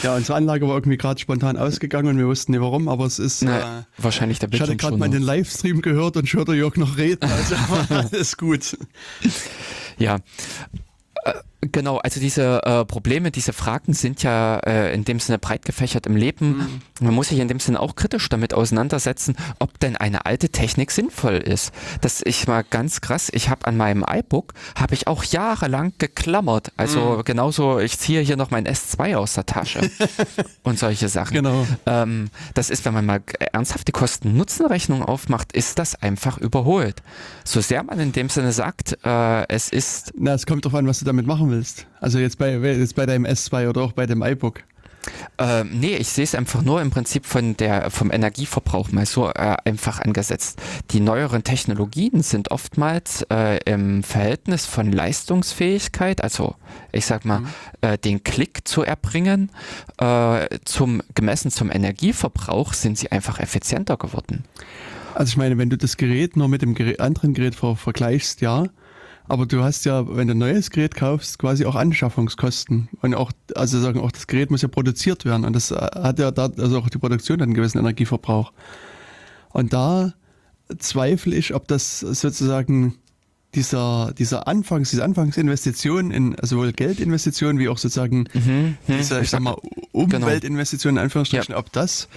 Ja, 0.04 0.16
unsere 0.16 0.38
Anlage 0.38 0.68
war 0.68 0.76
irgendwie 0.76 0.98
gerade 0.98 1.20
spontan 1.20 1.56
ausgegangen 1.56 2.10
und 2.10 2.18
wir 2.18 2.28
wussten 2.28 2.52
nicht 2.52 2.62
warum, 2.62 2.90
aber 2.90 3.06
es 3.06 3.18
ist. 3.18 3.44
na, 3.44 3.80
Äh, 3.80 3.84
wahrscheinlich 3.98 4.38
der 4.40 4.50
ich 4.52 4.60
hatte 4.60 4.72
Bildschirm 4.72 4.90
gerade 4.90 5.00
mal 5.00 5.10
den. 5.10 5.22
Livestream 5.24 5.82
gehört 5.82 6.18
und 6.18 6.26
ich 6.26 6.34
hörte 6.34 6.54
Jörg 6.54 6.76
noch 6.76 6.98
reden. 6.98 7.24
Also 7.30 7.56
alles 7.90 8.36
gut. 8.36 8.78
Ja. 9.98 10.20
Genau, 11.62 11.98
also 11.98 12.22
diese 12.22 12.64
äh, 12.64 12.86
Probleme, 12.86 13.32
diese 13.32 13.52
Fragen 13.52 13.94
sind 13.94 14.24
ja 14.24 14.60
äh, 14.60 14.94
in 14.94 15.04
dem 15.04 15.20
Sinne 15.20 15.40
breit 15.40 15.66
gefächert 15.66 16.08
im 16.08 16.16
Leben. 16.16 16.82
Man 17.02 17.14
muss 17.14 17.30
sich 17.30 17.40
in 17.40 17.50
dem 17.50 17.60
Sinne 17.60 17.82
auch 17.82 17.96
kritisch 17.96 18.30
damit 18.30 18.54
auseinandersetzen, 18.54 19.36
ob 19.60 19.78
denn 19.80 19.98
eine 19.98 20.26
alte 20.26 20.50
Technik 20.50 20.90
sinnvoll 20.92 21.36
ist. 21.36 21.74
Das 22.00 22.22
ich 22.24 22.48
mal 22.48 22.64
ganz 22.64 23.02
krass, 23.02 23.30
ich 23.34 23.50
habe 23.50 23.66
an 23.66 23.76
meinem 23.76 24.06
iBook, 24.10 24.54
habe 24.80 24.94
ich 24.94 25.08
auch 25.08 25.26
jahrelang 25.26 25.92
geklammert. 25.98 26.72
Also 26.78 27.24
genauso, 27.26 27.80
ich 27.80 28.00
ziehe 28.00 28.22
hier 28.22 28.38
noch 28.38 28.52
mein 28.52 28.66
S2 28.66 29.18
aus 29.18 29.34
der 29.34 29.46
Tasche 29.46 29.82
und 30.64 30.80
solche 30.80 31.10
Sachen. 31.10 31.34
Genau. 31.34 31.68
Ähm, 31.86 32.30
das 32.54 32.70
ist, 32.70 32.86
wenn 32.86 32.94
man 32.94 33.06
mal 33.06 33.22
ernsthaft 33.52 33.86
die 33.90 33.92
Kosten-Nutzen-Rechnung 33.92 35.04
aufmacht, 35.04 35.52
ist 35.52 35.78
das 35.78 35.96
einfach 35.96 36.38
überholt. 36.38 37.04
So 37.44 37.60
sehr 37.60 37.84
man 37.84 38.00
in 38.00 38.14
dem 38.14 38.30
Sinne 38.30 38.54
sagt, 38.54 38.98
äh, 39.04 39.46
es 39.50 39.68
ist 39.68 40.14
Na, 40.18 40.36
es 40.36 40.46
kommt 40.46 40.64
drauf 40.64 40.76
an, 40.76 40.88
was 40.88 41.00
du 41.00 41.06
damit 41.06 41.28
machen 41.28 41.49
willst. 41.52 41.86
Also 42.00 42.20
jetzt 42.20 42.38
bei, 42.38 42.56
jetzt 42.58 42.96
bei 42.96 43.06
deinem 43.06 43.26
S2 43.26 43.70
oder 43.70 43.82
auch 43.82 43.92
bei 43.92 44.06
dem 44.06 44.22
iBook. 44.22 44.64
Ähm, 45.38 45.80
nee, 45.80 45.96
ich 45.96 46.10
sehe 46.10 46.24
es 46.24 46.36
einfach 46.36 46.62
nur 46.62 46.82
im 46.82 46.92
Prinzip 46.92 47.26
von 47.26 47.56
der, 47.58 47.90
vom 47.90 48.12
Energieverbrauch 48.12 48.92
mal 48.92 49.06
so 49.06 49.30
äh, 49.30 49.56
einfach 49.64 50.02
angesetzt. 50.02 50.62
Die 50.92 51.00
neueren 51.00 51.44
Technologien 51.44 52.22
sind 52.22 52.52
oftmals 52.52 53.26
äh, 53.32 53.60
im 53.66 54.04
Verhältnis 54.04 54.66
von 54.66 54.92
Leistungsfähigkeit, 54.92 56.22
also 56.22 56.56
ich 56.92 57.06
sag 57.06 57.26
mal, 57.26 57.44
äh, 57.82 57.98
den 57.98 58.24
Klick 58.24 58.68
zu 58.68 58.84
erbringen, 58.84 59.52
äh, 60.00 60.48
zum 60.66 61.02
gemessen 61.16 61.52
zum 61.52 61.72
Energieverbrauch 61.72 62.74
sind 62.74 62.98
sie 62.98 63.12
einfach 63.12 63.40
effizienter 63.40 63.98
geworden. 63.98 64.44
Also 65.16 65.32
ich 65.32 65.38
meine, 65.38 65.58
wenn 65.58 65.70
du 65.70 65.78
das 65.78 65.98
Gerät 65.98 66.36
nur 66.36 66.48
mit 66.50 66.62
dem 66.62 66.76
Gerät, 66.76 67.00
anderen 67.00 67.34
Gerät 67.34 67.56
ver 67.56 67.76
vergleichst, 67.76 68.42
ja. 68.42 68.66
Aber 69.30 69.46
du 69.46 69.64
hast 69.64 69.86
ja, 69.86 70.16
wenn 70.16 70.28
du 70.28 70.34
ein 70.34 70.40
neues 70.40 70.72
Gerät 70.72 70.96
kaufst, 70.96 71.38
quasi 71.38 71.66
auch 71.66 71.76
Anschaffungskosten. 71.76 72.90
Und 73.02 73.14
auch, 73.14 73.32
also 73.56 73.80
sagen, 73.80 74.00
auch 74.00 74.12
das 74.12 74.26
Gerät 74.26 74.50
muss 74.50 74.64
ja 74.64 74.68
produziert 74.68 75.24
werden. 75.24 75.46
Und 75.46 75.54
das 75.54 75.72
äh, 75.72 75.76
hat 75.76 76.20
ja 76.20 76.32
da, 76.32 76.50
also 76.58 76.80
auch 76.80 76.90
die 76.90 76.98
Produktion 76.98 77.38
hat 77.38 77.44
einen 77.44 77.54
gewissen 77.54 77.78
Energieverbrauch. 77.78 78.52
Und 79.50 79.72
da 79.72 80.14
zweifle 80.80 81.36
ich, 81.36 81.54
ob 81.54 81.68
das 81.68 82.00
sozusagen 82.00 82.96
dieser, 83.56 84.14
dieser 84.18 84.48
Anfangs, 84.48 84.90
diese 84.90 85.04
Anfangsinvestition 85.04 86.12
in, 86.12 86.36
also 86.36 86.56
sowohl 86.56 86.74
Geldinvestitionen 86.74 87.60
wie 87.60 87.70
auch 87.70 87.78
sozusagen 87.78 88.26
Mhm, 88.34 88.78
diese, 88.88 89.22
ich 89.22 89.30
sag 89.30 89.42
mal, 89.42 89.58
Umweltinvestitionen 89.92 90.98
in 90.98 91.04
Anführungsstrichen, 91.04 91.56
ob 91.56 91.72
das 91.72 92.10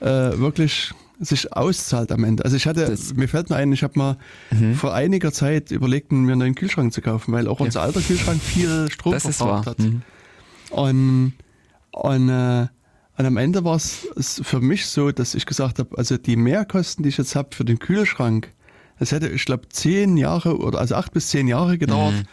äh, 0.00 0.06
wirklich 0.06 0.92
sich 1.18 1.52
auszahlt 1.52 2.12
am 2.12 2.24
Ende. 2.24 2.44
Also 2.44 2.56
ich 2.56 2.66
hatte, 2.66 2.86
das 2.86 3.14
mir 3.14 3.28
fällt 3.28 3.50
mir 3.50 3.56
ein, 3.56 3.72
ich 3.72 3.82
habe 3.82 3.98
mal 3.98 4.16
mhm. 4.50 4.74
vor 4.74 4.94
einiger 4.94 5.32
Zeit 5.32 5.70
überlegt, 5.70 6.12
mir 6.12 6.32
einen 6.32 6.40
neuen 6.40 6.54
Kühlschrank 6.54 6.92
zu 6.92 7.00
kaufen, 7.00 7.32
weil 7.32 7.48
auch 7.48 7.60
ja. 7.60 7.66
unser 7.66 7.82
alter 7.82 8.00
Kühlschrank 8.00 8.40
viel 8.42 8.90
Strom 8.90 9.12
das 9.12 9.36
verbraucht 9.36 9.66
hat. 9.66 9.78
Mhm. 9.78 10.02
Und, 10.70 11.32
und, 11.92 12.28
äh, 12.28 12.66
und 13.18 13.24
am 13.24 13.36
Ende 13.38 13.64
war 13.64 13.76
es 13.76 14.06
für 14.42 14.60
mich 14.60 14.86
so, 14.86 15.10
dass 15.10 15.34
ich 15.34 15.46
gesagt 15.46 15.78
habe, 15.78 15.96
also 15.96 16.18
die 16.18 16.36
Mehrkosten, 16.36 17.02
die 17.02 17.08
ich 17.08 17.16
jetzt 17.16 17.34
habe 17.34 17.54
für 17.54 17.64
den 17.64 17.78
Kühlschrank, 17.78 18.52
das 18.98 19.12
hätte, 19.12 19.28
ich 19.28 19.44
glaube, 19.44 19.68
zehn 19.70 20.16
Jahre 20.16 20.58
oder 20.58 20.78
also 20.80 20.96
acht 20.96 21.12
bis 21.12 21.28
zehn 21.28 21.48
Jahre 21.48 21.78
gedauert, 21.78 22.14
mhm 22.14 22.26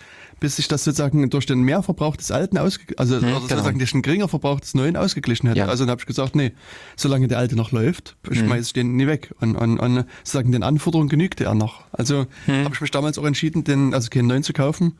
bis 0.43 0.57
sich 0.57 0.67
das 0.67 0.83
sozusagen 0.83 1.29
durch 1.29 1.45
den 1.45 1.61
Mehrverbrauch 1.61 2.17
des 2.17 2.29
Alten 2.29 2.57
ausgeglichen, 2.57 2.99
also 2.99 3.21
hm, 3.21 3.33
sozusagen 3.47 3.79
durch 3.79 3.93
den 3.93 4.01
geringer 4.01 4.27
Verbrauch 4.27 4.59
des 4.59 4.73
Neuen 4.73 4.97
ausgeglichen 4.97 5.47
hätte. 5.47 5.59
Ja. 5.59 5.67
Also 5.67 5.85
dann 5.85 5.91
habe 5.91 6.01
ich 6.01 6.05
gesagt, 6.05 6.35
nee, 6.35 6.51
solange 6.97 7.29
der 7.29 7.37
Alte 7.37 7.55
noch 7.55 7.71
läuft, 7.71 8.17
hm. 8.27 8.35
schmeiße 8.35 8.67
ich 8.67 8.73
den 8.73 8.97
nie 8.97 9.07
weg. 9.07 9.33
Und, 9.39 9.55
und, 9.55 9.79
und 9.79 10.03
sozusagen 10.25 10.51
den 10.51 10.61
Anforderungen 10.61 11.07
genügte 11.07 11.45
er 11.45 11.55
noch. 11.55 11.85
Also 11.93 12.25
hm. 12.45 12.65
habe 12.65 12.75
ich 12.75 12.81
mich 12.81 12.91
damals 12.91 13.17
auch 13.17 13.23
entschieden, 13.23 13.63
den, 13.63 13.93
also 13.93 14.09
keinen 14.09 14.27
neuen 14.27 14.43
zu 14.43 14.51
kaufen. 14.51 14.97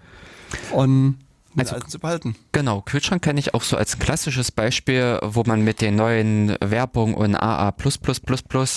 Und 0.72 1.18
also, 1.58 1.80
zu 1.80 2.00
behalten. 2.00 2.36
Genau, 2.52 2.82
Kühlschrank 2.82 3.22
kenne 3.22 3.40
ich 3.40 3.54
auch 3.54 3.64
so 3.64 3.78
als 3.78 4.00
klassisches 4.00 4.52
Beispiel, 4.52 5.20
wo 5.22 5.44
man 5.46 5.64
mit 5.64 5.82
den 5.82 5.96
neuen 5.96 6.56
Werbung 6.60 7.14
und 7.14 7.36
AA 7.36 7.74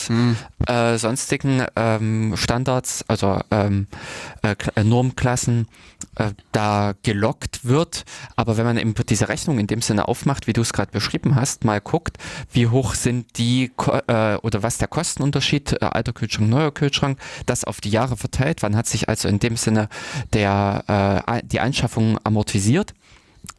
hm. 0.07 0.37
äh, 0.67 0.99
sonstigen 0.99 1.65
ähm, 1.77 2.35
Standards, 2.37 3.05
also 3.09 3.41
ähm, 3.51 3.87
äh, 4.43 4.83
Normklassen, 4.83 5.69
äh, 6.17 6.31
da 6.53 6.95
gelockt 7.03 7.65
wird. 7.65 8.05
Aber 8.37 8.57
wenn 8.57 8.65
man 8.65 8.77
eben 8.77 8.95
diese 9.09 9.29
Rechnung 9.29 9.59
in 9.59 9.67
dem 9.67 9.83
Sinne 9.83 10.09
aufmacht, 10.09 10.47
wie 10.47 10.53
du 10.53 10.61
es 10.61 10.73
gerade 10.73 10.93
beschrieben 10.93 11.35
hast, 11.35 11.65
mal 11.65 11.81
guckt, 11.81 12.19
wie 12.53 12.67
hoch 12.67 12.95
sind 12.95 13.39
die 13.39 13.73
äh, 14.07 14.37
oder 14.37 14.63
was 14.63 14.79
der 14.79 14.89
Kostenunterschied, 14.89 15.81
äh, 15.81 15.85
alter 15.85 16.13
Kühlschrank, 16.13 16.49
neuer 16.49 16.73
Kühlschrank, 16.73 17.19
das 17.47 17.65
auf 17.65 17.81
die 17.81 17.91
Jahre 17.91 18.17
verteilt, 18.17 18.63
wann 18.63 18.77
hat 18.77 18.87
sich 18.87 19.09
also 19.09 19.29
in 19.29 19.39
dem 19.39 19.57
Sinne 19.57 19.89
der, 20.33 21.25
äh, 21.27 21.43
die 21.45 21.61
Anschaffung 21.61 22.19
amortisiert. 22.25 22.66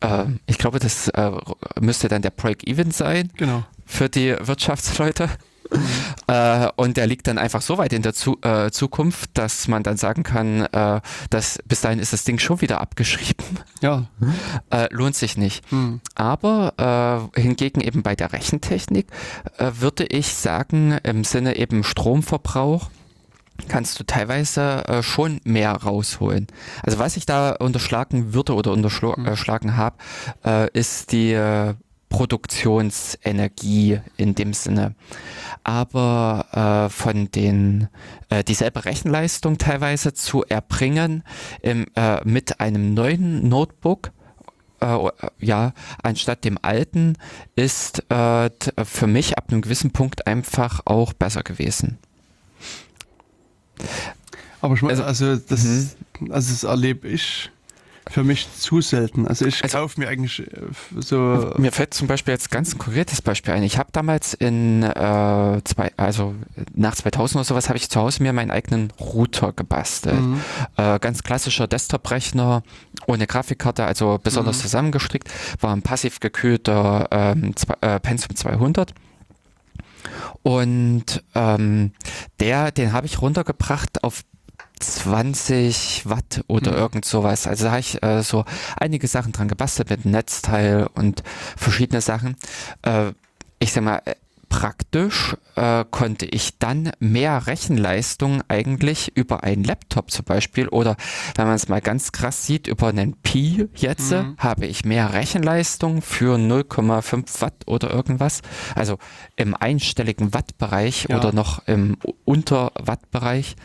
Äh, 0.02 0.26
ich 0.46 0.58
glaube, 0.58 0.80
das 0.80 1.08
äh, 1.10 1.32
müsste 1.80 2.08
dann 2.08 2.22
der 2.22 2.32
Break-Even 2.32 2.92
sein 2.92 3.32
genau. 3.38 3.64
für 3.86 4.10
die 4.10 4.36
Wirtschaftsleute. 4.40 5.30
Äh, 6.30 6.70
und 6.76 6.98
der 6.98 7.08
liegt 7.08 7.28
dann 7.28 7.38
einfach 7.38 7.62
so 7.62 7.78
weit 7.78 7.94
in 7.94 8.02
der 8.02 8.14
Zu 8.14 8.38
äh, 8.42 8.70
Zukunft, 8.70 9.30
dass 9.34 9.70
man 9.70 9.84
dann 9.84 9.96
sagen 9.96 10.24
kann, 10.24 10.62
äh, 10.62 11.00
dass 11.30 11.60
bis 11.66 11.80
dahin 11.82 12.00
ist 12.00 12.12
das 12.12 12.26
Ding 12.26 12.38
schon 12.38 12.60
wieder 12.60 12.82
abgeschrieben. 12.82 13.46
Ja. 13.82 14.08
Äh, 14.70 14.88
lohnt 14.92 15.16
sich 15.16 15.38
nicht. 15.38 15.72
Mhm. 15.72 16.02
Aber 16.16 17.30
äh, 17.36 17.42
hingegen 17.42 17.80
eben 17.80 18.04
bei 18.04 18.16
der 18.16 18.34
Rechentechnik 18.34 19.08
äh, 19.58 19.72
würde 19.80 20.06
ich 20.06 20.34
sagen, 20.34 20.98
im 21.04 21.24
Sinne 21.24 21.56
eben 21.56 21.84
Stromverbrauch, 21.86 22.90
kannst 23.68 24.00
du 24.00 24.04
teilweise 24.04 24.86
äh, 24.88 25.04
schon 25.04 25.40
mehr 25.44 25.72
rausholen. 25.72 26.48
Also 26.84 27.00
was 27.00 27.18
ich 27.18 27.26
da 27.26 27.52
unterschlagen 27.52 28.34
würde 28.34 28.54
oder 28.54 28.72
unterschlagen 28.72 29.70
mhm. 29.70 29.78
habe, 29.78 29.98
äh, 30.46 30.70
ist 30.72 31.12
die 31.12 31.34
äh, 31.34 31.74
Produktionsenergie 32.10 34.00
in 34.16 34.36
dem 34.36 34.54
Sinne. 34.54 34.96
Aber 35.64 36.88
äh, 36.88 36.90
von 36.90 37.30
den 37.32 37.90
äh, 38.30 38.44
dieselbe 38.44 38.86
Rechenleistung 38.86 39.58
teilweise 39.58 40.14
zu 40.14 40.44
erbringen 40.46 41.24
im, 41.62 41.86
äh, 41.96 42.24
mit 42.24 42.60
einem 42.60 42.94
neuen 42.94 43.50
Notebook 43.50 44.12
äh, 44.80 45.10
ja, 45.40 45.74
anstatt 46.04 46.44
dem 46.44 46.58
alten, 46.62 47.18
ist 47.56 48.10
äh, 48.12 48.50
für 48.84 49.08
mich 49.08 49.38
ab 49.38 49.46
einem 49.50 49.62
gewissen 49.62 49.92
Punkt 49.92 50.28
einfach 50.28 50.82
auch 50.86 51.14
besser 51.14 51.44
gewesen. 51.44 51.98
Aber 54.62 54.74
ich 54.76 54.82
meine, 54.82 55.04
also, 55.04 55.26
also 55.26 55.42
das, 55.48 55.64
mhm. 55.64 56.32
also 56.32 56.52
das 56.52 56.64
erlebe 56.64 57.08
ich 57.08 57.52
für 58.10 58.24
mich 58.24 58.48
zu 58.58 58.82
selten. 58.82 59.28
Also 59.28 59.46
ich 59.46 59.64
also, 59.64 59.78
kaufe 59.80 60.00
mir 60.00 60.08
eigentlich 60.08 60.40
äh, 60.40 60.46
so. 60.96 61.54
Mir 61.58 61.72
fällt 61.72 61.94
zum 61.94 62.08
Beispiel 62.08 62.34
jetzt 62.34 62.52
ganz 62.52 62.74
ein 62.74 62.78
konkretes 62.78 63.22
Beispiel 63.22 63.54
ein. 63.54 63.64
Ich 63.64 63.78
habe 63.78 63.90
damals 63.92 64.34
in 64.34 64.84
äh, 64.84 65.62
zwei, 65.64 65.92
also 65.98 66.36
nach 66.74 66.96
2000 66.96 67.38
oder 67.38 67.44
sowas 67.44 67.70
habe 67.70 67.78
ich 67.78 67.90
zu 67.90 68.00
Hause 68.00 68.24
mir 68.24 68.34
meinen 68.34 68.52
eigenen 68.52 68.92
Router 69.00 69.54
gebastelt. 69.54 70.20
Mhm. 70.20 70.42
Äh, 70.78 71.00
ganz 71.00 71.24
klassischer 71.24 71.68
Desktop-Rechner 71.68 72.64
ohne 73.06 73.28
Grafikkarte, 73.28 73.86
also 73.86 74.20
besonders 74.22 74.58
mhm. 74.58 74.62
zusammengestrickt, 74.62 75.30
war 75.60 75.74
ein 75.76 75.82
passiv 75.82 76.20
gekühlter 76.20 77.08
ähm, 77.12 77.54
äh, 77.82 78.00
Pentium 78.00 78.36
200. 78.36 78.94
Und 80.48 81.26
ähm, 81.36 81.92
der, 82.40 82.72
den 82.72 82.94
habe 82.94 83.06
ich 83.06 83.22
runtergebracht 83.22 84.06
auf 84.06 84.24
20 84.80 86.04
Watt 86.06 86.46
oder 86.48 86.72
mhm. 86.72 86.78
irgend 86.78 87.06
sowas. 87.06 87.48
Also 87.48 87.66
da 87.66 87.72
habe 87.72 87.82
ich 87.82 88.02
äh, 88.02 88.24
so 88.24 88.46
einige 88.78 89.10
Sachen 89.10 89.34
dran 89.34 89.50
gebastelt 89.50 89.90
mit 89.90 90.06
Netzteil 90.06 90.88
und 90.94 91.22
verschiedene 91.58 92.00
Sachen. 92.00 92.38
Äh, 92.84 93.12
ich 93.60 93.74
sag 93.74 93.84
mal, 93.84 94.02
äh, 94.06 94.16
praktisch 94.50 95.36
äh, 95.56 95.86
konnte 95.90 96.26
ich 96.26 96.58
dann 96.60 96.92
mehr 97.00 97.48
Rechenleistung 97.48 98.42
eigentlich 98.48 99.16
über 99.16 99.44
einen 99.44 99.64
Laptop 99.64 100.12
zum 100.12 100.26
Beispiel 100.26 100.68
oder 100.68 100.96
wenn 101.36 101.46
man 101.46 101.56
es 101.56 101.68
mal 101.68 101.82
ganz 101.82 102.12
krass 102.12 102.46
sieht, 102.46 102.68
über 102.68 102.88
einen 102.88 103.14
Pi 103.22 103.68
jetzt 103.76 104.12
mhm. 104.12 104.36
habe 104.38 104.66
ich 104.66 104.86
mehr 104.86 105.14
Rechenleistung 105.14 106.02
für 106.02 106.36
0,5 106.38 107.42
Watt 107.42 107.64
oder 107.66 107.92
irgendwas. 107.92 108.42
Also 108.76 108.98
im 109.36 109.56
einstelligen 109.56 110.34
Wattbereich 110.34 111.08
ja. 111.10 111.18
oder 111.18 111.34
noch 111.34 111.68
im 111.68 111.98
Unter-Watt-Bereich 112.26 113.56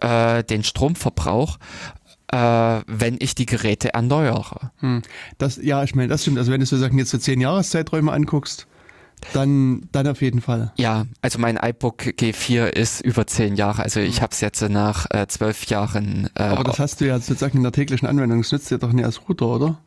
äh, 0.00 0.42
den 0.44 0.64
Stromverbrauch 0.64 1.58
äh, 2.32 2.80
wenn 2.86 3.16
ich 3.20 3.34
die 3.34 3.46
Geräte 3.46 3.94
erneuere. 3.94 4.72
Hm. 4.78 5.02
Das, 5.38 5.58
ja, 5.62 5.84
ich 5.84 5.94
meine, 5.94 6.08
das 6.08 6.22
stimmt. 6.22 6.38
Also 6.38 6.50
wenn 6.50 6.60
du 6.60 6.66
sozusagen 6.66 6.98
jetzt 6.98 7.10
so 7.10 7.18
zehn 7.18 7.40
Jahreszeiträume 7.40 8.10
anguckst, 8.10 8.66
dann, 9.32 9.88
dann 9.92 10.06
auf 10.06 10.22
jeden 10.22 10.40
Fall. 10.40 10.72
Ja, 10.76 11.06
also 11.20 11.38
mein 11.38 11.56
iBook 11.56 12.02
G4 12.02 12.66
ist 12.66 13.00
über 13.00 13.26
zehn 13.26 13.56
Jahre. 13.56 13.82
Also 13.82 14.00
ich 14.00 14.22
habe 14.22 14.32
es 14.32 14.40
jetzt 14.40 14.60
nach 14.68 15.06
äh, 15.10 15.26
zwölf 15.26 15.66
Jahren. 15.66 16.28
Äh, 16.34 16.42
Aber 16.42 16.64
das 16.64 16.78
hast 16.78 17.00
du 17.00 17.06
ja 17.06 17.18
sozusagen 17.18 17.58
in 17.58 17.62
der 17.62 17.72
täglichen 17.72 18.08
Anwendung. 18.08 18.42
Das 18.42 18.52
nützt 18.52 18.70
dir 18.70 18.78
doch 18.78 18.92
nicht 18.92 19.04
als 19.04 19.28
Router, 19.28 19.46
oder? 19.46 19.78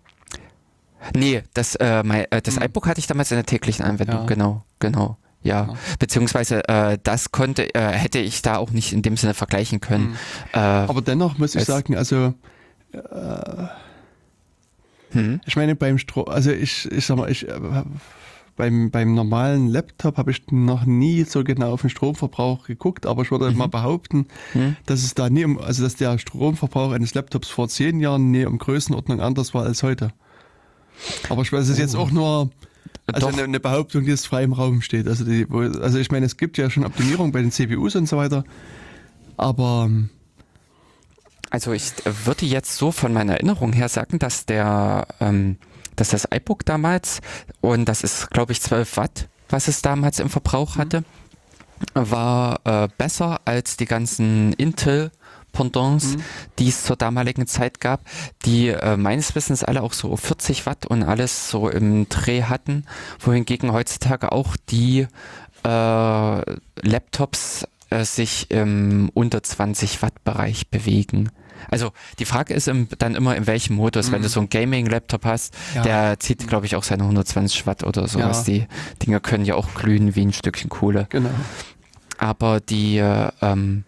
Nee, 1.16 1.44
das, 1.54 1.76
äh, 1.76 2.04
mein, 2.04 2.26
äh, 2.32 2.42
das 2.42 2.56
hm. 2.56 2.64
iBook 2.64 2.88
hatte 2.88 3.00
ich 3.00 3.08
damals 3.08 3.32
in 3.32 3.38
der 3.38 3.46
täglichen 3.46 3.86
Anwendung. 3.86 4.22
Ja. 4.22 4.26
Genau, 4.26 4.64
genau. 4.80 5.18
Ja, 5.44 5.68
ja. 5.68 5.74
beziehungsweise 6.00 6.68
äh, 6.68 6.98
das 7.04 7.32
konnte, 7.32 7.76
äh, 7.76 7.92
hätte 7.92 8.18
ich 8.18 8.42
da 8.42 8.58
auch 8.58 8.72
nicht 8.72 8.94
in 8.94 9.04
dem 9.04 9.16
Sinne 9.16 9.36
vergleichen 9.36 9.80
können. 9.80 10.10
Mhm. 10.10 10.16
Äh, 10.54 10.58
Aber 10.58 11.02
dennoch 11.04 11.38
muss 11.38 11.54
ich 11.54 11.66
sagen, 11.66 11.96
also 11.96 12.34
äh, 12.92 13.68
hm? 15.12 15.42
ich 15.46 15.56
meine 15.56 15.76
beim 15.76 16.00
Strom, 16.00 16.28
also 16.28 16.52
ich, 16.52 16.92
ich 16.92 17.06
sag 17.06 17.18
mal, 17.18 17.30
ich 17.30 17.48
äh, 17.48 17.54
beim, 18.56 18.90
beim 18.90 19.14
normalen 19.14 19.68
Laptop 19.68 20.18
habe 20.18 20.32
ich 20.32 20.44
noch 20.50 20.86
nie 20.86 21.24
so 21.24 21.44
genau 21.44 21.74
auf 21.74 21.82
den 21.82 21.90
Stromverbrauch 21.90 22.66
geguckt, 22.66 23.06
aber 23.06 23.24
ich 23.24 23.32
würde 23.32 23.52
mhm. 23.52 23.58
mal 23.58 23.68
behaupten, 23.68 24.28
mhm. 24.54 24.78
dass 24.86 25.04
es 25.04 25.14
da 25.14 25.30
nie 25.30 25.44
um, 25.44 25.60
also 25.60 25.84
dass 25.84 25.96
der 25.96 26.18
Stromverbrauch 26.18 26.92
eines 26.92 27.14
Laptops 27.14 27.50
vor 27.50 27.68
zehn 27.68 28.00
Jahren 28.00 28.32
nie 28.32 28.46
um 28.46 28.58
Größenordnung 28.58 29.20
anders 29.20 29.54
war 29.54 29.64
als 29.64 29.84
heute. 29.84 30.14
Aber 31.30 31.42
ich 31.42 31.52
weiß, 31.52 31.64
es 31.64 31.70
ist 31.72 31.80
jetzt 31.80 31.96
oh. 31.96 32.00
auch 32.00 32.12
nur 32.12 32.50
also 33.08 33.28
eine, 33.28 33.44
eine, 33.44 33.60
Behauptung, 33.60 34.06
die 34.06 34.12
jetzt 34.12 34.26
frei 34.26 34.44
im 34.44 34.54
Raum 34.54 34.82
steht. 34.82 35.08
Also, 35.08 35.26
die, 35.26 35.46
also 35.52 36.00
ich 36.00 36.10
meine, 36.12 36.26
es 36.26 36.38
gibt 36.38 36.58
ja 36.58 36.70
schon 36.70 36.86
Optimierung 36.86 37.32
bei 37.32 37.42
den 37.42 37.52
CPUs 37.52 37.96
und 37.96 38.08
so 38.08 38.18
weiter, 38.18 38.46
aber 39.38 39.90
also 41.50 41.74
ich 41.74 41.92
würde 42.04 42.46
jetzt 42.46 42.76
so 42.78 42.92
von 42.92 43.14
meiner 43.14 43.34
Erinnerung 43.34 43.74
her 43.74 43.90
sagen, 43.90 44.20
dass 44.20 44.46
der, 44.46 45.08
ähm, 45.20 45.58
dass 45.96 46.10
das 46.10 46.28
iBook 46.34 46.66
damals 46.66 47.22
und 47.62 47.86
das 47.86 48.04
ist, 48.04 48.30
glaube 48.32 48.52
ich, 48.52 48.62
12 48.62 48.98
Watt, 48.98 49.28
was 49.50 49.68
es 49.68 49.82
damals 49.82 50.20
im 50.20 50.30
Verbrauch 50.30 50.76
mhm. 50.76 50.80
hatte, 50.82 51.04
war 51.94 52.60
äh, 52.64 52.88
besser 52.98 53.42
als 53.46 53.78
die 53.78 53.86
ganzen 53.86 54.54
Intel 54.54 55.12
Pendants, 55.56 56.18
mhm. 56.18 56.24
die 56.60 56.68
es 56.68 56.84
zur 56.84 56.98
damaligen 56.98 57.48
Zeit 57.48 57.80
gab, 57.80 58.02
die 58.46 58.68
äh, 58.68 58.98
meines 58.98 59.36
Wissens 59.36 59.64
alle 59.64 59.82
auch 59.82 59.94
so 59.94 60.16
40 60.16 60.66
Watt 60.66 60.86
und 60.86 61.04
alles 61.04 61.50
so 61.50 61.70
im 61.70 62.08
Dreh 62.10 62.44
hatten, 62.44 62.86
wohingegen 63.20 63.72
heutzutage 63.72 64.32
auch 64.32 64.58
die 64.70 65.08
äh, 65.64 66.42
Laptops 66.82 67.68
äh, 67.90 68.04
sich 68.04 68.52
im 68.52 69.10
unter 69.14 69.42
20 69.42 70.02
Watt 70.02 70.24
Bereich 70.24 70.70
bewegen. 70.70 71.32
Also 71.70 71.92
die 72.20 72.26
Frage 72.26 72.54
ist 72.54 72.68
im, 72.68 72.88
dann 72.98 73.16
immer, 73.16 73.36
in 73.36 73.48
welchem 73.48 73.76
Modus. 73.76 74.08
Mhm. 74.08 74.14
Wenn 74.14 74.22
du 74.22 74.28
mhm. 74.28 74.32
so 74.32 74.40
einen 74.42 74.50
Gaming-Laptop 74.50 75.26
hast, 75.26 75.54
ja. 75.74 75.84
der 75.84 76.20
zieht, 76.20 76.48
glaube 76.48 76.66
ich, 76.66 76.76
auch 76.76 76.84
seine 76.84 77.04
120 77.04 77.68
Watt 77.68 77.84
oder 77.84 78.08
sowas. 78.08 78.48
Ja. 78.48 78.54
Die 78.54 78.68
Dinger 79.04 79.20
können 79.20 79.46
ja 79.46 79.56
auch 79.56 79.74
glühen 79.74 80.16
wie 80.16 80.26
ein 80.26 80.34
Stückchen 80.34 80.70
Kohle. 80.70 81.08
Genau. 81.10 81.30
Aber 82.18 82.60
die 82.60 82.98
äh, 82.98 83.30
ähm, 83.42 83.84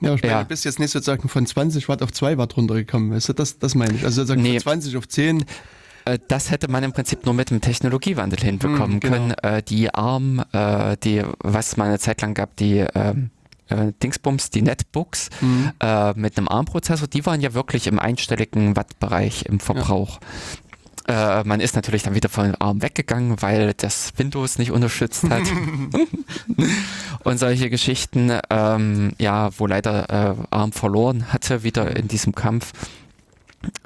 ja, 0.00 0.14
ich 0.14 0.22
meine, 0.22 0.32
ja. 0.34 0.42
du 0.42 0.48
bist 0.48 0.64
jetzt 0.64 0.78
nicht 0.78 0.90
sozusagen 0.90 1.28
von 1.28 1.46
20 1.46 1.88
Watt 1.88 2.02
auf 2.02 2.12
2 2.12 2.38
Watt 2.38 2.56
runtergekommen, 2.56 3.12
weißt 3.12 3.30
du, 3.30 3.32
das, 3.32 3.58
das 3.58 3.74
meine 3.74 3.94
ich. 3.94 4.04
Also 4.04 4.22
sozusagen 4.22 4.42
nee. 4.42 4.60
von 4.60 4.80
20 4.80 4.96
auf 4.96 5.08
10 5.08 5.44
äh, 6.04 6.18
das 6.28 6.50
hätte 6.50 6.70
man 6.70 6.84
im 6.84 6.92
Prinzip 6.92 7.24
nur 7.24 7.34
mit 7.34 7.50
dem 7.50 7.60
Technologiewandel 7.60 8.38
hinbekommen 8.38 8.96
Mm, 8.96 9.00
genau. 9.00 9.16
können. 9.16 9.30
Äh, 9.42 9.62
die 9.62 9.92
ARM, 9.92 10.44
äh, 10.52 10.96
die, 11.02 11.22
was 11.40 11.76
mal 11.76 11.86
eine 11.86 11.98
Zeit 11.98 12.22
lang 12.22 12.34
gab, 12.34 12.56
die 12.56 12.84
ähm, 12.94 13.30
äh, 13.68 13.92
Dingsbums, 14.02 14.50
die 14.50 14.62
Netbooks 14.62 15.30
Mhm. 15.40 15.72
äh, 15.80 16.12
mit 16.14 16.36
einem 16.38 16.48
ARM-Prozessor, 16.48 17.08
die 17.08 17.24
waren 17.26 17.40
ja 17.40 17.54
wirklich 17.54 17.86
im 17.86 17.98
einstelligen 17.98 18.76
Wattbereich 18.76 19.44
im 19.46 19.60
Verbrauch. 19.60 20.18
Äh, 21.08 21.44
man 21.44 21.60
ist 21.60 21.76
natürlich 21.76 22.02
dann 22.02 22.14
wieder 22.16 22.28
von 22.28 22.54
ARM 22.56 22.82
weggegangen, 22.82 23.40
weil 23.40 23.74
das 23.74 24.12
Windows 24.16 24.58
nicht 24.58 24.72
unterstützt 24.72 25.22
hat. 25.30 25.42
Und 27.24 27.38
solche 27.38 27.70
Geschichten, 27.70 28.32
ähm, 28.50 29.12
ja, 29.18 29.50
wo 29.58 29.66
leider 29.66 30.10
äh, 30.10 30.34
ARM 30.50 30.72
verloren 30.72 31.32
hatte, 31.32 31.62
wieder 31.62 31.96
in 31.96 32.08
diesem 32.08 32.34
Kampf. 32.34 32.72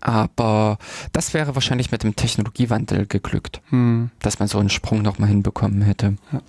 Aber 0.01 0.79
das 1.13 1.33
wäre 1.35 1.55
wahrscheinlich 1.55 1.91
mit 1.91 2.03
dem 2.03 2.17
Technologiewandel 2.17 3.07
geglückt, 3.07 3.61
Hm. 3.71 4.11
dass 4.21 4.39
man 4.39 4.49
so 4.49 4.59
einen 4.59 4.69
Sprung 4.71 5.03
nochmal 5.03 5.29
hinbekommen 5.29 5.83
hätte. 5.83 6.17
Ja. 6.33 6.41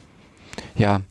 Ja, 0.76 1.02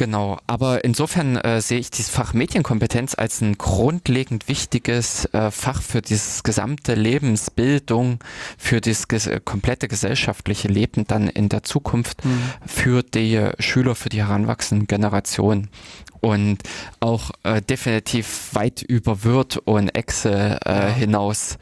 genau. 0.00 0.38
Aber 0.46 0.82
insofern 0.84 1.36
äh, 1.36 1.60
sehe 1.60 1.78
ich 1.78 1.90
dieses 1.90 2.10
Fach 2.10 2.32
Medienkompetenz 2.32 3.14
als 3.16 3.40
ein 3.42 3.58
grundlegend 3.58 4.48
wichtiges 4.48 5.26
äh, 5.26 5.50
Fach 5.50 5.82
für 5.82 6.00
dieses 6.00 6.42
gesamte 6.42 6.94
Lebensbildung, 6.94 8.18
für 8.58 8.80
das 8.80 9.06
ges 9.08 9.26
äh, 9.26 9.40
komplette 9.44 9.86
gesellschaftliche 9.88 10.68
Leben 10.68 11.06
dann 11.06 11.28
in 11.28 11.48
der 11.50 11.62
Zukunft 11.62 12.24
Hm. 12.24 12.30
für 12.66 13.02
die 13.02 13.50
Schüler, 13.58 13.94
für 13.94 14.08
die 14.08 14.22
heranwachsenden 14.22 14.86
Generationen. 14.86 15.68
Und 16.20 16.62
auch 17.00 17.30
äh, 17.44 17.60
definitiv 17.62 18.50
weit 18.54 18.82
über 18.82 19.22
Word 19.24 19.58
und 19.58 19.90
Excel 19.90 20.58
äh, 20.64 20.70
Ja. 20.70 20.88
hinaus 20.94 21.58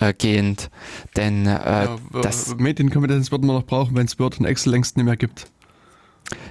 äh, 0.00 0.12
gehend. 0.14 0.70
Denn 1.16 1.46
äh, 1.46 1.50
Ja, 1.84 1.96
das, 2.22 2.54
Medienkompetenz 2.56 3.30
wird 3.30 3.42
man 3.44 3.56
noch 3.56 3.64
brauchen, 3.66 3.94
wenn 3.94 4.06
es 4.06 4.18
Word 4.18 4.40
und 4.40 4.46
Excel 4.46 4.72
längst 4.72 4.96
nicht 4.96 5.04
mehr 5.06 5.16
gibt. 5.16 5.46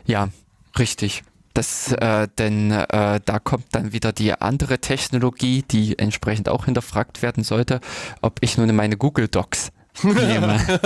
ja, 0.05 0.30
richtig. 0.77 1.23
Das, 1.53 1.91
äh, 1.91 2.27
denn 2.39 2.71
äh, 2.71 3.19
da 3.23 3.39
kommt 3.39 3.67
dann 3.71 3.93
wieder 3.93 4.11
die 4.11 4.33
andere 4.33 4.79
Technologie, 4.79 5.61
die 5.61 5.99
entsprechend 5.99 6.49
auch 6.49 6.65
hinterfragt 6.65 7.21
werden 7.21 7.43
sollte, 7.43 7.79
ob 8.21 8.39
ich 8.41 8.57
nun 8.57 8.75
meine 8.75 8.97
Google 8.97 9.27
Docs 9.27 9.71
nehme. 10.01 10.59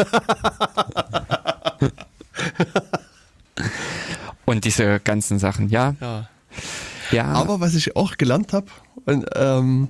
Und 4.45 4.65
diese 4.65 4.99
ganzen 4.99 5.39
Sachen, 5.39 5.69
ja, 5.69 5.95
Ja. 6.01 6.27
ja. 7.11 7.25
Aber 7.27 7.61
was 7.61 7.75
ich 7.75 7.95
auch 7.95 8.17
gelernt 8.17 8.51
habe, 8.51 8.67
ähm, 9.35 9.87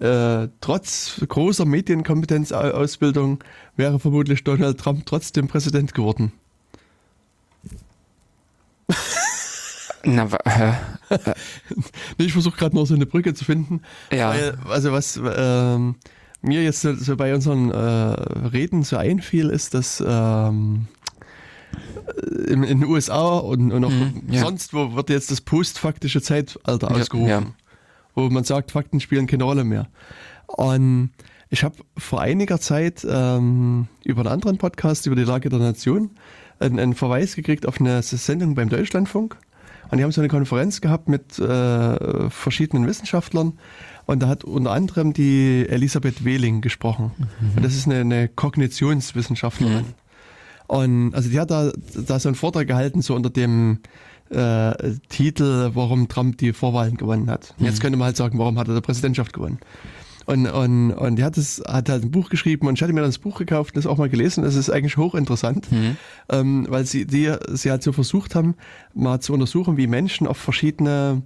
äh, 0.00 0.48
trotz 0.60 1.22
großer 1.26 1.64
Medienkompetenzausbildung 1.64 3.42
wäre 3.76 3.98
vermutlich 3.98 4.44
Donald 4.44 4.78
Trump 4.78 5.06
trotzdem 5.06 5.48
Präsident 5.48 5.94
geworden. 5.94 6.32
na, 10.04 10.28
hä? 10.46 10.74
Nee, 12.18 12.24
Ich 12.26 12.32
versuche 12.32 12.56
gerade 12.56 12.74
noch 12.74 12.86
so 12.86 12.94
eine 12.94 13.06
Brücke 13.06 13.34
zu 13.34 13.44
finden. 13.44 13.82
ja, 14.12 14.30
Weil, 14.30 14.58
also 14.68 14.92
was 14.92 15.20
ähm, 15.22 15.96
mir 16.40 16.62
jetzt 16.62 16.82
so, 16.82 17.16
bei 17.16 17.34
unseren 17.34 17.70
äh, 17.70 17.76
Reden 17.76 18.82
so 18.82 18.96
einfiel, 18.96 19.48
ist, 19.50 19.74
dass 19.74 20.02
ähm, 20.06 20.86
in, 22.48 22.62
in 22.64 22.80
den 22.80 22.84
USA 22.84 23.38
und, 23.38 23.72
und 23.72 23.84
auch 23.84 23.90
Mhm, 23.90 24.22
ja. 24.28 24.40
sonst 24.42 24.74
wo 24.74 24.94
wird 24.94 25.10
jetzt 25.10 25.30
das 25.30 25.40
postfaktische 25.40 26.20
Zeitalter 26.20 26.90
Ja, 26.90 26.96
ausgerufen, 26.96 27.28
ja. 27.28 27.42
wo 28.14 28.28
man 28.28 28.44
sagt, 28.44 28.72
Fakten 28.72 29.00
spielen 29.00 29.26
keine 29.26 29.44
Rolle 29.44 29.64
mehr. 29.64 29.88
Und 30.46 31.10
ich 31.48 31.64
habe 31.64 31.76
vor 31.96 32.20
einiger 32.20 32.58
Zeit 32.60 33.06
ähm, 33.08 33.86
über 34.04 34.20
einen 34.22 34.30
anderen 34.30 34.58
Podcast, 34.58 35.06
über 35.06 35.16
die 35.16 35.24
Lage 35.24 35.48
der 35.48 35.58
Nation, 35.60 36.10
einen, 36.62 36.78
einen 36.78 36.94
Verweis 36.94 37.36
gekriegt 37.36 37.66
auf 37.66 37.80
eine 37.80 38.02
Sendung 38.02 38.54
beim 38.54 38.68
Deutschlandfunk. 38.68 39.36
Und 39.90 39.98
die 39.98 40.04
haben 40.04 40.12
so 40.12 40.22
eine 40.22 40.28
Konferenz 40.28 40.80
gehabt 40.80 41.08
mit 41.08 41.38
äh, 41.38 42.30
verschiedenen 42.30 42.86
Wissenschaftlern. 42.86 43.58
Und 44.06 44.22
da 44.22 44.28
hat 44.28 44.42
unter 44.42 44.72
anderem 44.72 45.12
die 45.12 45.66
Elisabeth 45.68 46.24
Wehling 46.24 46.62
gesprochen. 46.62 47.12
Und 47.56 47.62
das 47.64 47.74
ist 47.74 47.86
eine, 47.86 48.00
eine 48.00 48.28
Kognitionswissenschaftlerin. 48.28 49.84
Und 50.66 51.14
also 51.14 51.28
die 51.28 51.38
hat 51.38 51.50
da, 51.50 51.72
da 51.94 52.18
so 52.18 52.30
einen 52.30 52.36
Vortrag 52.36 52.66
gehalten, 52.66 53.02
so 53.02 53.14
unter 53.14 53.28
dem 53.28 53.80
äh, 54.30 54.94
Titel, 55.10 55.72
warum 55.74 56.08
Trump 56.08 56.38
die 56.38 56.54
Vorwahlen 56.54 56.96
gewonnen 56.96 57.28
hat. 57.30 57.54
Und 57.58 57.66
Jetzt 57.66 57.82
könnte 57.82 57.98
man 57.98 58.06
halt 58.06 58.16
sagen, 58.16 58.38
warum 58.38 58.58
hat 58.58 58.68
er 58.68 58.74
die 58.74 58.80
Präsidentschaft 58.80 59.34
gewonnen? 59.34 59.58
Und, 60.26 60.46
und, 60.46 60.92
und 60.92 61.16
die 61.16 61.24
hat, 61.24 61.36
das, 61.36 61.62
hat 61.66 61.88
halt 61.88 62.04
ein 62.04 62.10
Buch 62.10 62.30
geschrieben 62.30 62.66
und 62.68 62.74
ich 62.78 62.82
hatte 62.82 62.92
mir 62.92 63.00
das 63.00 63.18
Buch 63.18 63.38
gekauft 63.38 63.74
und 63.74 63.84
das 63.84 63.90
auch 63.90 63.98
mal 63.98 64.08
gelesen. 64.08 64.44
Das 64.44 64.54
ist 64.54 64.70
eigentlich 64.70 64.96
hochinteressant, 64.96 65.66
ähm, 66.28 66.66
weil 66.68 66.84
sie, 66.86 67.06
die, 67.06 67.32
sie 67.50 67.70
halt 67.70 67.82
so 67.82 67.92
versucht 67.92 68.34
haben, 68.34 68.54
mal 68.94 69.20
zu 69.20 69.32
untersuchen, 69.32 69.76
wie 69.76 69.86
Menschen 69.86 70.26
auf 70.26 70.36
verschiedene 70.36 71.22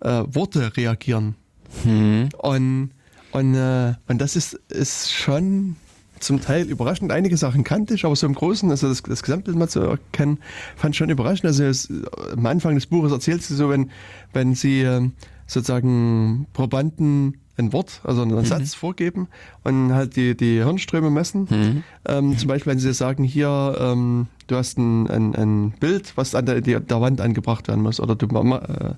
äh, 0.00 0.22
Worte 0.28 0.76
reagieren. 0.76 1.34
hm, 1.82 2.28
Und, 2.38 2.90
und, 3.32 3.54
äh, 3.54 3.94
und 4.08 4.20
das 4.20 4.36
ist, 4.36 4.54
ist 4.68 5.12
schon 5.12 5.76
zum 6.20 6.40
Teil 6.40 6.66
überraschend. 6.70 7.12
Einige 7.12 7.36
Sachen 7.36 7.64
kannte 7.64 7.94
ich, 7.94 8.04
aber 8.04 8.16
so 8.16 8.26
im 8.26 8.34
Großen, 8.34 8.70
also 8.70 8.88
das, 8.88 9.02
das 9.02 9.22
Gesamtbild 9.22 9.56
mal 9.58 9.68
zu 9.68 9.80
erkennen, 9.80 10.38
fand 10.76 10.94
ich 10.94 10.98
schon 10.98 11.10
überraschend. 11.10 11.46
Also 11.46 11.64
es, 11.64 11.92
am 12.32 12.46
Anfang 12.46 12.74
des 12.76 12.86
Buches 12.86 13.12
erzählt 13.12 13.42
sie 13.42 13.54
so, 13.54 13.68
wenn, 13.68 13.90
wenn 14.32 14.54
sie 14.54 14.80
ähm, 14.82 15.12
sozusagen 15.46 16.46
Probanden 16.54 17.36
ein 17.56 17.72
Wort, 17.72 18.00
also 18.04 18.22
einen 18.22 18.44
Satz 18.44 18.74
vorgeben 18.74 19.28
und 19.62 19.92
halt 19.92 20.16
die, 20.16 20.36
die 20.36 20.62
Hirnströme 20.64 21.10
messen. 21.10 21.48
hm, 21.48 21.82
Ähm, 22.06 22.36
zum 22.38 22.48
Beispiel, 22.48 22.72
wenn 22.72 22.78
sie 22.80 22.92
sagen, 22.92 23.22
hier, 23.24 23.76
ähm, 23.80 24.26
du 24.48 24.56
hast 24.56 24.76
ein, 24.78 25.08
ein, 25.08 25.34
ein 25.34 25.70
Bild, 25.78 26.12
was 26.16 26.34
an 26.34 26.46
der, 26.46 26.60
die, 26.60 26.78
der 26.80 27.00
Wand 27.00 27.20
angebracht 27.20 27.68
werden 27.68 27.82
muss, 27.82 28.00
oder 28.00 28.16
du 28.16 28.26
äh, 28.26 28.94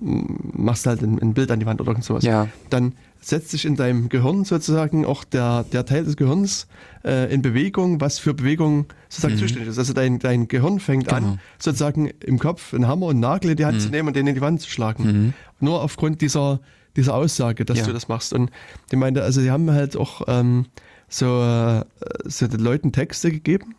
machst 0.00 0.86
halt 0.86 1.02
ein, 1.02 1.18
ein 1.20 1.34
Bild 1.34 1.50
an 1.50 1.58
die 1.60 1.66
Wand 1.66 1.80
oder 1.80 1.90
irgend 1.90 2.04
sowas. 2.04 2.22
Ja. 2.24 2.46
Dann 2.70 2.92
setzt 3.20 3.50
sich 3.50 3.64
in 3.64 3.74
deinem 3.74 4.08
Gehirn 4.08 4.44
sozusagen 4.44 5.04
auch 5.04 5.24
der, 5.24 5.64
der 5.72 5.84
Teil 5.84 6.04
des 6.04 6.16
Gehirns 6.16 6.68
äh, 7.04 7.32
in 7.34 7.42
Bewegung, 7.42 8.00
was 8.00 8.20
für 8.20 8.32
Bewegung 8.32 8.86
sozusagen 9.08 9.36
zuständig 9.38 9.68
ist. 9.70 9.78
Also 9.78 9.92
dein, 9.92 10.20
dein 10.20 10.46
Gehirn 10.46 10.78
fängt 10.78 11.08
Genau. 11.08 11.16
an, 11.32 11.40
sozusagen 11.58 12.06
im 12.24 12.38
Kopf 12.38 12.72
einen 12.74 12.86
Hammer 12.86 13.06
und 13.06 13.12
einen 13.16 13.20
Nagel 13.20 13.50
in 13.50 13.56
die 13.56 13.64
Hand 13.64 13.82
zu 13.82 13.88
nehmen 13.88 14.06
und 14.08 14.14
den 14.16 14.26
in 14.28 14.36
die 14.36 14.40
Wand 14.40 14.60
zu 14.60 14.70
schlagen. 14.70 15.34
Nur 15.58 15.82
aufgrund 15.82 16.20
dieser, 16.20 16.60
dieser 16.98 17.14
Aussage, 17.14 17.64
dass 17.64 17.78
Ja. 17.78 17.86
du 17.86 17.92
das 17.92 18.08
machst. 18.08 18.32
Und 18.32 18.50
die 18.92 18.96
meinte, 18.96 19.22
also 19.22 19.40
die 19.40 19.50
haben 19.50 19.70
halt 19.70 19.96
auch 19.96 20.22
ähm, 20.28 20.66
so, 21.08 21.42
äh, 21.42 21.84
so 22.24 22.46
den 22.46 22.60
Leuten 22.60 22.92
Texte 22.92 23.30
gegeben, 23.30 23.74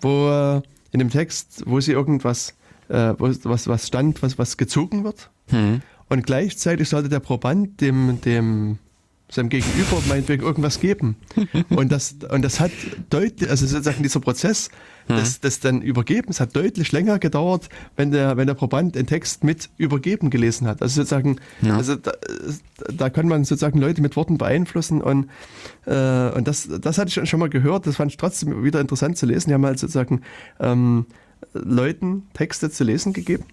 wo 0.00 0.30
äh, 0.30 0.62
in 0.92 0.98
dem 1.00 1.10
Text, 1.10 1.62
wo 1.66 1.80
sie 1.80 1.92
irgendwas, 1.92 2.54
äh, 2.88 3.14
wo, 3.18 3.28
was, 3.44 3.66
was 3.68 3.86
stand, 3.86 4.22
was, 4.22 4.38
was 4.38 4.56
gezogen 4.56 5.04
wird. 5.04 5.30
hm, 5.48 5.82
Und 6.08 6.24
gleichzeitig 6.26 6.88
sollte 6.88 7.08
der 7.08 7.20
Proband 7.20 7.80
dem, 7.80 8.20
dem 8.22 8.78
seinem 9.32 9.48
Gegenüber 9.48 9.98
meinetwegen 10.08 10.42
irgendwas 10.42 10.80
geben. 10.80 11.14
Und 11.70 11.92
das, 11.92 12.16
und 12.30 12.42
das 12.42 12.58
hat 12.58 12.72
deutlich, 13.10 13.48
also 13.48 13.64
sozusagen 13.64 14.02
dieser 14.02 14.18
Prozess 14.18 14.70
des, 15.16 15.40
des 15.40 15.60
dann 15.60 15.82
Übergebens 15.82 16.40
hat 16.40 16.54
deutlich 16.56 16.92
länger 16.92 17.18
gedauert, 17.18 17.68
wenn 17.96 18.10
der, 18.10 18.36
wenn 18.36 18.46
der 18.46 18.54
Proband 18.54 18.94
den 18.94 19.06
Text 19.06 19.44
mit 19.44 19.70
Übergeben 19.76 20.30
gelesen 20.30 20.66
hat. 20.66 20.82
Also 20.82 21.02
sozusagen, 21.02 21.36
Ja. 21.62 21.76
also 21.76 21.96
da, 21.96 22.12
da 22.92 23.10
kann 23.10 23.28
man 23.28 23.44
sozusagen 23.44 23.78
Leute 23.80 24.02
mit 24.02 24.16
Worten 24.16 24.38
beeinflussen 24.38 25.00
und, 25.02 25.28
äh, 25.86 26.30
und 26.30 26.46
das, 26.48 26.68
das 26.80 26.98
hatte 26.98 27.08
ich 27.08 27.14
schon- 27.14 27.26
schon 27.26 27.40
mal 27.40 27.48
gehört, 27.50 27.86
das 27.86 27.96
fand 27.96 28.10
ich 28.10 28.16
trotzdem 28.16 28.64
wieder 28.64 28.80
interessant 28.80 29.16
zu 29.18 29.26
lesen. 29.26 29.50
Die 29.50 29.54
haben 29.54 29.66
halt 29.66 29.78
sozusagen 29.78 30.22
ähm, 30.58 31.06
Leuten 31.52 32.24
Texte 32.34 32.70
zu 32.70 32.84
lesen 32.84 33.12
gegeben 33.12 33.44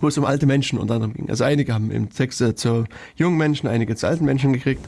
wo 0.00 0.08
es 0.08 0.18
um 0.18 0.24
alte 0.24 0.46
Menschen 0.46 0.78
unter 0.78 0.94
anderem 0.94 1.14
ging. 1.14 1.28
Also 1.30 1.44
einige 1.44 1.74
haben 1.74 1.90
im 1.90 2.10
Text 2.10 2.40
äh, 2.40 2.54
zu 2.54 2.84
jungen 3.16 3.36
Menschen, 3.36 3.68
einige 3.68 3.96
zu 3.96 4.06
alten 4.06 4.24
Menschen 4.24 4.52
gekriegt. 4.52 4.86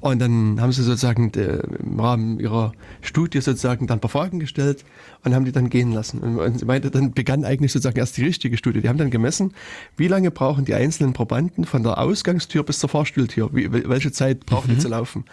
Und 0.00 0.20
dann 0.20 0.60
haben 0.60 0.72
sie 0.72 0.82
sozusagen 0.82 1.30
de, 1.30 1.60
im 1.78 2.00
Rahmen 2.00 2.40
ihrer 2.40 2.72
Studie 3.02 3.40
sozusagen 3.40 3.86
dann 3.86 3.98
ein 3.98 4.00
paar 4.00 4.10
Fragen 4.10 4.40
gestellt 4.40 4.84
und 5.22 5.32
haben 5.32 5.44
die 5.44 5.52
dann 5.52 5.70
gehen 5.70 5.92
lassen. 5.92 6.18
Und, 6.18 6.58
sie 6.58 6.64
meinte, 6.64 6.90
dann 6.90 7.12
begann 7.12 7.44
eigentlich 7.44 7.70
sozusagen 7.70 7.98
erst 7.98 8.16
die 8.16 8.24
richtige 8.24 8.56
Studie. 8.56 8.80
Die 8.80 8.88
haben 8.88 8.98
dann 8.98 9.10
gemessen, 9.10 9.52
wie 9.96 10.08
lange 10.08 10.32
brauchen 10.32 10.64
die 10.64 10.74
einzelnen 10.74 11.12
Probanden 11.12 11.64
von 11.64 11.84
der 11.84 11.98
Ausgangstür 11.98 12.64
bis 12.64 12.80
zur 12.80 12.88
Fahrstuhltür, 12.88 13.50
wie, 13.54 13.68
wel- 13.68 13.88
welche 13.88 14.10
Zeit 14.10 14.44
brauchen 14.44 14.70
die 14.70 14.78
zu 14.78 14.88
laufen. 14.88 15.24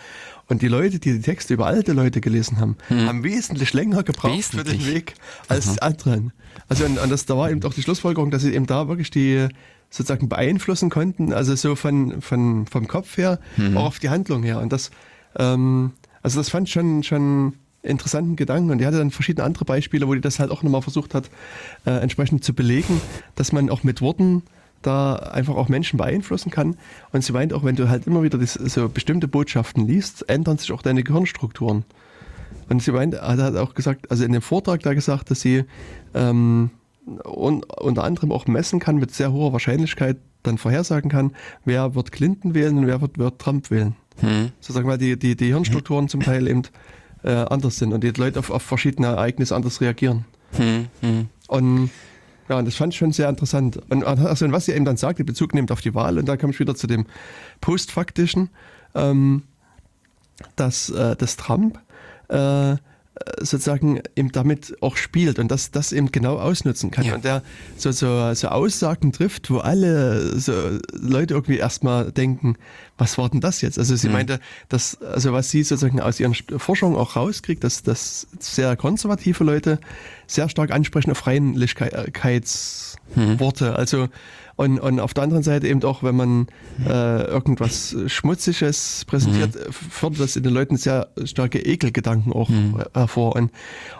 Und 0.49 0.61
die 0.61 0.67
Leute, 0.67 0.99
die 0.99 1.13
die 1.13 1.21
Texte 1.21 1.53
über 1.53 1.67
alte 1.67 1.93
Leute 1.93 2.21
gelesen 2.21 2.59
haben, 2.59 2.75
haben 2.89 3.23
wesentlich 3.23 3.73
länger 3.73 4.03
gebraucht 4.03 4.43
für 4.43 4.63
den 4.63 4.79
Wesentlich. 4.79 4.93
Weg 4.93 5.13
als 5.47 5.73
die 5.73 5.81
anderen. 5.81 6.33
Also 6.67 6.85
und, 6.85 6.97
und 6.97 7.09
das, 7.09 7.25
da 7.25 7.37
war 7.37 7.51
eben 7.51 7.63
auch 7.63 7.73
die 7.73 7.83
Schlussfolgerung, 7.83 8.31
dass 8.31 8.41
sie 8.41 8.53
eben 8.53 8.65
da 8.65 8.87
wirklich 8.87 9.11
die 9.11 9.47
sozusagen 9.91 10.27
beeinflussen 10.27 10.89
konnten, 10.89 11.33
also 11.33 11.55
so 11.55 11.75
von, 11.75 12.21
von 12.21 12.67
vom 12.67 12.87
Kopf 12.87 13.17
her, 13.17 13.39
auch 13.75 13.85
auf 13.85 13.99
die 13.99 14.09
Handlung 14.09 14.43
her. 14.43 14.59
Und 14.59 14.73
das, 14.73 14.91
ähm, 15.37 15.93
also 16.21 16.39
das 16.39 16.49
fand 16.49 16.67
ich 16.67 16.73
schon 16.73 17.03
schon 17.03 17.53
interessanten 17.81 18.35
Gedanken. 18.35 18.71
Und 18.71 18.79
die 18.79 18.85
hatte 18.85 18.97
dann 18.97 19.11
verschiedene 19.11 19.45
andere 19.45 19.65
Beispiele, 19.65 20.07
wo 20.07 20.13
die 20.13 20.21
das 20.21 20.39
halt 20.39 20.51
auch 20.51 20.63
nochmal 20.63 20.81
versucht 20.81 21.13
hat, 21.13 21.29
äh, 21.85 21.91
entsprechend 21.91 22.43
zu 22.43 22.53
belegen, 22.53 23.01
dass 23.35 23.51
man 23.51 23.69
auch 23.69 23.83
mit 23.83 24.01
Worten 24.01 24.43
da 24.81 25.15
einfach 25.15 25.55
auch 25.55 25.69
Menschen 25.69 25.97
beeinflussen 25.97 26.51
kann. 26.51 26.77
Und 27.11 27.23
sie 27.23 27.33
meint 27.33 27.53
auch, 27.53 27.63
wenn 27.63 27.75
du 27.75 27.89
halt 27.89 28.07
immer 28.07 28.23
wieder 28.23 28.37
das, 28.37 28.53
so 28.53 28.87
bestimmte 28.89 29.27
Botschaften 29.27 29.87
liest, 29.87 30.29
ändern 30.29 30.57
sich 30.57 30.71
auch 30.71 30.81
deine 30.81 31.03
Gehirnstrukturen. 31.03 31.85
Und 32.69 32.81
sie 32.81 32.91
meinte, 32.91 33.21
hat 33.21 33.39
hat 33.39 33.55
auch 33.55 33.73
gesagt, 33.73 34.11
also 34.11 34.23
in 34.23 34.31
dem 34.31 34.41
Vortrag 34.41 34.81
da 34.81 34.93
gesagt, 34.93 35.31
dass 35.31 35.41
sie 35.41 35.65
ähm, 36.13 36.69
un, 37.25 37.63
unter 37.63 38.03
anderem 38.03 38.31
auch 38.31 38.47
messen 38.47 38.79
kann, 38.79 38.97
mit 38.97 39.11
sehr 39.11 39.31
hoher 39.31 39.53
Wahrscheinlichkeit 39.53 40.17
dann 40.43 40.57
vorhersagen 40.57 41.09
kann, 41.09 41.31
wer 41.65 41.95
wird 41.95 42.11
Clinton 42.11 42.53
wählen 42.53 42.77
und 42.77 42.87
wer 42.87 43.01
wird, 43.01 43.17
wird 43.17 43.39
Trump 43.39 43.71
wählen. 43.71 43.95
Hm. 44.19 44.51
Sozusagen, 44.59 44.87
weil 44.87 44.97
die, 44.97 45.17
die, 45.17 45.35
die 45.35 45.47
Hirnstrukturen 45.47 46.07
zum 46.07 46.21
Teil 46.21 46.47
eben 46.47 46.63
äh, 47.23 47.31
anders 47.31 47.77
sind 47.77 47.93
und 47.93 48.03
die 48.03 48.11
Leute 48.11 48.39
auf, 48.39 48.49
auf 48.49 48.61
verschiedene 48.61 49.07
Ereignisse 49.07 49.55
anders 49.55 49.81
reagieren. 49.81 50.25
Hm, 50.53 50.87
hm. 51.01 51.29
Und 51.47 51.89
ja, 52.49 52.57
und 52.57 52.65
das 52.65 52.75
fand 52.75 52.93
ich 52.93 52.97
schon 52.97 53.11
sehr 53.11 53.29
interessant. 53.29 53.79
Und, 53.89 54.03
also, 54.03 54.51
was 54.51 54.65
sie 54.65 54.73
eben 54.73 54.85
dann 54.85 54.97
sagt, 54.97 55.19
die 55.19 55.23
Bezug 55.23 55.53
nimmt 55.53 55.71
auf 55.71 55.81
die 55.81 55.93
Wahl, 55.93 56.17
und 56.17 56.25
da 56.27 56.35
komme 56.35 56.51
ich 56.51 56.59
wieder 56.59 56.75
zu 56.75 56.87
dem 56.87 57.05
Postfaktischen, 57.61 58.49
ähm, 58.95 59.43
dass, 60.55 60.89
äh, 60.89 61.15
dass 61.15 61.37
Trump 61.37 61.79
äh, 62.29 62.75
sozusagen 63.39 64.01
eben 64.15 64.31
damit 64.31 64.75
auch 64.81 64.97
spielt 64.97 65.39
und 65.39 65.49
das, 65.49 65.71
das 65.71 65.91
eben 65.91 66.11
genau 66.11 66.37
ausnutzen 66.37 66.91
kann. 66.91 67.05
Ja. 67.05 67.15
Und 67.15 67.25
der 67.25 67.41
so, 67.77 67.91
so, 67.91 68.33
so 68.33 68.47
Aussagen 68.47 69.11
trifft, 69.11 69.49
wo 69.51 69.57
alle 69.57 70.39
so 70.39 70.53
Leute 70.93 71.33
irgendwie 71.33 71.57
erstmal 71.57 72.11
denken, 72.11 72.55
was 72.97 73.17
war 73.17 73.29
denn 73.29 73.41
das 73.41 73.61
jetzt? 73.61 73.79
Also 73.79 73.95
sie 73.95 74.07
Mhm. 74.07 74.13
meinte, 74.13 74.39
dass, 74.67 75.01
also 75.01 75.33
was 75.33 75.49
sie 75.49 75.63
sozusagen 75.63 76.01
aus 76.01 76.19
ihren 76.19 76.33
Forschungen 76.33 76.95
auch 76.97 77.15
rauskriegt, 77.15 77.63
dass, 77.63 77.83
dass 77.83 78.27
sehr 78.39 78.75
konservative 78.75 79.43
Leute 79.43 79.79
sehr 80.27 80.49
stark 80.49 80.71
ansprechen 80.71 81.11
auf 81.11 81.25
Reinlichkeitsworte. 81.27 83.75
Also 83.75 84.09
und, 84.59 84.77
und 84.77 84.99
auf 84.99 85.13
der 85.13 85.23
anderen 85.23 85.41
Seite 85.41 85.69
eben 85.69 85.81
auch, 85.83 86.03
wenn 86.03 86.17
man 86.17 86.47
äh, 86.85 87.23
irgendwas 87.23 87.95
Schmutziges 88.07 89.05
präsentiert, 89.07 89.55
fördert 89.71 90.19
das 90.19 90.35
in 90.35 90.43
den 90.43 90.53
Leuten 90.53 90.75
sehr 90.75 91.07
starke 91.23 91.59
Ekelgedanken 91.59 92.33
auch 92.33 92.49
äh, 92.49 92.83
hervor. 92.93 93.37
Und, 93.37 93.51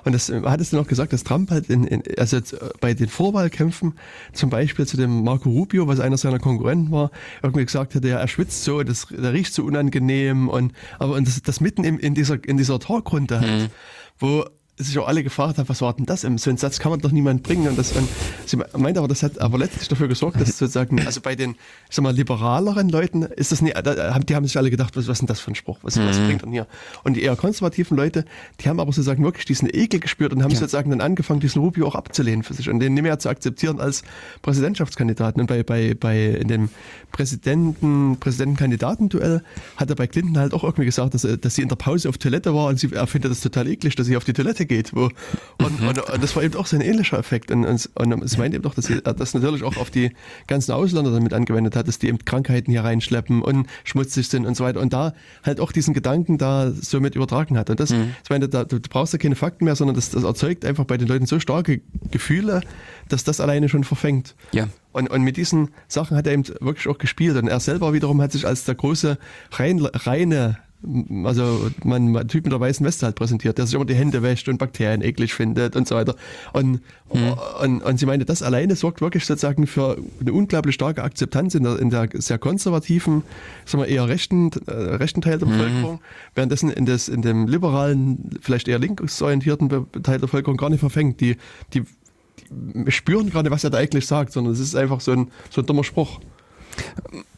und 0.04 0.12
das 0.14 0.30
hattest 0.30 0.74
du 0.74 0.76
noch 0.76 0.88
gesagt, 0.88 1.14
dass 1.14 1.24
Trump 1.24 1.50
halt 1.50 1.70
in, 1.70 1.86
in, 1.86 2.04
also 2.18 2.36
äh, 2.36 2.42
bei 2.82 2.94
den 2.94 3.08
Vorwahlkämpfen 3.08 3.94
zum 4.34 4.50
Beispiel 4.50 4.86
zu 4.86 4.98
dem 4.98 5.24
Marco 5.24 5.50
Rubio, 5.50 5.88
was 5.88 6.02
einer 6.02 6.18
seiner 6.18 6.40
Konkurrenten 6.40 6.92
war, 6.92 7.12
irgendwie 7.42 7.64
gesagt 7.64 7.96
hätte, 7.96 8.10
ja, 8.10 8.18
er 8.18 8.28
schwitzt 8.28 8.66
so, 8.66 8.84
das, 8.84 9.08
der 9.10 9.32
riecht 9.32 9.54
so 9.54 9.64
unangenehm 9.64 10.50
und 10.50 10.74
aber 10.98 11.16
und 11.16 11.26
das, 11.26 11.42
das 11.42 11.62
mitten 11.62 11.86
in, 11.86 12.00
in 12.00 12.16
dieser 12.16 12.38
in 12.46 12.58
dieser 12.58 12.82
Talkrunde 12.82 13.40
halt, 13.40 13.70
wo 14.18 14.44
sich 14.82 14.98
auch 14.98 15.08
alle 15.08 15.24
gefragt 15.24 15.58
haben, 15.58 15.68
was 15.68 15.82
war 15.82 15.94
denn 15.94 16.06
das? 16.06 16.22
So 16.22 16.28
einen 16.28 16.58
Satz 16.58 16.80
kann 16.80 16.90
man 16.92 17.02
doch 17.02 17.12
niemand 17.12 17.44
bringen. 17.44 17.68
Und 17.68 17.78
das, 17.78 17.92
und 17.92 18.08
sie 18.46 18.58
meint 18.78 18.98
aber, 18.98 19.08
das 19.10 19.22
hat 19.24 19.40
aber 19.40 19.58
letztlich 19.58 19.88
dafür 19.90 20.08
gesorgt, 20.08 20.40
dass 20.40 20.48
sozusagen, 20.58 21.06
also 21.06 21.20
bei 21.22 21.36
den, 21.36 21.52
ich 21.90 21.96
sag 21.96 22.04
mal, 22.04 22.16
liberaleren 22.16 22.88
Leuten 22.90 23.24
ist 23.24 23.52
das 23.52 23.62
nie, 23.62 23.72
da 23.72 24.14
haben, 24.14 24.26
die 24.26 24.36
haben 24.36 24.46
sich 24.48 24.58
alle 24.58 24.70
gedacht, 24.70 24.96
was, 24.96 25.08
was 25.08 25.18
ist 25.18 25.20
denn 25.22 25.28
das 25.28 25.40
für 25.42 25.52
ein 25.52 25.56
Spruch? 25.56 25.80
Was, 25.82 25.98
was 26.00 26.18
bringt 26.18 26.42
denn 26.44 26.52
hier? 26.52 26.66
Und 27.04 27.16
die 27.16 27.24
eher 27.24 27.36
konservativen 27.36 27.98
Leute, 27.98 28.24
die 28.62 28.70
haben 28.70 28.80
aber 28.80 28.92
sozusagen 28.94 29.24
wirklich 29.24 29.46
diesen 29.46 29.68
Ekel 29.70 30.00
gespürt 30.00 30.32
und 30.34 30.42
haben 30.44 30.52
sozusagen 30.56 30.90
dann 30.90 31.02
angefangen, 31.02 31.42
diesen 31.42 31.62
Rubio 31.62 31.86
auch 31.88 31.96
abzulehnen 31.96 32.44
für 32.44 32.54
sich 32.54 32.70
und 32.70 32.80
den 32.80 32.94
nicht 32.94 33.04
mehr 33.04 33.20
zu 33.20 33.28
akzeptieren 33.30 33.80
als 33.82 34.04
Präsidentschaftskandidaten. 34.42 35.42
Und 35.42 35.48
bei, 35.48 35.62
bei, 35.64 35.94
bei 35.94 36.26
in 36.28 36.48
dem 36.48 36.70
Präsidenten, 37.12 38.18
Präsidentenkandidatenduell 38.20 39.42
hat 39.78 39.90
er 39.90 39.96
bei 39.96 40.08
Clinton 40.08 40.38
halt 40.38 40.54
auch 40.54 40.64
irgendwie 40.64 40.86
gesagt, 40.86 41.14
dass, 41.14 41.24
er- 41.26 41.38
dass 41.38 41.56
sie 41.56 41.62
in 41.62 41.68
der 41.70 41.76
Pause 41.76 42.10
auf 42.10 42.18
Toilette 42.18 42.54
war 42.54 42.68
und 42.68 42.80
sie, 42.80 42.90
er 42.94 43.08
findet 43.08 43.32
das 43.32 43.42
total 43.42 43.68
eklig, 43.68 43.96
dass 43.96 44.08
sie 44.08 44.16
auf 44.18 44.24
die 44.24 44.34
Toilette 44.34 44.66
geht. 44.70 44.96
Wo, 44.96 45.10
und, 45.58 45.82
und, 45.82 46.10
und 46.10 46.24
das 46.24 46.36
war 46.36 46.44
eben 46.44 46.56
auch 46.56 46.66
so 46.66 46.78
ein 46.78 46.82
ähnlicher 46.82 47.20
Effekt. 47.20 47.52
Und, 47.52 47.66
und, 47.66 47.90
und 47.96 48.24
es 48.24 48.38
meint 48.38 48.56
eben 48.56 48.64
doch, 48.64 48.74
dass 48.74 48.86
sie 48.86 49.02
das 49.02 49.34
natürlich 49.34 49.64
auch 49.64 49.76
auf 49.76 49.90
die 49.90 50.12
ganzen 50.48 50.72
Ausländer 50.72 51.12
damit 51.12 51.34
angewendet 51.34 51.76
hat, 51.76 51.90
dass 51.90 52.00
die 52.00 52.08
eben 52.08 52.20
Krankheiten 52.20 52.72
hier 52.72 52.84
reinschleppen 52.84 53.42
und 53.42 53.68
schmutzig 53.84 54.30
sind 54.30 54.46
und 54.46 54.56
so 54.56 54.64
weiter. 54.64 54.80
Und 54.80 54.94
da 54.94 55.14
halt 55.44 55.60
auch 55.60 55.74
diesen 55.74 55.94
Gedanken 55.94 56.38
da 56.38 56.72
so 56.72 57.02
mit 57.02 57.16
übertragen 57.16 57.58
hat. 57.58 57.70
Und 57.70 57.80
das, 57.82 57.92
ich 57.92 58.30
meine, 58.30 58.48
da, 58.48 58.64
du 58.64 58.80
brauchst 58.80 59.12
ja 59.14 59.20
keine 59.20 59.36
Fakten 59.36 59.66
mehr, 59.66 59.76
sondern 59.76 59.96
das, 59.96 60.12
das 60.12 60.24
erzeugt 60.24 60.64
einfach 60.64 60.86
bei 60.86 60.98
den 60.98 61.08
Leuten 61.08 61.26
so 61.26 61.40
starke 61.40 61.82
Gefühle, 62.12 62.62
dass 63.10 63.24
das 63.24 63.42
alleine 63.42 63.68
schon 63.68 63.84
verfängt. 63.84 64.36
Ja. 64.54 64.70
Und, 64.92 65.10
und 65.10 65.22
mit 65.24 65.38
diesen 65.38 65.70
Sachen 65.88 66.16
hat 66.16 66.28
er 66.28 66.34
eben 66.34 66.48
wirklich 66.48 66.88
auch 66.88 66.98
gespielt. 66.98 67.36
Und 67.38 67.48
er 67.48 67.60
selber 67.60 67.94
wiederum 67.94 68.22
hat 68.22 68.32
sich 68.32 68.46
als 68.46 68.64
der 68.66 68.76
große 68.76 69.18
rein, 69.52 69.80
reine, 69.80 70.58
also 71.26 71.70
man, 71.84 72.12
man 72.12 72.28
Typ 72.28 72.46
mit 72.46 72.54
der 72.54 72.60
weißen 72.60 72.86
Weste 72.86 73.06
halt 73.06 73.16
präsentiert, 73.16 73.58
der 73.58 73.66
sich 73.66 73.76
immer 73.76 73.86
die 73.86 73.96
Hände 73.96 74.24
wäscht 74.24 74.48
und 74.48 74.58
Bakterien 74.58 75.02
eklig 75.02 75.34
findet 75.34 75.76
und 75.76 75.88
so 75.88 75.96
weiter. 75.96 76.16
Und, 76.54 76.82
und, 77.10 77.84
und 77.84 78.00
sie 78.00 78.06
meinte, 78.06 78.26
das 78.26 78.42
alleine 78.42 78.76
sorgt 78.76 79.02
wirklich 79.02 79.26
sozusagen 79.26 79.68
für 79.68 79.98
eine 80.22 80.32
unglaublich 80.32 80.76
starke 80.76 81.04
Akzeptanz 81.04 81.56
in 81.56 81.64
der, 81.64 81.80
in 81.80 81.90
der 81.90 82.10
sehr 82.14 82.38
konservativen, 82.38 83.24
sagen 83.66 83.84
wir 83.84 83.90
eher 83.90 84.08
rechten, 84.08 84.52
äh, 84.68 84.72
rechten 84.72 85.22
Teil 85.22 85.38
der 85.38 85.48
Bevölkerung, 85.48 86.00
währenddessen 86.34 86.70
in, 86.70 86.86
das, 86.86 87.10
in 87.10 87.22
dem 87.22 87.48
liberalen, 87.48 88.30
vielleicht 88.42 88.68
eher 88.70 88.80
linksorientierten 88.80 89.70
Teil 89.70 90.16
der 90.16 90.20
Bevölkerung 90.20 90.56
gar 90.56 90.70
nicht 90.70 90.80
verfängt. 90.80 91.20
Die, 91.20 91.36
die 91.74 91.84
spüren 92.88 93.30
gerade, 93.30 93.52
was 93.52 93.64
er 93.64 93.70
da 93.70 93.78
eigentlich 93.78 94.08
sagt, 94.08 94.32
sondern 94.32 94.54
es 94.54 94.60
ist 94.60 94.76
einfach 94.76 95.02
so 95.02 95.12
ein, 95.12 95.32
so 95.50 95.62
ein 95.62 95.66
dummer 95.66 95.84
Spruch. 95.84 96.20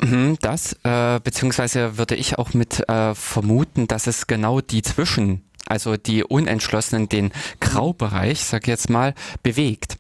Mhm, 0.02 0.38
Das, 0.42 0.74
äh, 0.84 1.20
beziehungsweise 1.24 1.98
würde 1.98 2.16
ich 2.16 2.38
auch 2.38 2.54
mit 2.54 2.88
äh, 2.90 3.14
vermuten, 3.16 3.88
dass 3.88 4.08
es 4.08 4.28
genau 4.28 4.62
die 4.62 4.82
Zwischen, 4.82 5.44
also 5.68 5.98
die 5.98 6.24
Unentschlossenen, 6.24 7.08
den 7.10 7.32
Graubereich, 7.60 8.44
sag 8.44 8.64
ich 8.64 8.68
jetzt 8.68 8.90
mal, 8.90 9.14
bewegt. 9.44 9.98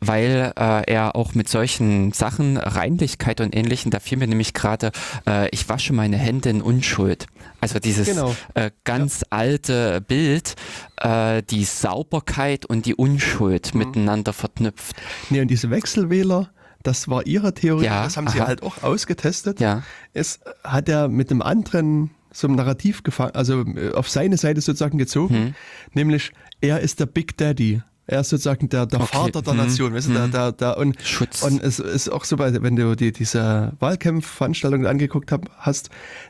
Weil 0.00 0.52
äh, 0.56 0.82
er 0.92 1.16
auch 1.16 1.34
mit 1.34 1.48
solchen 1.48 2.12
Sachen, 2.12 2.58
Reinlichkeit 2.58 3.40
und 3.40 3.56
ähnlichen, 3.56 3.90
da 3.90 3.98
fiel 3.98 4.18
mir 4.18 4.28
nämlich 4.28 4.52
gerade, 4.54 4.92
äh, 5.26 5.48
ich 5.50 5.68
wasche 5.68 5.92
meine 5.92 6.16
Hände 6.16 6.50
in 6.50 6.62
Unschuld. 6.62 7.26
Also 7.60 7.78
dieses 7.80 8.06
Genau. 8.06 8.36
äh, 8.54 8.70
ganz 8.84 9.24
alte 9.30 10.00
Bild, 10.02 10.54
äh, 11.00 11.42
die 11.42 11.64
Sauberkeit 11.64 12.66
und 12.66 12.86
die 12.86 12.94
Unschuld 12.94 13.74
Mhm. 13.74 13.78
miteinander 13.80 14.32
verknüpft. 14.32 14.94
Nee, 15.30 15.40
und 15.40 15.48
diese 15.48 15.70
Wechselwähler, 15.70 16.50
das 16.84 17.08
war 17.08 17.26
ihre 17.26 17.52
Theorie, 17.52 17.86
Ja, 17.86 18.04
das 18.04 18.16
haben 18.16 18.28
sie 18.28 18.38
aha. 18.40 18.46
halt 18.46 18.62
auch 18.62 18.82
ausgetestet. 18.84 19.58
Ja. 19.58 19.82
Es 20.12 20.38
hat 20.62 20.88
er 20.88 21.08
mit 21.08 21.30
einem 21.32 21.42
anderen 21.42 22.10
so 22.30 22.46
einem 22.46 22.56
Narrativ 22.56 23.02
gefangen, 23.02 23.32
also 23.34 23.62
äh, 23.62 23.92
auf 23.92 24.08
seine 24.08 24.36
Seite 24.36 24.60
sozusagen 24.60 24.98
gezogen, 24.98 25.34
Hm. 25.34 25.54
nämlich 25.94 26.32
er 26.60 26.80
ist 26.80 27.00
der 27.00 27.06
Big 27.06 27.36
Daddy. 27.36 27.82
Er 28.06 28.20
ist 28.20 28.28
sozusagen 28.28 28.68
der, 28.68 28.84
der 28.84 29.00
Okay. 29.00 29.16
Vater 29.16 29.40
der 29.40 29.52
Hm. 29.54 29.60
Nation, 29.60 29.94
weißt 29.94 30.08
du, 30.08 30.12
der, 30.12 30.28
der, 30.28 30.52
der, 30.52 30.76
und, 30.76 31.00
Schutz. 31.02 31.42
und 31.42 31.62
es 31.62 31.78
ist 31.78 32.10
auch 32.10 32.24
so, 32.24 32.38
wenn 32.38 32.76
du 32.76 32.94
die, 32.96 33.12
diese 33.12 33.72
Wahlkampfveranstaltungen 33.80 34.86
angeguckt 34.86 35.32
hab, 35.32 35.48
hast, 35.58 35.88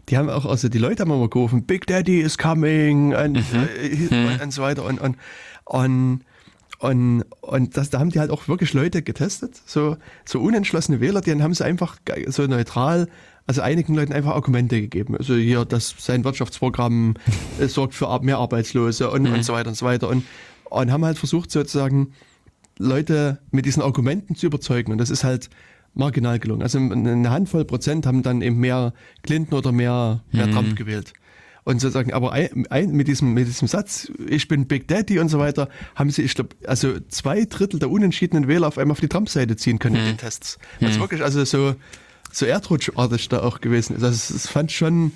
die 0.09 0.17
haben 0.17 0.29
auch, 0.31 0.47
also 0.47 0.69
die 0.69 0.79
Leute 0.79 1.03
haben 1.03 1.11
immer 1.11 1.29
gerufen, 1.29 1.65
Big 1.65 1.87
Daddy 1.89 2.21
is 2.21 2.39
coming 2.39 3.13
und, 3.15 3.37
äh, 3.37 4.09
und, 4.11 4.41
und 4.43 4.51
so 4.53 4.63
weiter 4.63 4.85
und, 4.85 5.01
und, 5.01 5.17
und 5.65 6.21
und, 6.79 7.25
und 7.41 7.77
das, 7.77 7.91
da 7.91 8.01
haben 8.01 8.11
die 8.11 8.21
halt 8.21 8.31
auch 8.31 8.49
wirklich 8.49 8.73
Leute 8.73 9.03
getestet, 9.03 9.61
so, 9.67 9.97
so 10.25 10.41
unentschlossene 10.41 11.01
Wähler, 11.01 11.21
denen 11.21 11.43
haben 11.43 11.55
sie 11.55 11.65
einfach 11.65 11.97
so 12.27 12.47
neutral, 12.47 13.09
also 13.47 13.63
einigen 13.63 13.95
Leuten 13.95 14.13
einfach 14.13 14.35
Argumente 14.35 14.81
gegeben. 14.81 15.17
Also 15.17 15.35
hier, 15.35 15.65
dass 15.65 15.95
sein 15.99 16.25
Wirtschaftsprogramm 16.25 17.15
äh, 17.61 17.67
sorgt 17.67 17.95
für 17.95 18.21
mehr 18.23 18.39
Arbeitslose 18.39 19.11
und, 19.11 19.27
und 19.27 19.45
so 19.45 19.53
weiter 19.53 19.69
und 19.69 19.77
so 19.77 19.87
weiter. 19.87 20.09
Und, 20.09 20.25
und 20.71 20.91
haben 20.91 21.05
halt 21.05 21.19
versucht 21.19 21.51
sozusagen 21.51 22.13
Leute 22.79 23.39
mit 23.51 23.67
diesen 23.67 23.83
Argumenten 23.83 24.35
zu 24.35 24.47
überzeugen. 24.47 24.93
Und 24.93 24.99
das 24.99 25.11
ist 25.11 25.25
halt 25.25 25.51
marginal 25.95 26.39
gelungen. 26.39 26.63
Also 26.63 26.79
eine 26.79 27.31
Handvoll 27.31 27.65
Prozent 27.65 28.07
haben 28.07 28.23
dann 28.23 28.43
eben 28.43 28.59
mehr 28.59 28.95
Clinton 29.23 29.59
oder 29.59 29.73
mehr, 29.73 30.23
mehr 30.33 30.51
Trump 30.51 30.75
gewählt. 30.77 31.13
Und 31.65 31.81
sozusagen, 31.81 32.13
aber 32.13 32.33
ein, 32.33 32.67
ein, 32.69 32.91
mit, 32.91 33.09
diesem, 33.09 33.33
mit 33.33 33.47
diesem 33.47 33.69
Satz, 33.69 34.13
ich 34.29 34.49
bin 34.49 34.67
Big 34.67 34.87
Daddy 34.87 35.19
und 35.19 35.31
so 35.31 35.39
weiter, 35.39 35.71
haben 35.95 36.11
sie, 36.11 36.23
ich 36.23 36.35
glaube, 36.35 36.51
also 36.67 37.01
zwei 37.09 37.47
Drittel 37.47 37.81
der 37.81 37.91
unentschiedenen 37.91 38.49
Wähler 38.49 38.69
auf 38.69 38.77
einmal 38.77 38.93
auf 38.93 39.01
die 39.01 39.09
Trump-Seite 39.09 39.57
ziehen 39.57 39.79
können 39.79 39.97
in 39.97 40.05
den 40.05 40.19
Tests. 40.19 40.59
Das 40.81 40.91
ist 40.91 41.01
wirklich 41.01 41.23
also 41.23 41.43
so, 41.47 41.75
so 42.31 42.45
erdrutschartig 42.45 43.31
da 43.31 43.43
auch 43.43 43.63
gewesen. 43.63 43.97
ist. 43.97 44.03
Also 44.03 44.15
das, 44.15 44.29
das 44.29 44.53
fand 44.53 44.73
schon, 44.73 45.13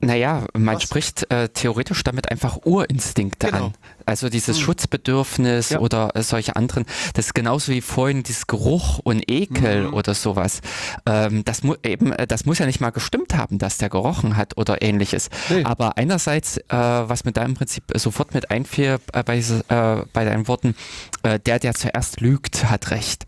Naja, 0.00 0.46
man 0.56 0.76
Was? 0.76 0.82
spricht 0.84 1.30
äh, 1.30 1.48
theoretisch 1.48 2.04
damit 2.04 2.30
einfach 2.30 2.58
Urinstinkte 2.64 3.48
Genau. 3.48 3.66
an. 3.66 3.74
Also 4.06 4.28
dieses 4.28 4.58
Schutzbedürfnis 4.58 5.70
Ja. 5.70 5.80
oder 5.80 6.14
äh, 6.14 6.22
solche 6.22 6.56
anderen. 6.56 6.84
Das 7.14 7.26
ist 7.26 7.34
genauso 7.34 7.72
wie 7.72 7.80
vorhin 7.80 8.22
dieses 8.22 8.46
Geruch 8.46 9.00
und 9.02 9.28
Ekel 9.30 9.88
Mhm. 9.88 9.94
oder 9.94 10.14
sowas. 10.14 10.60
Ähm, 11.04 11.44
das, 11.44 11.62
mu 11.62 11.74
eben, 11.82 12.12
äh, 12.12 12.26
das 12.26 12.44
muss 12.44 12.58
ja 12.58 12.66
nicht 12.66 12.80
mal 12.80 12.90
gestimmt 12.90 13.34
haben, 13.34 13.58
dass 13.58 13.78
der 13.78 13.88
gerochen 13.88 14.36
hat 14.36 14.56
oder 14.56 14.82
ähnliches. 14.82 15.30
Nee. 15.48 15.64
Aber 15.64 15.96
einerseits, 15.98 16.58
äh, 16.58 16.62
was 16.70 17.24
mir 17.24 17.32
da 17.32 17.42
im 17.44 17.54
Prinzip 17.54 17.84
sofort 17.96 18.34
mit 18.34 18.50
einfiel 18.50 18.98
äh, 19.12 19.22
bei, 19.24 19.38
äh, 19.38 20.04
bei 20.12 20.24
deinen 20.24 20.46
Worten, 20.48 20.74
äh, 21.22 21.38
der, 21.40 21.58
der 21.58 21.74
zuerst 21.74 22.20
lügt, 22.20 22.70
hat 22.70 22.90
recht. 22.92 23.26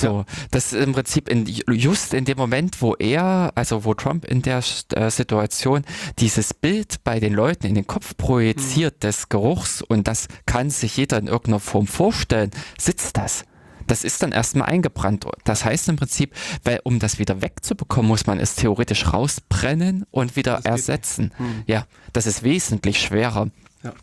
So, 0.00 0.24
das 0.50 0.72
ist 0.72 0.82
im 0.82 0.92
Prinzip 0.92 1.28
in, 1.28 1.46
just 1.46 2.14
in 2.14 2.24
dem 2.24 2.36
Moment, 2.36 2.82
wo 2.82 2.94
er, 2.94 3.52
also 3.54 3.84
wo 3.84 3.94
Trump 3.94 4.24
in 4.24 4.42
der 4.42 4.62
äh, 4.94 5.10
Situation 5.10 5.84
dieses 6.18 6.54
Bild 6.54 7.02
bei 7.04 7.20
den 7.20 7.32
Leuten 7.32 7.66
in 7.66 7.74
den 7.74 7.86
Kopf 7.86 8.16
projiziert 8.16 9.02
des 9.02 9.28
Geruchs 9.28 9.82
und 9.82 10.06
das 10.08 10.28
kann 10.44 10.70
sich 10.70 10.96
jeder 10.96 11.18
in 11.18 11.26
irgendeiner 11.26 11.60
Form 11.60 11.86
vorstellen, 11.86 12.50
sitzt 12.78 13.16
das. 13.16 13.44
Das 13.86 14.04
ist 14.04 14.22
dann 14.22 14.32
erstmal 14.32 14.68
eingebrannt. 14.68 15.26
Das 15.44 15.64
heißt 15.64 15.88
im 15.88 15.96
Prinzip, 15.96 16.34
weil 16.64 16.80
um 16.82 16.98
das 16.98 17.18
wieder 17.18 17.40
wegzubekommen, 17.40 18.08
muss 18.08 18.26
man 18.26 18.40
es 18.40 18.56
theoretisch 18.56 19.12
rausbrennen 19.12 20.04
und 20.10 20.36
wieder 20.36 20.56
nicht. 20.56 20.66
ersetzen. 20.66 21.32
Ja, 21.66 21.86
das 22.12 22.26
ist 22.26 22.42
wesentlich 22.42 23.00
schwerer. 23.00 23.48
Ja. 23.86 23.94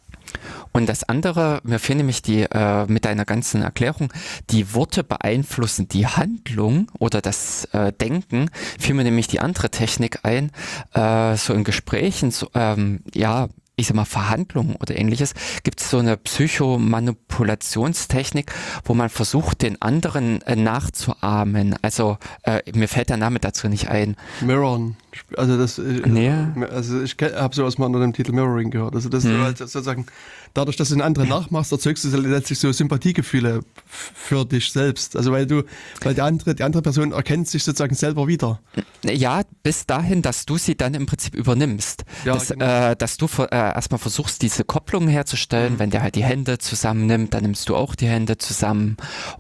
Und 0.72 0.88
das 0.90 1.04
andere, 1.04 1.62
mir 1.64 1.78
fehlen 1.80 1.98
nämlich 1.98 2.24
die, 2.24 2.44
äh, 2.44 2.86
mit 2.88 3.06
deiner 3.06 3.26
ganzen 3.26 3.62
Erklärung, 3.62 4.12
die 4.50 4.74
Worte 4.74 5.04
beeinflussen 5.04 5.88
die 5.88 6.08
Handlung 6.08 6.90
oder 6.98 7.22
das 7.22 7.66
äh, 7.74 7.94
Denken, 7.94 8.50
fiel 8.80 8.96
mir 8.96 9.04
nämlich 9.04 9.28
die 9.28 9.40
andere 9.40 9.70
Technik 9.70 10.22
ein, 10.24 10.50
äh, 10.94 11.38
so 11.38 11.54
in 11.54 11.64
Gesprächen, 11.64 12.32
so, 12.32 12.50
ähm, 12.56 13.02
ja, 13.14 13.50
ich 13.76 13.88
sag 13.88 13.96
mal, 13.96 14.06
Verhandlungen 14.06 14.76
oder 14.76 14.96
ähnliches, 14.98 15.34
gibt 15.64 15.82
es 15.82 15.90
so 15.90 15.98
eine 16.00 16.16
Psychomanipulationstechnik, 16.18 18.52
wo 18.84 18.94
man 18.94 19.10
versucht, 19.10 19.62
den 19.62 19.82
anderen 19.82 20.42
äh, 20.44 20.56
nachzuahmen. 20.56 21.76
Also 21.82 22.18
äh, 22.44 22.62
mir 22.74 22.88
fällt 22.88 23.10
der 23.10 23.18
Name 23.18 23.40
dazu 23.40 23.68
nicht 23.68 23.90
ein. 23.90 24.16
Mirrorn. 24.42 24.96
Also 25.38 25.57
das, 25.57 25.80
äh, 25.80 26.02
nee. 26.06 26.31
also 26.72 27.02
ich 27.02 27.15
habe 27.22 27.56
sowas 27.56 27.77
mal 27.77 27.88
unter 27.88 27.99
dem 27.99 28.14
Titel 28.14 28.31
Mirroring 28.31 28.72
gehört. 28.72 28.95
Also 28.95 29.10
das 29.10 29.23
hm. 29.23 29.56
sozusagen 29.56 30.06
dadurch, 30.53 30.77
dass 30.77 30.90
du 30.90 30.95
den 30.95 31.02
anderen 31.02 31.30
nachmachst, 31.30 31.72
erzeugst 31.72 32.03
du 32.03 32.15
letztlich 32.18 32.60
so 32.60 32.72
Sympathiegefühle 32.72 33.61
für 33.85 34.45
dich 34.45 34.72
selbst. 34.72 35.15
Also 35.15 35.31
weil 35.31 35.45
du, 35.45 35.64
weil 36.02 36.14
die 36.14 36.22
andere, 36.22 36.56
die 36.56 36.64
andere 36.64 36.81
Person 36.81 37.11
erkennt 37.11 37.48
sich 37.48 37.64
sozusagen 37.64 37.95
selber 37.95 38.27
wieder. 38.27 38.60
Ja, 39.03 39.41
bis 39.64 39.85
dahin, 39.85 40.22
dass 40.22 40.45
du 40.45 40.57
sie 40.57 40.76
dann 40.76 40.94
im 40.94 41.06
Prinzip 41.06 41.35
übernimmst. 41.35 42.06
Ja, 42.26 42.34
dass, 42.34 42.49
genau. 42.49 42.65
äh, 42.65 42.95
dass 42.95 43.18
du 43.18 43.27
äh, 43.40 43.48
erstmal 43.52 43.99
versuchst, 43.99 44.41
diese 44.41 44.64
Kopplung 44.64 45.07
herzustellen. 45.07 45.73
Mhm. 45.73 45.80
Wenn 45.80 45.90
der 45.90 46.03
halt 46.03 46.15
die 46.15 46.23
Hände 46.23 46.57
zusammennimmt, 46.57 47.34
dann 47.34 47.44
nimmst 47.44 47.68
du 47.69 47.76
auch 47.76 47.95
die 47.95 48.07
Hände 48.07 48.38
zusammen 48.38 48.98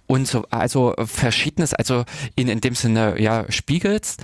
und 0.07 0.27
so. 0.27 0.45
Also 0.49 0.93
verschiedenes, 1.05 1.73
also 1.73 2.05
ihn 2.35 2.47
in 2.47 2.61
dem 2.61 2.75
Sinne 2.75 3.21
ja 3.21 3.45
spiegelst. 3.49 4.21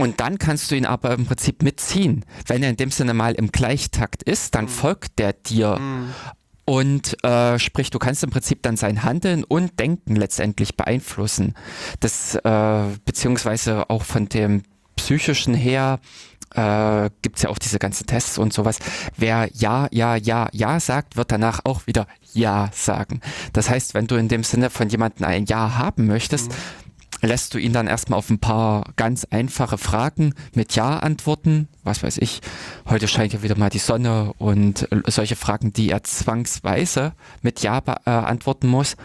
Und 0.00 0.18
dann 0.18 0.38
kannst 0.38 0.70
du 0.70 0.76
ihn 0.76 0.86
aber 0.86 1.12
im 1.12 1.26
Prinzip 1.26 1.62
mitziehen. 1.62 2.24
Wenn 2.46 2.62
er 2.62 2.70
in 2.70 2.76
dem 2.76 2.90
Sinne 2.90 3.12
mal 3.12 3.34
im 3.34 3.52
Gleichtakt 3.52 4.22
ist, 4.22 4.54
dann 4.54 4.64
mhm. 4.64 4.70
folgt 4.70 5.18
der 5.18 5.34
dir. 5.34 5.78
Mhm. 5.78 6.14
Und 6.64 7.22
äh, 7.22 7.58
sprich, 7.58 7.90
du 7.90 7.98
kannst 7.98 8.24
im 8.24 8.30
Prinzip 8.30 8.62
dann 8.62 8.78
sein 8.78 9.02
Handeln 9.02 9.44
und 9.44 9.78
Denken 9.78 10.16
letztendlich 10.16 10.74
beeinflussen. 10.74 11.54
Das 12.00 12.34
äh, 12.34 12.82
beziehungsweise 13.04 13.90
auch 13.90 14.04
von 14.04 14.30
dem 14.30 14.62
psychischen 14.96 15.52
her 15.52 16.00
äh, 16.54 17.10
gibt 17.20 17.36
es 17.36 17.42
ja 17.42 17.50
auch 17.50 17.58
diese 17.58 17.78
ganzen 17.78 18.06
Tests 18.06 18.38
und 18.38 18.54
sowas. 18.54 18.78
Wer 19.18 19.50
ja, 19.52 19.86
ja, 19.90 20.16
ja, 20.16 20.48
ja 20.52 20.80
sagt, 20.80 21.18
wird 21.18 21.30
danach 21.30 21.60
auch 21.64 21.86
wieder 21.86 22.06
ja 22.32 22.70
sagen. 22.72 23.20
Das 23.52 23.68
heißt, 23.68 23.92
wenn 23.92 24.06
du 24.06 24.14
in 24.14 24.28
dem 24.28 24.44
Sinne 24.44 24.70
von 24.70 24.88
jemandem 24.88 25.26
ein 25.26 25.44
Ja 25.44 25.76
haben 25.76 26.06
möchtest, 26.06 26.52
mhm 26.52 26.89
lässt 27.22 27.54
du 27.54 27.58
ihn 27.58 27.72
dann 27.72 27.86
erstmal 27.86 28.18
auf 28.18 28.30
ein 28.30 28.38
paar 28.38 28.84
ganz 28.96 29.24
einfache 29.24 29.78
Fragen 29.78 30.34
mit 30.54 30.74
Ja 30.74 30.98
antworten. 30.98 31.68
Was 31.84 32.02
weiß 32.02 32.18
ich, 32.18 32.40
heute 32.88 33.08
scheint 33.08 33.32
ja 33.32 33.42
wieder 33.42 33.58
mal 33.58 33.70
die 33.70 33.78
Sonne 33.78 34.32
und 34.38 34.88
solche 35.06 35.36
Fragen, 35.36 35.72
die 35.72 35.90
er 35.90 36.02
zwangsweise 36.02 37.12
mit 37.42 37.60
Ja 37.60 37.80
beantworten 37.80 38.66
äh, 38.66 38.70
muss. 38.70 38.96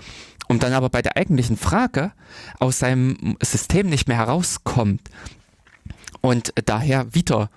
Um 0.47 0.59
dann 0.59 0.73
aber 0.73 0.89
bei 0.89 1.01
der 1.01 1.17
eigentlichen 1.17 1.57
Frage 1.57 2.11
aus 2.59 2.79
seinem 2.79 3.35
System 3.41 3.89
nicht 3.89 4.07
mehr 4.07 4.17
herauskommt 4.17 5.09
und 6.21 6.53
daher 6.65 7.13
wieder, 7.13 7.49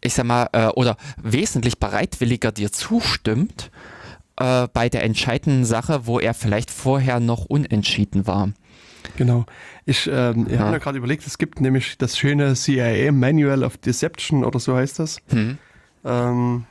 ich 0.00 0.14
sag 0.14 0.26
mal, 0.26 0.48
äh, 0.52 0.66
oder 0.68 0.96
wesentlich 1.20 1.78
bereitwilliger 1.78 2.52
dir 2.52 2.70
zustimmt 2.70 3.70
äh, 4.38 4.68
bei 4.72 4.88
der 4.88 5.04
entscheidenden 5.04 5.64
Sache, 5.64 6.06
wo 6.06 6.18
er 6.18 6.34
vielleicht 6.34 6.70
vorher 6.70 7.20
noch 7.20 7.44
unentschieden 7.44 8.26
war. 8.26 8.52
Genau. 9.16 9.46
Ich, 9.84 10.08
ähm, 10.12 10.46
ja. 10.50 10.58
habe 10.58 10.72
mir 10.72 10.80
gerade 10.80 10.98
überlegt, 10.98 11.26
es 11.26 11.38
gibt 11.38 11.60
nämlich 11.60 11.98
das 11.98 12.18
schöne 12.18 12.54
CIA 12.54 13.12
Manual 13.12 13.62
of 13.62 13.76
Deception 13.78 14.44
oder 14.44 14.58
so 14.58 14.74
heißt 14.74 14.98
das. 14.98 15.18
Hm. 15.28 15.58
Ähm, 16.04 16.64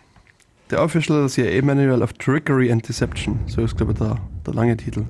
der 0.70 0.82
Official 0.82 1.30
CIA 1.30 1.62
Manual 1.62 2.02
of 2.02 2.14
Trickery 2.14 2.72
and 2.72 2.88
Deception. 2.88 3.40
So 3.48 3.62
ist, 3.62 3.78
glaube 3.78 3.94
ich, 3.94 4.00
der, 4.00 4.18
der 4.46 4.54
lange 4.54 4.76
Titel. 4.78 5.06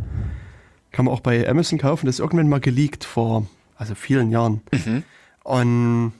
Kann 0.91 1.06
man 1.06 1.14
auch 1.14 1.22
bei 1.22 1.47
Amazon 1.47 1.80
kaufen. 1.80 2.06
Das 2.06 2.15
ist 2.15 2.19
irgendwann 2.19 2.49
mal 2.49 2.60
geleakt 2.60 3.03
vor 3.03 3.47
also 3.76 3.95
vielen 3.95 4.31
Jahren. 4.31 4.61
Mhm. 4.72 5.03
Und, 5.43 6.14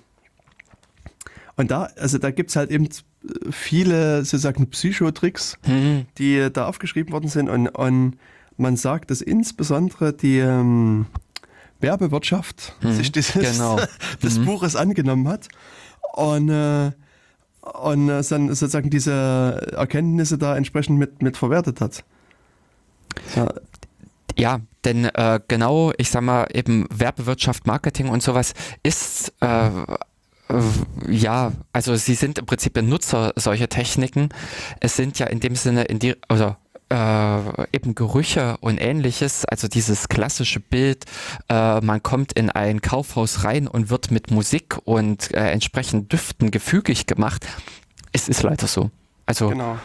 und 1.56 1.72
da, 1.72 1.90
also 1.98 2.18
da 2.18 2.32
gibt 2.32 2.49
es 2.52 2.56
halt 2.56 2.69
eben 2.69 2.88
viele 3.49 4.23
sozusagen 4.23 4.69
Psychotricks, 4.69 5.57
mhm. 5.65 6.06
die 6.18 6.49
da 6.52 6.68
aufgeschrieben 6.68 7.11
worden 7.11 7.30
sind. 7.30 7.49
Und, 7.49 7.69
und 7.69 8.18
man 8.57 8.77
sagt, 8.77 9.11
dass 9.11 9.22
insbesondere 9.22 10.14
die 10.14 10.40
ähm, 10.40 11.07
Werbewirtschaft 11.80 12.73
hm, 12.82 12.94
sich 12.94 13.11
dieses, 13.11 13.34
genau. 13.34 13.80
des 14.23 14.40
mhm. 14.40 14.45
Buches 14.45 14.76
angenommen 14.76 15.27
hat 15.27 15.48
und, 16.14 16.49
äh, 16.49 16.91
und 17.61 18.10
äh, 18.10 18.23
dann 18.23 18.48
sozusagen 18.48 18.90
diese 18.90 19.73
Erkenntnisse 19.76 20.38
da 20.38 20.56
entsprechend 20.56 20.98
mit, 20.98 21.22
mit 21.22 21.38
verwertet 21.38 21.82
hat. 21.82 22.03
Ja. 23.36 23.48
Ja, 24.38 24.60
denn 24.84 25.06
äh, 25.06 25.40
genau, 25.48 25.94
ich 25.98 26.10
sag 26.10 26.22
mal, 26.22 26.48
eben 26.53 26.88
Werbewirtschaft, 26.94 27.65
Marketing 27.68 28.10
und 28.10 28.22
sowas 28.22 28.53
ist 28.84 29.34
äh, 29.40 29.68
äh 29.68 29.94
ja, 31.07 31.53
also 31.72 31.95
sie 31.95 32.15
sind 32.15 32.38
im 32.38 32.45
Prinzip 32.45 32.76
Nutzer 32.82 33.32
solcher 33.38 33.69
Techniken. 33.69 34.30
Es 34.82 34.98
sind 34.98 35.18
ja 35.19 35.27
in 35.27 35.40
dem 35.40 35.56
Sinne 35.56 35.84
in 35.86 35.99
die, 35.99 36.15
oder 36.30 36.57
äh, 36.90 37.76
eben 37.76 37.95
Gerüche 37.95 38.57
und 38.62 38.78
ähnliches, 38.78 39.45
also 39.45 39.68
dieses 39.68 40.07
klassische 40.07 40.60
Bild, 40.60 41.06
äh, 41.49 41.82
man 41.82 42.03
kommt 42.03 42.34
in 42.34 42.49
ein 42.49 42.82
Kaufhaus 42.82 43.44
rein 43.44 43.68
und 43.68 43.90
wird 43.90 44.12
mit 44.12 44.32
Musik 44.32 44.78
und 44.84 45.34
äh, 45.34 45.52
entsprechend 45.52 46.12
Düften 46.12 46.52
gefügig 46.52 47.07
gemacht. 47.07 47.45
Es 48.12 48.30
ist 48.30 48.44
leider 48.44 48.68
so. 48.68 48.91
Also 49.26 49.49
genau. 49.49 49.78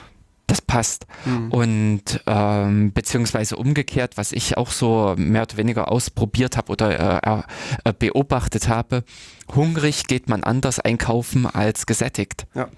das 0.47 0.60
passt. 0.60 1.06
Mhm. 1.24 1.51
Und 1.51 2.20
ähm, 2.27 2.93
beziehungsweise 2.93 3.56
umgekehrt, 3.56 4.16
was 4.16 4.32
ich 4.32 4.56
auch 4.56 4.70
so 4.70 5.14
mehr 5.16 5.43
oder 5.43 5.56
weniger 5.56 5.90
ausprobiert 5.90 6.56
habe 6.56 6.70
oder 6.70 7.44
äh, 7.85 7.89
äh, 7.89 7.93
beobachtet 7.98 8.68
habe, 8.68 9.05
hungrig 9.55 10.06
geht 10.06 10.28
man 10.28 10.44
anders 10.44 10.78
einkaufen 10.81 11.47
als 11.47 11.86
gesättigt. 11.86 12.47
Ja. 12.55 12.68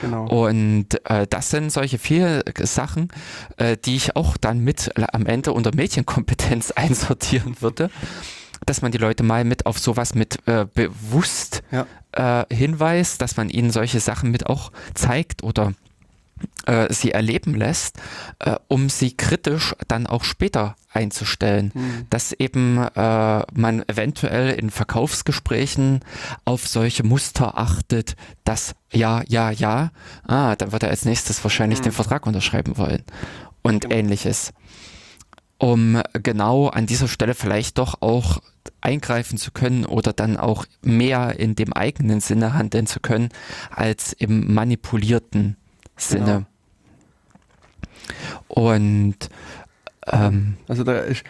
Genau. 0.00 0.26
Und 0.26 0.86
äh, 1.08 1.26
das 1.28 1.50
sind 1.50 1.70
solche 1.70 1.98
vier 1.98 2.42
Sachen, 2.62 3.08
äh, 3.56 3.76
die 3.76 3.96
ich 3.96 4.16
auch 4.16 4.36
dann 4.36 4.60
mit 4.60 4.90
am 5.12 5.26
Ende 5.26 5.52
unter 5.52 5.74
Medienkompetenz 5.74 6.70
einsortieren 6.76 7.60
würde, 7.60 7.90
dass 8.66 8.82
man 8.82 8.92
die 8.92 8.98
Leute 8.98 9.22
mal 9.22 9.44
mit 9.44 9.66
auf 9.66 9.78
sowas 9.78 10.14
mit 10.14 10.46
äh, 10.46 10.66
bewusst 10.72 11.62
ja. 11.70 11.86
Äh, 12.12 12.54
hinweist, 12.54 13.20
dass 13.22 13.36
man 13.36 13.48
ihnen 13.50 13.70
solche 13.70 14.00
Sachen 14.00 14.30
mit 14.30 14.46
auch 14.46 14.72
zeigt 14.94 15.42
oder 15.42 15.74
äh, 16.66 16.92
sie 16.92 17.12
erleben 17.12 17.54
lässt, 17.54 17.98
äh, 18.38 18.56
um 18.68 18.88
sie 18.88 19.16
kritisch 19.16 19.74
dann 19.88 20.06
auch 20.06 20.24
später 20.24 20.76
einzustellen. 20.92 21.72
Mhm. 21.74 22.06
Dass 22.10 22.32
eben 22.32 22.78
äh, 22.78 23.42
man 23.52 23.82
eventuell 23.88 24.50
in 24.50 24.70
Verkaufsgesprächen 24.70 26.00
auf 26.44 26.66
solche 26.66 27.04
Muster 27.04 27.58
achtet, 27.58 28.16
dass 28.44 28.74
ja, 28.92 29.22
ja, 29.28 29.50
ja, 29.50 29.90
ah, 30.26 30.56
dann 30.56 30.72
wird 30.72 30.82
er 30.82 30.90
als 30.90 31.04
nächstes 31.04 31.42
wahrscheinlich 31.44 31.80
mhm. 31.80 31.84
den 31.84 31.92
Vertrag 31.92 32.26
unterschreiben 32.26 32.76
wollen 32.76 33.02
und 33.62 33.82
genau. 33.82 33.94
ähnliches. 33.94 34.52
Um 35.60 36.00
genau 36.12 36.68
an 36.68 36.86
dieser 36.86 37.08
Stelle 37.08 37.34
vielleicht 37.34 37.78
doch 37.78 38.00
auch 38.00 38.40
eingreifen 38.80 39.38
zu 39.38 39.50
können 39.50 39.84
oder 39.84 40.12
dann 40.12 40.36
auch 40.36 40.64
mehr 40.82 41.38
in 41.38 41.56
dem 41.56 41.72
eigenen 41.72 42.20
Sinne 42.20 42.54
handeln 42.54 42.86
zu 42.86 43.00
können, 43.00 43.30
als 43.70 44.12
im 44.12 44.54
manipulierten 44.54 45.56
Sinne. 45.98 46.24
Genau. 46.24 46.46
Und 48.48 49.16
ähm, 50.06 50.56
also 50.68 50.84
da 50.84 51.06
ich, 51.06 51.24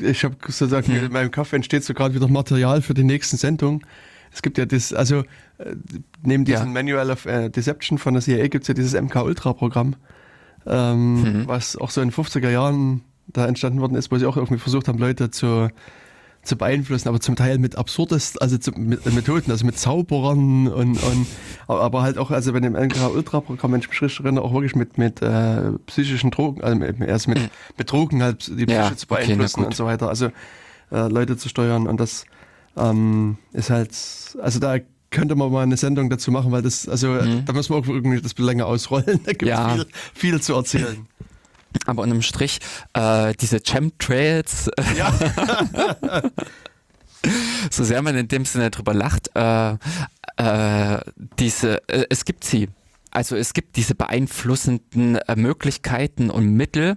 ich 0.00 0.24
habe 0.24 0.36
sozusagen 0.48 0.86
hm. 0.86 1.04
in 1.06 1.12
meinem 1.12 1.30
Kopf 1.30 1.52
entsteht 1.52 1.84
so 1.84 1.94
gerade 1.94 2.14
wieder 2.14 2.28
Material 2.28 2.82
für 2.82 2.94
die 2.94 3.04
nächsten 3.04 3.36
Sendung. 3.36 3.84
Es 4.32 4.42
gibt 4.42 4.58
ja 4.58 4.64
das, 4.64 4.92
also 4.92 5.24
äh, 5.58 5.74
neben 6.22 6.44
diesem 6.44 6.68
ja. 6.68 6.72
Manual 6.72 7.10
of 7.10 7.26
äh, 7.26 7.48
Deception 7.50 7.98
von 7.98 8.14
der 8.14 8.22
CIA 8.22 8.48
gibt 8.48 8.64
es 8.64 8.68
ja 8.68 8.74
dieses 8.74 9.00
MK 9.00 9.16
Ultra 9.16 9.52
Programm, 9.52 9.96
ähm, 10.66 11.22
mhm. 11.22 11.48
was 11.48 11.76
auch 11.76 11.90
so 11.90 12.00
in 12.00 12.10
den 12.10 12.14
50er 12.14 12.48
Jahren 12.48 13.02
da 13.26 13.46
entstanden 13.46 13.80
worden 13.80 13.96
ist, 13.96 14.10
wo 14.10 14.18
sie 14.18 14.26
auch 14.26 14.36
irgendwie 14.36 14.58
versucht 14.58 14.88
haben, 14.88 14.98
Leute 14.98 15.30
zu 15.30 15.68
zu 16.42 16.56
beeinflussen, 16.56 17.08
aber 17.08 17.20
zum 17.20 17.36
Teil 17.36 17.58
mit 17.58 17.76
absurdest, 17.76 18.40
also 18.40 18.56
zu, 18.56 18.72
mit 18.72 19.06
äh, 19.06 19.10
Methoden, 19.10 19.50
also 19.50 19.66
mit 19.66 19.78
Zauberern 19.78 20.68
und, 20.68 21.02
und 21.02 21.26
aber 21.66 22.02
halt 22.02 22.16
auch, 22.16 22.30
also 22.30 22.52
bei 22.52 22.60
dem 22.60 22.74
LKH 22.74 23.08
Ultra 23.08 23.40
Programm, 23.40 23.72
wenn 23.72 23.80
ich 23.80 23.88
mich 23.88 24.00
richtig 24.00 24.24
erinnere, 24.24 24.44
auch 24.44 24.52
wirklich 24.52 24.74
mit, 24.74 24.96
mit 24.96 25.20
äh, 25.20 25.72
psychischen 25.86 26.30
Drogen, 26.30 26.62
also 26.62 26.82
erst 27.04 27.28
mit, 27.28 27.38
mhm. 27.38 27.48
mit 27.76 27.90
Drogen 27.90 28.22
halt 28.22 28.48
die 28.48 28.66
Psyche 28.66 28.80
ja, 28.80 28.96
zu 28.96 29.06
beeinflussen 29.06 29.60
okay, 29.60 29.66
und 29.66 29.74
so 29.74 29.84
weiter, 29.84 30.08
also 30.08 30.26
äh, 30.90 31.08
Leute 31.08 31.36
zu 31.36 31.48
steuern 31.48 31.86
und 31.86 32.00
das 32.00 32.24
ähm, 32.76 33.36
ist 33.52 33.68
halt, 33.68 33.94
also 34.42 34.60
da 34.60 34.76
könnte 35.10 35.34
man 35.34 35.52
mal 35.52 35.62
eine 35.62 35.76
Sendung 35.76 36.08
dazu 36.08 36.30
machen, 36.30 36.52
weil 36.52 36.62
das, 36.62 36.88
also 36.88 37.08
mhm. 37.08 37.44
da 37.44 37.52
muss 37.52 37.68
man 37.68 37.82
auch 37.82 37.86
irgendwie 37.86 38.20
das 38.20 38.36
länger 38.38 38.66
ausrollen, 38.66 39.20
da 39.24 39.32
gibt 39.32 39.42
es 39.42 39.48
ja. 39.48 39.74
viel, 39.74 39.86
viel 40.14 40.40
zu 40.40 40.54
erzählen. 40.54 41.06
Aber 41.86 42.02
unterm 42.02 42.22
Strich, 42.22 42.60
äh, 42.94 43.32
diese 43.40 43.60
Chemtrails, 43.60 44.70
ja. 44.96 45.12
so 47.70 47.84
sehr 47.84 48.02
man 48.02 48.16
in 48.16 48.28
dem 48.28 48.44
Sinne 48.44 48.70
drüber 48.70 48.94
lacht, 48.94 49.30
äh, 49.34 49.72
äh, 50.36 51.00
diese, 51.38 51.88
äh, 51.88 52.06
es 52.08 52.24
gibt 52.24 52.44
sie. 52.44 52.68
also 53.10 53.36
es 53.36 53.52
gibt 53.52 53.76
diese 53.76 53.94
beeinflussenden 53.94 55.16
äh, 55.16 55.36
Möglichkeiten 55.36 56.30
und 56.30 56.54
Mittel, 56.54 56.96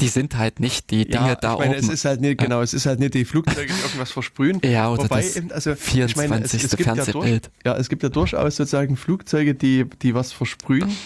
die 0.00 0.08
sind 0.08 0.36
halt 0.36 0.60
nicht 0.60 0.90
die 0.90 1.04
Dinge 1.06 1.28
ja, 1.28 1.34
da 1.34 1.56
meine, 1.56 1.72
oben. 1.72 1.80
Es 1.80 1.88
ist 1.88 2.04
halt 2.04 2.20
nicht, 2.20 2.38
genau, 2.38 2.62
es 2.62 2.72
ist 2.74 2.86
halt 2.86 3.00
nicht 3.00 3.14
die 3.14 3.24
Flugzeuge, 3.24 3.72
die 3.72 3.80
irgendwas 3.80 4.12
versprühen. 4.12 4.60
Ja, 4.64 4.90
oder 4.90 5.04
Wobei 5.04 5.22
das 5.22 5.36
eben, 5.36 5.50
also, 5.50 5.74
24. 5.74 6.10
ich 6.10 6.28
meine, 6.30 6.44
es, 6.44 6.54
es 6.54 6.76
gibt 6.76 6.86
ja, 6.86 6.94
durch, 6.94 7.04
Fernsehbild. 7.06 7.50
ja, 7.64 7.76
es 7.76 7.88
gibt 7.88 8.02
ja 8.02 8.08
durchaus 8.08 8.56
sozusagen 8.56 8.96
Flugzeuge, 8.96 9.54
die, 9.54 9.84
die 10.02 10.14
was 10.14 10.32
versprühen. 10.32 10.96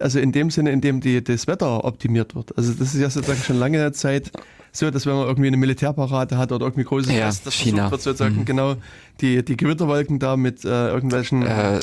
Also 0.00 0.18
in 0.18 0.32
dem 0.32 0.50
Sinne, 0.50 0.70
in 0.72 0.80
dem 0.80 1.00
die, 1.00 1.22
das 1.22 1.46
Wetter 1.46 1.84
optimiert 1.84 2.34
wird. 2.34 2.56
Also 2.56 2.72
das 2.72 2.94
ist 2.94 3.00
ja 3.00 3.10
sozusagen 3.10 3.42
schon 3.42 3.58
lange 3.58 3.92
Zeit 3.92 4.30
so, 4.72 4.90
dass 4.90 5.04
wenn 5.04 5.14
man 5.14 5.26
irgendwie 5.26 5.48
eine 5.48 5.56
Militärparade 5.56 6.38
hat 6.38 6.52
oder 6.52 6.64
irgendwie 6.66 6.84
großes 6.84 7.12
Ja, 7.12 7.26
Fest, 7.26 7.44
das 7.46 7.54
China. 7.54 7.88
versucht 7.88 7.90
wird 7.92 8.02
sozusagen 8.18 8.36
Mhm. 8.40 8.44
genau 8.44 8.76
die, 9.20 9.44
die 9.44 9.56
Gewitterwolken 9.56 10.18
da 10.18 10.36
mit 10.36 10.64
äh, 10.64 10.88
irgendwelchen 10.88 11.42
äh, 11.42 11.80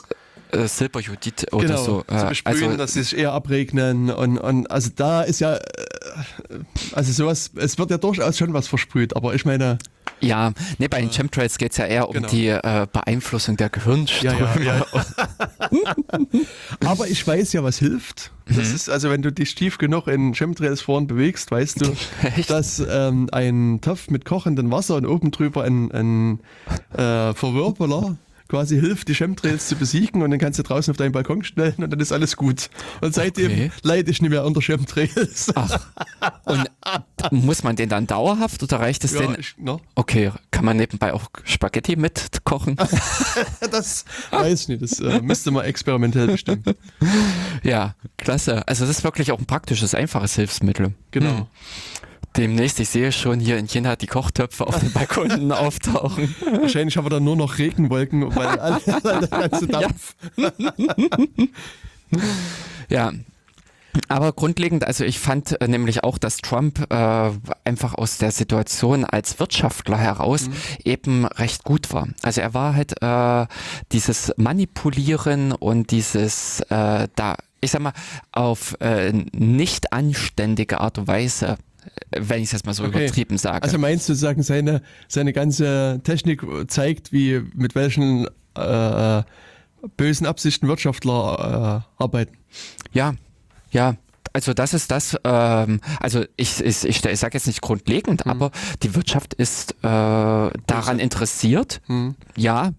äh, 0.52 0.68
Silberjudith 0.68 1.52
oder 1.52 1.68
genau, 1.68 1.84
so. 1.84 2.02
zu 2.08 2.16
Äh, 2.16 2.30
besprühen, 2.30 2.64
also, 2.64 2.78
dass 2.78 2.94
sie 2.94 3.04
sich 3.04 3.18
eher 3.18 3.34
abregnen 3.34 4.10
und, 4.12 4.38
und 4.38 4.70
also 4.72 4.90
da 4.96 5.22
ist 5.24 5.40
ja 5.40 5.56
äh, 5.56 5.60
also 6.94 7.12
sowas, 7.12 7.52
es 7.56 7.78
wird 7.78 7.92
ja 7.92 7.98
durchaus 7.98 8.38
schon 8.38 8.54
was 8.54 8.68
versprüht, 8.68 9.16
aber 9.16 9.36
ich 9.36 9.46
meine, 9.46 9.78
ja, 10.20 10.54
nee, 10.80 10.88
bei 10.88 11.00
den 11.00 11.12
Chemtrails 11.12 11.58
geht 11.60 11.72
es 11.74 11.78
ja 11.78 11.86
eher 11.86 12.08
um 12.10 12.14
Genau. 12.16 12.28
die 12.30 12.48
äh, 12.48 12.88
Beeinflussung 12.92 13.56
der 13.58 13.68
ja, 13.68 13.70
Gehirnströme. 13.70 14.64
ja, 14.64 14.78
ja. 14.78 14.86
aber 16.86 17.08
ich 17.08 17.26
weiß 17.26 17.54
ja, 17.54 17.64
was 17.64 17.78
hilft. 17.78 18.32
Das 18.48 18.72
ist, 18.72 18.90
also 18.90 19.10
wenn 19.12 19.22
du 19.22 19.32
dich 19.32 19.54
tief 19.56 19.78
genug 19.78 20.08
in 20.08 20.34
Chemtrails 20.34 20.82
vorn 20.82 21.06
bewegst, 21.06 21.52
weißt 21.52 21.82
du, 21.86 21.96
dass 22.48 22.80
ähm, 22.90 23.30
ein 23.32 23.80
Topf 23.82 24.10
mit 24.10 24.26
kochendem 24.26 24.72
Wasser 24.72 24.96
und 24.96 25.06
oben 25.06 25.32
drüber 25.32 25.64
ein, 25.64 25.92
ein 25.92 26.40
äh, 26.94 27.34
Verwirbeler 27.34 28.18
quasi 28.48 28.80
hilft, 28.80 29.08
die 29.08 29.14
Chemtrails 29.16 29.68
zu 29.68 29.76
besiegen 29.76 30.22
und 30.22 30.32
dann 30.32 30.40
kannst 30.40 30.58
du 30.60 30.64
draußen 30.64 30.92
auf 30.92 30.98
deinen 30.98 31.12
Balkon 31.12 31.44
stellen 31.44 31.76
und 31.78 31.90
dann 31.92 32.00
ist 32.00 32.12
alles 32.12 32.36
gut. 32.38 32.70
Und 33.02 33.14
seitdem 33.14 33.52
Okay. 33.52 33.72
leide 33.84 34.10
ich 34.12 34.22
nicht 34.22 34.30
mehr 34.32 34.46
unter 34.46 34.62
Chemtrails. 34.62 35.52
Ach, 35.56 35.80
und 36.46 36.70
muss 37.32 37.64
man 37.64 37.76
den 37.76 37.90
dann 37.90 38.08
dauerhaft 38.08 38.64
oder 38.64 38.80
reicht 38.80 39.04
es 39.04 39.14
Ja, 39.14 39.22
den? 39.22 39.36
ich, 39.40 39.56
ne? 39.58 39.78
Okay, 39.96 40.32
kann 40.52 40.66
man 40.66 40.78
nebenbei 40.78 41.14
auch 41.14 41.28
Spaghetti 41.44 41.96
mitkochen? 41.96 42.76
Das 43.72 44.06
weiß 44.32 44.62
ich 44.62 44.68
nicht, 44.70 44.82
das 44.82 45.00
äh, 45.00 45.22
müsste 45.22 45.52
man 45.52 45.66
experimentell 45.66 46.28
bestimmen. 46.28 46.64
ja, 47.64 47.96
klasse. 48.18 48.68
Also 48.68 48.86
das 48.86 48.98
ist 48.98 49.04
wirklich 49.04 49.32
auch 49.32 49.40
ein 49.40 49.46
praktisches, 49.46 49.94
einfaches 49.94 50.36
Hilfsmittel. 50.36 50.94
Genau. 51.12 51.38
Hm. 51.38 51.46
Demnächst, 52.36 52.80
ich 52.80 52.90
sehe 52.90 53.12
schon 53.12 53.40
hier 53.40 53.58
in 53.58 53.68
China 53.68 53.96
die 53.96 54.08
Kochtöpfe 54.08 54.68
auf 54.68 54.80
den 54.80 54.92
Balkonen 54.92 55.52
auftauchen. 55.52 56.36
Wahrscheinlich 56.62 56.98
haben 56.98 57.06
wir 57.06 57.10
dann 57.10 57.24
nur 57.24 57.36
noch 57.36 57.58
Regenwolken, 57.58 58.36
weil 58.36 58.48
alle, 58.60 58.80
der 58.86 59.28
ganze 59.28 59.68
Dampf. 59.68 60.16
Ja. 62.90 63.12
Aber 64.10 64.32
grundlegend, 64.32 64.86
also 64.86 65.04
ich 65.04 65.18
fand 65.18 65.60
äh, 65.60 65.68
nämlich 65.68 66.04
auch, 66.04 66.20
dass 66.20 66.38
Trump 66.38 66.86
äh, 66.92 67.32
einfach 67.64 67.96
aus 67.96 68.20
der 68.20 68.32
Situation 68.32 69.06
als 69.06 69.40
Wirtschaftler 69.40 69.98
heraus 69.98 70.50
eben 70.84 71.26
recht 71.26 71.64
gut 71.64 71.92
war. 71.92 72.08
Also 72.22 72.42
er 72.42 72.54
war 72.54 72.76
halt 72.76 73.02
äh, 73.02 73.48
dieses 73.92 74.34
Manipulieren 74.38 75.52
und 75.52 75.90
dieses 75.90 76.60
äh, 76.70 77.08
da, 77.16 77.38
ich 77.60 77.72
sag 77.72 77.82
mal, 77.82 77.94
auf 78.32 78.78
äh, 78.82 79.14
nicht 79.34 79.92
anständige 79.94 80.80
Art 80.80 81.00
und 81.00 81.08
Weise, 81.08 81.48
äh, 81.48 81.56
wenn 82.12 82.40
ich 82.40 82.46
es 82.48 82.52
jetzt 82.54 82.66
mal 82.66 82.74
so 82.74 82.84
Okay. 82.84 83.04
übertrieben 83.06 83.38
sage. 83.38 83.64
Also 83.64 83.78
meinst 83.78 84.08
du 84.10 84.14
sozusagen, 84.14 84.44
seine, 84.44 84.82
seine 85.08 85.34
ganze 85.34 86.02
Technik 86.04 86.42
zeigt, 86.68 87.12
wie 87.12 87.42
mit 87.56 87.76
welchen 87.76 88.28
äh, 88.56 89.24
bösen 89.98 90.26
Absichten 90.28 90.68
Wirtschaftler 90.68 91.84
äh, 92.00 92.04
arbeiten? 92.04 92.38
Ja, 92.94 93.14
ja. 93.72 93.96
Also 94.34 94.54
das 94.54 94.74
ist 94.76 94.92
das, 94.92 95.16
ähm, 95.24 95.82
also 96.00 96.24
ich, 96.36 96.64
ich, 96.64 96.84
ich, 96.86 97.04
ich 97.06 97.20
sage 97.20 97.36
jetzt 97.38 97.48
nicht 97.48 97.62
grundlegend, 97.62 98.26
Hm. 98.26 98.32
aber 98.32 98.52
die 98.84 98.94
Wirtschaft 98.94 99.34
ist 99.34 99.72
äh, 99.82 99.84
daran 99.84 101.00
interessiert, 101.00 101.82
Hm. 101.88 102.16
ja, 102.36 102.72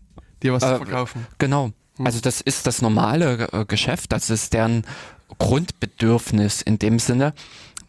Dir 0.42 0.52
was 0.52 0.62
Äh, 0.62 0.66
zu 0.78 0.84
verkaufen. 0.84 1.26
genau. 1.38 1.70
Hm. 1.96 2.06
Also 2.06 2.20
das 2.20 2.40
ist 2.40 2.66
das 2.68 2.80
normale 2.80 3.48
äh, 3.52 3.64
Geschäft, 3.64 4.12
das 4.12 4.30
ist 4.30 4.52
deren 4.52 4.84
Grundbedürfnis 5.38 6.62
in 6.62 6.78
dem 6.78 6.98
Sinne, 6.98 7.34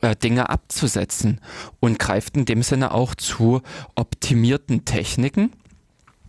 äh, 0.02 0.16
Dinge 0.16 0.50
abzusetzen 0.50 1.42
und 1.80 2.00
greift 2.00 2.38
in 2.38 2.46
dem 2.46 2.64
Sinne 2.64 2.94
auch 2.94 3.16
zu 3.16 3.62
optimierten 3.96 4.86
Techniken, 4.86 5.52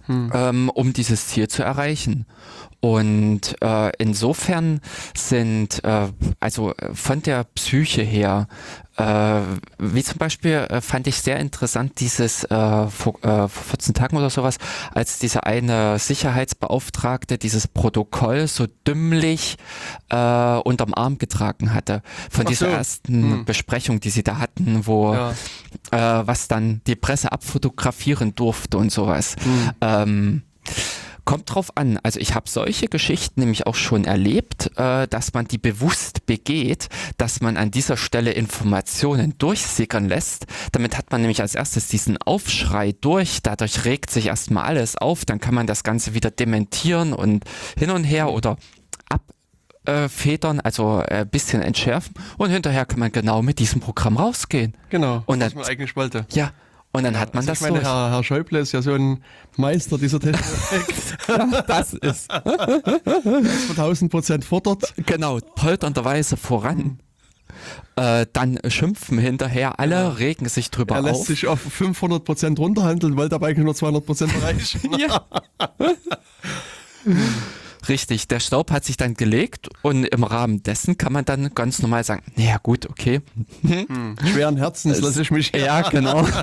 Hm. 0.06 0.32
ähm, 0.34 0.70
um 0.70 0.92
dieses 0.92 1.28
Ziel 1.28 1.46
zu 1.48 1.62
erreichen. 1.62 2.26
Und 2.80 3.56
äh, 3.60 3.92
insofern 3.98 4.80
sind, 5.14 5.84
äh, 5.84 6.08
also 6.40 6.74
äh, 6.74 6.94
von 6.94 7.22
der 7.22 7.44
Psyche 7.44 8.02
her, 8.02 8.48
wie 9.78 10.02
zum 10.04 10.18
Beispiel 10.18 10.66
äh, 10.68 10.80
fand 10.80 11.06
ich 11.06 11.16
sehr 11.20 11.38
interessant 11.38 12.00
dieses 12.00 12.44
äh, 12.44 12.86
vor, 12.88 13.14
äh, 13.22 13.48
vor 13.48 13.48
14 13.48 13.94
Tagen 13.94 14.16
oder 14.16 14.30
sowas, 14.30 14.58
als 14.94 15.18
diese 15.18 15.44
eine 15.44 15.98
Sicherheitsbeauftragte 15.98 17.38
dieses 17.38 17.68
Protokoll 17.68 18.46
so 18.48 18.66
dümmlich 18.86 19.56
äh, 20.10 20.16
unterm 20.64 20.94
Arm 20.94 21.18
getragen 21.18 21.72
hatte. 21.74 22.02
Von 22.30 22.46
Ach 22.46 22.50
dieser 22.50 22.66
so. 22.66 22.72
ersten 22.72 23.22
Hm. 23.22 23.44
Besprechung, 23.44 24.00
die 24.00 24.10
sie 24.10 24.22
da 24.22 24.38
hatten, 24.38 24.86
wo 24.86 25.14
Ja. 25.14 25.30
äh, 25.92 26.26
was 26.26 26.48
dann 26.48 26.80
die 26.86 26.96
Presse 26.96 27.32
abfotografieren 27.32 28.34
durfte 28.34 28.76
und 28.78 28.90
sowas. 28.92 29.36
Hm. 29.42 29.70
Ähm, 29.80 30.42
kommt 31.30 31.54
drauf 31.54 31.76
an. 31.76 31.98
Also 32.02 32.18
ich 32.18 32.34
habe 32.34 32.50
solche 32.50 32.88
Geschichten 32.88 33.38
nämlich 33.40 33.64
auch 33.68 33.76
schon 33.76 34.04
erlebt, 34.04 34.70
äh, 34.76 35.06
dass 35.06 35.32
man 35.32 35.46
die 35.46 35.58
bewusst 35.58 36.26
begeht, 36.26 36.88
dass 37.18 37.40
man 37.40 37.56
an 37.56 37.70
dieser 37.70 37.96
Stelle 37.96 38.32
Informationen 38.32 39.38
durchsickern 39.38 40.08
lässt. 40.08 40.46
Damit 40.72 40.98
hat 40.98 41.12
man 41.12 41.20
nämlich 41.20 41.40
als 41.40 41.54
erstes 41.54 41.86
diesen 41.86 42.16
Aufschrei 42.20 42.96
durch. 43.00 43.42
Dadurch 43.42 43.84
regt 43.84 44.10
sich 44.10 44.26
erstmal 44.26 44.64
alles 44.64 44.96
auf. 44.96 45.24
Dann 45.24 45.38
kann 45.38 45.54
man 45.54 45.68
das 45.68 45.84
Ganze 45.84 46.14
wieder 46.14 46.32
dementieren 46.32 47.12
und 47.12 47.44
hin 47.78 47.90
und 47.90 48.02
her 48.02 48.30
oder 48.32 48.56
ab 49.08 49.22
äh, 49.86 50.08
federn, 50.08 50.58
also 50.58 50.98
ein 50.98 51.28
bisschen 51.28 51.62
entschärfen 51.62 52.12
und 52.38 52.50
hinterher 52.50 52.84
kann 52.86 52.98
man 52.98 53.12
genau 53.12 53.40
mit 53.40 53.60
diesem 53.60 53.80
Programm 53.80 54.16
rausgehen. 54.16 54.74
Genau, 54.90 55.22
Und 55.26 55.38
dann- 55.40 55.52
man 55.54 55.64
eigentlich 55.64 55.94
wollte. 55.94 56.26
Ja, 56.32 56.50
und 56.92 57.04
dann 57.04 57.18
hat 57.18 57.34
man 57.34 57.40
Also 57.42 57.50
das 57.52 57.58
ich 57.58 57.62
meine, 57.62 57.78
durch. 57.80 57.86
Herr, 57.88 58.10
Herr 58.10 58.24
Schäuble 58.24 58.58
ist 58.60 58.72
ja 58.72 58.82
so 58.82 58.92
ein 58.94 59.22
Meister 59.56 59.98
dieser 59.98 60.20
Technik, 60.20 60.44
das 61.66 61.94
ist 61.94 62.30
das 62.30 63.22
von 63.66 63.76
1000 63.76 64.10
Prozent 64.10 64.44
fordert. 64.44 64.94
genau 65.06 65.38
polternderweise 65.54 66.36
voran. 66.36 67.00
Äh, 67.96 68.26
dann 68.32 68.58
schimpfen 68.68 69.18
hinterher 69.18 69.78
alle, 69.80 69.94
Ja. 69.96 70.08
regen 70.10 70.48
sich 70.48 70.70
drüber 70.70 70.96
Er 70.96 71.02
lässt 71.02 71.20
auf. 71.22 71.26
sich 71.26 71.46
auf 71.46 71.60
500 71.60 72.24
Prozent 72.24 72.58
runterhandeln, 72.58 73.18
aber 73.18 73.46
eigentlich 73.46 73.64
nur 73.64 73.74
200 73.74 74.04
Prozent 74.06 74.34
erreichen. 74.40 74.96
Ja. 74.98 75.24
Richtig, 77.88 78.28
der 78.28 78.40
Staub 78.40 78.70
hat 78.70 78.84
sich 78.84 78.96
dann 78.96 79.14
gelegt 79.14 79.68
und 79.82 80.04
im 80.04 80.24
Rahmen 80.24 80.62
dessen 80.62 80.98
kann 80.98 81.12
man 81.12 81.24
dann 81.24 81.54
ganz 81.54 81.80
normal 81.80 82.04
sagen, 82.04 82.22
naja 82.36 82.58
gut, 82.62 82.88
okay. 82.88 83.20
Schweren 84.24 84.56
Herzens 84.56 85.00
lasse 85.00 85.22
ich 85.22 85.30
mich 85.30 85.52
Ja, 85.54 85.88
genau. 85.88 86.26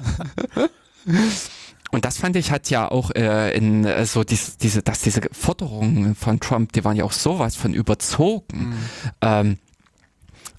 Und 1.89 2.03
das 2.03 2.18
fand 2.18 2.35
ich 2.35 2.51
hat 2.51 2.69
ja 2.69 2.91
auch 2.91 3.11
äh, 3.11 3.55
in 3.55 3.85
äh, 3.85 4.05
so 4.05 4.26
dies, 4.26 4.57
diese, 4.57 4.84
dass 4.84 4.99
diese 4.99 5.22
Forderungen 5.31 6.15
von 6.15 6.39
Trump, 6.41 6.73
die 6.73 6.84
waren 6.84 6.97
ja 6.97 7.05
auch 7.05 7.14
sowas 7.14 7.55
von 7.55 7.73
überzogen. 7.73 8.76
Ähm, 9.22 9.57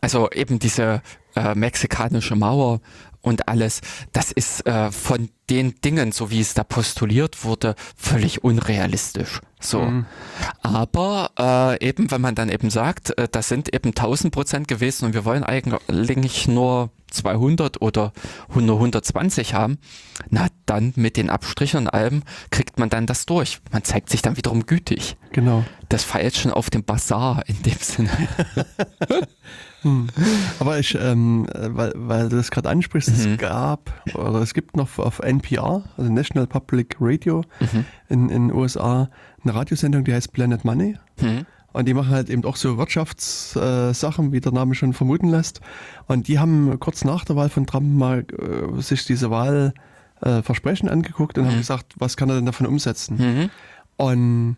also 0.01 0.31
eben 0.31 0.59
diese 0.59 1.03
äh, 1.37 1.55
mexikanische 1.55 2.35
Mauer 2.35 2.81
und 3.21 3.49
alles, 3.49 3.81
das 4.13 4.33
ist 4.33 4.67
äh, 4.67 4.91
von 4.91 5.29
den 5.51 5.81
Dingen, 5.81 6.13
so 6.13 6.31
wie 6.31 6.41
es 6.41 6.55
da 6.55 6.63
postuliert 6.65 7.45
wurde, 7.45 7.75
völlig 7.97 8.45
unrealistisch. 8.45 9.41
So. 9.61 9.81
Mhm. 9.81 10.07
Aber 10.63 11.31
äh, 11.39 11.87
eben, 11.87 12.11
wenn 12.11 12.21
man 12.21 12.35
dann 12.35 12.49
eben 12.49 12.71
sagt, 12.71 13.17
äh, 13.19 13.29
das 13.31 13.49
sind 13.49 13.75
eben 13.75 13.91
1000 13.91 14.33
Prozent 14.33 14.69
gewesen 14.69 15.07
und 15.07 15.15
wir 15.15 15.25
wollen 15.25 15.43
eigentlich 15.43 16.47
nur 16.49 16.91
200 17.11 17.81
oder 17.81 18.13
nur 18.55 18.77
120 18.77 19.55
haben, 19.55 19.79
na 20.31 20.49
dann 20.67 20.93
mit 20.97 21.17
den 21.17 21.31
Abstrichen 21.31 21.81
und 21.81 21.89
allem 21.89 22.23
kriegt 22.51 22.79
man 22.79 22.91
dann 22.91 23.07
das 23.07 23.27
durch. 23.27 23.61
Man 23.73 23.85
zeigt 23.85 24.11
sich 24.11 24.23
dann 24.23 24.37
wiederum 24.37 24.67
gütig. 24.67 25.17
Genau. 25.33 25.65
Das 25.89 26.05
Feilschen 26.05 26.53
auf 26.53 26.71
dem 26.71 26.85
Bazar 26.85 27.43
in 27.47 27.63
dem 27.63 27.79
Sinne. 27.81 28.11
Aber 30.59 30.79
ich, 30.79 30.97
ähm, 31.01 31.47
äh, 31.55 31.69
weil, 31.71 31.93
weil 31.97 32.29
du 32.29 32.37
das 32.37 32.51
gerade 32.51 32.69
ansprichst, 32.69 33.09
Mhm. 33.11 33.33
es 33.33 33.39
gab 33.39 33.93
oder 34.15 34.41
es 34.43 34.53
gibt 34.55 34.77
noch 34.77 34.99
auf 34.99 35.21
NPR, 35.21 35.85
also 35.97 36.13
National 36.13 36.47
Public 36.47 36.97
Radio 37.01 37.43
Mhm. 37.61 37.85
in 38.09 38.29
in 38.29 38.49
den 38.49 38.53
USA, 38.57 39.09
eine 39.45 39.55
Radiosendung, 39.55 40.05
die 40.05 40.13
heißt 40.13 40.33
Planet 40.33 40.65
Money. 40.65 40.97
Hm. 41.21 41.47
Und 41.73 41.87
die 41.87 41.95
machen 41.95 42.11
halt 42.11 42.29
eben 42.31 42.45
auch 42.45 42.57
so 42.57 42.77
Wirtschaftssachen, 42.79 44.29
äh, 44.29 44.33
wie 44.33 44.41
der 44.41 44.53
Name 44.53 44.75
schon 44.75 44.95
vermuten 44.95 45.29
lässt. 45.29 45.61
Und 46.07 46.27
die 46.27 46.39
haben 46.39 46.79
kurz 46.81 47.05
nach 47.05 47.25
der 47.25 47.37
Wahl 47.37 47.51
von 47.51 47.67
Trump 47.67 47.87
mal 47.97 48.25
äh, 48.39 48.81
sich 48.81 49.05
diese 49.05 49.31
Wahl 49.31 49.75
äh, 50.23 50.43
Versprechen 50.43 50.89
angeguckt 50.89 51.39
und 51.39 51.47
haben 51.47 51.59
gesagt, 51.59 51.95
was 51.99 52.17
kann 52.17 52.29
er 52.31 52.37
denn 52.37 52.47
davon 52.47 52.67
umsetzen? 52.67 53.17
Mhm. 53.19 53.51
Und 53.97 54.57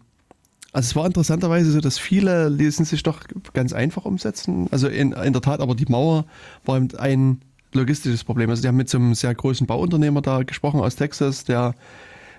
Also 0.73 0.87
es 0.91 0.97
war 0.97 1.07
interessanterweise 1.07 1.73
so, 1.73 1.81
dass 1.81 1.99
viele 1.99 2.49
ließen 2.49 2.85
sich 2.85 3.03
doch 3.03 3.21
ganz 3.53 3.73
einfach 3.73 4.05
umsetzen. 4.05 4.69
Also 4.71 4.89
in, 4.89 5.13
in 5.13 5.33
der 5.33 5.43
Tat, 5.43 5.61
aber 5.61 5.75
die 5.75 5.87
Mauer 5.87 6.27
war 6.65 6.77
eben 6.77 6.89
ein 6.97 7.41
logistisches 7.73 8.25
Problem. 8.25 8.51
Also 8.51 8.63
die 8.63 8.69
haben 8.69 8.77
mit 8.77 8.89
so 8.89 8.99
einem 8.99 9.15
sehr 9.15 9.35
großen 9.35 9.67
Bauunternehmer 9.67 10.23
da 10.23 10.43
gesprochen 10.43 10.81
aus 10.81 10.97
Texas, 10.97 11.45
der 11.45 11.75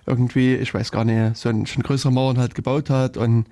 irgendwie, 0.05 0.55
ich 0.55 0.73
weiß 0.73 0.91
gar 0.91 1.05
nicht, 1.05 1.37
so 1.37 1.49
ein, 1.49 1.65
schon 1.65 1.83
größere 1.83 2.11
Mauern 2.11 2.37
halt 2.37 2.55
gebaut 2.55 2.89
hat 2.89 3.17
und 3.17 3.45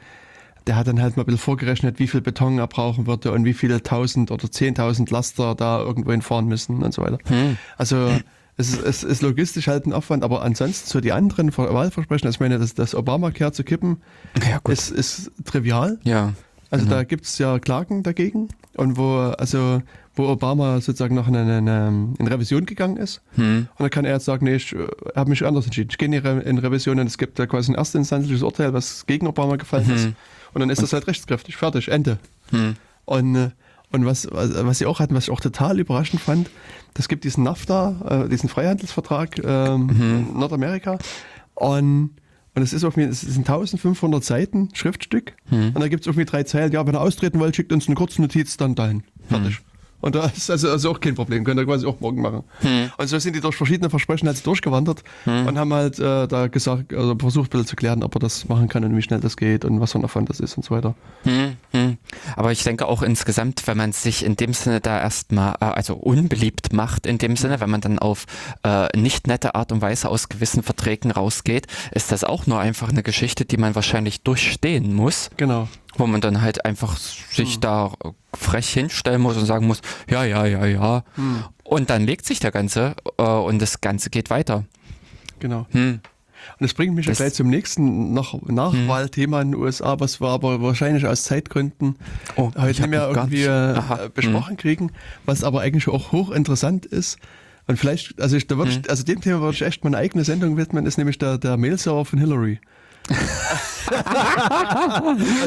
der 0.68 0.76
hat 0.76 0.88
dann 0.88 1.02
halt 1.02 1.18
mal 1.18 1.24
ein 1.24 1.26
bisschen 1.26 1.40
vorgerechnet, 1.40 2.00
wie 2.00 2.08
viel 2.08 2.22
Beton 2.22 2.58
er 2.60 2.68
brauchen 2.68 3.08
würde 3.08 3.32
und 3.32 3.46
wie 3.46 3.54
viele 3.54 3.82
tausend 3.82 4.32
oder 4.32 4.52
zehntausend 4.52 5.10
Laster 5.10 5.56
da 5.56 5.80
irgendwo 5.80 6.12
hinfahren 6.12 6.48
müssen 6.48 6.84
und 6.84 6.94
so 6.94 7.02
weiter. 7.02 7.18
Hm. 7.28 7.58
Also 7.78 8.12
es 8.60 8.74
ist, 8.74 8.84
es 8.84 9.04
ist 9.04 9.22
logistisch 9.22 9.68
halt 9.68 9.86
ein 9.88 9.94
Aufwand, 9.94 10.24
aber 10.24 10.42
ansonsten 10.44 10.88
so 10.88 11.00
die 11.02 11.12
anderen 11.12 11.52
Ver- 11.52 11.74
Wahlversprechen, 11.74 12.28
also 12.28 12.36
ich 12.36 12.40
meine, 12.40 12.60
das, 12.60 12.74
das 12.76 12.94
Obamacare 12.94 13.52
zu 13.52 13.64
kippen, 13.64 14.02
Ja, 14.48 14.60
ist, 14.72 14.92
ist 14.92 15.32
trivial. 15.46 15.98
ja. 16.04 16.34
Also 16.72 16.86
Genau. 16.86 16.98
da 16.98 17.04
gibt 17.04 17.26
es 17.26 17.40
ja 17.40 17.58
Klagen 17.58 18.04
dagegen 18.04 18.50
und 18.76 18.96
wo, 18.96 19.18
also, 19.40 19.82
wo 20.14 20.28
Obama 20.28 20.80
sozusagen 20.82 21.16
noch 21.16 21.28
in 21.28 21.36
eine, 21.36 22.14
in 22.20 22.28
Revision 22.28 22.68
gegangen 22.68 22.98
ist. 22.98 23.22
Hm. 23.34 23.68
Und 23.76 23.80
dann 23.80 23.90
kann 23.90 24.06
er 24.06 24.14
jetzt 24.14 24.26
sagen, 24.26 24.46
nee, 24.46 24.54
ich 24.54 24.74
äh, 24.74 24.86
habe 25.16 25.32
mich 25.32 25.44
anders 25.44 25.66
entschieden. 25.66 25.88
Ich 25.90 25.98
gehe 25.98 26.08
in, 26.08 26.58
Revision 26.60 27.00
und 27.00 27.08
es 27.08 27.18
gibt 27.18 27.40
da 27.40 27.48
quasi 27.48 27.72
ein 27.72 27.76
erstinstanzliches 27.76 28.44
Urteil, 28.44 28.72
was 28.72 29.08
gegen 29.08 29.26
Obama 29.26 29.56
gefallen 29.56 29.90
ist. 29.90 30.10
Und 30.54 30.60
dann 30.60 30.70
ist 30.70 30.80
das 30.84 30.94
halt 30.94 31.08
rechtskräftig. 31.08 31.58
Fertig, 31.58 31.88
Ende. 31.88 32.20
Hm. 32.52 32.76
Und, 33.06 33.36
äh, 33.36 33.50
und 33.92 34.06
was 34.06 34.28
was 34.32 34.78
sie 34.78 34.86
auch 34.86 35.00
hatten, 35.00 35.16
was 35.16 35.24
ich 35.24 35.32
auch 35.32 35.42
total 35.42 35.80
überraschend 35.80 36.22
fand, 36.22 36.52
das 36.94 37.08
gibt 37.08 37.24
diesen 37.24 37.44
NAFTA, 37.44 38.26
äh, 38.26 38.30
diesen 38.30 38.50
Freihandelsvertrag 38.50 39.40
ähm, 39.44 39.90
in 39.90 40.40
Nordamerika. 40.40 40.98
Und, 41.56 42.12
und 42.56 42.62
es 42.62 42.74
ist 42.74 42.84
irgendwie, 42.84 43.04
es 43.04 43.22
sind 43.22 43.48
1500 43.50 44.24
Seiten 44.24 44.70
Schriftstück. 44.74 45.36
Und 45.76 45.80
da 45.80 45.88
gibt 45.88 46.02
es 46.02 46.08
irgendwie 46.08 46.26
drei 46.26 46.44
Zeilen. 46.44 46.72
Ja, 46.72 46.86
wenn 46.86 46.96
ihr 46.96 47.02
austreten 47.02 47.40
wollt, 47.40 47.56
schickt 47.56 47.72
uns 47.72 47.88
eine 47.88 47.96
kurze 47.96 48.22
Notiz, 48.22 48.58
dann 48.58 48.76
dahin. 48.76 49.04
Fertig. 49.28 49.60
Und 50.02 50.16
da 50.16 50.26
ist 50.36 50.50
also, 50.50 50.70
also 50.70 50.92
auch 50.92 51.00
kein 51.00 51.16
Problem, 51.16 51.44
könnt 51.44 51.60
ihr 51.60 51.66
quasi 51.66 51.86
auch 51.86 52.00
morgen 52.00 52.22
machen. 52.22 52.44
Und 52.98 53.08
so 53.08 53.20
sind 53.20 53.36
die 53.36 53.42
durch 53.42 53.56
verschiedene 53.56 53.90
Versprechen 53.90 54.28
halt 54.28 54.46
durchgewandert 54.46 55.04
und 55.26 55.58
haben 55.58 55.74
halt 55.74 56.00
äh, 56.00 56.28
da 56.28 56.48
gesagt, 56.48 56.94
also 56.94 57.16
versucht 57.20 57.50
ein 57.50 57.60
bisschen 57.60 57.68
zu 57.68 57.76
klären, 57.76 58.04
ob 58.04 58.16
er 58.16 58.20
das 58.20 58.48
machen 58.48 58.68
kann 58.70 58.84
und 58.84 58.96
wie 58.96 59.02
schnell 59.02 59.20
das 59.20 59.38
geht 59.38 59.66
und 59.66 59.80
was 59.82 59.92
für 59.92 60.00
ein 60.00 60.06
Aufwand 60.06 60.30
das 60.30 60.40
ist 60.40 60.58
und 60.58 60.64
so 60.64 60.76
weiter. 60.76 60.96
Hm, 61.24 61.56
hm. 61.72 61.98
Aber 62.36 62.52
ich 62.52 62.64
denke 62.64 62.88
auch 62.88 63.02
insgesamt, 63.02 63.68
wenn 63.68 63.78
man 63.78 63.92
sich 63.92 64.24
in 64.24 64.36
dem 64.36 64.54
Sinne 64.54 64.80
da 64.80 65.00
erstmal, 65.00 65.56
äh, 65.60 65.66
also 65.66 65.96
unbeliebt 65.96 66.74
macht, 66.74 67.06
in 67.06 67.18
dem 67.18 67.36
Sinne, 67.36 67.60
wenn 67.60 67.70
man 67.70 67.82
dann 67.82 68.00
auf 68.00 68.26
äh, 68.64 68.88
nicht 68.98 69.28
nette 69.28 69.56
Art 69.56 69.72
und 69.72 69.82
Weise 69.82 70.10
aus 70.10 70.30
gewissen 70.30 70.64
Verträgen 70.64 71.12
rausgeht, 71.12 71.68
ist 71.92 72.12
das 72.12 72.24
auch 72.24 72.48
nur 72.48 72.60
einfach 72.60 72.90
eine 72.90 73.04
Geschichte, 73.04 73.46
die 73.46 73.58
man 73.58 73.76
wahrscheinlich 73.76 74.22
durchstehen 74.22 74.94
muss, 74.94 75.30
Genau. 75.38 75.68
Wo 76.00 76.08
man 76.08 76.22
dann 76.22 76.42
halt 76.42 76.66
einfach 76.66 76.98
sich 76.98 77.60
da 77.60 77.94
äh, 78.04 78.10
frech 78.36 78.70
hinstellen 78.70 79.22
muss 79.22 79.38
und 79.38 79.46
sagen 79.46 79.68
muss, 79.68 79.82
ja, 80.10 80.24
ja, 80.24 80.46
ja, 80.46 80.66
ja. 80.66 81.04
Und 81.64 81.90
dann 81.90 82.06
legt 82.06 82.26
sich 82.26 82.40
der 82.40 82.52
Ganze 82.52 82.96
äh, 83.18 83.24
und 83.24 83.62
das 83.62 83.82
Ganze 83.82 84.10
geht 84.10 84.30
weiter. 84.30 84.66
Genau. 85.40 85.68
Hm. 85.72 86.00
Und 86.58 86.64
das 86.64 86.74
bringt 86.74 86.96
mich 86.96 87.06
Das- 87.06 87.18
gleich 87.18 87.34
zum 87.34 87.50
nächsten 87.50 88.14
noch 88.14 88.42
Nachwahlthema 88.42 89.42
in 89.42 89.52
den 89.52 89.60
USA, 89.62 90.00
was 90.00 90.22
wir 90.22 90.30
aber 90.30 90.62
wahrscheinlich 90.62 91.06
aus 91.06 91.24
Zeitgründen 91.24 91.96
Oh, 92.38 92.52
heute 92.58 92.82
nicht 92.82 92.90
mehr 92.90 93.08
irgendwie 93.10 93.44
äh, 93.44 93.50
Aha. 93.50 94.04
Hm. 94.04 94.12
besprochen 94.14 94.58
kriegen, 94.58 94.92
was 95.26 95.44
aber 95.44 95.62
eigentlich 95.62 95.88
auch 95.90 96.12
hochinteressant 96.12 96.86
ist. 96.86 97.18
Und 97.68 97.78
vielleicht, 97.78 98.20
also, 98.20 98.36
ich, 98.36 98.48
da 98.48 98.58
würde 98.58 98.72
Hm. 98.72 98.82
ich, 98.84 98.90
also 98.90 99.04
dem 99.04 99.22
Thema 99.22 99.42
würde 99.42 99.54
ich 99.56 99.62
echt 99.62 99.84
mal 99.84 99.90
eine 99.90 99.98
eigene 99.98 100.24
Sendung 100.24 100.58
widmen, 100.58 100.86
ist 100.86 100.98
nämlich 100.98 101.18
der, 101.20 101.38
der 101.38 101.56
Mail-Server 101.58 102.06
von 102.06 102.18
Hillary. 102.20 102.60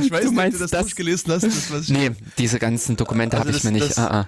Ich 0.02 0.10
weiß 0.10 0.20
Du 0.20 0.26
nicht, 0.26 0.34
meinst 0.34 0.54
ob 0.56 0.58
du 0.58 0.64
das, 0.64 0.70
das- 0.70 0.80
durchgelesen 0.82 1.32
hast. 1.32 1.44
Das, 1.44 1.72
was 1.72 1.88
Nee, 1.88 2.10
diese 2.38 2.58
ganzen 2.58 2.96
Dokumente 2.96 3.36
Also 3.36 3.48
habe 3.48 3.56
ich 3.56 3.64
mir 3.64 3.72
nicht. 3.72 3.90
das- 3.90 3.98
ah, 3.98 4.20
ah. 4.22 4.26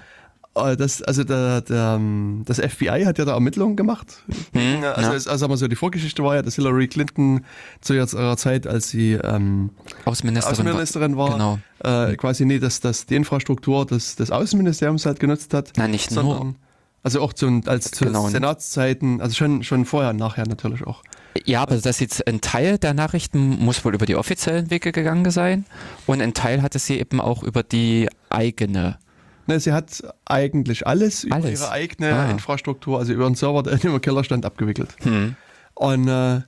Äh, 0.70 0.76
Das, 0.76 1.02
also 1.02 1.24
der, 1.24 1.62
der, 1.62 1.94
ähm, 1.98 2.42
das 2.46 2.60
FBI 2.60 3.02
hat 3.06 3.18
ja 3.18 3.24
da 3.24 3.32
Ermittlungen 3.32 3.74
gemacht. 3.74 4.22
Hm, 4.52 4.84
also, 4.84 5.10
ja. 5.28 5.32
also 5.32 5.48
wir 5.48 5.56
so, 5.56 5.66
die 5.66 5.74
Vorgeschichte 5.74 6.22
war 6.22 6.36
ja, 6.36 6.42
dass 6.42 6.54
Hillary 6.54 6.86
Clinton 6.86 7.44
zu 7.80 7.94
ihrer 7.94 8.36
Zeit, 8.36 8.68
als 8.68 8.88
sie 8.88 9.14
ähm, 9.14 9.70
Außenministerin, 10.04 10.52
Außenministerin 10.60 11.16
war, 11.16 11.32
Genau. 11.32 11.58
äh, 11.82 12.14
quasi 12.14 12.44
nie, 12.44 12.60
dass 12.60 12.78
das 12.80 13.06
die 13.06 13.16
Infrastruktur 13.16 13.84
des, 13.84 14.14
des 14.14 14.30
Außenministeriums 14.30 15.06
halt 15.06 15.18
genutzt 15.18 15.52
hat. 15.54 15.72
Nein, 15.76 15.90
nicht 15.90 16.10
sondern, 16.12 16.38
nur. 16.46 16.54
Also 17.04 17.20
auch 17.20 17.32
zu, 17.32 17.60
als 17.66 17.90
zu 17.92 18.06
Genau. 18.06 18.28
Senatszeiten, 18.28 19.20
also 19.20 19.34
schon, 19.36 19.62
schon 19.62 19.84
vorher 19.84 20.10
und 20.10 20.16
nachher 20.16 20.46
natürlich 20.48 20.84
auch. 20.86 21.02
Ja, 21.44 21.60
aber 21.62 21.76
das 21.76 22.00
jetzt 22.00 22.26
ein 22.26 22.40
Teil 22.40 22.78
der 22.78 22.94
Nachrichten 22.94 23.62
muss 23.62 23.84
wohl 23.84 23.94
über 23.94 24.06
die 24.06 24.16
offiziellen 24.16 24.70
Wege 24.70 24.90
gegangen 24.90 25.30
sein 25.30 25.64
und 26.06 26.20
ein 26.22 26.32
Teil 26.34 26.62
hatte 26.62 26.78
sie 26.78 26.98
eben 26.98 27.20
auch 27.20 27.42
über 27.42 27.62
die 27.62 28.08
eigene. 28.30 28.98
Ne, 29.46 29.60
sie 29.60 29.72
hat 29.72 30.02
eigentlich 30.24 30.86
alles, 30.86 31.24
über 31.24 31.36
Alles? 31.36 31.60
ihre 31.60 31.70
eigene 31.70 32.14
Ah. 32.14 32.30
Infrastruktur, 32.30 32.98
also 32.98 33.12
über 33.12 33.26
einen 33.26 33.34
Server, 33.34 33.62
der 33.62 33.72
im 33.84 34.00
Keller 34.00 34.24
stand, 34.24 34.46
abgewickelt. 34.46 34.96
Hm. 35.02 35.36
Und, 35.74 36.08
äh, 36.08 36.40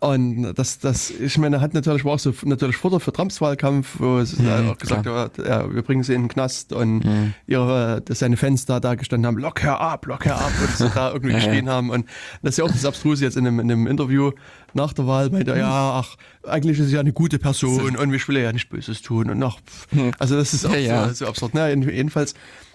und 0.00 0.54
das, 0.54 0.78
das, 0.78 1.10
ich 1.10 1.38
meine, 1.38 1.60
hat 1.60 1.72
natürlich, 1.74 2.04
war 2.04 2.12
auch 2.14 2.18
so 2.18 2.32
natürlich 2.44 2.76
Futter 2.76 3.00
für 3.00 3.12
Trumps 3.12 3.40
Wahlkampf, 3.40 3.96
wo 4.00 4.18
es 4.18 4.38
Mhm, 4.38 4.46
äh, 4.46 4.50
auch 4.70 4.78
gesagt 4.78 5.06
hat, 5.06 5.38
ja, 5.38 5.72
wir 5.72 5.82
bringen 5.82 6.02
sie 6.02 6.14
in 6.14 6.22
den 6.22 6.28
Knast 6.28 6.72
und 6.72 7.04
Mhm. 7.04 7.34
ihre, 7.46 8.00
dass 8.02 8.18
seine 8.18 8.36
Fans 8.36 8.66
da, 8.66 8.80
da 8.80 8.94
gestanden 8.94 9.26
haben, 9.26 9.38
lock 9.38 9.62
her 9.62 9.80
ab, 9.80 10.06
lock 10.06 10.24
her 10.26 10.38
ab 10.38 10.52
und 10.60 10.76
sie 10.76 10.88
da 10.90 11.10
irgendwie 11.12 11.32
Ja, 11.32 11.38
ja. 11.38 11.44
geschrien 11.46 11.68
haben. 11.68 11.90
Und 11.90 12.06
das 12.42 12.50
ist 12.54 12.58
ja 12.58 12.64
auch 12.64 12.70
das 12.72 12.84
Abstruse 12.84 13.24
jetzt 13.24 13.36
in 13.36 13.46
einem, 13.46 13.60
in 13.60 13.70
einem 13.70 13.86
Interview 13.86 14.32
nach 14.74 14.92
der 14.92 15.06
Wahl, 15.06 15.30
meinte 15.30 15.52
er, 15.52 15.58
ja, 15.58 16.00
ach, 16.02 16.16
eigentlich 16.46 16.78
ist 16.78 16.88
sie 16.88 16.94
ja 16.94 17.00
eine 17.00 17.12
gute 17.12 17.38
Person 17.38 17.96
und 17.96 18.12
ich 18.12 18.26
will 18.28 18.38
ja 18.38 18.52
nicht 18.52 18.68
Böses 18.68 19.00
tun 19.02 19.30
und 19.30 19.42
ach, 19.42 19.58
pff. 19.64 19.86
also 20.18 20.36
das 20.36 20.52
ist 20.54 20.66
auch 20.66 20.72
Ja, 20.74 20.78
ja. 20.78 21.08
So, 21.08 21.14
so 21.14 21.26
absurd. 21.28 21.52
Na, 21.54 21.68
jedenfalls, 21.68 22.34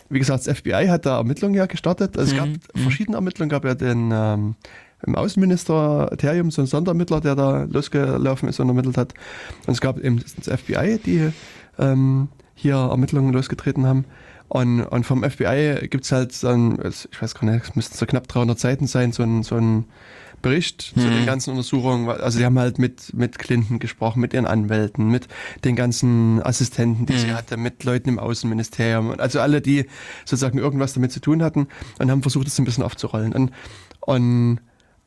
wie 0.10 0.20
gesagt, 0.20 0.48
das 0.48 0.58
FBI 0.58 0.88
hat 0.88 1.06
da 1.06 1.18
Ermittlungen 1.18 1.56
ja 1.56 1.66
gestartet. 1.66 2.18
Also 2.18 2.32
es 2.34 2.42
Mhm, 2.42 2.60
gab 2.74 2.82
verschiedene 2.82 3.18
Ermittlungen, 3.18 3.50
gab 3.50 3.66
ja 3.66 3.76
den 3.76 4.10
ähm, 4.14 4.56
im 5.06 5.16
Außenministerium 5.16 6.52
so 6.52 6.62
einen 6.62 6.68
Sonderermittler, 6.68 7.22
der 7.22 7.36
da 7.36 7.64
losgelaufen 7.64 8.50
ist 8.50 8.60
und 8.60 8.68
ermittelt 8.68 8.98
hat. 8.98 9.14
Und 9.68 9.74
es 9.74 9.82
gab 9.82 10.00
eben 10.00 10.22
das 10.38 10.60
FBI, 10.60 11.00
die 11.06 11.32
ähm, 11.78 12.28
hier 12.56 12.76
Ermittlungen 12.76 13.34
losgetreten 13.34 13.86
haben. 13.86 14.06
Und, 14.50 14.82
und 14.82 15.06
vom 15.06 15.24
FBI 15.24 15.88
gibt 15.90 16.06
es 16.06 16.12
halt 16.12 16.44
dann, 16.44 16.80
ich 16.84 17.22
weiß 17.22 17.36
gar 17.36 17.50
nicht, 17.50 17.66
es 17.66 17.76
müssten 17.76 17.98
so 17.98 18.06
knapp 18.06 18.28
300 18.28 18.60
Seiten 18.60 18.88
sein, 18.88 19.12
so 19.12 19.22
ein, 19.24 19.44
so 19.44 19.56
ein 19.56 19.86
Bericht 20.42 20.82
zu 20.82 21.00
Mhm. 21.00 21.12
den 21.12 21.26
ganzen 21.26 21.52
Untersuchungen. 21.52 22.10
Also 22.10 22.40
die 22.40 22.46
haben 22.46 22.58
halt 22.58 22.80
mit, 22.80 23.14
mit 23.14 23.38
Clinton 23.38 23.78
gesprochen, 23.80 24.22
mit 24.22 24.34
ihren 24.34 24.46
Anwälten, 24.48 25.10
mit 25.10 25.28
den 25.66 25.76
ganzen 25.76 26.42
Assistenten, 26.42 27.06
die 27.06 27.18
sie 27.18 27.34
hatte, 27.34 27.58
mit 27.58 27.84
Leuten 27.84 28.10
im 28.10 28.20
Außenministerium. 28.20 29.20
Also 29.20 29.40
alle, 29.40 29.62
die 29.62 29.86
sozusagen 30.26 30.58
irgendwas 30.58 30.94
damit 30.94 31.12
zu 31.12 31.20
tun 31.20 31.44
hatten 31.44 31.68
und 32.00 32.10
haben 32.10 32.22
versucht, 32.22 32.48
das 32.48 32.58
ein 32.58 32.66
bisschen 32.66 32.84
aufzurollen. 32.84 33.34
Und, 33.34 33.52
und 34.00 34.60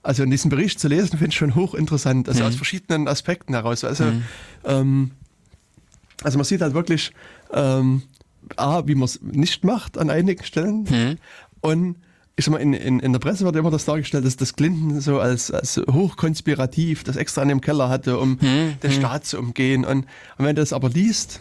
also 0.03 0.23
in 0.23 0.31
diesem 0.31 0.51
Bericht 0.51 0.81
zu 0.81 0.89
lesen, 0.89 1.11
finde 1.11 1.29
ich 1.29 1.37
schon 1.37 1.55
hochinteressant, 1.55 2.29
also 2.29 2.45
aus 2.45 2.57
verschiedenen 2.57 3.09
Aspekten 3.09 3.55
heraus. 3.55 3.85
Also, 3.85 4.05
ähm, 4.65 5.13
also 6.23 6.39
man 6.39 6.45
sieht 6.45 6.61
halt 6.61 6.75
wirklich, 6.75 7.13
ähm, 7.53 8.03
A, 8.57 8.87
wie 8.87 8.95
man 8.95 9.05
es 9.05 9.21
nicht 9.23 9.65
macht 9.65 9.97
an 9.99 10.11
einigen 10.11 10.45
Stellen 10.45 10.89
Hm. 10.89 11.19
und 11.61 11.97
ich 12.35 12.47
sag 12.47 12.53
mal, 12.53 12.59
in, 12.59 12.73
in, 12.73 12.99
in 12.99 13.13
der 13.13 13.21
Presse 13.21 13.45
wird 13.45 13.57
immer 13.57 13.71
das 13.71 13.85
dargestellt, 13.85 14.25
dass 14.25 14.37
das 14.37 14.57
Clinton 14.57 15.01
so 15.01 15.21
als, 15.21 15.51
als 15.51 15.77
hochkonspirativ 15.77 17.05
das 17.05 17.17
extra 17.17 17.43
in 17.43 17.49
dem 17.49 17.61
Keller 17.61 17.91
hatte, 17.91 18.19
um 18.19 18.39
den 18.83 18.91
Staat 18.91 19.27
zu 19.27 19.39
umgehen. 19.39 19.85
Und, 19.85 20.07
und 20.39 20.45
wenn 20.47 20.57
du 20.57 20.63
das 20.63 20.73
aber 20.73 20.89
liest, 20.89 21.41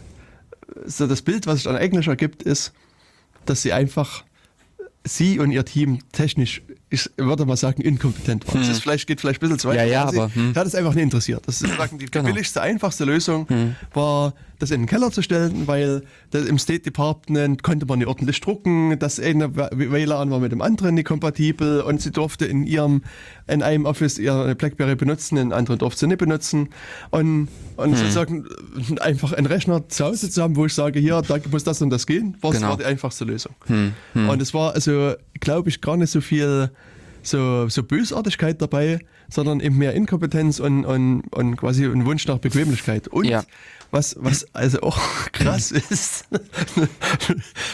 so 0.85 1.07
das 1.07 1.21
Bild, 1.21 1.47
was 1.47 1.55
sich 1.55 1.63
dann 1.63 1.77
eigentlich 1.77 2.07
ergibt, 2.07 2.43
ist, 2.43 2.73
dass 3.45 3.61
sie 3.61 3.71
einfach 3.71 4.25
sie 5.05 5.39
und 5.39 5.51
ihr 5.51 5.63
Team 5.65 5.99
technisch, 6.11 6.61
ich 6.91 7.09
würde 7.15 7.45
mal 7.45 7.55
sagen, 7.55 7.81
inkompetent 7.81 8.45
waren. 8.47 8.59
Das 8.59 8.67
ist 8.67 8.81
vielleicht, 8.81 9.07
geht 9.07 9.21
vielleicht 9.21 9.39
ein 9.39 9.47
bisschen 9.47 9.59
zu 9.59 9.69
weit. 9.69 9.77
Ja, 9.77 9.85
ja, 9.85 10.07
sie, 10.09 10.19
aber, 10.19 10.35
hm. 10.35 10.53
sie 10.53 10.59
hat 10.59 10.67
es 10.67 10.75
einfach 10.75 10.93
nicht 10.93 11.03
interessiert. 11.03 11.41
Das 11.47 11.55
ist 11.55 11.61
sozusagen 11.61 11.97
die, 11.97 12.05
die 12.05 12.11
Genau. 12.11 12.25
billigste, 12.25 12.61
einfachste 12.61 13.05
Lösung 13.05 13.47
war, 13.93 14.33
das 14.61 14.71
in 14.71 14.81
den 14.81 14.87
Keller 14.87 15.11
zu 15.11 15.21
stellen, 15.21 15.67
weil 15.67 16.03
im 16.33 16.57
State 16.59 16.81
Department 16.81 17.63
konnte 17.63 17.85
man 17.85 17.99
nicht 17.99 18.07
ordentlich 18.07 18.39
drucken, 18.41 18.97
das 18.99 19.19
eine 19.19 19.55
WLAN 19.55 20.29
war 20.31 20.39
mit 20.39 20.51
dem 20.51 20.61
anderen 20.61 20.95
nicht 20.95 21.07
kompatibel 21.07 21.81
und 21.81 22.01
sie 22.01 22.11
durfte 22.11 22.45
in 22.45 22.63
ihrem, 22.63 23.01
in 23.47 23.63
einem 23.63 23.85
Office 23.85 24.17
ihre 24.19 24.55
Blackberry 24.55 24.95
benutzen, 24.95 25.37
in 25.37 25.51
anderen 25.53 25.79
durfte 25.79 26.01
sie 26.01 26.07
nicht 26.07 26.19
benutzen 26.19 26.69
und, 27.09 27.47
und 27.77 27.97
sozusagen 27.97 28.45
einfach 28.99 29.33
einen 29.33 29.47
Rechner 29.47 29.87
zu 29.89 30.05
Hause 30.05 30.29
zu 30.29 30.41
haben, 30.41 30.55
wo 30.55 30.65
ich 30.65 30.73
sage, 30.73 30.99
hier, 30.99 31.21
da 31.27 31.37
muss 31.51 31.63
das 31.63 31.81
und 31.81 31.89
das 31.89 32.05
gehen, 32.05 32.37
war, 32.41 32.51
Genau. 32.51 32.69
war 32.69 32.77
die 32.77 32.85
einfachste 32.85 33.25
Lösung. 33.25 33.55
Und 34.13 34.41
es 34.41 34.53
war 34.53 34.73
also, 34.73 35.13
glaube 35.39 35.69
ich, 35.69 35.81
gar 35.81 35.97
nicht 35.97 36.11
so 36.11 36.21
viel 36.21 36.69
so, 37.23 37.67
so 37.69 37.83
Bösartigkeit 37.83 38.61
dabei, 38.61 38.99
sondern 39.29 39.59
eben 39.59 39.77
mehr 39.77 39.93
Inkompetenz 39.93 40.59
und, 40.59 40.85
und, 40.85 41.21
und 41.31 41.55
quasi 41.55 41.85
ein 41.85 42.05
Wunsch 42.05 42.27
nach 42.27 42.39
Bequemlichkeit. 42.39 43.07
Und 43.07 43.25
Ja. 43.25 43.43
Was, 43.91 44.15
was 44.19 44.45
also 44.53 44.81
auch 44.81 44.99
krass 45.31 45.71
ist, 45.71 46.25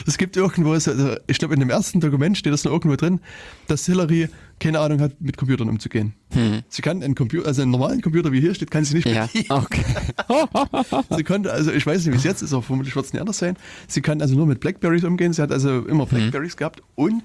es 0.05 0.17
gibt 0.17 0.35
irgendwo, 0.35 0.77
so, 0.79 0.91
also 0.91 1.15
ich 1.27 1.37
glaube 1.37 1.53
in 1.53 1.59
dem 1.59 1.69
ersten 1.69 1.99
Dokument 1.99 2.37
steht 2.37 2.53
das 2.53 2.63
noch 2.63 2.71
irgendwo 2.71 2.95
drin, 2.95 3.19
dass 3.67 3.85
Hillary 3.85 4.29
keine 4.59 4.79
Ahnung 4.79 4.99
hat, 5.01 5.21
mit 5.21 5.37
Computern 5.37 5.69
umzugehen. 5.69 6.13
Hm. 6.33 6.61
Sie 6.67 6.81
kann 6.81 7.01
einen 7.01 7.15
Computer, 7.15 7.47
also 7.47 7.61
einen 7.61 7.71
normalen 7.71 8.01
Computer, 8.01 8.31
wie 8.33 8.41
hier 8.41 8.53
steht, 8.53 8.69
kann 8.69 8.83
sie 8.83 8.95
nicht 8.95 9.07
Ja, 9.07 9.27
bedienen. 9.27 9.45
okay. 9.49 9.83
Sie 11.15 11.23
konnte, 11.23 11.51
also 11.53 11.71
ich 11.71 11.85
weiß 11.85 12.05
nicht, 12.05 12.13
wie 12.13 12.17
es 12.17 12.23
jetzt 12.25 12.41
ist, 12.41 12.51
aber 12.53 12.61
vermutlich 12.63 12.95
wird 12.95 13.05
es 13.05 13.13
nicht 13.13 13.21
anders 13.21 13.37
sein. 13.37 13.55
Sie 13.87 14.01
kann 14.01 14.21
also 14.21 14.35
nur 14.35 14.45
mit 14.45 14.59
Blackberries 14.59 15.03
umgehen. 15.05 15.31
Sie 15.31 15.41
hat 15.41 15.51
also 15.53 15.85
immer 15.85 16.03
Mhm. 16.05 16.09
Blackberries 16.09 16.57
gehabt 16.57 16.81
und 16.95 17.23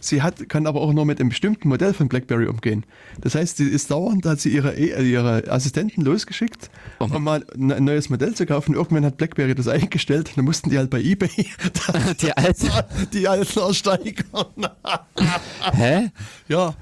sie 0.00 0.20
hat, 0.22 0.48
kann 0.50 0.66
aber 0.66 0.80
auch 0.82 0.92
nur 0.92 1.06
mit 1.06 1.18
einem 1.18 1.30
bestimmten 1.30 1.68
Modell 1.68 1.94
von 1.94 2.08
Blackberry 2.08 2.46
umgehen. 2.46 2.84
Das 3.20 3.34
heißt, 3.34 3.56
sie 3.56 3.64
ist 3.68 3.90
dauernd, 3.90 4.26
hat 4.26 4.40
sie 4.40 4.50
ihre, 4.50 4.74
E- 4.76 4.90
äh, 4.90 5.02
ihre 5.02 5.50
Assistenten 5.50 6.02
losgeschickt, 6.04 6.70
Um- 6.98 7.10
um 7.12 7.24
mal 7.24 7.44
ein 7.58 7.84
neues 7.84 8.10
Modell 8.10 8.34
zu 8.34 8.44
kaufen. 8.44 8.74
Irgendwann 8.74 9.04
hat 9.06 9.16
Blackberry 9.16 9.54
das 9.54 9.68
eingestellt. 9.68 10.32
Dann 10.36 10.44
mussten 10.44 10.68
die 10.70 10.76
halt 10.78 10.90
bei 10.90 11.00
eBay 11.00 11.30
Die 12.20 12.36
alte. 12.36 12.68
die 13.12 13.28
alten 13.28 13.58
ersteigern. 13.60 14.46
Hä? 15.74 16.10
ja, 16.48 16.74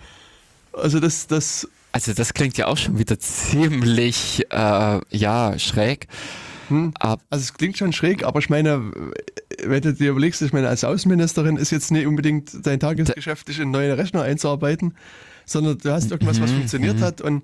also 0.73 1.01
das, 1.01 1.27
das, 1.27 1.69
Also 1.93 2.13
das 2.15 2.35
klingt 2.35 2.57
ja 2.57 2.67
auch 2.67 2.77
schon 2.77 2.99
wieder 2.99 3.19
ziemlich, 3.19 4.47
äh, 4.51 5.01
ja, 5.11 5.59
schräg. 5.59 6.07
Ab, 7.01 7.21
Also 7.31 7.43
es 7.43 7.55
klingt 7.55 7.77
schon 7.79 7.93
schräg, 7.93 8.23
aber 8.25 8.39
ich 8.39 8.49
meine, 8.49 8.93
wenn 9.65 9.83
du 9.83 9.93
dir 9.93 10.11
überlegst, 10.11 10.41
ich 10.41 10.53
meine, 10.53 10.69
als 10.69 10.85
Außenministerin 10.85 11.57
ist 11.57 11.73
jetzt 11.73 11.91
nicht 11.91 12.07
unbedingt 12.07 12.65
dein 12.65 12.79
Tagesgeschäft, 12.79 13.49
dich 13.49 13.59
in 13.59 13.73
neue 13.73 13.99
Rechner 13.99 14.23
einzuarbeiten, 14.23 14.95
sondern 15.47 15.79
du 15.79 15.91
hast 15.91 16.13
irgendwas, 16.13 16.39
Mhm, 16.39 16.43
was 16.45 16.53
funktioniert 16.53 17.01
hat 17.01 17.21
und 17.23 17.43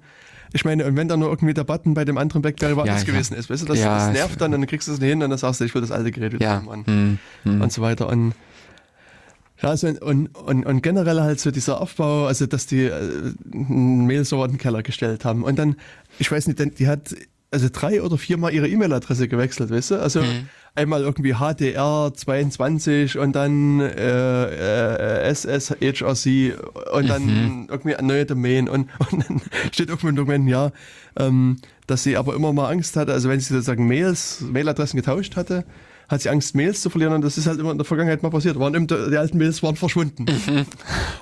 ich 0.53 0.65
meine, 0.65 0.86
und 0.86 0.94
wenn 0.94 1.09
da 1.09 1.16
nur 1.16 1.28
irgendwie 1.28 1.55
der 1.55 1.65
Button 1.65 1.94
bei 1.94 2.05
dem 2.05 2.19
anderen 2.19 2.40
Blackberry 2.40 2.77
woanders 2.77 3.01
Ja, 3.03 3.07
ja. 3.09 3.12
gewesen 3.15 3.35
ist, 3.36 3.51
weißt 3.51 3.62
du, 3.62 3.66
das, 3.66 3.81
Ja, 3.81 3.98
das 3.98 4.12
nervt 4.12 4.40
dann 4.40 4.55
und 4.55 4.61
dann 4.61 4.69
kriegst 4.69 4.86
du 4.86 4.93
es 4.93 5.01
nicht 5.01 5.09
hin 5.11 5.20
und 5.20 5.28
dann 5.28 5.39
sagst 5.40 5.61
du, 5.61 5.65
ich 5.65 5.74
will 5.74 5.81
das 5.82 5.90
alte 5.90 6.12
Gerät 6.12 6.32
wieder 6.32 6.44
ja. 6.44 6.53
haben 6.55 6.69
und, 6.69 6.86
Hm, 6.86 7.19
hm. 7.43 7.61
und 7.62 7.73
so 7.73 7.82
weiter 7.82 8.09
und 8.09 8.32
ja, 9.62 9.70
also 9.70 9.89
und, 9.89 10.35
und, 10.37 10.66
und 10.66 10.83
generell 10.83 11.20
halt 11.20 11.41
so 11.41 11.51
dieser 11.51 11.81
Aufbau, 11.81 12.27
also 12.27 12.47
dass 12.47 12.66
die 12.66 12.85
äh, 12.85 13.33
einen 13.53 14.07
Mail-Server 14.07 14.45
in 14.45 14.53
den 14.53 14.59
Keller 14.59 14.83
gestellt 14.83 15.24
haben. 15.24 15.45
Und 15.45 15.59
dann, 15.59 15.77
ich 16.19 16.31
weiß 16.31 16.47
nicht, 16.47 16.59
denn 16.59 16.74
die 16.74 16.87
hat 16.89 17.15
also 17.51 17.69
drei 17.73 18.03
oder 18.03 18.19
viermal 18.19 18.53
ihre 18.53 18.69
E-Mail-Adresse 18.69 19.28
gewechselt, 19.28 19.70
weißt 19.70 19.93
du? 19.93 20.01
Also 20.01 20.20
einmal 20.74 21.03
irgendwie 21.03 21.35
HDR22 21.35 23.19
und 23.19 23.35
dann 23.35 23.81
äh, 23.81 25.24
äh, 25.24 25.35
SSHRC 25.35 26.55
und 26.93 27.09
dann 27.09 27.66
irgendwie 27.70 27.97
eine 27.97 28.07
neue 28.07 28.27
Domain 28.27 28.69
und, 28.69 28.89
und 29.11 29.28
dann 29.28 29.41
steht 29.73 29.89
irgendwo 29.89 30.09
im 30.09 30.16
Dokument, 30.16 30.49
ja, 30.49 30.70
ähm, 31.19 31.57
dass 31.87 32.03
sie 32.03 32.16
aber 32.16 32.35
immer 32.35 32.53
mal 32.53 32.70
Angst 32.70 32.97
hatte, 32.97 33.12
also 33.12 33.28
wenn 33.28 33.41
sie 33.41 33.55
sozusagen 33.55 33.87
Mails, 33.87 34.43
Mailadressen 34.43 34.99
getauscht 34.99 35.37
hatte, 35.37 35.65
hat 36.09 36.23
sie 36.23 36.28
Angst, 36.28 36.55
Mails 36.55 36.81
zu 36.81 36.91
verlieren 36.91 37.15
und 37.15 37.23
das 37.23 37.39
ist 37.39 37.47
halt 37.47 37.59
immer 37.59 37.73
in 37.73 37.78
der 37.78 37.85
Vergangenheit 37.85 38.23
mal 38.23 38.31
passiert. 38.31 38.59
Waren 38.59 38.74
eben, 38.74 38.87
die 38.87 39.16
alten 39.16 39.39
Mails 39.39 39.62
waren 39.62 39.77
verschwunden. 39.77 40.27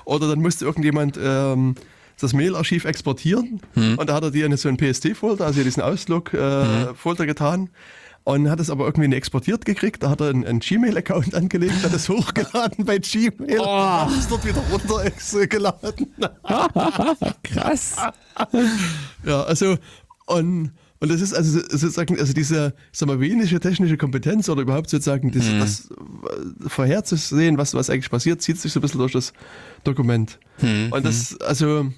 Oder 0.05 0.27
dann 0.27 0.41
musste 0.41 0.65
irgendjemand 0.65 1.19
ähm, 1.21 1.75
das 2.19 2.33
Mailarchiv 2.33 2.85
exportieren 2.85 3.59
und 3.75 4.09
da 4.09 4.13
hat 4.13 4.23
er 4.23 4.31
die 4.31 4.41
in 4.41 4.55
so 4.55 4.69
einen 4.69 4.77
PST-Folder, 4.77 5.45
also 5.45 5.61
diesen 5.63 5.83
Outlook-Folder 5.83 7.25
getan 7.25 7.69
und 8.25 8.49
hat 8.49 8.59
es 8.59 8.69
aber 8.69 8.85
irgendwie 8.85 9.07
nicht 9.07 9.17
exportiert 9.17 9.65
gekriegt. 9.65 10.03
Da 10.03 10.09
hat 10.09 10.19
er 10.19 10.29
einen, 10.29 10.45
einen 10.45 10.59
Gmail-Account 10.59 11.33
angelegt, 11.35 11.83
hat 11.83 11.93
es 11.93 12.09
hochgeladen 12.09 12.83
bei 12.83 12.97
Gmail 12.97 13.59
und 13.59 13.67
hat 13.67 14.11
es 14.11 14.27
dort 14.27 14.45
wieder 14.45 14.61
runtergeladen. 14.71 16.13
Krass. 17.43 17.95
Ja, 19.23 19.43
also 19.43 19.77
und 20.25 20.71
und 20.99 21.11
das 21.11 21.21
ist 21.21 21.33
also 21.33 21.59
sozusagen, 21.59 22.19
also 22.19 22.33
diese, 22.33 22.73
ich 22.91 22.99
sag 22.99 23.07
mal, 23.07 23.19
wenig 23.19 23.53
technische 23.59 23.97
Kompetenz 23.97 24.47
oder 24.47 24.61
überhaupt 24.61 24.89
sozusagen 24.89 25.31
das, 25.31 25.45
das 25.59 25.89
äh, 25.91 26.69
vorherzusehen, 26.69 27.57
was, 27.57 27.73
was 27.73 27.89
eigentlich 27.89 28.09
passiert, 28.09 28.41
zieht 28.41 28.59
sich 28.59 28.71
so 28.71 28.79
ein 28.79 28.81
bisschen 28.81 28.99
durch 28.99 29.11
das 29.11 29.33
Dokument. 29.83 30.39
Und 30.91 31.05
das, 31.05 31.39
also, 31.41 31.91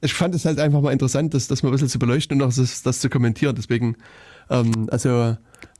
ich 0.00 0.14
fand 0.14 0.34
es 0.34 0.44
halt 0.44 0.60
einfach 0.60 0.80
mal 0.80 0.92
interessant, 0.92 1.34
das, 1.34 1.48
das 1.48 1.62
mal 1.62 1.70
ein 1.70 1.72
bisschen 1.72 1.88
zu 1.88 1.98
beleuchten 1.98 2.40
und 2.40 2.48
auch 2.48 2.54
das, 2.54 2.82
das 2.82 3.00
zu 3.00 3.10
kommentieren. 3.10 3.56
Deswegen, 3.56 3.96
ähm, 4.48 4.88
also 4.90 5.36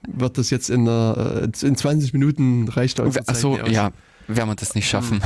wird 0.08 0.38
das 0.38 0.50
jetzt 0.50 0.68
in, 0.68 0.86
äh, 0.86 1.44
in 1.44 1.76
20 1.76 2.12
Minuten 2.12 2.68
reicht 2.68 2.98
da 2.98 3.04
Achso, 3.04 3.58
ja, 3.66 3.92
werden 4.28 4.48
wir 4.48 4.54
das 4.56 4.74
nicht 4.74 4.88
schaffen. 4.88 5.22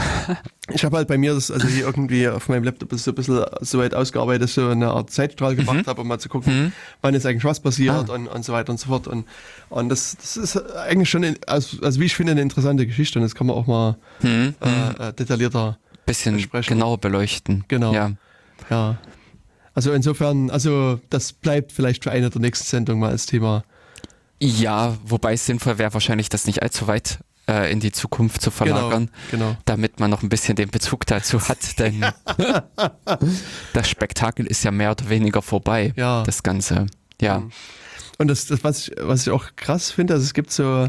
Ich 0.72 0.84
habe 0.84 0.96
halt 0.96 1.08
bei 1.08 1.18
mir 1.18 1.34
das, 1.34 1.50
also 1.50 1.66
hier 1.66 1.84
irgendwie 1.84 2.28
auf 2.28 2.48
meinem 2.48 2.64
Laptop 2.64 2.92
so 2.94 3.10
ein 3.10 3.14
bisschen 3.14 3.44
so 3.60 3.78
weit 3.78 3.94
ausgearbeitet, 3.94 4.42
dass 4.42 4.50
ich 4.50 4.54
so 4.54 4.68
eine 4.68 4.90
Art 4.90 5.10
Zeitstrahl 5.10 5.56
gemacht 5.56 5.86
habe, 5.86 6.00
um 6.02 6.08
mal 6.08 6.18
zu 6.18 6.28
gucken, 6.28 6.72
wann 7.00 7.14
ist 7.14 7.26
eigentlich 7.26 7.44
was 7.44 7.60
passiert 7.60 8.08
und, 8.10 8.28
und 8.28 8.44
so 8.44 8.52
weiter 8.52 8.70
und 8.70 8.78
so 8.78 8.86
fort. 8.88 9.08
Und, 9.08 9.26
und 9.68 9.88
das, 9.88 10.16
das 10.16 10.36
ist 10.36 10.56
eigentlich 10.76 11.10
schon, 11.10 11.22
in, 11.24 11.36
also, 11.46 11.78
also 11.82 12.00
wie 12.00 12.04
ich 12.04 12.14
finde, 12.14 12.32
eine 12.32 12.42
interessante 12.42 12.86
Geschichte 12.86 13.18
und 13.18 13.24
das 13.24 13.34
kann 13.34 13.46
man 13.46 13.56
auch 13.56 13.66
mal 13.66 13.96
äh, 14.22 14.48
äh, 14.48 15.12
detaillierter, 15.12 15.78
Bisschen 16.06 16.36
Besprechen. 16.36 16.76
genauer 16.76 16.98
beleuchten. 16.98 17.64
Genau. 17.68 17.92
Ja. 17.92 18.12
ja. 18.68 18.98
Also 19.74 19.92
insofern, 19.92 20.50
also 20.50 21.00
das 21.10 21.32
bleibt 21.32 21.72
vielleicht 21.72 22.04
für 22.04 22.10
eine 22.10 22.30
der 22.30 22.40
nächsten 22.40 22.66
Sendungen 22.66 23.00
mal 23.00 23.10
als 23.10 23.26
Thema. 23.26 23.64
ja, 24.40 24.96
wobei 25.04 25.34
es 25.34 25.46
sinnvoll 25.46 25.78
wäre, 25.78 25.94
wahrscheinlich 25.94 26.28
das 26.28 26.46
nicht 26.46 26.62
allzu 26.62 26.86
weit 26.86 27.20
äh, 27.48 27.70
in 27.72 27.80
die 27.80 27.92
Zukunft 27.92 28.40
zu 28.42 28.50
verlagern. 28.50 29.10
Genau. 29.30 29.56
damit 29.64 30.00
man 30.00 30.10
noch 30.10 30.22
ein 30.22 30.28
bisschen 30.28 30.56
den 30.56 30.70
Bezug 30.70 31.06
dazu 31.06 31.40
hat, 31.48 31.58
denn 31.78 32.04
das 33.72 33.88
Spektakel 33.88 34.46
ist 34.46 34.64
ja 34.64 34.70
mehr 34.70 34.90
oder 34.92 35.08
weniger 35.08 35.42
vorbei, 35.42 35.92
Ja. 35.96 36.22
das 36.24 36.42
Ganze. 36.42 36.86
Ja. 37.20 37.42
Und 38.18 38.28
das, 38.28 38.46
das 38.46 38.64
was, 38.64 38.88
ich, 38.88 38.94
was 39.00 39.22
ich 39.26 39.30
auch 39.30 39.46
krass 39.56 39.90
finde, 39.90 40.14
also 40.14 40.24
es 40.24 40.34
gibt 40.34 40.50
so, 40.50 40.88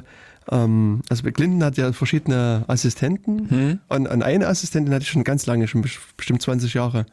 ähm, 0.52 1.02
also 1.10 1.24
Clinton 1.32 1.64
hat 1.64 1.78
ja 1.78 1.94
verschiedene 1.94 2.66
Assistenten 2.68 3.80
und, 3.88 4.08
und 4.08 4.24
eine 4.24 4.48
Assistentin 4.48 4.94
hatte 4.94 5.04
ich 5.04 5.10
schon 5.10 5.24
ganz 5.24 5.46
lange, 5.46 5.68
schon 5.68 5.84
bes- 5.84 6.00
bestimmt 6.18 6.42
20 6.42 6.74
Jahre. 6.74 7.06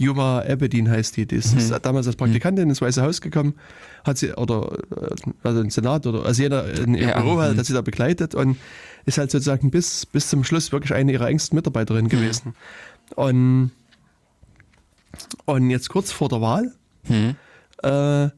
Yuma 0.00 0.40
Abedin 0.40 0.88
heißt 0.90 1.18
die, 1.18 1.26
die 1.26 1.36
ist, 1.36 1.54
ist 1.54 1.70
damals 1.82 2.06
als 2.06 2.16
Praktikantin 2.16 2.70
ins 2.70 2.80
Weiße 2.80 3.02
Haus 3.02 3.20
gekommen, 3.20 3.54
hat 4.02 4.16
sie, 4.16 4.32
oder 4.32 4.78
äh, 4.96 5.30
also 5.42 5.60
im 5.60 5.68
Senat 5.68 6.06
oder 6.06 6.24
also 6.24 6.42
jeder 6.42 6.64
in 6.72 6.94
ihrem 6.94 7.08
Ja, 7.10 7.20
Büro 7.20 7.38
halt, 7.38 7.54
mhm. 7.54 7.58
hat 7.58 7.66
sie 7.66 7.74
da 7.74 7.82
begleitet 7.82 8.34
und 8.34 8.56
ist 9.04 9.18
halt 9.18 9.30
sozusagen 9.30 9.70
bis, 9.70 10.06
bis 10.06 10.30
zum 10.30 10.42
Schluss 10.42 10.72
wirklich 10.72 10.94
eine 10.94 11.12
ihrer 11.12 11.28
engsten 11.28 11.54
Mitarbeiterinnen 11.54 12.08
gewesen. 12.08 12.54
Und, 13.14 13.72
und 15.44 15.70
jetzt 15.70 15.90
kurz 15.90 16.12
vor 16.12 16.28
der 16.28 16.40
Wahl 16.40 16.72
Hm. 17.06 17.36
äh, 17.82 18.24
äh, 18.24 18.30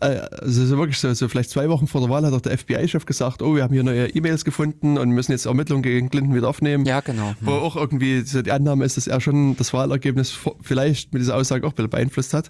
also 0.00 0.66
so 0.66 0.78
wirklich 0.78 0.98
so, 0.98 1.12
so 1.12 1.28
vielleicht 1.28 1.50
zwei 1.50 1.68
Wochen 1.68 1.86
vor 1.86 2.00
der 2.00 2.10
Wahl 2.10 2.24
hat 2.24 2.32
auch 2.32 2.40
der 2.40 2.56
FBI-Chef 2.56 3.04
gesagt, 3.04 3.42
oh, 3.42 3.54
wir 3.54 3.62
haben 3.62 3.74
hier 3.74 3.82
neue 3.82 4.08
E-Mails 4.08 4.44
gefunden 4.44 4.96
und 4.98 5.10
müssen 5.10 5.32
jetzt 5.32 5.44
Ermittlungen 5.44 5.82
gegen 5.82 6.08
Clinton 6.08 6.34
wieder 6.34 6.48
aufnehmen. 6.48 6.86
Ja, 6.86 7.00
genau. 7.00 7.34
Wo 7.40 7.52
auch 7.52 7.76
irgendwie 7.76 8.22
so 8.22 8.40
die 8.40 8.50
Annahme 8.50 8.84
ist, 8.84 8.96
dass 8.96 9.06
er 9.06 9.20
schon 9.20 9.56
das 9.56 9.72
Wahlergebnis 9.72 10.38
vielleicht 10.62 11.12
mit 11.12 11.20
dieser 11.20 11.36
Aussage 11.36 11.66
auch 11.66 11.72
ein 11.72 11.76
bisschen 11.76 11.90
beeinflusst 11.90 12.32
hat. 12.32 12.48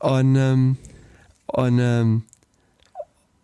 Und, 0.00 0.34
ähm, 0.36 0.76
und, 1.46 1.78
ähm, 1.78 2.22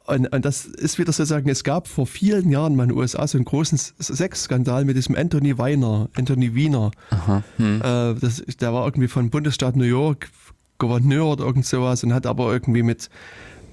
und, 0.06 0.27
und 0.32 0.44
das 0.44 0.65
ist 0.65 0.98
wieder 0.98 1.12
sozusagen, 1.12 1.48
es 1.48 1.62
gab 1.62 1.86
vor 1.86 2.06
vielen 2.06 2.51
Jahren 2.51 2.74
mal 2.74 2.85
in 2.85 2.89
den 2.89 2.98
USA 2.98 3.27
so 3.27 3.39
einen 3.39 3.44
großen 3.44 3.78
Sexskandal 4.01 4.85
mit 4.85 4.97
diesem 4.97 5.15
Anthony 5.15 5.59
Weiner, 5.59 6.09
Anthony 6.16 6.55
Wiener. 6.55 6.90
Aha. 7.10 7.44
Hm. 7.59 7.81
Äh, 7.82 8.15
das, 8.15 8.43
der 8.60 8.73
war 8.73 8.86
irgendwie 8.86 9.09
von 9.09 9.31
Bundesstaat 9.31 9.77
New 9.77 9.85
York 9.85 10.31
Gouverneur 10.79 11.33
oder 11.33 11.45
irgend 11.45 11.67
sowas 11.67 12.03
und 12.05 12.13
hat 12.15 12.27
aber 12.27 12.53
irgendwie 12.53 12.83
mit, 12.83 13.11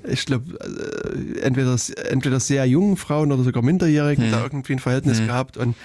ich 0.08 0.26
glaube, 0.26 0.58
äh, 0.60 1.40
entweder, 1.42 1.76
entweder 2.10 2.40
sehr 2.40 2.66
jungen 2.66 2.98
Frauen 2.98 3.32
oder 3.32 3.44
sogar 3.44 3.64
Minderjährigen 3.64 4.32
da 4.32 4.44
irgendwie 4.44 4.74
ein 4.74 4.80
Verhältnis 4.80 5.20
gehabt 5.20 5.58
und 5.58 5.76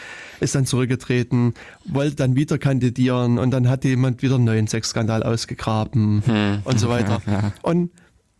ist 0.40 0.54
dann 0.54 0.66
zurückgetreten, 0.66 1.54
wollte 1.84 2.16
dann 2.16 2.34
wieder 2.34 2.58
kandidieren 2.58 3.38
und 3.38 3.50
dann 3.50 3.68
hat 3.68 3.84
jemand 3.84 4.22
wieder 4.22 4.36
einen 4.36 4.44
neuen 4.44 4.66
Sexskandal 4.66 5.22
ausgegraben 5.22 6.22
und 6.64 6.80
so 6.80 6.88
weiter. 6.88 7.20
Ja, 7.26 7.32
ja. 7.32 7.52
Und 7.62 7.90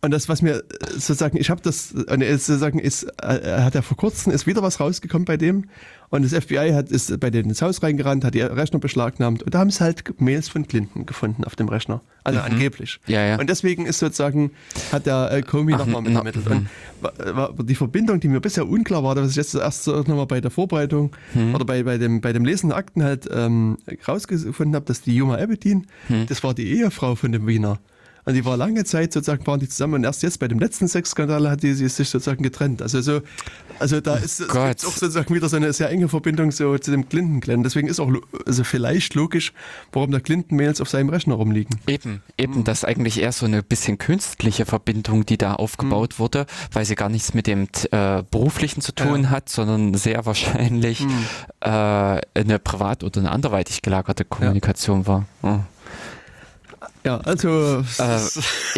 und 0.03 0.11
das, 0.11 0.27
was 0.29 0.41
mir 0.41 0.63
sozusagen, 0.93 1.37
ich 1.37 1.49
habe 1.49 1.61
das, 1.61 1.91
und 1.91 2.21
es 2.21 2.45
sozusagen 2.47 2.79
ist, 2.79 3.03
äh, 3.21 3.61
hat 3.61 3.75
er 3.75 3.83
vor 3.83 3.97
kurzem 3.97 4.31
ist 4.33 4.47
wieder 4.47 4.61
was 4.63 4.79
rausgekommen 4.79 5.25
bei 5.25 5.37
dem 5.37 5.65
und 6.09 6.23
das 6.29 6.33
FBI 6.43 6.71
hat 6.73 6.89
ist 6.89 7.17
bei 7.19 7.29
denen 7.29 7.49
ins 7.49 7.61
Haus 7.61 7.81
reingerannt, 7.83 8.25
hat 8.25 8.33
die 8.33 8.41
Rechner 8.41 8.79
beschlagnahmt 8.79 9.43
und 9.43 9.53
da 9.53 9.59
haben 9.59 9.69
sie 9.69 9.79
halt 9.81 10.19
Mails 10.19 10.49
von 10.49 10.67
Clinton 10.67 11.05
gefunden 11.05 11.43
auf 11.45 11.55
dem 11.55 11.69
Rechner, 11.69 12.01
also 12.23 12.39
angeblich. 12.39 12.99
Mhm. 13.07 13.13
Ja, 13.13 13.25
ja. 13.25 13.39
Und 13.39 13.49
deswegen 13.49 13.85
ist 13.85 13.99
sozusagen 13.99 14.51
hat 14.91 15.05
der 15.05 15.31
äh, 15.31 15.41
Comey 15.41 15.73
nochmal 15.73 16.01
mit 16.01 16.15
ermittelt. 16.15 16.47
Und 16.47 16.67
die 17.69 17.75
Verbindung, 17.75 18.19
die 18.19 18.27
mir 18.27 18.41
bisher 18.41 18.67
unklar 18.67 19.03
war, 19.03 19.15
was 19.15 19.29
ich 19.31 19.35
jetzt 19.37 19.55
erst 19.55 19.87
nochmal 19.87 20.25
bei 20.25 20.41
der 20.41 20.51
Vorbereitung 20.51 21.15
Mhm. 21.33 21.55
oder 21.55 21.63
bei, 21.65 21.83
bei 21.83 21.97
dem 21.97 22.21
bei 22.21 22.33
dem 22.33 22.43
Lesen 22.43 22.69
der 22.69 22.77
Akten 22.77 23.03
halt 23.03 23.29
ähm, 23.31 23.77
rausgefunden 24.07 24.75
habe, 24.75 24.85
dass 24.85 25.01
die 25.01 25.15
Yuma 25.15 25.35
Abedin, 25.37 25.87
Mhm. 26.09 26.25
das 26.27 26.43
war 26.43 26.53
die 26.53 26.67
Ehefrau 26.73 27.15
von 27.15 27.31
dem 27.31 27.47
Wiener. 27.47 27.79
Und 28.25 28.33
die 28.35 28.45
war 28.45 28.57
lange 28.57 28.83
Zeit 28.83 29.13
sozusagen, 29.13 29.45
waren 29.47 29.59
die 29.59 29.67
zusammen 29.67 29.95
und 29.95 30.03
erst 30.03 30.23
jetzt 30.23 30.39
bei 30.39 30.47
dem 30.47 30.59
letzten 30.59 30.87
Sexskandal 30.87 31.49
hat 31.49 31.63
die, 31.63 31.73
sie 31.73 31.87
sich 31.87 32.09
sozusagen 32.09 32.43
getrennt. 32.43 32.81
Also 32.81 33.01
so, 33.01 33.21
also 33.79 33.99
da 33.99 34.15
ist 34.15 34.39
es 34.39 34.47
Gott. 34.47 34.67
gibt's 34.67 34.85
auch 34.85 34.91
sozusagen 34.91 35.33
wieder 35.33 35.49
so 35.49 35.57
eine 35.57 35.73
sehr 35.73 35.89
enge 35.89 36.07
Verbindung 36.07 36.51
so 36.51 36.77
zu 36.77 36.91
dem 36.91 37.09
Clinton-Clan. 37.09 37.63
Deswegen 37.63 37.87
ist 37.87 37.99
auch 37.99 38.11
also 38.45 38.63
vielleicht 38.63 39.15
logisch, 39.15 39.53
warum 39.91 40.11
der 40.11 40.21
Clinton-Mails 40.21 40.81
auf 40.81 40.89
seinem 40.89 41.09
Rechner 41.09 41.35
rumliegen. 41.35 41.79
Eben, 41.87 42.21
eben, 42.37 42.63
das 42.63 42.79
ist 42.79 42.85
eigentlich 42.85 43.19
eher 43.21 43.31
so 43.31 43.45
eine 43.45 43.63
bisschen 43.63 43.97
künstliche 43.97 44.65
Verbindung, 44.65 45.25
die 45.25 45.37
da 45.37 45.55
aufgebaut 45.55 46.19
wurde, 46.19 46.45
weil 46.71 46.85
sie 46.85 46.95
gar 46.95 47.09
nichts 47.09 47.33
mit 47.33 47.47
dem 47.47 47.67
äh, 47.91 48.23
beruflichen 48.29 48.81
zu 48.81 48.93
tun 48.93 49.29
hat, 49.29 49.49
sondern 49.49 49.95
sehr 49.95 50.25
wahrscheinlich 50.25 51.05
äh, 51.61 51.69
eine 51.69 52.59
privat 52.63 53.03
oder 53.03 53.19
eine 53.19 53.31
anderweitig 53.31 53.81
gelagerte 53.81 54.25
Kommunikation 54.25 55.07
war. 55.07 55.25
Ja. 55.43 55.65
Ja, 57.03 57.17
also 57.19 57.83
Äh, 57.99 58.19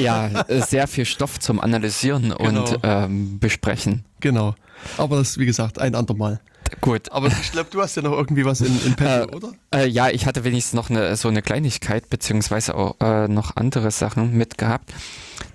ja, 0.01 0.27
äh, 0.47 0.61
sehr 0.67 0.87
viel 0.87 1.05
Stoff 1.05 1.39
zum 1.39 1.59
Analysieren 1.59 2.33
Genau. 2.37 2.61
und 2.61 2.79
ähm, 2.83 3.39
Besprechen. 3.39 4.05
genau. 4.19 4.55
Aber 4.97 5.17
das, 5.17 5.37
wie 5.37 5.45
gesagt, 5.45 5.79
ein 5.79 5.95
andermal. 5.95 6.41
Gut. 6.81 7.11
Aber 7.11 7.27
ich 7.27 7.51
glaube, 7.51 7.69
du 7.71 7.81
hast 7.81 7.95
ja 7.95 8.01
noch 8.01 8.13
irgendwie 8.13 8.45
was 8.45 8.61
in, 8.61 8.81
in 8.85 8.95
petto, 8.95 9.35
oder? 9.35 9.51
Äh, 9.73 9.87
ja, 9.87 10.09
ich 10.09 10.25
hatte 10.25 10.43
wenigstens 10.43 10.73
noch 10.73 10.89
eine, 10.89 11.15
so 11.15 11.27
eine 11.27 11.41
Kleinigkeit, 11.41 12.09
beziehungsweise 12.09 12.75
auch 12.75 12.95
äh, 12.99 13.27
noch 13.27 13.55
andere 13.55 13.91
Sachen 13.91 14.35
mitgehabt. 14.37 14.91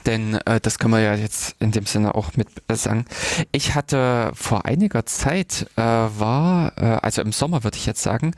Denn 0.09 0.37
äh, 0.47 0.59
das 0.59 0.79
können 0.79 0.95
wir 0.95 1.01
ja 1.01 1.15
jetzt 1.15 1.55
in 1.61 1.71
dem 1.71 1.85
Sinne 1.85 2.15
auch 2.15 2.35
mit 2.35 2.49
äh, 2.67 2.75
sagen. 2.75 3.05
Ich 3.53 3.75
hatte 3.75 4.33
vor 4.35 4.65
einiger 4.65 5.05
Zeit, 5.05 5.67
äh, 5.77 5.83
war, 5.83 6.73
äh, 6.79 6.99
also 7.03 7.21
im 7.21 7.31
Sommer 7.31 7.63
würde 7.63 7.77
ich 7.77 7.85
jetzt 7.85 8.03
sagen, 8.03 8.33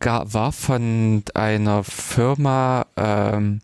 gar, 0.00 0.34
war 0.34 0.50
von 0.50 1.22
einer 1.34 1.84
Firma, 1.84 2.86
ähm, 2.96 3.60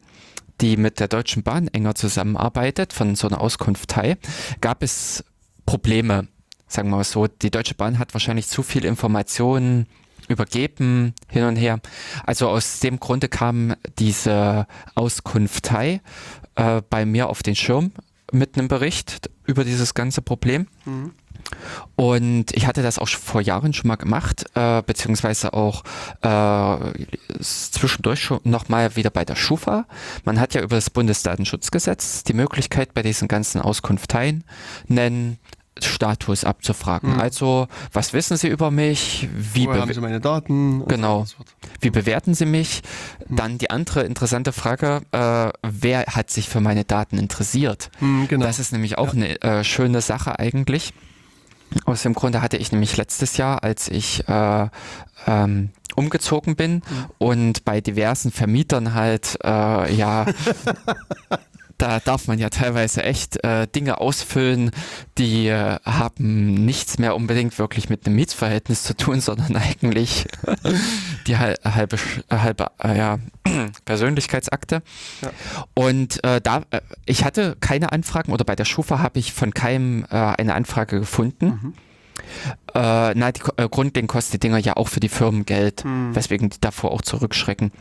die 0.61 0.77
mit 0.77 1.01
der 1.01 1.09
Deutschen 1.09 1.43
Bahn 1.43 1.67
enger 1.67 1.97
zusammenarbeitet, 1.97 2.93
von 2.93 3.17
so 3.17 3.27
einer 3.27 3.41
Auskunftei, 3.41 4.17
gab 4.61 4.85
es 4.85 5.25
Probleme, 5.67 6.29
sagen 6.69 6.91
wir 6.91 6.99
mal 6.99 7.05
so. 7.05 7.27
Die 7.27 7.51
Deutsche 7.51 7.75
Bahn 7.75 7.99
hat 7.99 8.15
wahrscheinlich 8.15 8.47
zu 8.47 8.63
viel 8.63 8.85
Informationen 8.85 9.89
übergeben, 10.31 11.15
hin 11.29 11.45
und 11.45 11.57
her. 11.57 11.81
Also 12.25 12.49
aus 12.49 12.79
dem 12.79 13.01
Grunde 13.01 13.29
kam 13.29 13.75
diese 13.99 14.67
Auskunftei 14.95 16.01
äh, 16.55 16.83
bei 16.89 17.05
mir 17.05 17.29
auf 17.29 17.43
den 17.43 17.55
Schirm 17.57 17.93
mit 18.33 18.57
einem 18.57 18.69
Bericht 18.69 19.31
über 19.45 19.65
dieses 19.65 19.95
ganze 19.95 20.23
Problem. 20.23 20.67
Und 21.97 22.53
ich 22.53 22.67
hatte 22.67 22.83
das 22.83 22.99
auch 22.99 23.09
vor 23.09 23.41
Jahren 23.41 23.73
schon 23.73 23.89
mal 23.89 23.97
gemacht, 23.97 24.45
äh, 24.55 24.83
beziehungsweise 24.83 25.53
auch 25.53 25.83
äh, 26.23 26.93
zwischendurch 27.41 28.21
schon 28.21 28.41
nochmal 28.45 28.97
wieder 28.97 29.11
bei 29.11 29.25
der 29.25 29.37
Schufa. 29.37 29.87
Man 30.25 30.39
hat 30.39 30.55
ja 30.55 30.63
über 30.63 30.77
das 30.77 30.91
Bundesdatenschutzgesetz 30.91 32.25
die 32.25 32.35
Möglichkeit, 32.35 32.95
bei 32.95 33.03
diesen 33.03 33.29
ganzen 33.29 33.61
Auskunfteien 33.61 34.45
nennen, 34.87 35.39
Status 35.79 36.45
abzufragen. 36.45 37.21
Also, 37.21 37.69
was 37.93 38.13
wissen 38.13 38.37
Sie 38.37 38.49
über 38.49 38.71
mich? 38.71 39.29
Wie, 39.35 39.67
Woher 39.67 39.81
haben 39.81 39.93
sie 39.93 40.01
meine 40.01 40.21
Daten? 40.21 40.87
Genau. 40.87 41.25
so 41.25 41.37
wie 41.81 41.91
bewerten 41.91 42.35
Sie 42.35 42.47
mich? 42.47 42.83
Dann 43.29 43.59
die 43.59 43.71
andere 43.71 44.03
interessante 44.03 44.53
Frage, 44.53 45.01
äh, 45.13 45.51
wer 45.63 46.05
hat 46.07 46.31
sich 46.31 46.49
für 46.49 46.61
meine 46.61 46.85
Daten 46.85 47.19
interessiert? 47.19 47.91
Hm, 48.01 48.29
genau. 48.29 48.45
Das 48.45 48.59
ist 48.59 48.73
nämlich 48.73 48.99
auch 48.99 49.15
eine 49.15 49.41
äh, 49.43 49.65
schöne 49.65 50.01
Sache 50.01 50.39
eigentlich. 50.39 50.93
Aus 51.85 52.03
dem 52.03 52.15
Grunde 52.15 52.43
hatte 52.43 52.57
ich 52.57 52.73
nämlich 52.73 52.97
letztes 52.97 53.37
Jahr, 53.37 53.63
als 53.63 53.89
ich 53.89 54.29
äh, 54.29 54.69
ähm, 55.27 55.71
umgezogen 55.95 56.57
bin 56.57 56.83
und 57.19 57.65
bei 57.65 57.81
diversen 57.81 58.33
Vermietern 58.33 58.95
halt, 58.95 59.39
äh, 59.45 59.95
ja, 59.95 60.27
da 61.81 61.99
darf 61.99 62.27
man 62.27 62.39
ja 62.39 62.51
teilweise 62.51 63.03
echt 63.03 63.43
äh, 63.43 63.67
Dinge 63.67 64.01
ausfüllen, 64.01 64.71
die 65.19 65.49
äh, 65.49 65.79
haben 65.85 66.55
nichts 66.67 66.99
mehr 66.99 67.17
unbedingt 67.17 67.59
wirklich 67.59 67.89
mit 67.89 68.07
einem 68.07 68.17
Mietsverhältnis 68.17 68.83
zu 68.83 68.97
tun, 68.97 69.21
sondern 69.21 69.57
eigentlich 69.57 70.27
die 71.27 71.39
hal 71.39 71.57
halbe, 71.65 71.97
äh, 72.29 72.37
halbe 72.37 72.67
äh, 72.83 72.97
ja, 72.97 73.19
Persönlichkeitsakte. 73.85 74.83
Ja. 75.23 75.31
Und 75.75 76.23
äh, 76.23 76.41
da, 76.41 76.63
äh, 76.71 76.81
ich 77.07 77.25
hatte 77.25 77.57
keine 77.61 77.93
Anfragen 77.93 78.33
oder 78.33 78.45
bei 78.45 78.57
der 78.57 78.67
Schufa 78.67 78.99
habe 78.99 79.19
ich 79.19 79.33
von 79.33 79.55
keinem 79.55 80.05
eine 80.11 80.55
Anfrage 80.55 80.99
gefunden. 80.99 81.75
Äh, 82.75 83.15
na, 83.15 83.33
die, 83.33 83.41
äh, 83.57 83.69
grundlegend 83.69 84.11
kosten 84.11 84.33
die 84.33 84.41
Dinger 84.41 84.59
ja 84.59 84.77
auch 84.77 84.89
für 84.89 85.01
die 85.01 85.09
Firmen 85.09 85.47
Geld, 85.47 85.85
weswegen 85.85 86.51
die 86.51 86.61
davor 86.61 86.93
auch 86.93 87.03
zurückschrecken. 87.03 87.73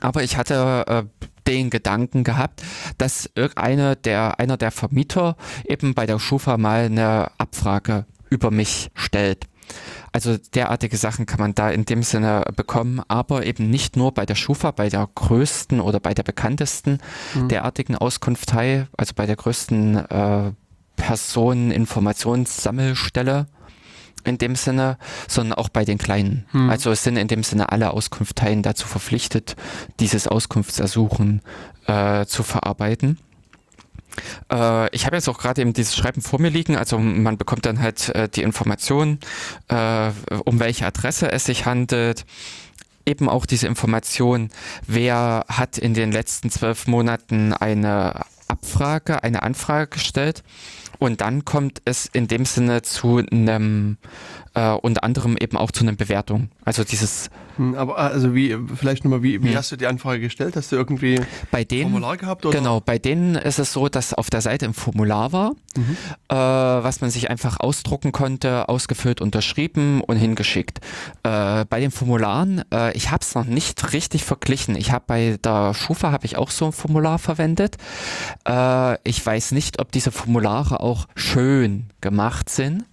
Aber 0.00 0.22
ich 0.22 0.36
hatte 0.36 0.84
äh, 0.86 1.26
den 1.46 1.70
Gedanken 1.70 2.24
gehabt, 2.24 2.62
dass 2.98 3.30
irgendeine 3.34 3.96
der, 3.96 4.38
einer 4.38 4.56
der 4.56 4.70
Vermieter 4.70 5.36
eben 5.64 5.94
bei 5.94 6.06
der 6.06 6.18
Schufa 6.18 6.56
mal 6.56 6.84
eine 6.84 7.30
Abfrage 7.38 8.06
über 8.28 8.50
mich 8.50 8.90
stellt. 8.94 9.46
Also 10.12 10.36
derartige 10.54 10.96
Sachen 10.96 11.26
kann 11.26 11.38
man 11.38 11.54
da 11.54 11.70
in 11.70 11.84
dem 11.84 12.02
Sinne 12.02 12.42
bekommen, 12.56 13.00
aber 13.06 13.46
eben 13.46 13.70
nicht 13.70 13.96
nur 13.96 14.12
bei 14.12 14.26
der 14.26 14.34
Schufa, 14.34 14.72
bei 14.72 14.88
der 14.88 15.08
größten 15.14 15.80
oder 15.80 16.00
bei 16.00 16.14
der 16.14 16.24
bekanntesten 16.24 16.98
derartigen 17.48 17.94
Auskunftei, 17.96 18.88
also 18.96 19.12
bei 19.14 19.26
der 19.26 19.36
größten 19.36 19.96
äh, 19.96 20.50
Personeninformationssammelstelle 20.96 23.46
in 24.24 24.38
dem 24.38 24.56
Sinne, 24.56 24.98
sondern 25.28 25.58
auch 25.58 25.68
bei 25.68 25.84
den 25.84 25.98
kleinen. 25.98 26.46
Also 26.68 26.90
es 26.90 27.02
sind 27.02 27.16
in 27.16 27.28
dem 27.28 27.42
Sinne 27.42 27.72
alle 27.72 27.90
Auskunfteien 27.90 28.62
dazu 28.62 28.86
verpflichtet, 28.86 29.56
dieses 29.98 30.26
Auskunftsersuchen 30.26 31.42
äh, 31.86 32.26
zu 32.26 32.42
verarbeiten. 32.42 33.18
Äh, 34.50 34.94
ich 34.94 35.06
habe 35.06 35.16
jetzt 35.16 35.28
auch 35.28 35.38
gerade 35.38 35.62
eben 35.62 35.72
dieses 35.72 35.96
Schreiben 35.96 36.22
vor 36.22 36.40
mir 36.40 36.50
liegen, 36.50 36.76
also 36.76 36.98
man 36.98 37.38
bekommt 37.38 37.66
dann 37.66 37.80
halt 37.80 38.08
äh, 38.10 38.28
die 38.28 38.42
Information, 38.42 39.18
äh, 39.68 40.10
um 40.44 40.60
welche 40.60 40.86
Adresse 40.86 41.30
es 41.30 41.44
sich 41.44 41.66
handelt, 41.66 42.26
eben 43.06 43.28
auch 43.28 43.46
diese 43.46 43.66
Information, 43.66 44.50
wer 44.86 45.44
hat 45.48 45.78
in 45.78 45.94
den 45.94 46.12
letzten 46.12 46.50
zwölf 46.50 46.86
Monaten 46.86 47.52
eine 47.52 48.22
Abfrage, 48.48 49.22
eine 49.22 49.42
Anfrage 49.42 49.88
gestellt. 49.88 50.42
Und 51.00 51.22
dann 51.22 51.46
kommt 51.46 51.80
es 51.86 52.04
in 52.12 52.28
dem 52.28 52.44
Sinne 52.44 52.82
zu 52.82 53.22
einem, 53.32 53.96
äh, 54.54 54.70
unter 54.72 55.04
anderem 55.04 55.36
eben 55.36 55.56
auch 55.56 55.70
zu 55.70 55.84
einer 55.84 55.94
Bewertung. 55.94 56.50
Also 56.64 56.84
dieses, 56.84 57.30
Hm, 57.60 57.74
Aber 57.74 57.98
also 57.98 58.34
wie, 58.34 58.56
vielleicht 58.74 59.04
nochmal, 59.04 59.22
wie, 59.22 59.42
wie 59.42 59.54
hast 59.54 59.70
du 59.70 59.76
die 59.76 59.86
Anfrage 59.86 60.20
gestellt? 60.20 60.56
Hast 60.56 60.72
du 60.72 60.76
irgendwie 60.76 61.20
bei 61.50 61.62
denen, 61.62 61.90
Formular 61.90 62.16
gehabt? 62.16 62.46
Oder? 62.46 62.56
genau, 62.56 62.80
bei 62.80 62.98
denen 62.98 63.34
ist 63.34 63.58
es 63.58 63.74
so, 63.74 63.90
dass 63.90 64.14
auf 64.14 64.30
der 64.30 64.40
Seite 64.40 64.64
ein 64.64 64.72
Formular 64.72 65.32
war, 65.32 65.50
äh, 66.28 66.34
was 66.34 67.02
man 67.02 67.10
sich 67.10 67.28
einfach 67.28 67.60
ausdrucken 67.60 68.12
konnte, 68.12 68.70
ausgefüllt, 68.70 69.20
unterschrieben 69.20 70.00
und 70.00 70.16
hingeschickt. 70.16 70.80
Äh, 71.22 71.66
bei 71.66 71.80
den 71.80 71.90
Formularen, 71.90 72.62
äh, 72.72 72.96
ich 72.96 73.10
habe 73.10 73.20
es 73.20 73.34
noch 73.34 73.44
nicht 73.44 73.92
richtig 73.92 74.24
verglichen. 74.24 74.74
Ich 74.74 74.90
habe 74.90 75.04
bei 75.06 75.38
der 75.44 75.74
Schufa 75.74 76.12
habe 76.12 76.24
ich 76.24 76.38
auch 76.38 76.50
so 76.50 76.64
ein 76.64 76.72
Formular 76.72 77.18
verwendet. 77.18 77.76
Äh, 78.48 78.96
ich 79.06 79.24
weiß 79.24 79.52
nicht, 79.52 79.80
ob 79.80 79.92
diese 79.92 80.12
Formulare 80.12 80.80
auch 80.80 81.08
schön 81.14 81.90
gemacht 82.00 82.48
sind. 82.48 82.84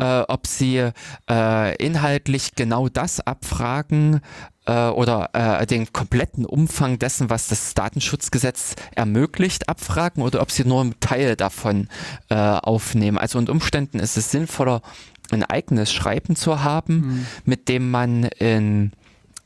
Äh, 0.00 0.24
ob 0.28 0.46
sie 0.46 0.90
äh, 1.28 1.76
inhaltlich 1.76 2.54
genau 2.54 2.88
das 2.88 3.20
abfragen 3.20 4.20
äh, 4.66 4.88
oder 4.88 5.30
äh, 5.32 5.66
den 5.66 5.92
kompletten 5.92 6.46
Umfang 6.46 6.98
dessen, 6.98 7.30
was 7.30 7.48
das 7.48 7.74
Datenschutzgesetz 7.74 8.76
ermöglicht, 8.94 9.68
abfragen 9.68 10.22
oder 10.22 10.40
ob 10.40 10.50
sie 10.50 10.64
nur 10.64 10.80
einen 10.80 11.00
Teil 11.00 11.36
davon 11.36 11.88
äh, 12.28 12.34
aufnehmen. 12.34 13.18
Also 13.18 13.38
unter 13.38 13.52
Umständen 13.52 13.98
ist 13.98 14.16
es 14.16 14.30
sinnvoller, 14.30 14.82
ein 15.30 15.44
eigenes 15.44 15.92
Schreiben 15.92 16.36
zu 16.36 16.62
haben, 16.62 17.26
mit 17.44 17.68
dem 17.68 17.90
man 17.90 18.24
in, 18.24 18.92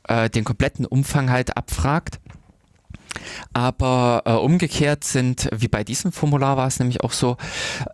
äh, 0.07 0.29
den 0.29 0.43
kompletten 0.43 0.85
Umfang 0.85 1.29
halt 1.29 1.57
abfragt. 1.57 2.19
Aber 3.53 4.23
äh, 4.25 4.31
umgekehrt 4.33 5.03
sind, 5.03 5.49
wie 5.55 5.67
bei 5.67 5.83
diesem 5.83 6.11
Formular 6.11 6.57
war 6.57 6.67
es 6.67 6.79
nämlich 6.79 7.01
auch 7.01 7.11
so, 7.11 7.37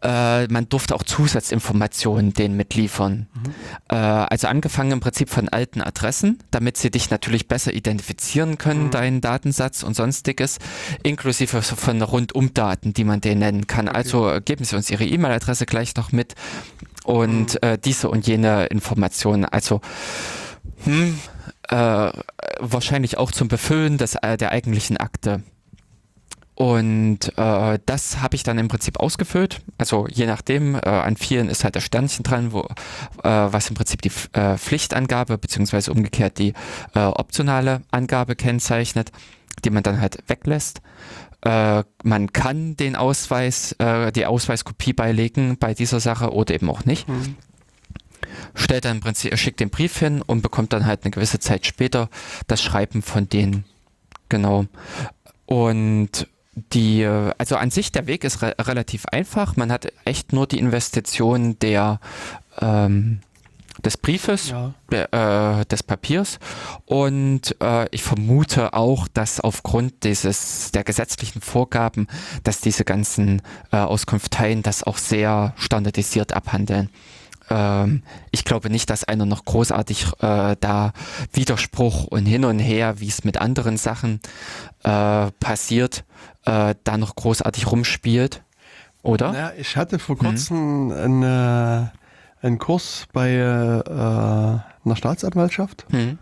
äh, 0.02 0.48
man 0.48 0.70
durfte 0.70 0.96
auch 0.96 1.04
Zusatzinformationen 1.04 2.34
denen 2.34 2.56
mitliefern. 2.56 3.28
Äh, 3.90 3.96
also 3.96 4.48
angefangen 4.48 4.92
im 4.92 5.00
Prinzip 5.00 5.30
von 5.30 5.50
alten 5.50 5.82
Adressen, 5.82 6.40
damit 6.52 6.78
sie 6.78 6.92
dich 6.92 7.10
natürlich 7.10 7.48
besser 7.48 7.74
identifizieren 7.74 8.58
können, 8.58 8.92
deinen 8.92 9.22
Datensatz 9.22 9.84
und 9.84 9.96
sonstiges, 9.96 10.58
inklusive 11.04 11.62
von 11.62 12.02
Rundumdaten, 12.02 12.94
die 12.94 13.04
man 13.04 13.22
denen 13.22 13.40
nennen 13.40 13.68
kann. 13.68 13.88
Also 13.88 14.30
äh, 14.30 14.42
geben 14.42 14.64
Sie 14.64 14.76
uns 14.76 14.90
Ihre 14.90 15.06
E-Mail-Adresse 15.06 15.66
gleich 15.66 15.96
noch 15.96 16.12
mit 16.12 16.36
und 17.04 17.62
äh, 17.64 17.78
diese 17.78 18.10
und 18.10 18.28
jene 18.28 18.66
Informationen. 18.68 19.46
Also 19.46 19.82
hm, 20.84 21.20
äh, 21.72 22.12
wahrscheinlich 22.60 23.18
auch 23.18 23.32
zum 23.32 23.48
Befüllen 23.48 23.98
des, 23.98 24.16
äh, 24.16 24.38
der 24.38 24.52
eigentlichen 24.52 24.98
Akte. 24.98 25.42
Und 26.56 27.36
äh, 27.38 27.80
das 27.86 28.22
habe 28.22 28.36
ich 28.36 28.44
dann 28.44 28.60
im 28.60 28.68
Prinzip 28.68 29.00
ausgefüllt. 29.00 29.62
Also 29.80 30.06
je 30.08 30.28
nachdem, 30.28 30.76
äh, 30.76 30.80
an 30.82 31.16
vielen 31.16 31.50
ist 31.50 31.64
halt 31.64 31.76
das 31.76 31.84
Sternchen 31.84 32.24
dran, 32.24 32.52
wo, 32.52 32.62
äh, 33.24 33.30
was 33.30 33.70
im 33.70 33.76
Prinzip 33.76 34.02
die 34.04 34.12
äh, 34.34 34.58
Pflichtangabe 34.58 35.40
beziehungsweise 35.40 35.92
umgekehrt 35.92 36.38
die 36.38 36.54
äh, 36.94 37.00
optionale 37.00 37.82
Angabe 37.90 38.36
kennzeichnet, 38.36 39.12
die 39.66 39.72
man 39.72 39.82
dann 39.82 40.00
halt 40.00 40.20
weglässt. 40.28 40.82
Äh, 41.44 41.84
man 42.04 42.32
kann 42.32 42.76
den 42.76 42.96
Ausweis, 42.96 43.72
äh, 43.80 44.12
die 44.12 44.28
Ausweiskopie 44.28 44.94
beilegen 44.94 45.58
bei 45.58 45.74
dieser 45.74 46.00
Sache 46.00 46.32
oder 46.32 46.54
eben 46.54 46.70
auch 46.70 46.86
nicht. 46.86 47.08
Hm. 47.08 47.38
Stellt 48.54 48.86
dann 48.86 48.98
im 48.98 49.02
Prinzip, 49.02 49.38
schickt 49.38 49.60
den 49.60 49.70
Brief 49.70 49.98
hin 49.98 50.22
und 50.22 50.42
bekommt 50.42 50.74
dann 50.74 50.86
halt 50.86 51.04
eine 51.04 51.12
gewisse 51.12 51.40
Zeit 51.40 51.66
später 51.66 52.10
das 52.48 52.62
Schreiben 52.62 53.02
von 53.02 53.28
denen. 53.30 53.66
Genau. 54.30 54.66
Und 55.46 56.28
die, 56.74 57.06
also 57.38 57.56
an 57.56 57.72
sich 57.72 57.92
der 57.92 58.08
Weg 58.08 58.24
ist 58.24 58.42
re 58.42 58.56
relativ 58.60 59.06
einfach. 59.08 59.56
Man 59.56 59.72
hat 59.72 59.92
echt 60.06 60.34
nur 60.34 60.48
die 60.48 60.60
Investition 60.60 61.58
der 61.60 62.00
ähm, 62.60 63.22
des 63.84 63.98
Briefes, 63.98 64.50
Ja. 64.50 64.74
äh, 64.92 65.66
des 65.66 65.82
Papiers 65.84 66.40
und 66.86 67.56
äh, 67.62 67.88
ich 67.92 68.04
vermute 68.04 68.74
auch, 68.74 69.08
dass 69.08 69.40
aufgrund 69.40 70.04
dieses 70.04 70.72
der 70.72 70.84
gesetzlichen 70.84 71.42
Vorgaben, 71.42 72.08
dass 72.44 72.60
diese 72.62 72.84
ganzen 72.84 73.42
äh, 73.72 73.78
Auskunfteien 73.78 74.62
das 74.62 74.84
auch 74.84 74.98
sehr 74.98 75.54
standardisiert 75.58 76.34
abhandeln. 76.34 76.90
Ähm, 77.52 78.04
ich 78.32 78.46
glaube 78.46 78.70
nicht, 78.70 78.90
dass 78.90 79.04
einer 79.04 79.26
noch 79.26 79.44
großartig 79.44 80.08
äh, 80.22 80.56
da 80.60 80.94
Widerspruch 81.34 82.06
und 82.06 82.26
hin 82.26 82.46
und 82.46 82.60
her, 82.60 83.00
wie 83.00 83.10
es 83.10 83.24
mit 83.26 83.38
anderen 83.38 83.78
Sachen 83.78 84.22
äh, 84.84 85.32
passiert, 85.40 86.06
äh, 86.46 86.76
da 86.84 86.98
noch 86.98 87.16
großartig 87.16 87.70
rumspielt, 87.70 88.44
oder? 89.04 89.34
Naja, 89.34 89.52
ich 89.58 89.76
hatte 89.76 90.00
vor 90.00 90.18
kurzem 90.18 90.92
einen, 90.92 91.24
äh, 91.24 91.88
einen 92.42 92.58
Kurs 92.58 93.06
bei 93.12 93.32
äh, 93.32 93.90
einer 93.90 94.96
Staatsanwaltschaft 94.96 95.86
Hm. 95.92 96.18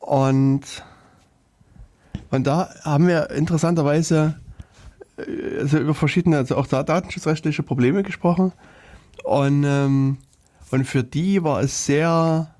und, 0.00 0.62
und 2.30 2.46
da 2.46 2.68
haben 2.84 3.08
wir 3.08 3.30
interessanterweise 3.30 4.38
äh, 5.16 5.60
also 5.60 5.78
über 5.78 5.94
verschiedene, 5.94 6.36
also 6.36 6.56
auch 6.56 6.66
da 6.66 6.82
datenschutzrechtliche 6.82 7.62
Probleme 7.62 8.02
gesprochen. 8.02 8.52
Und, 9.24 9.64
ähm, 9.64 10.18
und 10.70 10.84
für 10.84 11.04
die 11.04 11.42
war 11.42 11.60
es 11.60 11.86
sehr 11.86 12.54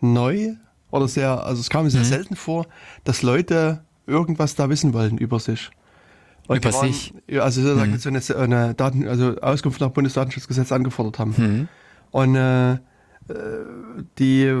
neu 0.00 0.54
oder 0.90 1.08
sehr, 1.08 1.44
also 1.44 1.60
es 1.60 1.70
kam 1.70 1.88
sehr 1.90 2.00
Mhm. 2.02 2.04
selten 2.04 2.36
vor, 2.36 2.66
dass 3.04 3.22
Leute 3.22 3.82
irgendwas 4.06 4.54
da 4.54 4.68
wissen 4.68 4.92
wollten 4.94 5.18
über 5.18 5.40
sich. 5.40 5.70
Und 6.48 6.58
Über 6.58 6.72
waren, 6.72 6.92
sich? 6.92 7.12
Also 7.40 7.60
sozusagen 7.62 7.92
Mhm. 7.92 7.98
so 7.98 8.08
eine, 8.08 8.20
eine 8.40 8.74
Daten, 8.74 9.08
also 9.08 9.36
Auskunft 9.40 9.80
nach 9.80 9.90
Bundesdatenschutzgesetz 9.90 10.70
angefordert 10.70 11.18
haben. 11.18 11.36
Hm. 11.36 11.68
Und 12.12 12.36
äh, 12.36 12.78
die 14.18 14.54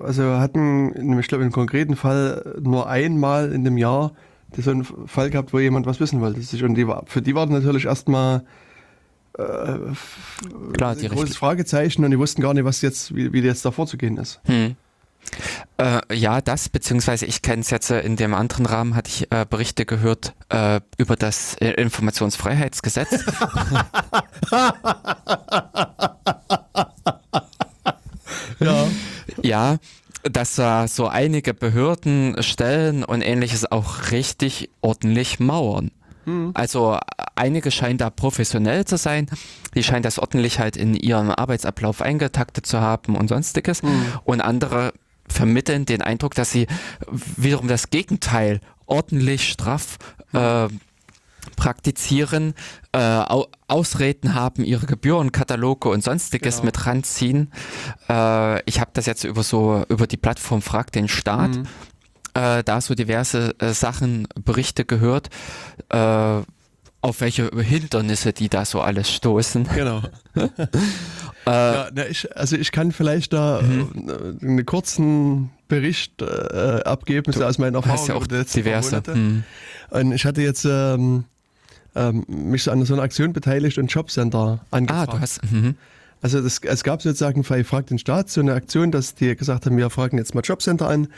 also 0.00 0.38
hatten, 0.38 1.18
ich 1.18 1.26
glaube, 1.26 1.42
im 1.44 1.50
konkreten 1.50 1.96
Fall 1.96 2.54
nur 2.62 2.88
einmal 2.88 3.52
in 3.52 3.64
dem 3.64 3.76
Jahr 3.76 4.12
so 4.56 4.70
einen 4.70 4.84
Fall 4.84 5.30
gehabt, 5.30 5.52
wo 5.52 5.58
jemand 5.58 5.86
was 5.86 5.98
wissen 5.98 6.20
wollte. 6.20 6.40
Und 6.64 6.74
die 6.76 6.86
war, 6.86 7.02
für 7.06 7.20
die 7.20 7.34
war 7.34 7.46
natürlich 7.46 7.86
erstmal 7.86 8.44
äh, 9.38 10.72
Klar, 10.72 10.92
ein 10.92 10.98
die 10.98 11.08
großes. 11.08 11.36
Fragezeichen 11.36 12.04
und 12.04 12.10
die 12.10 12.18
wussten 12.18 12.42
gar 12.42 12.54
nicht, 12.54 12.64
was 12.64 12.82
jetzt, 12.82 13.14
wie, 13.14 13.32
wie 13.32 13.40
jetzt 13.40 13.64
da 13.64 13.70
vorzugehen 13.70 14.16
ist. 14.18 14.40
Hm. 14.44 14.76
Äh, 15.76 16.00
ja, 16.14 16.40
das, 16.40 16.68
beziehungsweise 16.68 17.26
ich 17.26 17.42
kenne 17.42 17.60
es 17.60 17.70
jetzt 17.70 17.90
äh, 17.90 18.00
in 18.00 18.16
dem 18.16 18.34
anderen 18.34 18.66
Rahmen, 18.66 18.94
hatte 18.94 19.10
ich 19.10 19.30
äh, 19.30 19.46
Berichte 19.48 19.84
gehört 19.84 20.34
äh, 20.48 20.80
über 20.96 21.16
das 21.16 21.54
äh, 21.56 21.70
Informationsfreiheitsgesetz. 21.72 23.24
Ja. 28.60 28.88
ja, 29.42 29.76
dass 30.24 30.56
da 30.56 30.88
so 30.88 31.06
einige 31.06 31.54
Behörden, 31.54 32.42
Stellen 32.42 33.04
und 33.04 33.22
ähnliches 33.22 33.70
auch 33.70 34.10
richtig 34.10 34.70
ordentlich 34.80 35.38
mauern. 35.38 35.92
Also 36.54 36.94
äh, 36.94 36.98
einige 37.36 37.70
scheinen 37.70 37.98
da 37.98 38.10
professionell 38.10 38.84
zu 38.84 38.96
sein, 38.96 39.26
die 39.74 39.82
scheinen 39.82 40.02
das 40.02 40.18
ordentlich 40.18 40.58
halt 40.58 40.76
in 40.76 40.94
ihrem 40.94 41.30
Arbeitsablauf 41.30 42.02
eingetaktet 42.02 42.66
zu 42.66 42.80
haben 42.80 43.16
und 43.16 43.28
sonstiges. 43.28 43.80
Und 44.24 44.40
andere 44.40 44.92
vermitteln 45.28 45.84
den 45.86 46.02
Eindruck, 46.02 46.34
dass 46.34 46.50
sie 46.50 46.66
wiederum 47.36 47.68
das 47.68 47.90
Gegenteil 47.90 48.60
ordentlich 48.86 49.48
straff 49.50 49.98
äh, 50.32 50.68
praktizieren, 51.56 52.54
äh, 52.92 52.98
au 52.98 53.46
Ausreden 53.70 54.34
haben, 54.34 54.64
ihre 54.64 54.86
Gebührenkataloge 54.86 55.90
und 55.90 56.02
sonstiges 56.02 56.56
Genau. 56.56 56.66
mit 56.66 56.86
ranziehen. 56.86 57.52
Äh, 58.08 58.62
ich 58.64 58.80
habe 58.80 58.90
das 58.94 59.04
jetzt 59.06 59.24
über 59.24 59.42
so 59.42 59.84
über 59.88 60.06
die 60.06 60.16
Plattform 60.16 60.62
Frag 60.62 60.90
den 60.92 61.06
Staat, 61.08 61.50
Mhm. 61.56 61.62
Äh, 62.38 62.62
da 62.64 62.80
so 62.80 62.94
diverse 62.94 63.54
äh, 63.58 63.72
Sachen, 63.72 64.26
Berichte 64.44 64.84
gehört, 64.84 65.28
äh, 65.90 66.40
auf 67.00 67.20
welche 67.20 67.48
Hindernisse 67.56 68.32
die 68.32 68.48
da 68.48 68.64
so 68.64 68.80
alles 68.80 69.10
stoßen. 69.10 69.66
Genau. 69.74 70.02
Äh, 71.46 71.50
ja, 71.50 71.88
na, 71.94 72.06
ich, 72.06 72.36
also 72.36 72.56
ich 72.56 72.72
kann 72.72 72.92
vielleicht 72.92 73.32
da 73.32 73.62
Mhm. 73.62 73.88
äh, 74.42 74.44
einen 74.44 74.66
kurzen 74.66 75.48
Bericht 75.66 76.20
äh, 76.20 76.82
abgeben 76.84 77.32
so 77.32 77.42
aus 77.42 77.56
meinen 77.56 77.72
Du 77.72 77.78
Erfahrungen 77.78 77.98
hast 78.00 78.08
ja 78.08 78.14
auch 78.16 78.26
diverse. 78.44 78.90
Monate. 78.96 79.14
Hm. 79.14 79.44
Und 79.90 80.12
ich 80.12 80.26
hatte 80.26 80.42
jetzt 80.42 80.66
ähm, 80.66 81.24
ähm, 81.94 82.24
mich 82.28 82.70
an 82.70 82.84
so 82.84 82.92
einer 82.92 83.02
Aktion 83.02 83.32
beteiligt 83.32 83.78
und 83.78 83.90
Jobcenter 83.90 84.60
Ah, 84.70 84.76
angefragt. 84.76 85.12
du 85.14 85.20
hast. 85.20 85.50
Mhm. 85.50 85.76
Also 86.20 86.40
das, 86.40 86.58
es 86.58 86.82
gab 86.82 87.00
sozusagen 87.00 87.42
bei 87.42 87.62
Frag 87.62 87.86
den 87.86 87.98
Staat 87.98 88.28
so 88.28 88.40
eine 88.40 88.54
Aktion, 88.54 88.90
dass 88.90 89.14
die 89.14 89.36
gesagt 89.36 89.66
haben, 89.66 89.76
wir 89.76 89.88
fragen 89.90 90.18
jetzt 90.18 90.34
mal 90.34 90.40
Jobcenter 90.40 90.88
an 90.88 91.08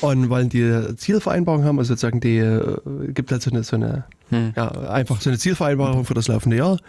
und 0.00 0.30
wollen 0.30 0.48
die 0.48 0.96
Zielvereinbarung 0.96 1.64
haben, 1.64 1.78
also 1.78 1.92
sozusagen 1.92 2.20
die 2.20 2.38
äh, 2.38 2.76
gibt 3.08 3.30
halt 3.32 3.42
so 3.42 3.50
eine, 3.50 3.62
so 3.62 3.76
eine 3.76 4.04
Hm. 4.30 4.54
ja, 4.56 4.68
einfach 4.90 5.20
so 5.20 5.30
eine 5.30 5.38
Zielvereinbarung 5.38 6.04
für 6.04 6.14
das 6.14 6.26
laufende 6.26 6.56
Jahr 6.56 6.80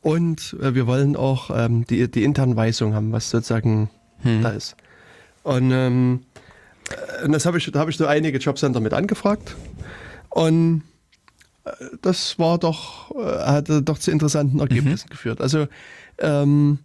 und 0.00 0.56
äh, 0.62 0.74
wir 0.74 0.86
wollen 0.86 1.16
auch 1.16 1.50
ähm, 1.52 1.84
die, 1.86 2.10
die 2.10 2.24
internen 2.24 2.56
Weisungen 2.56 2.94
haben, 2.94 3.12
was 3.12 3.28
sozusagen 3.28 3.90
Hm. 4.22 4.42
da 4.42 4.50
ist. 4.50 4.74
Und, 5.42 5.70
ähm, 5.70 6.20
äh, 7.20 7.24
und 7.24 7.32
das 7.32 7.44
habe 7.46 7.58
ich, 7.58 7.70
da 7.70 7.80
habe 7.80 7.90
ich 7.90 7.98
so 7.98 8.06
einige 8.06 8.38
Jobcenter 8.38 8.80
mit 8.80 8.94
angefragt 8.94 9.54
und 10.30 10.82
äh, 11.64 11.70
das 12.00 12.38
war 12.38 12.58
doch, 12.58 13.10
äh, 13.16 13.44
hatte 13.44 13.82
doch 13.82 13.98
zu 13.98 14.10
interessanten 14.10 14.60
Ergebnissen 14.60 15.10
geführt. 15.10 15.40
Also 15.40 15.66
ähm, 16.18 16.78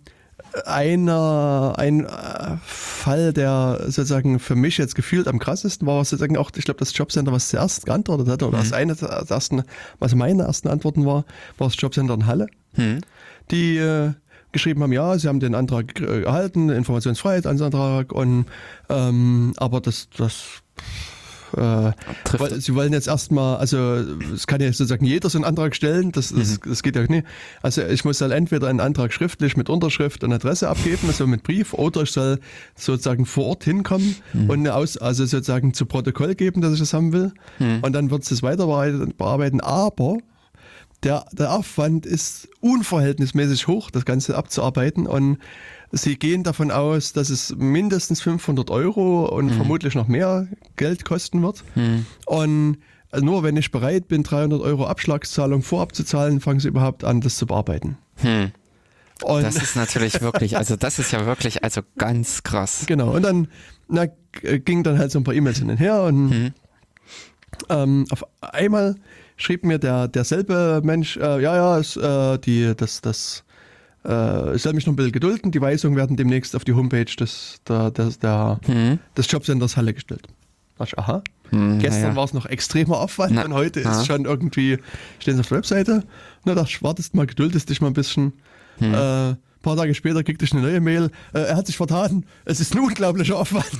einer, 0.65 1.73
ein 1.77 2.05
äh, 2.05 2.57
Fall, 2.63 3.33
der 3.33 3.79
sozusagen 3.85 4.39
für 4.39 4.55
mich 4.55 4.77
jetzt 4.77 4.95
gefühlt 4.95 5.27
am 5.27 5.39
krassesten 5.39 5.87
war, 5.87 6.03
sozusagen 6.05 6.37
auch, 6.37 6.51
ich 6.55 6.65
glaube, 6.65 6.79
das 6.79 6.95
Jobcenter, 6.97 7.31
was 7.31 7.49
zuerst 7.49 7.85
geantwortet 7.85 8.27
hatte, 8.27 8.47
oder 8.47 8.59
das 8.59 8.73
eine 8.73 8.95
der 8.95 9.09
ersten, 9.09 9.63
was 9.99 10.15
meine 10.15 10.43
ersten 10.43 10.67
Antworten 10.67 11.05
war, 11.05 11.25
war 11.57 11.67
das 11.67 11.75
Jobcenter 11.79 12.13
in 12.13 12.25
Halle, 12.25 12.47
Hm. 12.75 13.01
die 13.51 13.77
äh, 13.77 14.11
geschrieben 14.51 14.81
haben, 14.83 14.93
ja, 14.93 15.17
sie 15.17 15.27
haben 15.27 15.39
den 15.39 15.55
Antrag 15.55 15.99
äh, 15.99 16.23
erhalten, 16.23 16.69
Informationsfreiheitsantrag, 16.69 18.11
und 18.11 18.45
ähm, 18.89 19.53
aber 19.57 19.81
das, 19.81 20.07
das 20.17 20.61
äh, 21.55 21.91
weil, 22.37 22.61
sie 22.61 22.75
wollen 22.75 22.93
jetzt 22.93 23.07
erstmal, 23.07 23.57
also 23.57 23.77
es 24.33 24.47
kann 24.47 24.61
ja 24.61 24.67
sozusagen 24.67 25.05
jeder 25.05 25.29
so 25.29 25.37
einen 25.37 25.45
Antrag 25.45 25.75
stellen, 25.75 26.11
das, 26.11 26.33
das, 26.33 26.59
das 26.59 26.83
geht 26.83 26.95
ja 26.95 27.03
nicht. 27.03 27.25
Also 27.61 27.81
ich 27.83 28.05
muss 28.05 28.17
dann 28.17 28.31
entweder 28.31 28.67
einen 28.67 28.79
Antrag 28.79 29.13
schriftlich 29.13 29.57
mit 29.57 29.69
Unterschrift 29.69 30.23
und 30.23 30.33
Adresse 30.33 30.69
abgeben, 30.69 31.07
also 31.07 31.27
mit 31.27 31.43
Brief, 31.43 31.73
oder 31.73 32.03
ich 32.03 32.11
soll 32.11 32.39
sozusagen 32.75 33.25
vor 33.25 33.45
Ort 33.45 33.63
hinkommen 33.63 34.15
und 34.33 34.51
eine 34.59 34.75
Aus, 34.75 34.97
also 34.97 35.25
sozusagen 35.25 35.73
zu 35.73 35.85
Protokoll 35.85 36.35
geben, 36.35 36.61
dass 36.61 36.73
ich 36.73 36.79
das 36.79 36.93
haben 36.93 37.13
will. 37.13 37.31
Und 37.81 37.93
dann 37.93 38.11
wird 38.11 38.23
es 38.23 38.29
das 38.29 38.43
weiter 38.43 38.65
bearbeiten- 38.65 39.13
bearbeiten. 39.17 39.61
Aber 39.61 40.17
der, 41.03 41.25
der 41.33 41.51
Aufwand 41.53 42.05
ist 42.05 42.47
unverhältnismäßig 42.61 43.67
hoch, 43.67 43.91
das 43.91 44.05
Ganze 44.05 44.35
abzuarbeiten. 44.37 45.05
Und 45.07 45.37
sie 45.93 46.17
gehen 46.17 46.43
davon 46.43 46.71
aus, 46.71 47.13
dass 47.13 47.29
es 47.29 47.55
mindestens 47.55 48.21
500 48.21 48.69
Euro 48.69 49.25
und 49.25 49.51
vermutlich 49.51 49.95
noch 49.95 50.07
mehr 50.07 50.47
Geld 50.75 51.05
kosten 51.05 51.41
wird. 51.41 51.63
Und 52.25 52.77
nur 53.21 53.43
wenn 53.43 53.55
ich 53.55 53.71
bereit 53.71 54.07
bin, 54.07 54.23
300 54.23 54.59
Euro 54.61 54.87
Abschlagszahlung 54.87 55.61
vorab 55.61 55.95
zu 55.95 56.03
zahlen, 56.03 56.41
fangen 56.41 56.59
sie 56.59 56.67
überhaupt 56.67 57.03
an, 57.03 57.21
das 57.21 57.37
zu 57.37 57.45
bearbeiten. 57.45 57.97
Hm. 58.17 58.51
Und 59.21 59.43
Das 59.43 59.55
ist 59.55 59.75
natürlich 59.75 60.19
wirklich, 60.21 60.57
also 60.57 60.75
das 60.75 60.97
ist 60.99 61.11
ja 61.11 61.25
wirklich, 61.25 61.63
also 61.63 61.81
ganz 61.97 62.41
krass. 62.43 62.83
Genau, 62.87 63.11
und 63.11 63.21
dann 63.21 63.47
na, 63.87 64.07
ging 64.41 64.83
dann 64.83 64.97
halt 64.97 65.11
so 65.11 65.19
ein 65.19 65.23
paar 65.23 65.35
E-Mails 65.35 65.59
hin 65.59 65.69
und 65.69 65.77
her 65.77 66.01
und 66.03 66.29
Mhm. 66.29 66.53
ähm, 67.69 68.05
auf 68.09 68.25
einmal 68.41 68.95
schrieb 69.37 69.63
mir 69.63 69.77
der 69.77 70.07
derselbe 70.07 70.81
Mensch, 70.83 71.17
äh, 71.17 71.39
ja, 71.41 71.55
ja, 71.55 71.77
es, 71.77 71.95
äh, 71.95 72.37
die, 72.39 72.73
das, 72.75 73.01
das, 73.01 73.43
äh, 74.05 74.55
ich 74.55 74.61
soll 74.61 74.73
mich 74.73 74.85
noch 74.85 74.93
ein 74.93 74.95
bisschen 74.95 75.11
gedulden, 75.11 75.51
die 75.51 75.61
Weisungen 75.61 75.95
werden 75.97 76.17
demnächst 76.17 76.55
auf 76.55 76.63
die 76.63 76.73
Homepage 76.73 77.05
des, 77.05 77.61
der, 77.67 77.91
des, 77.91 78.19
der, 78.19 78.59
Hm. 78.65 78.99
des 79.17 79.31
Jobcenters 79.31 79.77
Halle 79.77 79.93
gestellt. 79.93 80.27
Da 80.77 80.85
dachte 80.85 80.95
ich, 80.95 80.99
aha. 80.99 81.23
Hm, 81.49 81.79
Gestern 81.79 82.01
naja. 82.01 82.15
war 82.15 82.25
es 82.25 82.33
noch 82.33 82.45
extremer 82.45 82.99
Aufwand 82.99 83.33
Na, 83.35 83.45
und 83.45 83.53
heute 83.53 83.81
ja. 83.81 83.91
ist 83.91 84.07
schon 84.07 84.25
irgendwie, 84.25 84.79
stehen 85.19 85.35
sie 85.35 85.41
auf 85.41 85.47
der 85.49 85.57
Webseite. 85.57 86.03
Und 86.45 86.55
da 86.55 86.65
wartest 86.81 87.13
mal, 87.13 87.27
geduldest 87.27 87.69
dich 87.69 87.79
mal 87.79 87.87
ein 87.87 87.93
bisschen. 87.93 88.33
Hm. 88.79 88.93
Äh, 88.93 89.35
paar 89.63 89.77
Tage 89.77 89.95
später 89.95 90.23
kriegte 90.23 90.45
ich 90.45 90.51
eine 90.51 90.61
neue 90.61 90.79
Mail. 90.81 91.09
Äh, 91.33 91.39
er 91.39 91.55
hat 91.55 91.65
sich 91.65 91.77
vertan. 91.77 92.25
Es 92.45 92.59
ist 92.59 92.75
ein 92.75 92.79
unglaublicher 92.81 93.37
Aufwand. 93.37 93.65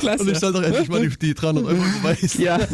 Klasse. 0.00 0.22
Und 0.22 0.30
ich 0.30 0.38
soll 0.38 0.52
doch 0.52 0.62
endlich 0.62 0.88
mal 0.88 1.06
die, 1.06 1.16
die 1.16 1.34
300 1.34 1.64
Euro 1.66 1.76
überweisen. 1.76 2.40
ja. 2.42 2.56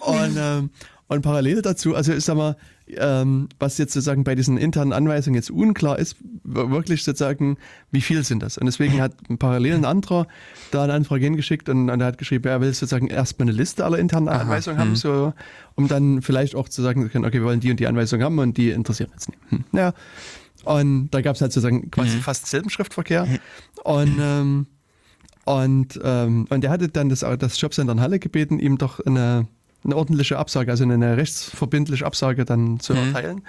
Und, 0.00 0.36
ähm, 0.38 0.70
und 1.08 1.20
parallel 1.20 1.60
dazu, 1.60 1.94
also 1.94 2.14
ich 2.14 2.24
sag 2.24 2.36
mal, 2.36 2.56
ähm, 2.88 3.48
was 3.58 3.78
jetzt 3.78 3.92
sozusagen 3.92 4.24
bei 4.24 4.34
diesen 4.34 4.58
internen 4.58 4.92
Anweisungen 4.92 5.34
jetzt 5.34 5.50
unklar 5.50 5.98
ist, 5.98 6.16
wirklich 6.44 7.04
sozusagen, 7.04 7.56
wie 7.90 8.00
viel 8.00 8.24
sind 8.24 8.42
das? 8.42 8.58
Und 8.58 8.66
deswegen 8.66 9.00
hat 9.00 9.14
parallel 9.38 9.74
ein 9.74 9.84
anderer 9.84 10.26
da 10.70 10.84
eine 10.84 10.94
Anfrage 10.94 11.24
hingeschickt 11.24 11.68
und, 11.68 11.90
und 11.90 12.00
er 12.00 12.06
hat 12.06 12.18
geschrieben, 12.18 12.48
er 12.48 12.60
will 12.60 12.72
sozusagen 12.72 13.06
erstmal 13.08 13.48
eine 13.48 13.56
Liste 13.56 13.84
aller 13.84 13.98
internen 13.98 14.28
Anweisungen 14.28 14.78
haben, 14.78 14.96
so, 14.96 15.32
um 15.74 15.88
dann 15.88 16.22
vielleicht 16.22 16.54
auch 16.54 16.68
zu 16.68 16.82
sagen 16.82 17.08
können, 17.08 17.24
okay, 17.24 17.40
wir 17.40 17.44
wollen 17.44 17.60
die 17.60 17.70
und 17.70 17.80
die 17.80 17.86
Anweisungen 17.86 18.24
haben 18.24 18.38
und 18.38 18.56
die 18.56 18.70
interessieren 18.70 19.10
uns 19.12 19.28
nicht. 19.28 19.40
Hm. 19.50 19.64
Ja. 19.72 19.94
Und 20.64 21.10
da 21.10 21.22
gab 21.22 21.34
es 21.34 21.42
halt 21.42 21.52
sozusagen 21.52 21.90
quasi 21.90 22.18
fast 22.18 22.46
selben 22.46 22.70
Schriftverkehr. 22.70 23.26
Und 23.82 24.16
ähm, 24.20 24.66
und, 25.44 25.98
ähm, 26.02 26.46
und 26.50 26.64
er 26.64 26.70
hatte 26.70 26.88
dann 26.88 27.08
das, 27.08 27.20
das 27.20 27.60
Jobcenter 27.60 27.92
in 27.92 28.00
Halle 28.00 28.18
gebeten, 28.18 28.58
ihm 28.58 28.78
doch 28.78 29.00
eine, 29.00 29.48
eine 29.84 29.96
ordentliche 29.96 30.38
Absage, 30.38 30.70
also 30.70 30.84
eine 30.84 31.16
rechtsverbindliche 31.16 32.06
Absage 32.06 32.44
dann 32.44 32.80
zu 32.80 32.92
erteilen. 32.94 33.42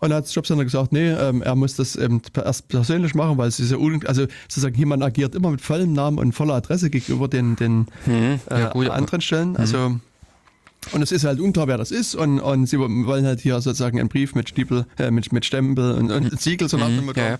Und 0.00 0.10
da 0.10 0.16
hat 0.16 0.30
Jobcenter 0.34 0.64
gesagt, 0.64 0.92
nee, 0.92 1.10
ähm, 1.10 1.42
er 1.42 1.54
muss 1.54 1.76
das 1.76 1.94
eben 1.94 2.22
erst 2.34 2.68
persönlich 2.68 3.14
machen, 3.14 3.36
weil 3.36 3.48
es 3.48 3.60
ist 3.60 3.70
ja 3.70 3.76
un 3.76 4.00
also 4.06 4.26
sozusagen 4.48 4.74
jemand 4.76 5.02
agiert 5.02 5.34
immer 5.34 5.50
mit 5.50 5.60
vollem 5.60 5.92
Namen 5.92 6.18
und 6.18 6.32
voller 6.32 6.54
Adresse 6.54 6.88
gegenüber 6.88 7.28
den, 7.28 7.56
den 7.56 7.86
ja, 8.06 8.68
äh, 8.68 8.70
gut, 8.72 8.86
aber- 8.86 8.94
anderen 8.94 9.20
Stellen. 9.20 9.56
Also 9.56 10.00
und 10.92 11.02
es 11.02 11.12
ist 11.12 11.24
halt 11.24 11.38
unklar, 11.40 11.68
wer 11.68 11.76
das 11.76 11.90
ist. 11.90 12.14
Und, 12.14 12.40
und 12.40 12.64
sie 12.66 12.78
wollen 12.78 13.26
halt 13.26 13.40
hier 13.40 13.60
sozusagen 13.60 14.00
einen 14.00 14.08
Brief 14.08 14.34
mit 14.34 14.48
Stiepel, 14.48 14.86
äh, 14.98 15.10
mit, 15.10 15.30
mit 15.30 15.44
Stempel 15.44 15.92
und, 15.92 16.10
und 16.10 16.40
Siegel 16.40 16.70
so 16.70 16.78
nach 16.78 16.86
dem 16.86 17.04
Motto. 17.04 17.20
ja, 17.20 17.38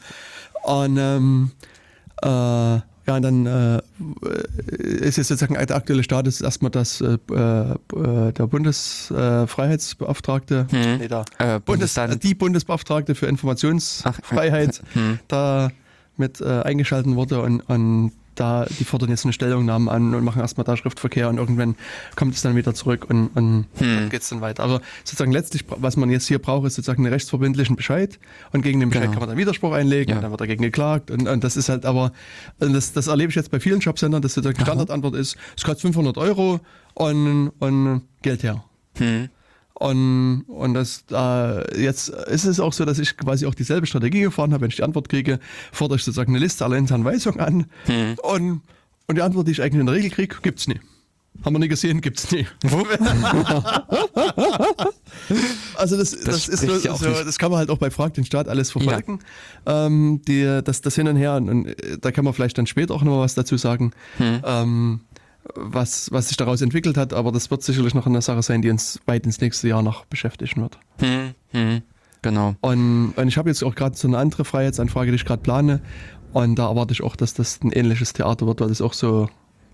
Und 0.62 0.99
ähm, 0.99 1.51
äh, 2.23 2.81
ja, 3.11 3.16
und 3.16 3.23
dann 3.23 3.47
äh, 3.47 3.81
ist 4.78 5.16
jetzt 5.16 5.28
sozusagen 5.28 5.55
der 5.55 5.77
aktuelle 5.77 6.03
Status 6.05 6.41
erstmal, 6.41 6.70
dass 6.70 7.01
äh, 7.01 7.15
äh, 7.15 7.19
der 8.32 8.47
Bundesfreiheitsbeauftragte, 8.47 10.69
nee, 10.70 11.09
der 11.09 11.24
Äh, 11.39 11.59
Bundes, 11.59 11.97
äh, 11.97 12.16
die 12.16 12.37
Bundesbeauftragte 12.37 13.16
für 13.16 13.27
Informationsfreiheit 13.27 14.81
hm. 14.93 15.19
da 15.27 15.73
mit 16.19 16.41
äh, 16.41 16.62
eingeschalten 16.62 17.16
wurde 17.16 17.43
und, 17.43 17.62
und 17.62 18.12
da, 18.41 18.67
die 18.79 18.85
fordern 18.85 19.11
jetzt 19.11 19.25
eine 19.25 19.33
Stellungnahme 19.33 19.91
an 19.91 20.15
und 20.15 20.25
machen 20.25 20.41
erstmal 20.41 20.65
da 20.65 20.77
Schriftverkehr 20.77 21.29
und 21.29 21.39
irgendwann 21.39 21.75
kommt 22.17 22.35
es 22.35 22.43
dann 22.43 22.57
wieder 22.57 22.75
zurück 22.75 23.07
und, 23.09 23.29
und 23.35 23.67
dann 23.79 24.09
geht 24.11 24.23
es 24.23 24.29
dann 24.31 24.41
weiter. 24.41 24.62
Aber 24.65 24.81
sozusagen 25.05 25.33
letztlich, 25.33 25.65
was 25.69 25.97
man 25.97 26.11
jetzt 26.11 26.27
hier 26.27 26.39
braucht, 26.39 26.67
ist 26.67 26.75
sozusagen 26.77 27.05
einen 27.05 27.12
rechtsverbindlichen 27.12 27.77
Bescheid 27.77 28.19
und 28.53 28.62
gegen 28.62 28.81
den 28.81 28.89
Bescheid 28.89 29.03
Genau. 29.05 29.12
kann 29.12 29.21
man 29.21 29.29
dann 29.31 29.39
Widerspruch 29.39 29.73
einlegen 29.73 30.11
Ja. 30.11 30.17
und 30.17 30.23
dann 30.23 30.31
wird 30.31 30.41
dagegen 30.41 30.62
geklagt 30.62 31.11
und, 31.11 31.29
und 31.29 31.45
das 31.45 31.57
ist 31.57 31.69
halt 31.69 31.85
aber, 31.87 32.12
das, 32.59 32.93
das 32.93 33.07
erlebe 33.07 33.31
ich 33.31 33.37
jetzt 33.37 33.51
bei 33.51 33.61
vielen 33.61 33.81
Jobcentern, 33.81 34.23
dass 34.23 34.35
sozusagen 34.35 34.57
die 34.59 34.62
Standardantwort 34.65 35.15
ist, 35.15 35.37
es 35.57 35.62
kostet 35.65 35.83
500 35.83 36.17
Euro 36.19 36.61
und, 36.95 37.51
und 37.59 38.03
Geld 38.23 38.43
her. 38.43 38.65
Hm. 38.99 39.29
Und, 39.81 40.44
und 40.47 40.74
das, 40.74 41.05
äh, 41.11 41.82
jetzt 41.82 42.11
ist 42.11 42.44
es 42.44 42.61
auch 42.61 42.74
so, 42.74 42.85
dass 42.85 42.98
ich 42.98 43.16
quasi 43.16 43.47
auch 43.47 43.55
dieselbe 43.55 43.86
Strategie 43.86 44.20
gefahren 44.20 44.52
habe. 44.52 44.61
Wenn 44.61 44.69
ich 44.69 44.77
die 44.77 44.82
Antwort 44.82 45.09
kriege, 45.09 45.40
fordere 45.73 45.97
ich 45.97 46.05
sozusagen 46.05 46.32
eine 46.32 46.39
Liste 46.39 46.66
aller 46.66 46.77
internen 46.77 47.07
Weisungen 47.07 47.40
an. 47.40 47.65
Und, 48.23 48.61
und 49.07 49.15
die 49.16 49.23
Antwort, 49.23 49.47
die 49.47 49.52
ich 49.52 49.62
eigentlich 49.62 49.81
in 49.81 49.86
der 49.86 49.94
Regel 49.94 50.11
kriege, 50.11 50.36
gibt's 50.43 50.69
nie. 50.69 50.78
Haben 51.43 51.55
wir 51.55 51.61
nie 51.61 51.69
gesehen, 51.69 52.02
gibt's 52.02 52.31
nie. 52.31 52.47
also 55.77 55.97
das, 55.97 56.11
das, 56.11 56.48
ist 56.48 56.62
spricht 56.62 56.82
so, 56.82 56.89
ja 56.89 56.94
so, 56.97 57.24
das 57.24 57.39
kann 57.39 57.51
man 57.51 57.61
halt 57.61 57.70
auch 57.70 57.78
bei 57.78 57.90
Frag 57.90 58.12
den 58.12 58.27
Staat 58.27 58.48
alles 58.48 58.70
verfolgen. 58.70 59.20
Ähm, 59.65 60.20
die, 60.28 60.61
das, 60.62 60.82
das 60.82 60.94
hin 60.94 61.09
und 61.09 61.16
her, 61.16 61.36
und, 61.36 61.48
und 61.48 61.69
äh, 61.69 61.97
da 61.98 62.12
kann 62.12 62.27
man 62.27 62.35
vielleicht 62.35 62.59
dann 62.59 62.66
später 62.66 62.93
auch 62.93 63.02
noch 63.02 63.20
was 63.20 63.35
dazu 63.35 63.57
sagen. 63.57 63.93
Hm. 64.19 64.43
Ähm, 64.44 65.01
was, 65.55 66.12
was 66.12 66.29
sich 66.29 66.37
daraus 66.37 66.61
entwickelt 66.61 66.97
hat, 66.97 67.12
aber 67.12 67.33
das 67.33 67.51
wird 67.51 67.62
sicherlich 67.62 67.95
noch 67.95 68.07
eine 68.07 68.23
Sache 68.23 68.43
sein, 68.43 68.62
die 68.62 68.71
uns 68.71 69.01
weit 69.07 69.27
ins 69.27 69.41
nächste 69.41 69.69
Jahr 69.69 69.83
noch 69.83 70.05
beschäftigen 70.07 70.62
wird. 70.62 70.79
Hm, 70.99 71.35
hm, 71.51 71.83
genau. 72.23 72.55
Und, 72.61 73.12
und 73.17 73.29
ich 73.29 73.39
habe 73.39 73.49
jetzt 73.49 73.62
auch 73.62 73.75
gerade 73.75 73.97
so 73.97 74.09
eine 74.09 74.19
andere 74.19 74.45
Freiheitsanfrage, 74.45 75.11
die 75.11 75.17
ich 75.17 75.25
gerade 75.25 75.43
plane. 75.43 75.81
Und 76.33 76.57
da 76.57 76.69
erwarte 76.69 76.93
ich 76.93 77.03
auch, 77.03 77.17
dass 77.17 77.35
das 77.35 77.61
ein 77.62 77.73
ähnliches 77.73 78.12
Theater 78.12 78.47
wird, 78.47 78.61
weil 78.61 78.69
das 78.69 78.81
auch 78.81 78.93
so 78.93 79.29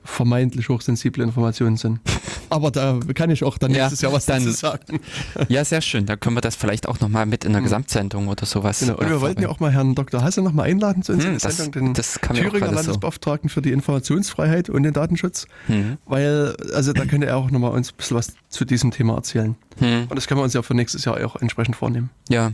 vermeintlich 0.06 0.68
hochsensible 0.68 1.22
Informationen 1.22 1.76
sind. 1.76 2.00
Aber 2.50 2.70
da 2.70 2.98
kann 3.14 3.30
ich 3.30 3.42
auch 3.44 3.58
dann 3.58 3.72
Ja, 3.72 3.78
nächstes 3.84 4.00
Jahr 4.02 4.12
was 4.12 4.26
dann- 4.26 4.44
dazu 4.44 4.56
sagen. 4.56 5.00
Ja, 5.48 5.64
sehr 5.64 5.80
schön. 5.80 6.06
Da 6.06 6.16
können 6.16 6.36
wir 6.36 6.40
das 6.40 6.56
vielleicht 6.56 6.88
auch 6.88 7.00
nochmal 7.00 7.26
mit 7.26 7.44
in 7.44 7.52
der 7.52 7.60
Gesamtsendung 7.62 8.28
oder 8.28 8.46
sowas. 8.46 8.80
Genau. 8.80 8.94
Und 8.96 9.08
wir 9.08 9.20
wollten 9.20 9.42
ja 9.42 9.48
auch 9.48 9.60
mal 9.60 9.72
Herrn 9.72 9.94
Dr. 9.94 10.22
Hasse 10.22 10.42
noch 10.42 10.52
mal 10.52 10.62
einladen 10.64 11.02
zu 11.02 11.12
unserer 11.12 11.32
Hm, 11.32 11.38
das- 11.40 11.56
Sendung, 11.56 11.84
den 11.86 11.94
das 11.94 12.14
Thüringer 12.14 12.50
gerade 12.50 12.68
so. 12.70 12.74
Landesbeauftragten 12.76 13.50
für 13.50 13.62
die 13.62 13.72
Informationsfreiheit 13.72 14.70
und 14.70 14.82
den 14.84 14.92
Datenschutz. 14.92 15.46
Hm. 15.66 15.98
Weil, 16.06 16.56
also 16.74 16.92
da 16.92 17.04
könnte 17.04 17.26
er 17.26 17.36
auch 17.36 17.50
noch 17.50 17.58
mal 17.58 17.68
uns 17.68 17.90
ein 17.92 17.96
bisschen 17.96 18.16
was 18.16 18.32
zu 18.48 18.64
diesem 18.64 18.90
Thema 18.92 19.14
erzählen. 19.16 19.56
Hm. 19.78 20.06
Und 20.08 20.14
das 20.16 20.26
können 20.26 20.40
wir 20.40 20.44
uns 20.44 20.54
ja 20.54 20.62
für 20.62 20.74
nächstes 20.74 21.04
Jahr 21.04 21.16
auch 21.26 21.36
entsprechend 21.36 21.76
vornehmen. 21.76 22.10
Ja. 22.28 22.52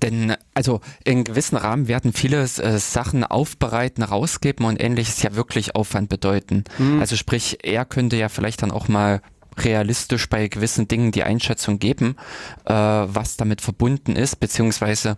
Denn, 0.00 0.34
also 0.54 0.80
in 1.04 1.24
gewissen 1.24 1.56
Rahmen 1.56 1.88
werden 1.88 2.12
viele 2.12 2.42
äh, 2.42 2.78
Sachen 2.78 3.24
aufbereiten, 3.24 4.02
rausgeben 4.02 4.66
und 4.66 4.80
ähnliches 4.80 5.22
ja 5.22 5.34
wirklich 5.34 5.74
Aufwand 5.74 6.08
bedeuten. 6.08 6.64
Also 7.00 7.16
sprich, 7.16 7.58
er 7.62 7.84
könnte 7.84 8.16
ja 8.16 8.28
vielleicht 8.28 8.62
dann 8.62 8.70
auch 8.70 8.88
mal 8.88 9.20
realistisch 9.58 10.28
bei 10.28 10.48
gewissen 10.48 10.88
Dingen 10.88 11.12
die 11.12 11.24
Einschätzung 11.24 11.78
geben, 11.78 12.16
äh, 12.64 12.72
was 12.72 13.36
damit 13.36 13.60
verbunden 13.60 14.16
ist, 14.16 14.36
beziehungsweise 14.40 15.16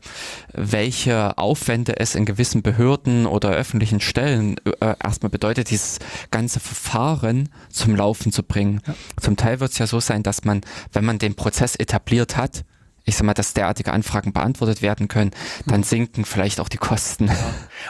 welche 0.52 1.38
Aufwände 1.38 1.98
es 1.98 2.14
in 2.14 2.24
gewissen 2.24 2.62
Behörden 2.62 3.26
oder 3.26 3.50
öffentlichen 3.50 4.00
Stellen 4.00 4.56
äh, 4.80 4.94
erstmal 5.02 5.30
bedeutet, 5.30 5.70
dieses 5.70 5.98
ganze 6.30 6.60
Verfahren 6.60 7.48
zum 7.70 7.94
Laufen 7.94 8.32
zu 8.32 8.42
bringen. 8.42 8.80
Zum 9.20 9.36
Teil 9.36 9.60
wird 9.60 9.72
es 9.72 9.78
ja 9.78 9.86
so 9.86 10.00
sein, 10.00 10.22
dass 10.22 10.44
man, 10.44 10.62
wenn 10.92 11.04
man 11.04 11.18
den 11.18 11.34
Prozess 11.34 11.76
etabliert 11.76 12.36
hat, 12.36 12.64
ich 13.04 13.16
sag 13.16 13.24
mal, 13.24 13.34
dass 13.34 13.52
derartige 13.52 13.92
Anfragen 13.92 14.32
beantwortet 14.32 14.80
werden 14.80 15.08
können, 15.08 15.32
dann 15.66 15.82
sinken 15.82 16.24
vielleicht 16.24 16.58
auch 16.58 16.68
die 16.68 16.78
Kosten. 16.78 17.30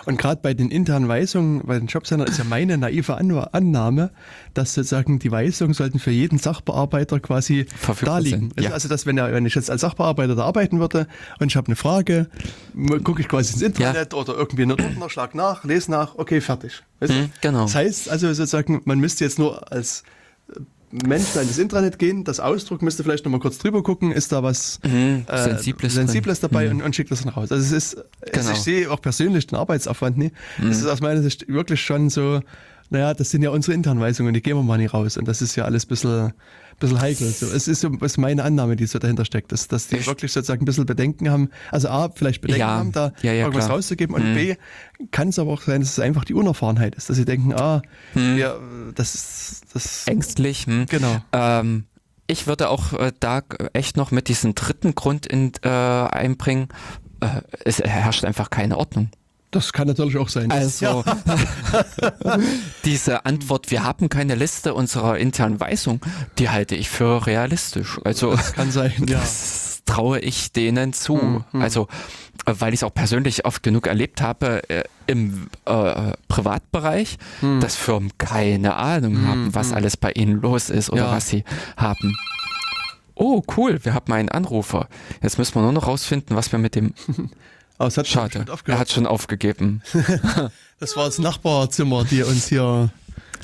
Und 0.07 0.19
gerade 0.19 0.41
bei 0.43 0.55
den 0.55 0.71
internen 0.71 1.09
Weisungen, 1.09 1.65
bei 1.65 1.79
den 1.79 1.87
Jobcentern 1.87 2.27
ist 2.27 2.39
ja 2.39 2.45
meine 2.45 2.77
naive 2.79 3.15
An 3.15 3.31
Annahme, 3.53 4.11
dass 4.55 4.75
sozusagen 4.75 5.19
die 5.19 5.31
Weisungen 5.31 5.73
sollten 5.73 5.99
für 5.99 6.11
jeden 6.11 6.39
Sachbearbeiter 6.39 7.21
quasi 7.21 7.67
Verfügbar 7.77 8.17
da 8.17 8.21
liegen. 8.21 8.51
ja. 8.59 8.71
Also 8.71 8.89
dass 8.89 9.07
wenn, 9.07 9.17
er, 9.17 9.33
wenn 9.33 9.47
ich 9.47 9.55
jetzt 9.55 9.71
als 9.71 9.83
Sachbearbeiter 9.83 10.35
da 10.35 10.45
arbeiten 10.45 10.81
würde 10.81 11.07
und 11.39 11.47
ich 11.47 11.57
habe 11.57 11.69
eine 11.69 11.77
Frage, 11.77 12.29
gucke 13.05 13.23
ich 13.23 13.29
quasi 13.29 13.55
ins 13.55 13.63
Internet 13.63 14.15
oder 14.15 14.35
irgendwie 14.35 14.63
einen 14.63 14.73
Ordner, 14.73 15.09
schlag 15.09 15.35
nach, 15.35 15.65
lese 15.65 15.91
nach, 15.91 16.17
okay, 16.17 16.41
fertig. 16.41 16.83
Weißt 17.01 17.13
du? 17.13 17.17
Mhm, 17.17 17.31
genau. 17.41 17.63
Das 17.63 17.75
heißt 17.75 18.09
also 18.09 18.33
sozusagen, 18.33 18.83
man 18.85 18.99
müsste 18.99 19.25
jetzt 19.25 19.39
nur 19.39 19.71
als 19.73 20.03
Mensch 21.07 21.27
da 21.35 21.41
in 21.41 21.49
das 21.49 21.59
Intranet 21.59 21.99
gehen, 21.99 22.23
das 22.25 22.39
Ausdruck 22.39 22.81
müsste 22.83 23.03
vielleicht 23.03 23.25
nochmal 23.25 23.41
kurz 23.41 23.59
drüber 23.59 23.83
gucken, 23.83 24.13
ist 24.13 24.31
da 24.31 24.43
was 24.43 24.79
Mhm, 24.85 25.25
äh, 25.27 25.43
Sensibles 25.43 25.95
Sensibles 25.95 26.41
dabei 26.41 26.71
und, 26.71 26.83
und 26.83 26.95
schickt 26.95 27.11
das 27.11 27.23
dann 27.23 27.31
raus. 27.33 27.51
Also 27.51 27.65
es 27.65 27.73
ist, 27.73 28.05
Genau. 28.33 28.51
ich 28.53 28.59
sehe 28.59 28.91
auch 28.91 29.01
persönlich 29.03 29.47
den 29.49 29.57
Arbeitsaufwand 29.59 30.17
nie. 30.19 30.31
Es 30.71 30.79
ist 30.79 30.87
aus 30.87 31.01
meiner 31.01 31.21
Sicht 31.23 31.49
wirklich 31.49 31.81
schon 31.81 32.11
so, 32.11 32.41
naja, 32.91 33.13
das 33.15 33.31
sind 33.31 33.43
ja 33.43 33.51
unsere 33.51 33.75
internen 33.75 34.01
Weisungen, 34.01 34.35
die 34.35 34.43
gehen 34.43 34.57
wir 34.57 34.63
mal 34.63 34.79
nicht 34.79 34.95
raus. 34.95 35.17
Und 35.17 35.27
das 35.27 35.43
ist 35.43 35.57
ja 35.57 35.65
alles 35.65 35.85
ein 35.85 35.89
bisschen, 35.89 36.33
bisschen 36.79 37.01
heikel. 37.01 37.29
So, 37.31 37.47
es 37.47 37.69
ist 37.69 37.85
ist 37.85 38.19
meine 38.19 38.43
Annahme, 38.45 38.77
die 38.77 38.87
so 38.87 38.99
dahinter 38.99 39.25
steckt, 39.25 39.53
dass, 39.53 39.69
dass 39.69 39.89
die 39.89 39.97
Ich- 39.97 40.07
wirklich 40.07 40.33
sozusagen 40.33 40.63
ein 40.63 40.65
bisschen 40.65 40.87
Bedenken 40.87 41.31
haben. 41.31 41.51
Also 41.71 41.89
A, 41.89 42.09
vielleicht 42.15 42.41
Bedenken 42.41 42.61
Ja, 42.61 42.69
haben, 42.69 42.93
da 42.93 43.13
ja, 43.23 43.33
ja, 43.33 43.45
irgendwas 43.45 43.67
klar. 43.67 43.77
rauszugeben. 43.77 44.15
Und 44.15 44.35
B, 44.35 44.57
kann 45.11 45.29
es 45.29 45.39
aber 45.39 45.53
auch 45.53 45.63
sein, 45.63 45.81
dass 45.81 45.91
es 45.91 45.99
einfach 45.99 46.25
die 46.25 46.35
Unerfahrenheit 46.35 46.95
ist, 46.95 47.09
dass 47.11 47.17
sie 47.17 47.25
denken, 47.25 47.53
ah, 47.55 47.83
wir, 48.15 48.61
das 48.95 49.15
ist, 49.15 49.63
das, 49.73 50.07
Ängstlich. 50.07 50.67
Hm. 50.67 50.87
Genau. 50.89 51.17
Ähm, 51.33 51.85
ich 52.27 52.47
würde 52.47 52.69
auch 52.71 52.93
äh, 52.95 53.13
da 53.21 53.43
echt 53.75 53.97
noch 53.97 54.11
mit 54.11 54.29
diesem 54.29 54.55
dritten 54.55 54.95
Grund 54.95 55.27
in, 55.27 55.53
äh, 55.63 55.69
einbringen. 55.69 56.69
Äh, 57.21 57.43
es 57.65 57.81
herrscht 57.81 58.25
einfach 58.25 58.51
keine 58.51 58.79
Ordnung. 58.79 59.11
Das 59.55 59.73
kann 59.73 59.87
natürlich 59.87 60.17
auch 60.17 60.29
sein. 60.29 60.51
Also 60.51 61.05
diese 62.85 63.25
Antwort, 63.25 63.71
wir 63.71 63.85
haben 63.85 64.09
keine 64.09 64.35
Liste 64.35 64.75
unserer 64.75 65.19
internen 65.19 65.61
Weisung, 65.61 66.01
die 66.39 66.49
halte 66.51 66.75
ich 66.75 66.89
für 66.91 67.27
realistisch. 67.27 68.01
Also 68.05 68.37
kann 68.55 68.71
sein, 68.71 68.93
ja. 69.07 69.19
das 69.19 69.83
traue 69.85 70.19
ich 70.19 70.53
denen 70.53 70.93
zu. 70.93 71.21
Hm, 71.21 71.45
hm. 71.51 71.63
Also 71.63 71.89
weil 72.47 72.75
ich 72.75 72.81
es 72.81 72.85
auch 72.85 72.93
persönlich 72.93 73.47
oft 73.47 73.63
genug 73.63 73.87
erlebt 73.87 74.21
habe 74.21 74.69
äh, 74.69 74.85
im 75.07 75.47
äh, 75.65 76.13
Privatbereich, 76.29 77.17
Hm. 77.41 77.61
dass 77.61 77.75
Firmen 77.77 78.11
keine 78.19 78.75
Ahnung 78.77 79.27
haben, 79.27 79.55
was 79.55 79.73
alles 79.73 79.97
bei 79.97 80.13
ihnen 80.13 80.41
los 80.43 80.69
ist 80.69 80.91
oder 80.91 81.05
Ja. 81.07 81.13
was 81.13 81.29
sie 81.29 81.45
haben. 81.77 82.17
Oh, 83.15 83.43
cool, 83.57 83.79
wir 83.85 83.95
haben 83.95 84.13
einen 84.13 84.29
Anrufer. 84.29 84.89
Jetzt 85.23 85.39
müssen 85.39 85.55
wir 85.55 85.63
nur 85.63 85.73
noch 85.73 85.87
rausfinden, 85.87 86.37
was 86.37 86.51
wir 86.53 86.59
mit 86.59 86.75
dem. 86.75 86.93
Aber 87.79 87.89
es 87.89 87.97
hat 87.99 88.07
Schade, 88.07 88.45
er 88.67 88.79
hat 88.79 88.91
schon 88.91 89.07
aufgegeben. 89.07 89.83
Das 90.81 90.97
war 90.97 91.07
das 91.07 91.19
Nachbarzimmer, 91.19 92.05
die 92.05 92.23
uns 92.25 92.49
hier 92.49 92.91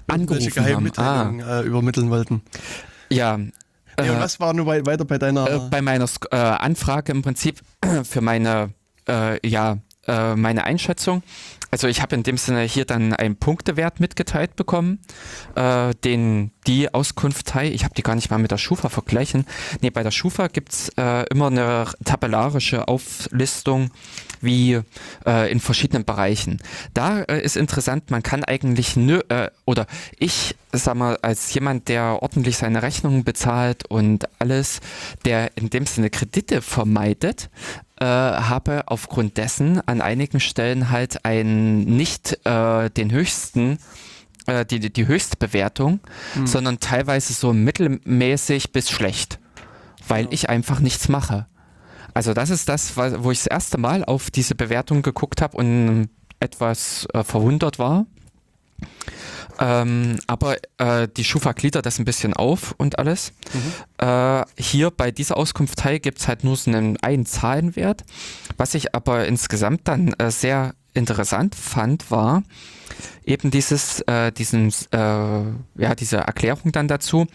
Angerufen 0.09 0.67
haben. 0.99 1.41
Ah. 1.43 1.61
Äh, 1.61 1.63
übermitteln 1.63 2.11
wollten. 2.11 2.43
Ja, 3.09 3.39
Ja, 3.99 4.13
und 4.13 4.21
was 4.21 4.41
war 4.41 4.55
wei- 4.67 4.85
weiter 4.85 5.05
bei 5.05 5.17
deiner. 5.17 5.49
Äh, 5.49 5.59
bei 5.71 5.81
meiner 5.81 6.07
äh, 6.33 6.37
Anfrage 6.37 7.13
im 7.13 7.23
Prinzip 7.23 7.61
für 8.03 8.21
meine, 8.21 8.71
äh, 9.09 9.47
ja, 9.49 9.79
äh, 10.07 10.35
meine 10.35 10.65
Einschätzung. 10.65 11.23
Also 11.71 11.89
ich 11.89 12.03
habe 12.03 12.15
in 12.15 12.23
dem 12.23 12.37
Sinne 12.37 12.63
hier 12.63 12.85
dann 12.85 13.13
einen 13.13 13.37
Punktewert 13.37 14.01
mitgeteilt 14.01 14.57
bekommen, 14.57 14.99
äh, 15.55 15.95
den 16.05 16.51
die 16.67 16.93
Auskunftei, 16.93 17.69
ich 17.69 17.85
habe 17.85 17.95
die 17.95 18.03
gar 18.03 18.15
nicht 18.15 18.31
mal 18.31 18.39
mit 18.39 18.51
der 18.51 18.59
Schufa 18.59 18.89
vergleichen. 18.89 19.47
Nee, 19.81 19.91
bei 19.91 20.03
der 20.03 20.11
Schufa 20.11 20.49
gibt's 20.49 20.91
äh, 20.97 21.25
immer 21.31 21.47
eine 21.47 21.87
tabellarische 22.05 22.89
Auflistung 22.89 23.91
wie 24.41 24.81
äh, 25.27 25.51
in 25.51 25.61
verschiedenen 25.61 26.05
Bereichen. 26.05 26.59
Da 26.95 27.23
äh, 27.23 27.41
ist 27.41 27.57
interessant, 27.57 28.11
man 28.11 28.23
kann 28.23 28.45
eigentlich 28.45 28.97
nö, 28.97 29.21
äh, 29.29 29.51
oder 29.65 29.87
ich 30.19 30.57
sag 30.73 30.95
mal, 30.95 31.19
als 31.23 31.53
jemand, 31.53 31.89
der 31.89 32.23
ordentlich 32.23 32.57
seine 32.57 32.83
Rechnungen 32.83 33.25
bezahlt 33.25 33.87
und 33.87 34.29
alles, 34.39 34.81
der 35.25 35.57
in 35.57 35.71
dem 35.71 35.87
Sinne 35.87 36.11
Kredite 36.11 36.63
vermeidet, 36.63 37.51
äh, 38.01 38.05
habe 38.05 38.85
aufgrund 38.87 39.37
dessen 39.37 39.81
an 39.87 40.01
einigen 40.01 40.41
Stellen 40.41 40.91
halt 40.91 41.25
einen 41.25 41.85
nicht 41.85 42.45
äh, 42.45 42.91
den 42.91 43.13
höchsten 43.13 43.79
äh, 44.47 44.65
die, 44.65 44.93
die 44.93 45.07
höchste 45.07 45.37
Bewertung, 45.37 46.01
sondern 46.45 46.81
teilweise 46.81 47.33
so 47.33 47.53
mittelmäßig 47.53 48.73
bis 48.73 48.91
schlecht, 48.91 49.39
weil 50.09 50.29
ich 50.31 50.49
einfach 50.49 50.81
nichts 50.81 51.09
mache. 51.09 51.47
Also 52.15 52.35
das 52.35 52.51
ist 52.51 52.69
das, 52.69 52.97
wo 52.97 53.31
ich 53.31 53.39
das 53.39 53.47
erste 53.47 53.79
Mal 53.79 54.05
auf 54.05 54.31
diese 54.31 54.55
Bewertung 54.55 55.03
geguckt 55.03 55.43
habe 55.43 55.57
und 55.57 56.09
etwas 56.41 57.07
äh, 57.13 57.23
verwundert 57.23 57.79
war. 57.79 58.07
Ähm, 59.61 60.19
aber 60.27 60.57
äh, 60.79 61.07
die 61.15 61.25
Schufa 61.25 61.53
gliedert 61.53 61.85
das 61.85 61.99
ein 61.99 62.07
bisschen 62.07 62.33
auf 62.35 62.75
und 62.79 62.99
alles. 62.99 63.33
Äh, 63.99 64.45
hier 64.59 64.91
bei 64.91 65.11
dieser 65.11 65.37
Auskunftei 65.37 65.99
gibt 65.99 66.19
es 66.19 66.29
halt 66.29 66.45
nur 66.45 66.57
so 66.57 66.71
einen, 66.71 66.97
einen 66.99 67.27
Zahlenwert. 67.27 68.05
Was 68.57 68.75
ich 68.75 68.95
aber 68.95 69.27
insgesamt 69.27 69.87
dann 69.87 70.15
äh, 70.15 70.31
sehr 70.31 70.75
interessant 70.95 71.55
fand, 71.55 72.11
war 72.11 72.43
eben 73.25 73.51
dieses, 73.51 74.01
äh, 74.03 74.33
diesen, 74.33 74.71
äh, 74.91 74.99
ja, 74.99 75.95
diese 75.97 76.19
Erklärung 76.19 76.73
dann 76.73 76.89
dazu. 76.89 77.27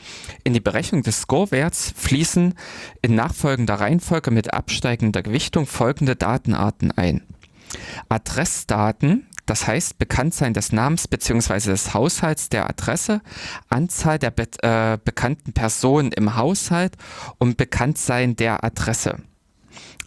In 0.44 0.54
die 0.54 0.60
Berechnung 0.60 1.04
des 1.04 1.22
Scorewerts 1.22 1.94
fließen 1.96 2.56
in 3.02 3.16
nachfolgender 3.16 3.76
Reihenfolge 3.76 4.32
mit 4.32 4.54
absteigender 4.54 5.22
Gewichtung 5.22 5.68
folgende 5.68 6.16
Datenarten 6.16 6.92
ein. 6.92 7.22
Adressdaten, 8.10 9.28
das 9.46 9.68
heißt 9.68 9.98
Bekanntsein 9.98 10.54
des 10.54 10.72
Namens 10.72 11.08
bzw. 11.08 11.70
des 11.70 11.94
Haushalts 11.94 12.50
der 12.50 12.70
Adresse, 12.70 13.22
Anzahl 13.70 14.20
der 14.20 14.32
be 14.32 14.48
äh, 14.62 14.98
bekannten 15.04 15.54
Personen 15.54 16.12
im 16.12 16.36
Haushalt 16.36 16.96
und 17.38 17.58
Bekanntsein 17.58 18.36
der 18.36 18.64
Adresse. 18.64 19.18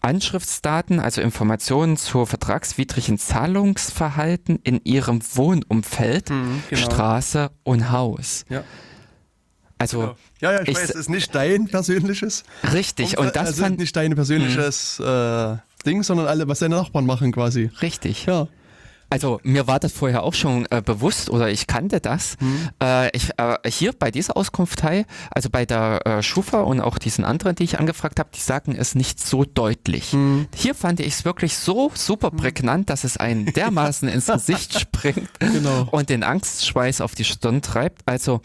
Anschriftsdaten, 0.00 1.00
also 1.00 1.20
Informationen 1.20 1.96
zu 1.96 2.24
vertragswidrigen 2.24 3.18
Zahlungsverhalten 3.18 4.60
in 4.62 4.80
ihrem 4.84 5.20
Wohnumfeld, 5.34 6.26
genau. 6.26 6.56
Straße 6.72 7.50
und 7.64 7.90
Haus. 7.90 8.44
Ja. 8.48 8.62
Also 9.78 10.14
Ja, 10.40 10.52
ja, 10.52 10.62
ich, 10.62 10.68
Ich 10.68 10.76
weiß, 10.76 10.90
es 10.90 10.96
ist 10.96 11.10
nicht 11.10 11.34
dein 11.34 11.66
persönliches. 11.68 12.44
richtig. 12.72 13.18
Und 13.18 13.36
das 13.36 13.48
also 13.48 13.62
fand 13.62 13.78
nicht 13.78 13.94
dein 13.94 14.14
persönliches 14.14 14.98
äh, 15.00 15.56
Ding, 15.86 16.02
sondern 16.02 16.26
alle, 16.26 16.48
was 16.48 16.60
deine 16.60 16.76
Nachbarn 16.76 17.06
machen 17.06 17.32
quasi. 17.32 17.70
richtig. 17.82 18.26
Ja. 18.26 18.48
Also 19.10 19.40
mir 19.42 19.66
war 19.66 19.80
das 19.80 19.92
vorher 19.92 20.22
auch 20.22 20.34
schon 20.34 20.66
äh, 20.70 20.82
bewusst 20.84 21.30
oder 21.30 21.48
ich 21.50 21.66
kannte 21.66 22.00
das. 22.00 22.36
Äh, 22.82 23.16
ich, 23.16 23.30
äh, 23.38 23.56
hier 23.70 23.92
bei 23.92 24.10
dieser 24.10 24.36
Auskunftei, 24.36 25.06
also 25.30 25.48
bei 25.48 25.64
der 25.64 26.06
äh, 26.06 26.22
Schufa 26.22 26.60
und 26.60 26.80
auch 26.80 26.98
diesen 26.98 27.24
anderen, 27.24 27.56
die 27.56 27.64
ich 27.64 27.78
angefragt 27.78 28.18
habe, 28.18 28.28
die 28.34 28.40
sagen 28.40 28.76
es 28.76 28.94
nicht 28.94 29.18
so 29.20 29.44
deutlich. 29.44 30.14
Hier 30.54 30.74
fand 30.74 31.00
ich 31.00 31.14
es 31.14 31.24
wirklich 31.24 31.56
so 31.56 31.90
super 31.94 32.30
prägnant, 32.30 32.90
dass 32.90 33.04
es 33.04 33.16
einen 33.16 33.46
dermaßen 33.46 34.08
ins 34.08 34.26
Gesicht 34.26 34.78
springt 34.80 35.28
Genau. 35.38 35.88
und 35.90 36.10
den 36.10 36.22
Angstschweiß 36.22 37.00
auf 37.00 37.14
die 37.14 37.24
Stirn 37.24 37.62
treibt. 37.62 38.02
Also 38.06 38.42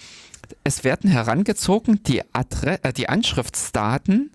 es 0.63 0.83
werden 0.83 1.09
herangezogen 1.09 2.03
die, 2.03 2.21
Adre 2.33 2.81
äh, 2.83 2.93
die 2.93 3.09
Anschriftsdaten, 3.09 4.31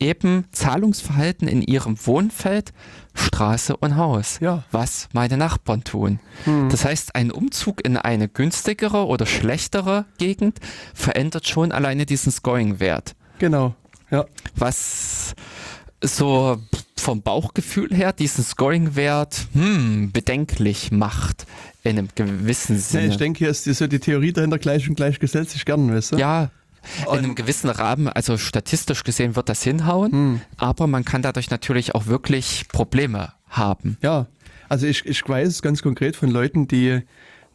eben 0.00 0.44
Zahlungsverhalten 0.52 1.48
in 1.48 1.62
ihrem 1.62 1.96
Wohnfeld, 2.06 2.72
Straße 3.14 3.76
und 3.76 3.96
Haus. 3.96 4.38
Ja. 4.40 4.64
Was 4.70 5.08
meine 5.12 5.36
Nachbarn 5.36 5.84
tun. 5.84 6.20
Das 6.70 6.84
heißt, 6.84 7.14
ein 7.14 7.30
Umzug 7.30 7.84
in 7.84 7.96
eine 7.96 8.28
günstigere 8.28 9.06
oder 9.06 9.26
schlechtere 9.26 10.04
Gegend 10.18 10.60
verändert 10.94 11.48
schon 11.48 11.72
alleine 11.72 12.06
diesen 12.06 12.30
Scoring-Wert. 12.32 13.14
Genau. 13.38 13.74
Ja. 14.10 14.26
Was 14.54 15.34
so 16.02 16.58
vom 16.96 17.22
Bauchgefühl 17.22 17.94
her 17.94 18.12
diesen 18.12 18.44
Scoring-Wert 18.44 19.46
hm, 19.52 20.12
bedenklich 20.12 20.90
macht 20.90 21.46
in 21.82 21.98
einem 21.98 22.08
gewissen 22.14 22.76
ja. 22.76 22.82
Sinne. 22.82 23.06
Ich 23.08 23.16
denke, 23.16 23.38
hier 23.38 23.50
ist 23.50 23.66
die, 23.66 23.72
so 23.72 23.86
die 23.86 24.00
Theorie 24.00 24.32
dahinter 24.32 24.58
gleich 24.58 24.88
und 24.88 24.96
gleich 24.96 25.18
gesellt 25.18 25.50
sich 25.50 25.64
gern, 25.64 25.92
weißt 25.92 26.12
du? 26.12 26.16
Ja, 26.16 26.50
in 27.02 27.18
einem 27.18 27.34
gewissen 27.34 27.70
Rahmen, 27.70 28.08
also 28.08 28.36
statistisch 28.36 29.04
gesehen 29.04 29.36
wird 29.36 29.48
das 29.48 29.62
hinhauen, 29.62 30.42
aber 30.56 30.86
man 30.86 31.04
kann 31.04 31.22
dadurch 31.22 31.50
natürlich 31.50 31.94
auch 31.94 32.06
wirklich 32.06 32.66
Probleme 32.68 33.32
haben. 33.48 33.96
Ja, 34.02 34.26
also 34.68 34.86
ich, 34.86 35.06
ich 35.06 35.26
weiß 35.28 35.62
ganz 35.62 35.82
konkret 35.82 36.16
von 36.16 36.30
Leuten, 36.30 36.68
die 36.68 37.02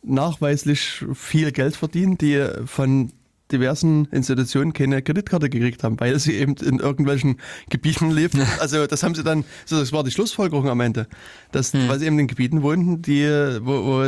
nachweislich 0.04 1.06
viel 1.14 1.52
Geld 1.52 1.76
verdienen, 1.76 2.18
die 2.18 2.48
von 2.66 3.12
diversen 3.52 4.06
Institutionen 4.12 4.74
keine 4.74 5.02
Kreditkarte 5.02 5.50
gekriegt 5.50 5.84
haben, 5.84 6.00
weil 6.00 6.18
sie 6.20 6.34
eben 6.34 6.56
in 6.56 6.80
irgendwelchen 6.80 7.38
Gebieten 7.70 8.12
lebten. 8.12 8.42
Also 8.60 8.88
das 8.88 9.04
haben 9.04 9.16
sie 9.16 9.24
dann, 9.24 9.44
das 9.70 9.92
war 9.92 10.04
die 10.04 10.12
Schlussfolgerung 10.12 10.70
am 10.70 10.80
Ende, 10.80 11.08
dass, 11.52 11.74
weil 11.74 12.00
sie 12.00 12.06
eben 12.06 12.18
in 12.20 12.28
Gebieten 12.28 12.62
wohnten, 12.64 13.02
die, 13.02 13.26
wo, 13.62 13.86
wo 13.86 14.04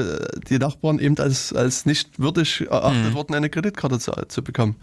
die 0.49 0.57
Nachbarn 0.60 0.99
eben 0.99 1.18
als, 1.18 1.53
als 1.53 1.86
nicht 1.86 2.20
würdig 2.20 2.65
erachtet 2.70 3.14
wurden, 3.14 3.34
eine 3.36 3.49
Kreditkarte 3.49 3.99
zu, 3.99 4.11
zu 4.28 4.44
bekommen. 4.44 4.76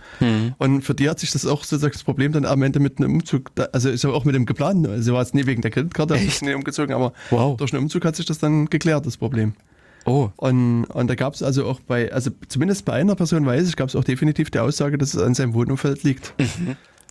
Und 0.59 0.83
für 0.83 0.95
die 0.95 1.09
hat 1.09 1.19
sich 1.21 1.31
das 1.31 1.47
auch 1.47 1.65
sozusagen 1.65 1.93
das 1.93 2.05
Problem 2.05 2.33
dann 2.33 2.45
am 2.45 2.63
Ende 2.63 2.81
mit 2.81 2.99
einem 2.99 3.15
Umzug, 3.15 3.51
also 3.73 3.89
ist 3.89 4.05
ja 4.05 4.11
auch 4.11 4.25
mit 4.25 4.35
dem 4.35 4.47
geplanten, 4.47 4.87
also 4.87 5.15
war 5.15 5.23
es 5.23 5.35
nie 5.35 5.47
wegen 5.47 5.63
der 5.63 5.71
Kreditkarte, 5.71 6.15
ist 6.15 6.23
Echt? 6.23 6.43
nie 6.43 6.55
umgezogen, 6.55 6.95
aber 6.95 7.13
Wow. 7.31 7.57
durch 7.57 7.73
einen 7.73 7.83
Umzug 7.85 8.05
hat 8.05 8.17
sich 8.17 8.27
das 8.27 8.39
dann 8.39 8.67
geklärt, 8.67 9.07
das 9.07 9.17
Problem. 9.17 9.55
Oh, 10.05 10.31
Und, 10.37 10.85
und 10.85 11.09
da 11.09 11.15
gab 11.15 11.35
es 11.35 11.43
also 11.43 11.67
auch 11.67 11.81
bei, 11.81 12.13
also 12.13 12.31
zumindest 12.49 12.85
bei 12.85 12.95
einer 12.95 13.15
Person 13.15 13.45
weiß 13.45 13.69
ich, 13.69 13.77
gab 13.77 13.89
es 13.89 13.97
auch 13.97 14.05
definitiv 14.05 14.51
die 14.51 14.59
Aussage, 14.59 14.99
dass 14.99 15.15
es 15.15 15.23
an 15.23 15.35
seinem 15.35 15.55
Wohnumfeld 15.55 16.03
liegt. 16.03 16.33
Dass 16.39 16.49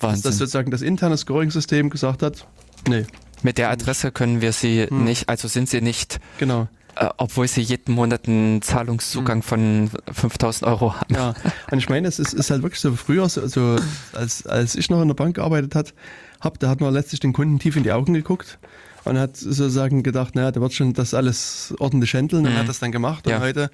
Wahnsinn. 0.02 0.24
das 0.24 0.38
sozusagen 0.38 0.72
das 0.72 0.82
interne 0.82 1.18
Scoring-System 1.18 1.90
gesagt 1.90 2.24
hat, 2.24 2.48
nee, 2.88 3.06
Mit 3.44 3.58
der 3.58 3.70
Adresse 3.70 4.12
können 4.12 4.42
wir 4.42 4.54
sie 4.54 4.88
nicht, 4.92 5.30
also 5.30 5.48
sind 5.48 5.70
sie 5.70 5.82
nicht, 5.82 6.20
genau. 6.40 6.68
äh, 6.96 7.10
obwohl 7.18 7.48
sie 7.48 7.62
jeden 7.62 7.94
Monat 7.96 8.28
einen 8.28 8.62
Zahlungszugang 8.62 9.44
von 9.44 9.90
5000 10.12 10.70
Euro 10.70 10.96
haben. 10.96 11.14
Ja, 11.14 11.34
und 11.70 11.78
ich 11.78 11.90
meine, 11.90 12.08
es 12.08 12.18
ist, 12.18 12.34
ist 12.34 12.50
halt 12.50 12.64
wirklich 12.64 12.80
so 12.80 12.94
früher, 12.96 13.28
so, 13.30 13.46
so 13.48 13.76
als, 14.14 14.46
als 14.48 14.76
ich 14.76 14.90
noch 14.90 15.02
in 15.02 15.10
der 15.10 15.16
Bank 15.16 15.36
gearbeitet 15.36 15.76
hat, 15.76 15.94
hab, 16.42 16.60
da 16.60 16.70
hat 16.70 16.80
man 16.82 16.94
letztlich 16.94 17.20
den 17.20 17.34
Kunden 17.34 17.60
tief 17.60 17.76
in 17.76 17.84
die 17.84 17.92
Augen 17.92 18.14
geguckt 18.14 18.58
und 19.06 19.18
hat 19.18 19.38
sozusagen 19.38 20.04
gedacht, 20.04 20.36
naja, 20.36 20.52
der 20.52 20.62
wird 20.62 20.74
schon 20.74 20.94
das 20.94 21.14
alles 21.14 21.74
ordentlich 21.80 22.14
handeln 22.14 22.46
und 22.46 22.54
hat 22.58 22.68
das 22.70 22.80
dann 22.80 22.92
gemacht. 22.92 23.26
Und 23.28 23.34
Ja. 23.34 23.40
heute 23.40 23.70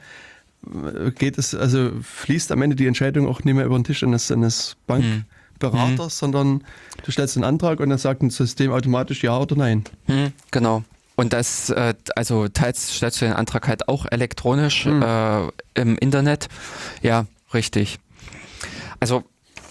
äh, 0.65 1.11
geht 1.11 1.37
es, 1.37 1.53
also 1.55 1.91
fließt 2.01 2.51
am 2.51 2.61
Ende 2.61 2.75
die 2.75 2.87
Entscheidung 2.87 3.27
auch 3.27 3.43
nicht 3.43 3.53
mehr 3.55 3.65
über 3.65 3.77
den 3.77 3.83
Tisch 3.83 4.03
eines, 4.03 4.31
eines 4.31 4.77
Bankberaters, 4.87 6.17
sondern 6.17 6.63
du 7.03 7.11
stellst 7.11 7.37
einen 7.37 7.43
Antrag 7.43 7.79
und 7.79 7.89
dann 7.89 7.97
sagt 7.99 8.21
ein 8.21 8.29
System 8.29 8.71
automatisch 8.71 9.23
ja 9.23 9.37
oder 9.37 9.55
nein. 9.55 9.83
Hm, 10.05 10.31
genau. 10.51 10.83
Und 11.17 11.31
das, 11.33 11.69
äh, 11.69 11.93
also 12.15 12.47
teils 12.49 12.93
stellst 12.95 13.21
du 13.21 13.25
den 13.25 13.33
Antrag 13.35 13.67
halt 13.67 13.87
auch 13.87 14.05
elektronisch 14.11 14.85
äh, 14.85 15.47
im 15.75 15.97
Internet. 15.97 16.49
Ja, 17.01 17.25
richtig. 17.53 17.99
Also 18.99 19.23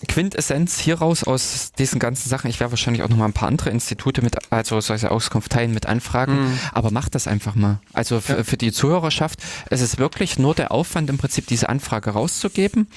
Quintessenz 0.07 0.79
hieraus 0.79 1.25
aus 1.25 1.73
diesen 1.73 1.99
ganzen 1.99 2.29
Sachen, 2.29 2.51
ich 2.51 2.61
werde 2.61 2.73
wahrscheinlich 2.73 3.03
auch 3.03 3.09
noch 3.09 3.17
mal 3.17 3.27
ein 3.27 3.33
paar 3.33 3.49
andere 3.49 3.71
Institute 3.71 4.23
mit, 4.23 4.37
also 4.51 4.81
solche 4.81 5.11
Auskunfteien 5.11 5.73
mit 5.73 5.87
anfragen, 5.87 6.59
aber 6.73 6.91
macht 6.91 7.15
das 7.15 7.27
einfach 7.27 7.55
mal. 7.55 7.81
Also 7.93 8.21
für, 8.21 8.45
für 8.45 8.57
die 8.57 8.73
Zuhörerschaft, 8.73 9.41
es 9.71 9.81
ist 9.81 9.99
wirklich 9.99 10.39
nur 10.39 10.55
der 10.55 10.73
Aufwand 10.73 11.11
im 11.11 11.19
Prinzip 11.19 11.47
diese 11.47 11.69
Anfrage 11.69 12.11
rauszugeben 12.11 12.89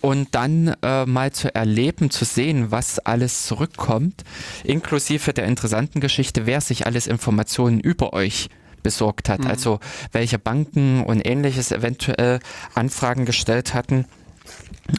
und 0.00 0.34
dann 0.34 0.74
äh, 0.82 1.06
mal 1.06 1.32
zu 1.32 1.54
erleben, 1.54 2.10
zu 2.10 2.24
sehen, 2.24 2.70
was 2.70 2.98
alles 2.98 3.46
zurückkommt, 3.46 4.24
inklusive 4.64 5.32
der 5.32 5.46
interessanten 5.46 6.00
Geschichte, 6.00 6.46
wer 6.46 6.60
sich 6.60 6.86
alles 6.86 7.06
Informationen 7.06 7.80
über 7.80 8.12
euch 8.12 8.48
besorgt 8.82 9.28
hat, 9.28 9.44
also 9.46 9.80
welche 10.12 10.38
Banken 10.38 11.02
und 11.02 11.26
ähnliches 11.26 11.72
eventuell 11.72 12.38
Anfragen 12.74 13.24
gestellt 13.24 13.74
hatten, 13.74 14.04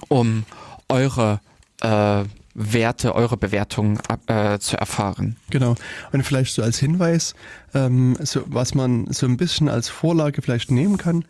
um 0.10 0.44
eure 0.90 1.40
äh, 1.82 2.24
Werte, 2.60 3.14
eure 3.14 3.38
Bewertungen 3.38 4.00
äh, 4.26 4.58
zu 4.58 4.78
erfahren. 4.78 5.36
Genau. 5.52 5.76
Und 6.12 6.24
vielleicht 6.24 6.56
so 6.56 6.64
als 6.64 6.80
Hinweis, 6.80 7.36
ähm, 7.76 8.18
so, 8.20 8.42
was 8.48 8.74
man 8.74 9.06
so 9.14 9.28
ein 9.28 9.38
bisschen 9.38 9.70
als 9.70 9.90
Vorlage 9.90 10.42
vielleicht 10.42 10.72
nehmen 10.72 10.98
kann, 10.98 11.24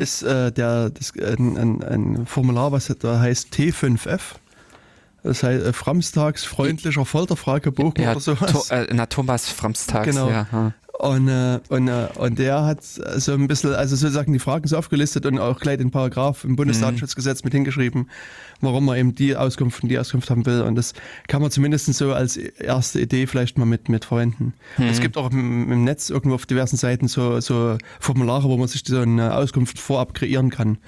ist 0.00 0.22
äh, 0.22 0.52
der, 0.52 0.90
das, 0.90 1.14
ein, 1.16 1.56
ein, 1.56 1.82
ein 1.82 2.26
Formular, 2.26 2.70
was 2.70 2.94
da 2.98 3.18
heißt 3.18 3.54
T5F. 3.54 4.20
Das 5.22 5.42
heißt, 5.42 5.64
äh, 5.64 5.72
Framstags 5.72 6.44
freundlicher 6.44 7.06
Folterfragebogen 7.06 8.04
Ja, 8.04 8.10
oder 8.10 8.20
sowas. 8.20 8.52
to, 8.68 8.74
äh, 8.74 8.86
na, 8.92 9.06
Thomas 9.06 9.48
Framstags, 9.48 10.06
Genau. 10.06 10.28
ja. 10.28 10.72
Und, 11.04 11.28
äh, 11.28 11.60
und, 11.68 11.88
äh, 11.88 12.08
und 12.16 12.38
der 12.38 12.64
hat 12.64 12.82
so 12.82 13.32
ein 13.34 13.46
bisschen, 13.46 13.74
also 13.74 13.94
sozusagen 13.94 14.32
die 14.32 14.38
Fragen 14.38 14.66
so 14.66 14.78
aufgelistet 14.78 15.26
und 15.26 15.38
auch 15.38 15.60
gleich 15.60 15.76
den 15.76 15.90
Paragraph 15.90 16.44
im 16.44 16.56
Bundesdatenschutzgesetz 16.56 17.44
mit 17.44 17.52
hingeschrieben, 17.52 18.08
warum 18.62 18.86
man 18.86 18.96
eben 18.96 19.14
die 19.14 19.36
Auskunft 19.36 19.82
und 19.82 19.90
die 19.90 19.98
Auskunft 19.98 20.30
haben 20.30 20.46
will. 20.46 20.62
Und 20.62 20.76
das 20.76 20.94
kann 21.28 21.42
man 21.42 21.50
zumindest 21.50 21.92
so 21.92 22.14
als 22.14 22.38
erste 22.38 23.00
Idee 23.00 23.26
vielleicht 23.26 23.58
mal 23.58 23.66
mit, 23.66 23.90
mit 23.90 24.06
verwenden. 24.06 24.54
Es 24.78 25.00
gibt 25.00 25.18
auch 25.18 25.30
im, 25.30 25.70
im 25.70 25.84
Netz 25.84 26.08
irgendwo 26.08 26.36
auf 26.36 26.46
diversen 26.46 26.78
Seiten 26.78 27.06
so, 27.06 27.38
so 27.40 27.76
Formulare, 28.00 28.44
wo 28.48 28.56
man 28.56 28.68
sich 28.68 28.82
so 28.86 28.98
eine 29.00 29.34
Auskunft 29.36 29.78
vorab 29.78 30.14
kreieren 30.14 30.48
kann. 30.48 30.78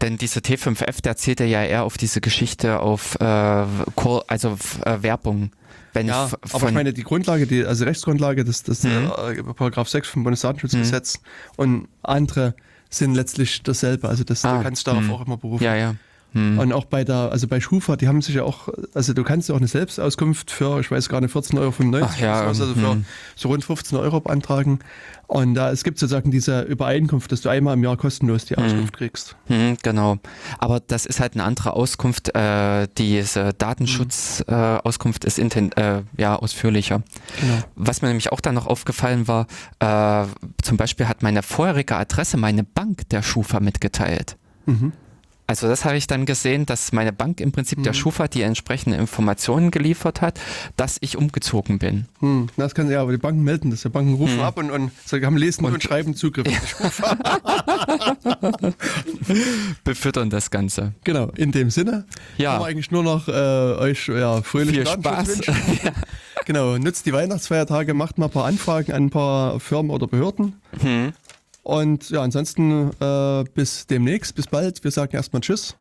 Denn 0.00 0.18
dieser 0.18 0.40
T5F, 0.40 1.02
der 1.02 1.16
zählt 1.16 1.40
ja 1.40 1.64
eher 1.64 1.82
auf 1.82 1.98
diese 1.98 2.20
Geschichte 2.20 2.78
auf 2.78 3.16
äh, 3.20 3.24
also 3.24 4.52
f- 4.52 4.78
äh, 4.84 5.02
Werbung. 5.02 5.50
Wenn 5.98 6.06
Ja, 6.08 6.30
ich 6.44 6.54
aber 6.54 6.68
ich 6.68 6.74
meine, 6.74 6.92
die 6.92 7.02
Grundlage, 7.04 7.46
die, 7.46 7.64
also 7.64 7.84
Rechtsgrundlage, 7.84 8.44
das, 8.44 8.62
das 8.62 8.84
äh, 8.84 9.42
Paragraph 9.54 9.88
6 9.88 10.08
vom 10.08 10.24
Bundesdatenschutzgesetz 10.24 11.20
und 11.56 11.88
andere 12.02 12.54
sind 12.90 13.14
letztlich 13.14 13.62
dasselbe. 13.62 14.08
Also 14.08 14.24
das, 14.24 14.44
Ah, 14.44 14.58
du 14.58 14.62
kannst 14.62 14.86
darauf 14.86 15.08
auch 15.10 15.26
immer 15.26 15.36
berufen. 15.36 15.62
ja, 15.64 15.74
ja. 15.76 15.94
Hm. 16.32 16.58
Und 16.58 16.72
auch 16.72 16.84
bei 16.84 17.04
der, 17.04 17.30
also 17.32 17.48
bei 17.48 17.60
Schufa, 17.60 17.96
die 17.96 18.06
haben 18.06 18.20
sich 18.20 18.34
ja 18.34 18.42
auch, 18.42 18.68
also 18.94 19.14
du 19.14 19.24
kannst 19.24 19.48
ja 19.48 19.54
auch 19.54 19.58
eine 19.58 19.68
Selbstauskunft 19.68 20.50
für, 20.50 20.78
ich 20.80 20.90
weiß 20.90 21.08
gar 21.08 21.20
nicht, 21.20 21.34
14,95 21.34 21.58
Euro, 21.94 22.06
Ach 22.08 22.18
ja, 22.18 22.40
also 22.42 22.66
für 22.74 22.90
hm. 22.90 23.04
so 23.34 23.48
rund 23.48 23.64
15 23.64 23.98
Euro 23.98 24.20
beantragen. 24.20 24.80
Und 25.26 25.54
da, 25.54 25.70
es 25.70 25.84
gibt 25.84 25.98
sozusagen 25.98 26.30
diese 26.30 26.62
Übereinkunft, 26.62 27.30
dass 27.30 27.42
du 27.42 27.50
einmal 27.50 27.74
im 27.74 27.84
Jahr 27.84 27.98
kostenlos 27.98 28.46
die 28.46 28.56
Auskunft 28.56 28.94
kriegst. 28.94 29.36
Hm, 29.46 29.76
genau. 29.82 30.16
Aber 30.58 30.80
das 30.80 31.04
ist 31.04 31.20
halt 31.20 31.34
eine 31.34 31.44
andere 31.44 31.74
Auskunft. 31.74 32.34
Äh, 32.34 32.88
diese 32.96 33.52
Datenschutzauskunft 33.52 34.48
äh, 34.48 34.88
Auskunft 34.88 35.24
ist 35.26 35.38
inten 35.38 35.70
äh, 35.72 36.02
ja, 36.16 36.36
ausführlicher. 36.36 37.02
Genau. 37.40 37.58
Was 37.76 38.00
mir 38.00 38.08
nämlich 38.08 38.32
auch 38.32 38.40
dann 38.40 38.54
noch 38.54 38.66
aufgefallen 38.66 39.28
war, 39.28 39.46
äh, 39.80 40.26
zum 40.62 40.78
Beispiel 40.78 41.08
hat 41.08 41.22
meine 41.22 41.42
vorherige 41.42 41.96
Adresse 41.96 42.38
meine 42.38 42.64
Bank 42.64 43.08
der 43.10 43.22
Schufa 43.22 43.60
mitgeteilt. 43.60 44.38
Mhm. 44.64 44.92
Also 45.50 45.66
das 45.66 45.86
habe 45.86 45.96
ich 45.96 46.06
dann 46.06 46.26
gesehen, 46.26 46.66
dass 46.66 46.92
meine 46.92 47.10
Bank 47.10 47.40
im 47.40 47.52
Prinzip 47.52 47.82
der 47.82 47.94
Schufa 47.94 48.28
die 48.28 48.42
entsprechenden 48.42 49.00
Informationen 49.00 49.70
geliefert 49.70 50.20
hat, 50.20 50.38
dass 50.76 50.98
ich 51.00 51.16
umgezogen 51.16 51.78
bin. 51.78 52.04
Hm, 52.20 52.48
das 52.58 52.74
kann 52.74 52.90
ja, 52.90 53.00
aber 53.00 53.12
die 53.12 53.16
Banken 53.18 53.42
melden 53.44 53.70
das. 53.70 53.80
Die 53.80 53.88
Banken 53.88 54.12
rufen 54.14 54.40
ab 54.40 54.58
und, 54.58 54.70
und 54.70 54.90
sagen, 55.06 55.24
haben 55.24 55.38
lesen 55.38 55.64
und, 55.64 55.72
Und- 55.72 55.82
schreiben 55.82 56.14
Zugriff. 56.14 56.46
Befüttern 59.84 60.28
das 60.30 60.50
Ganze. 60.50 60.92
Genau, 61.04 61.30
in 61.36 61.50
dem 61.52 61.70
Sinne 61.70 62.04
Ja. 62.36 62.50
kann 62.52 62.60
man 62.60 62.70
eigentlich 62.70 62.90
nur 62.90 63.02
noch 63.02 63.26
äh, 63.28 63.30
euch 63.32 64.06
ja, 64.08 64.42
fröhlichen 64.42 64.84
Viel 64.84 64.92
Spaß. 64.92 65.28
wünschen. 65.28 65.54
Genau, 66.46 66.78
nutzt 66.78 67.04
die 67.04 67.12
Weihnachtsfeiertage, 67.12 67.92
macht 67.92 68.16
mal 68.16 68.26
ein 68.26 68.30
paar 68.30 68.46
Anfragen 68.46 68.92
an 68.92 69.02
ein 69.04 69.10
paar 69.10 69.60
Firmen 69.60 69.90
oder 69.90 70.06
Behörden. 70.06 70.54
Hm. 70.80 71.12
Und 71.68 72.08
ja, 72.08 72.22
ansonsten 72.22 72.92
äh, 72.98 73.44
bis 73.52 73.86
demnächst, 73.86 74.34
bis 74.34 74.46
bald. 74.46 74.82
Wir 74.84 74.90
sagen 74.90 75.14
erstmal 75.14 75.42
Tschüss. 75.42 75.76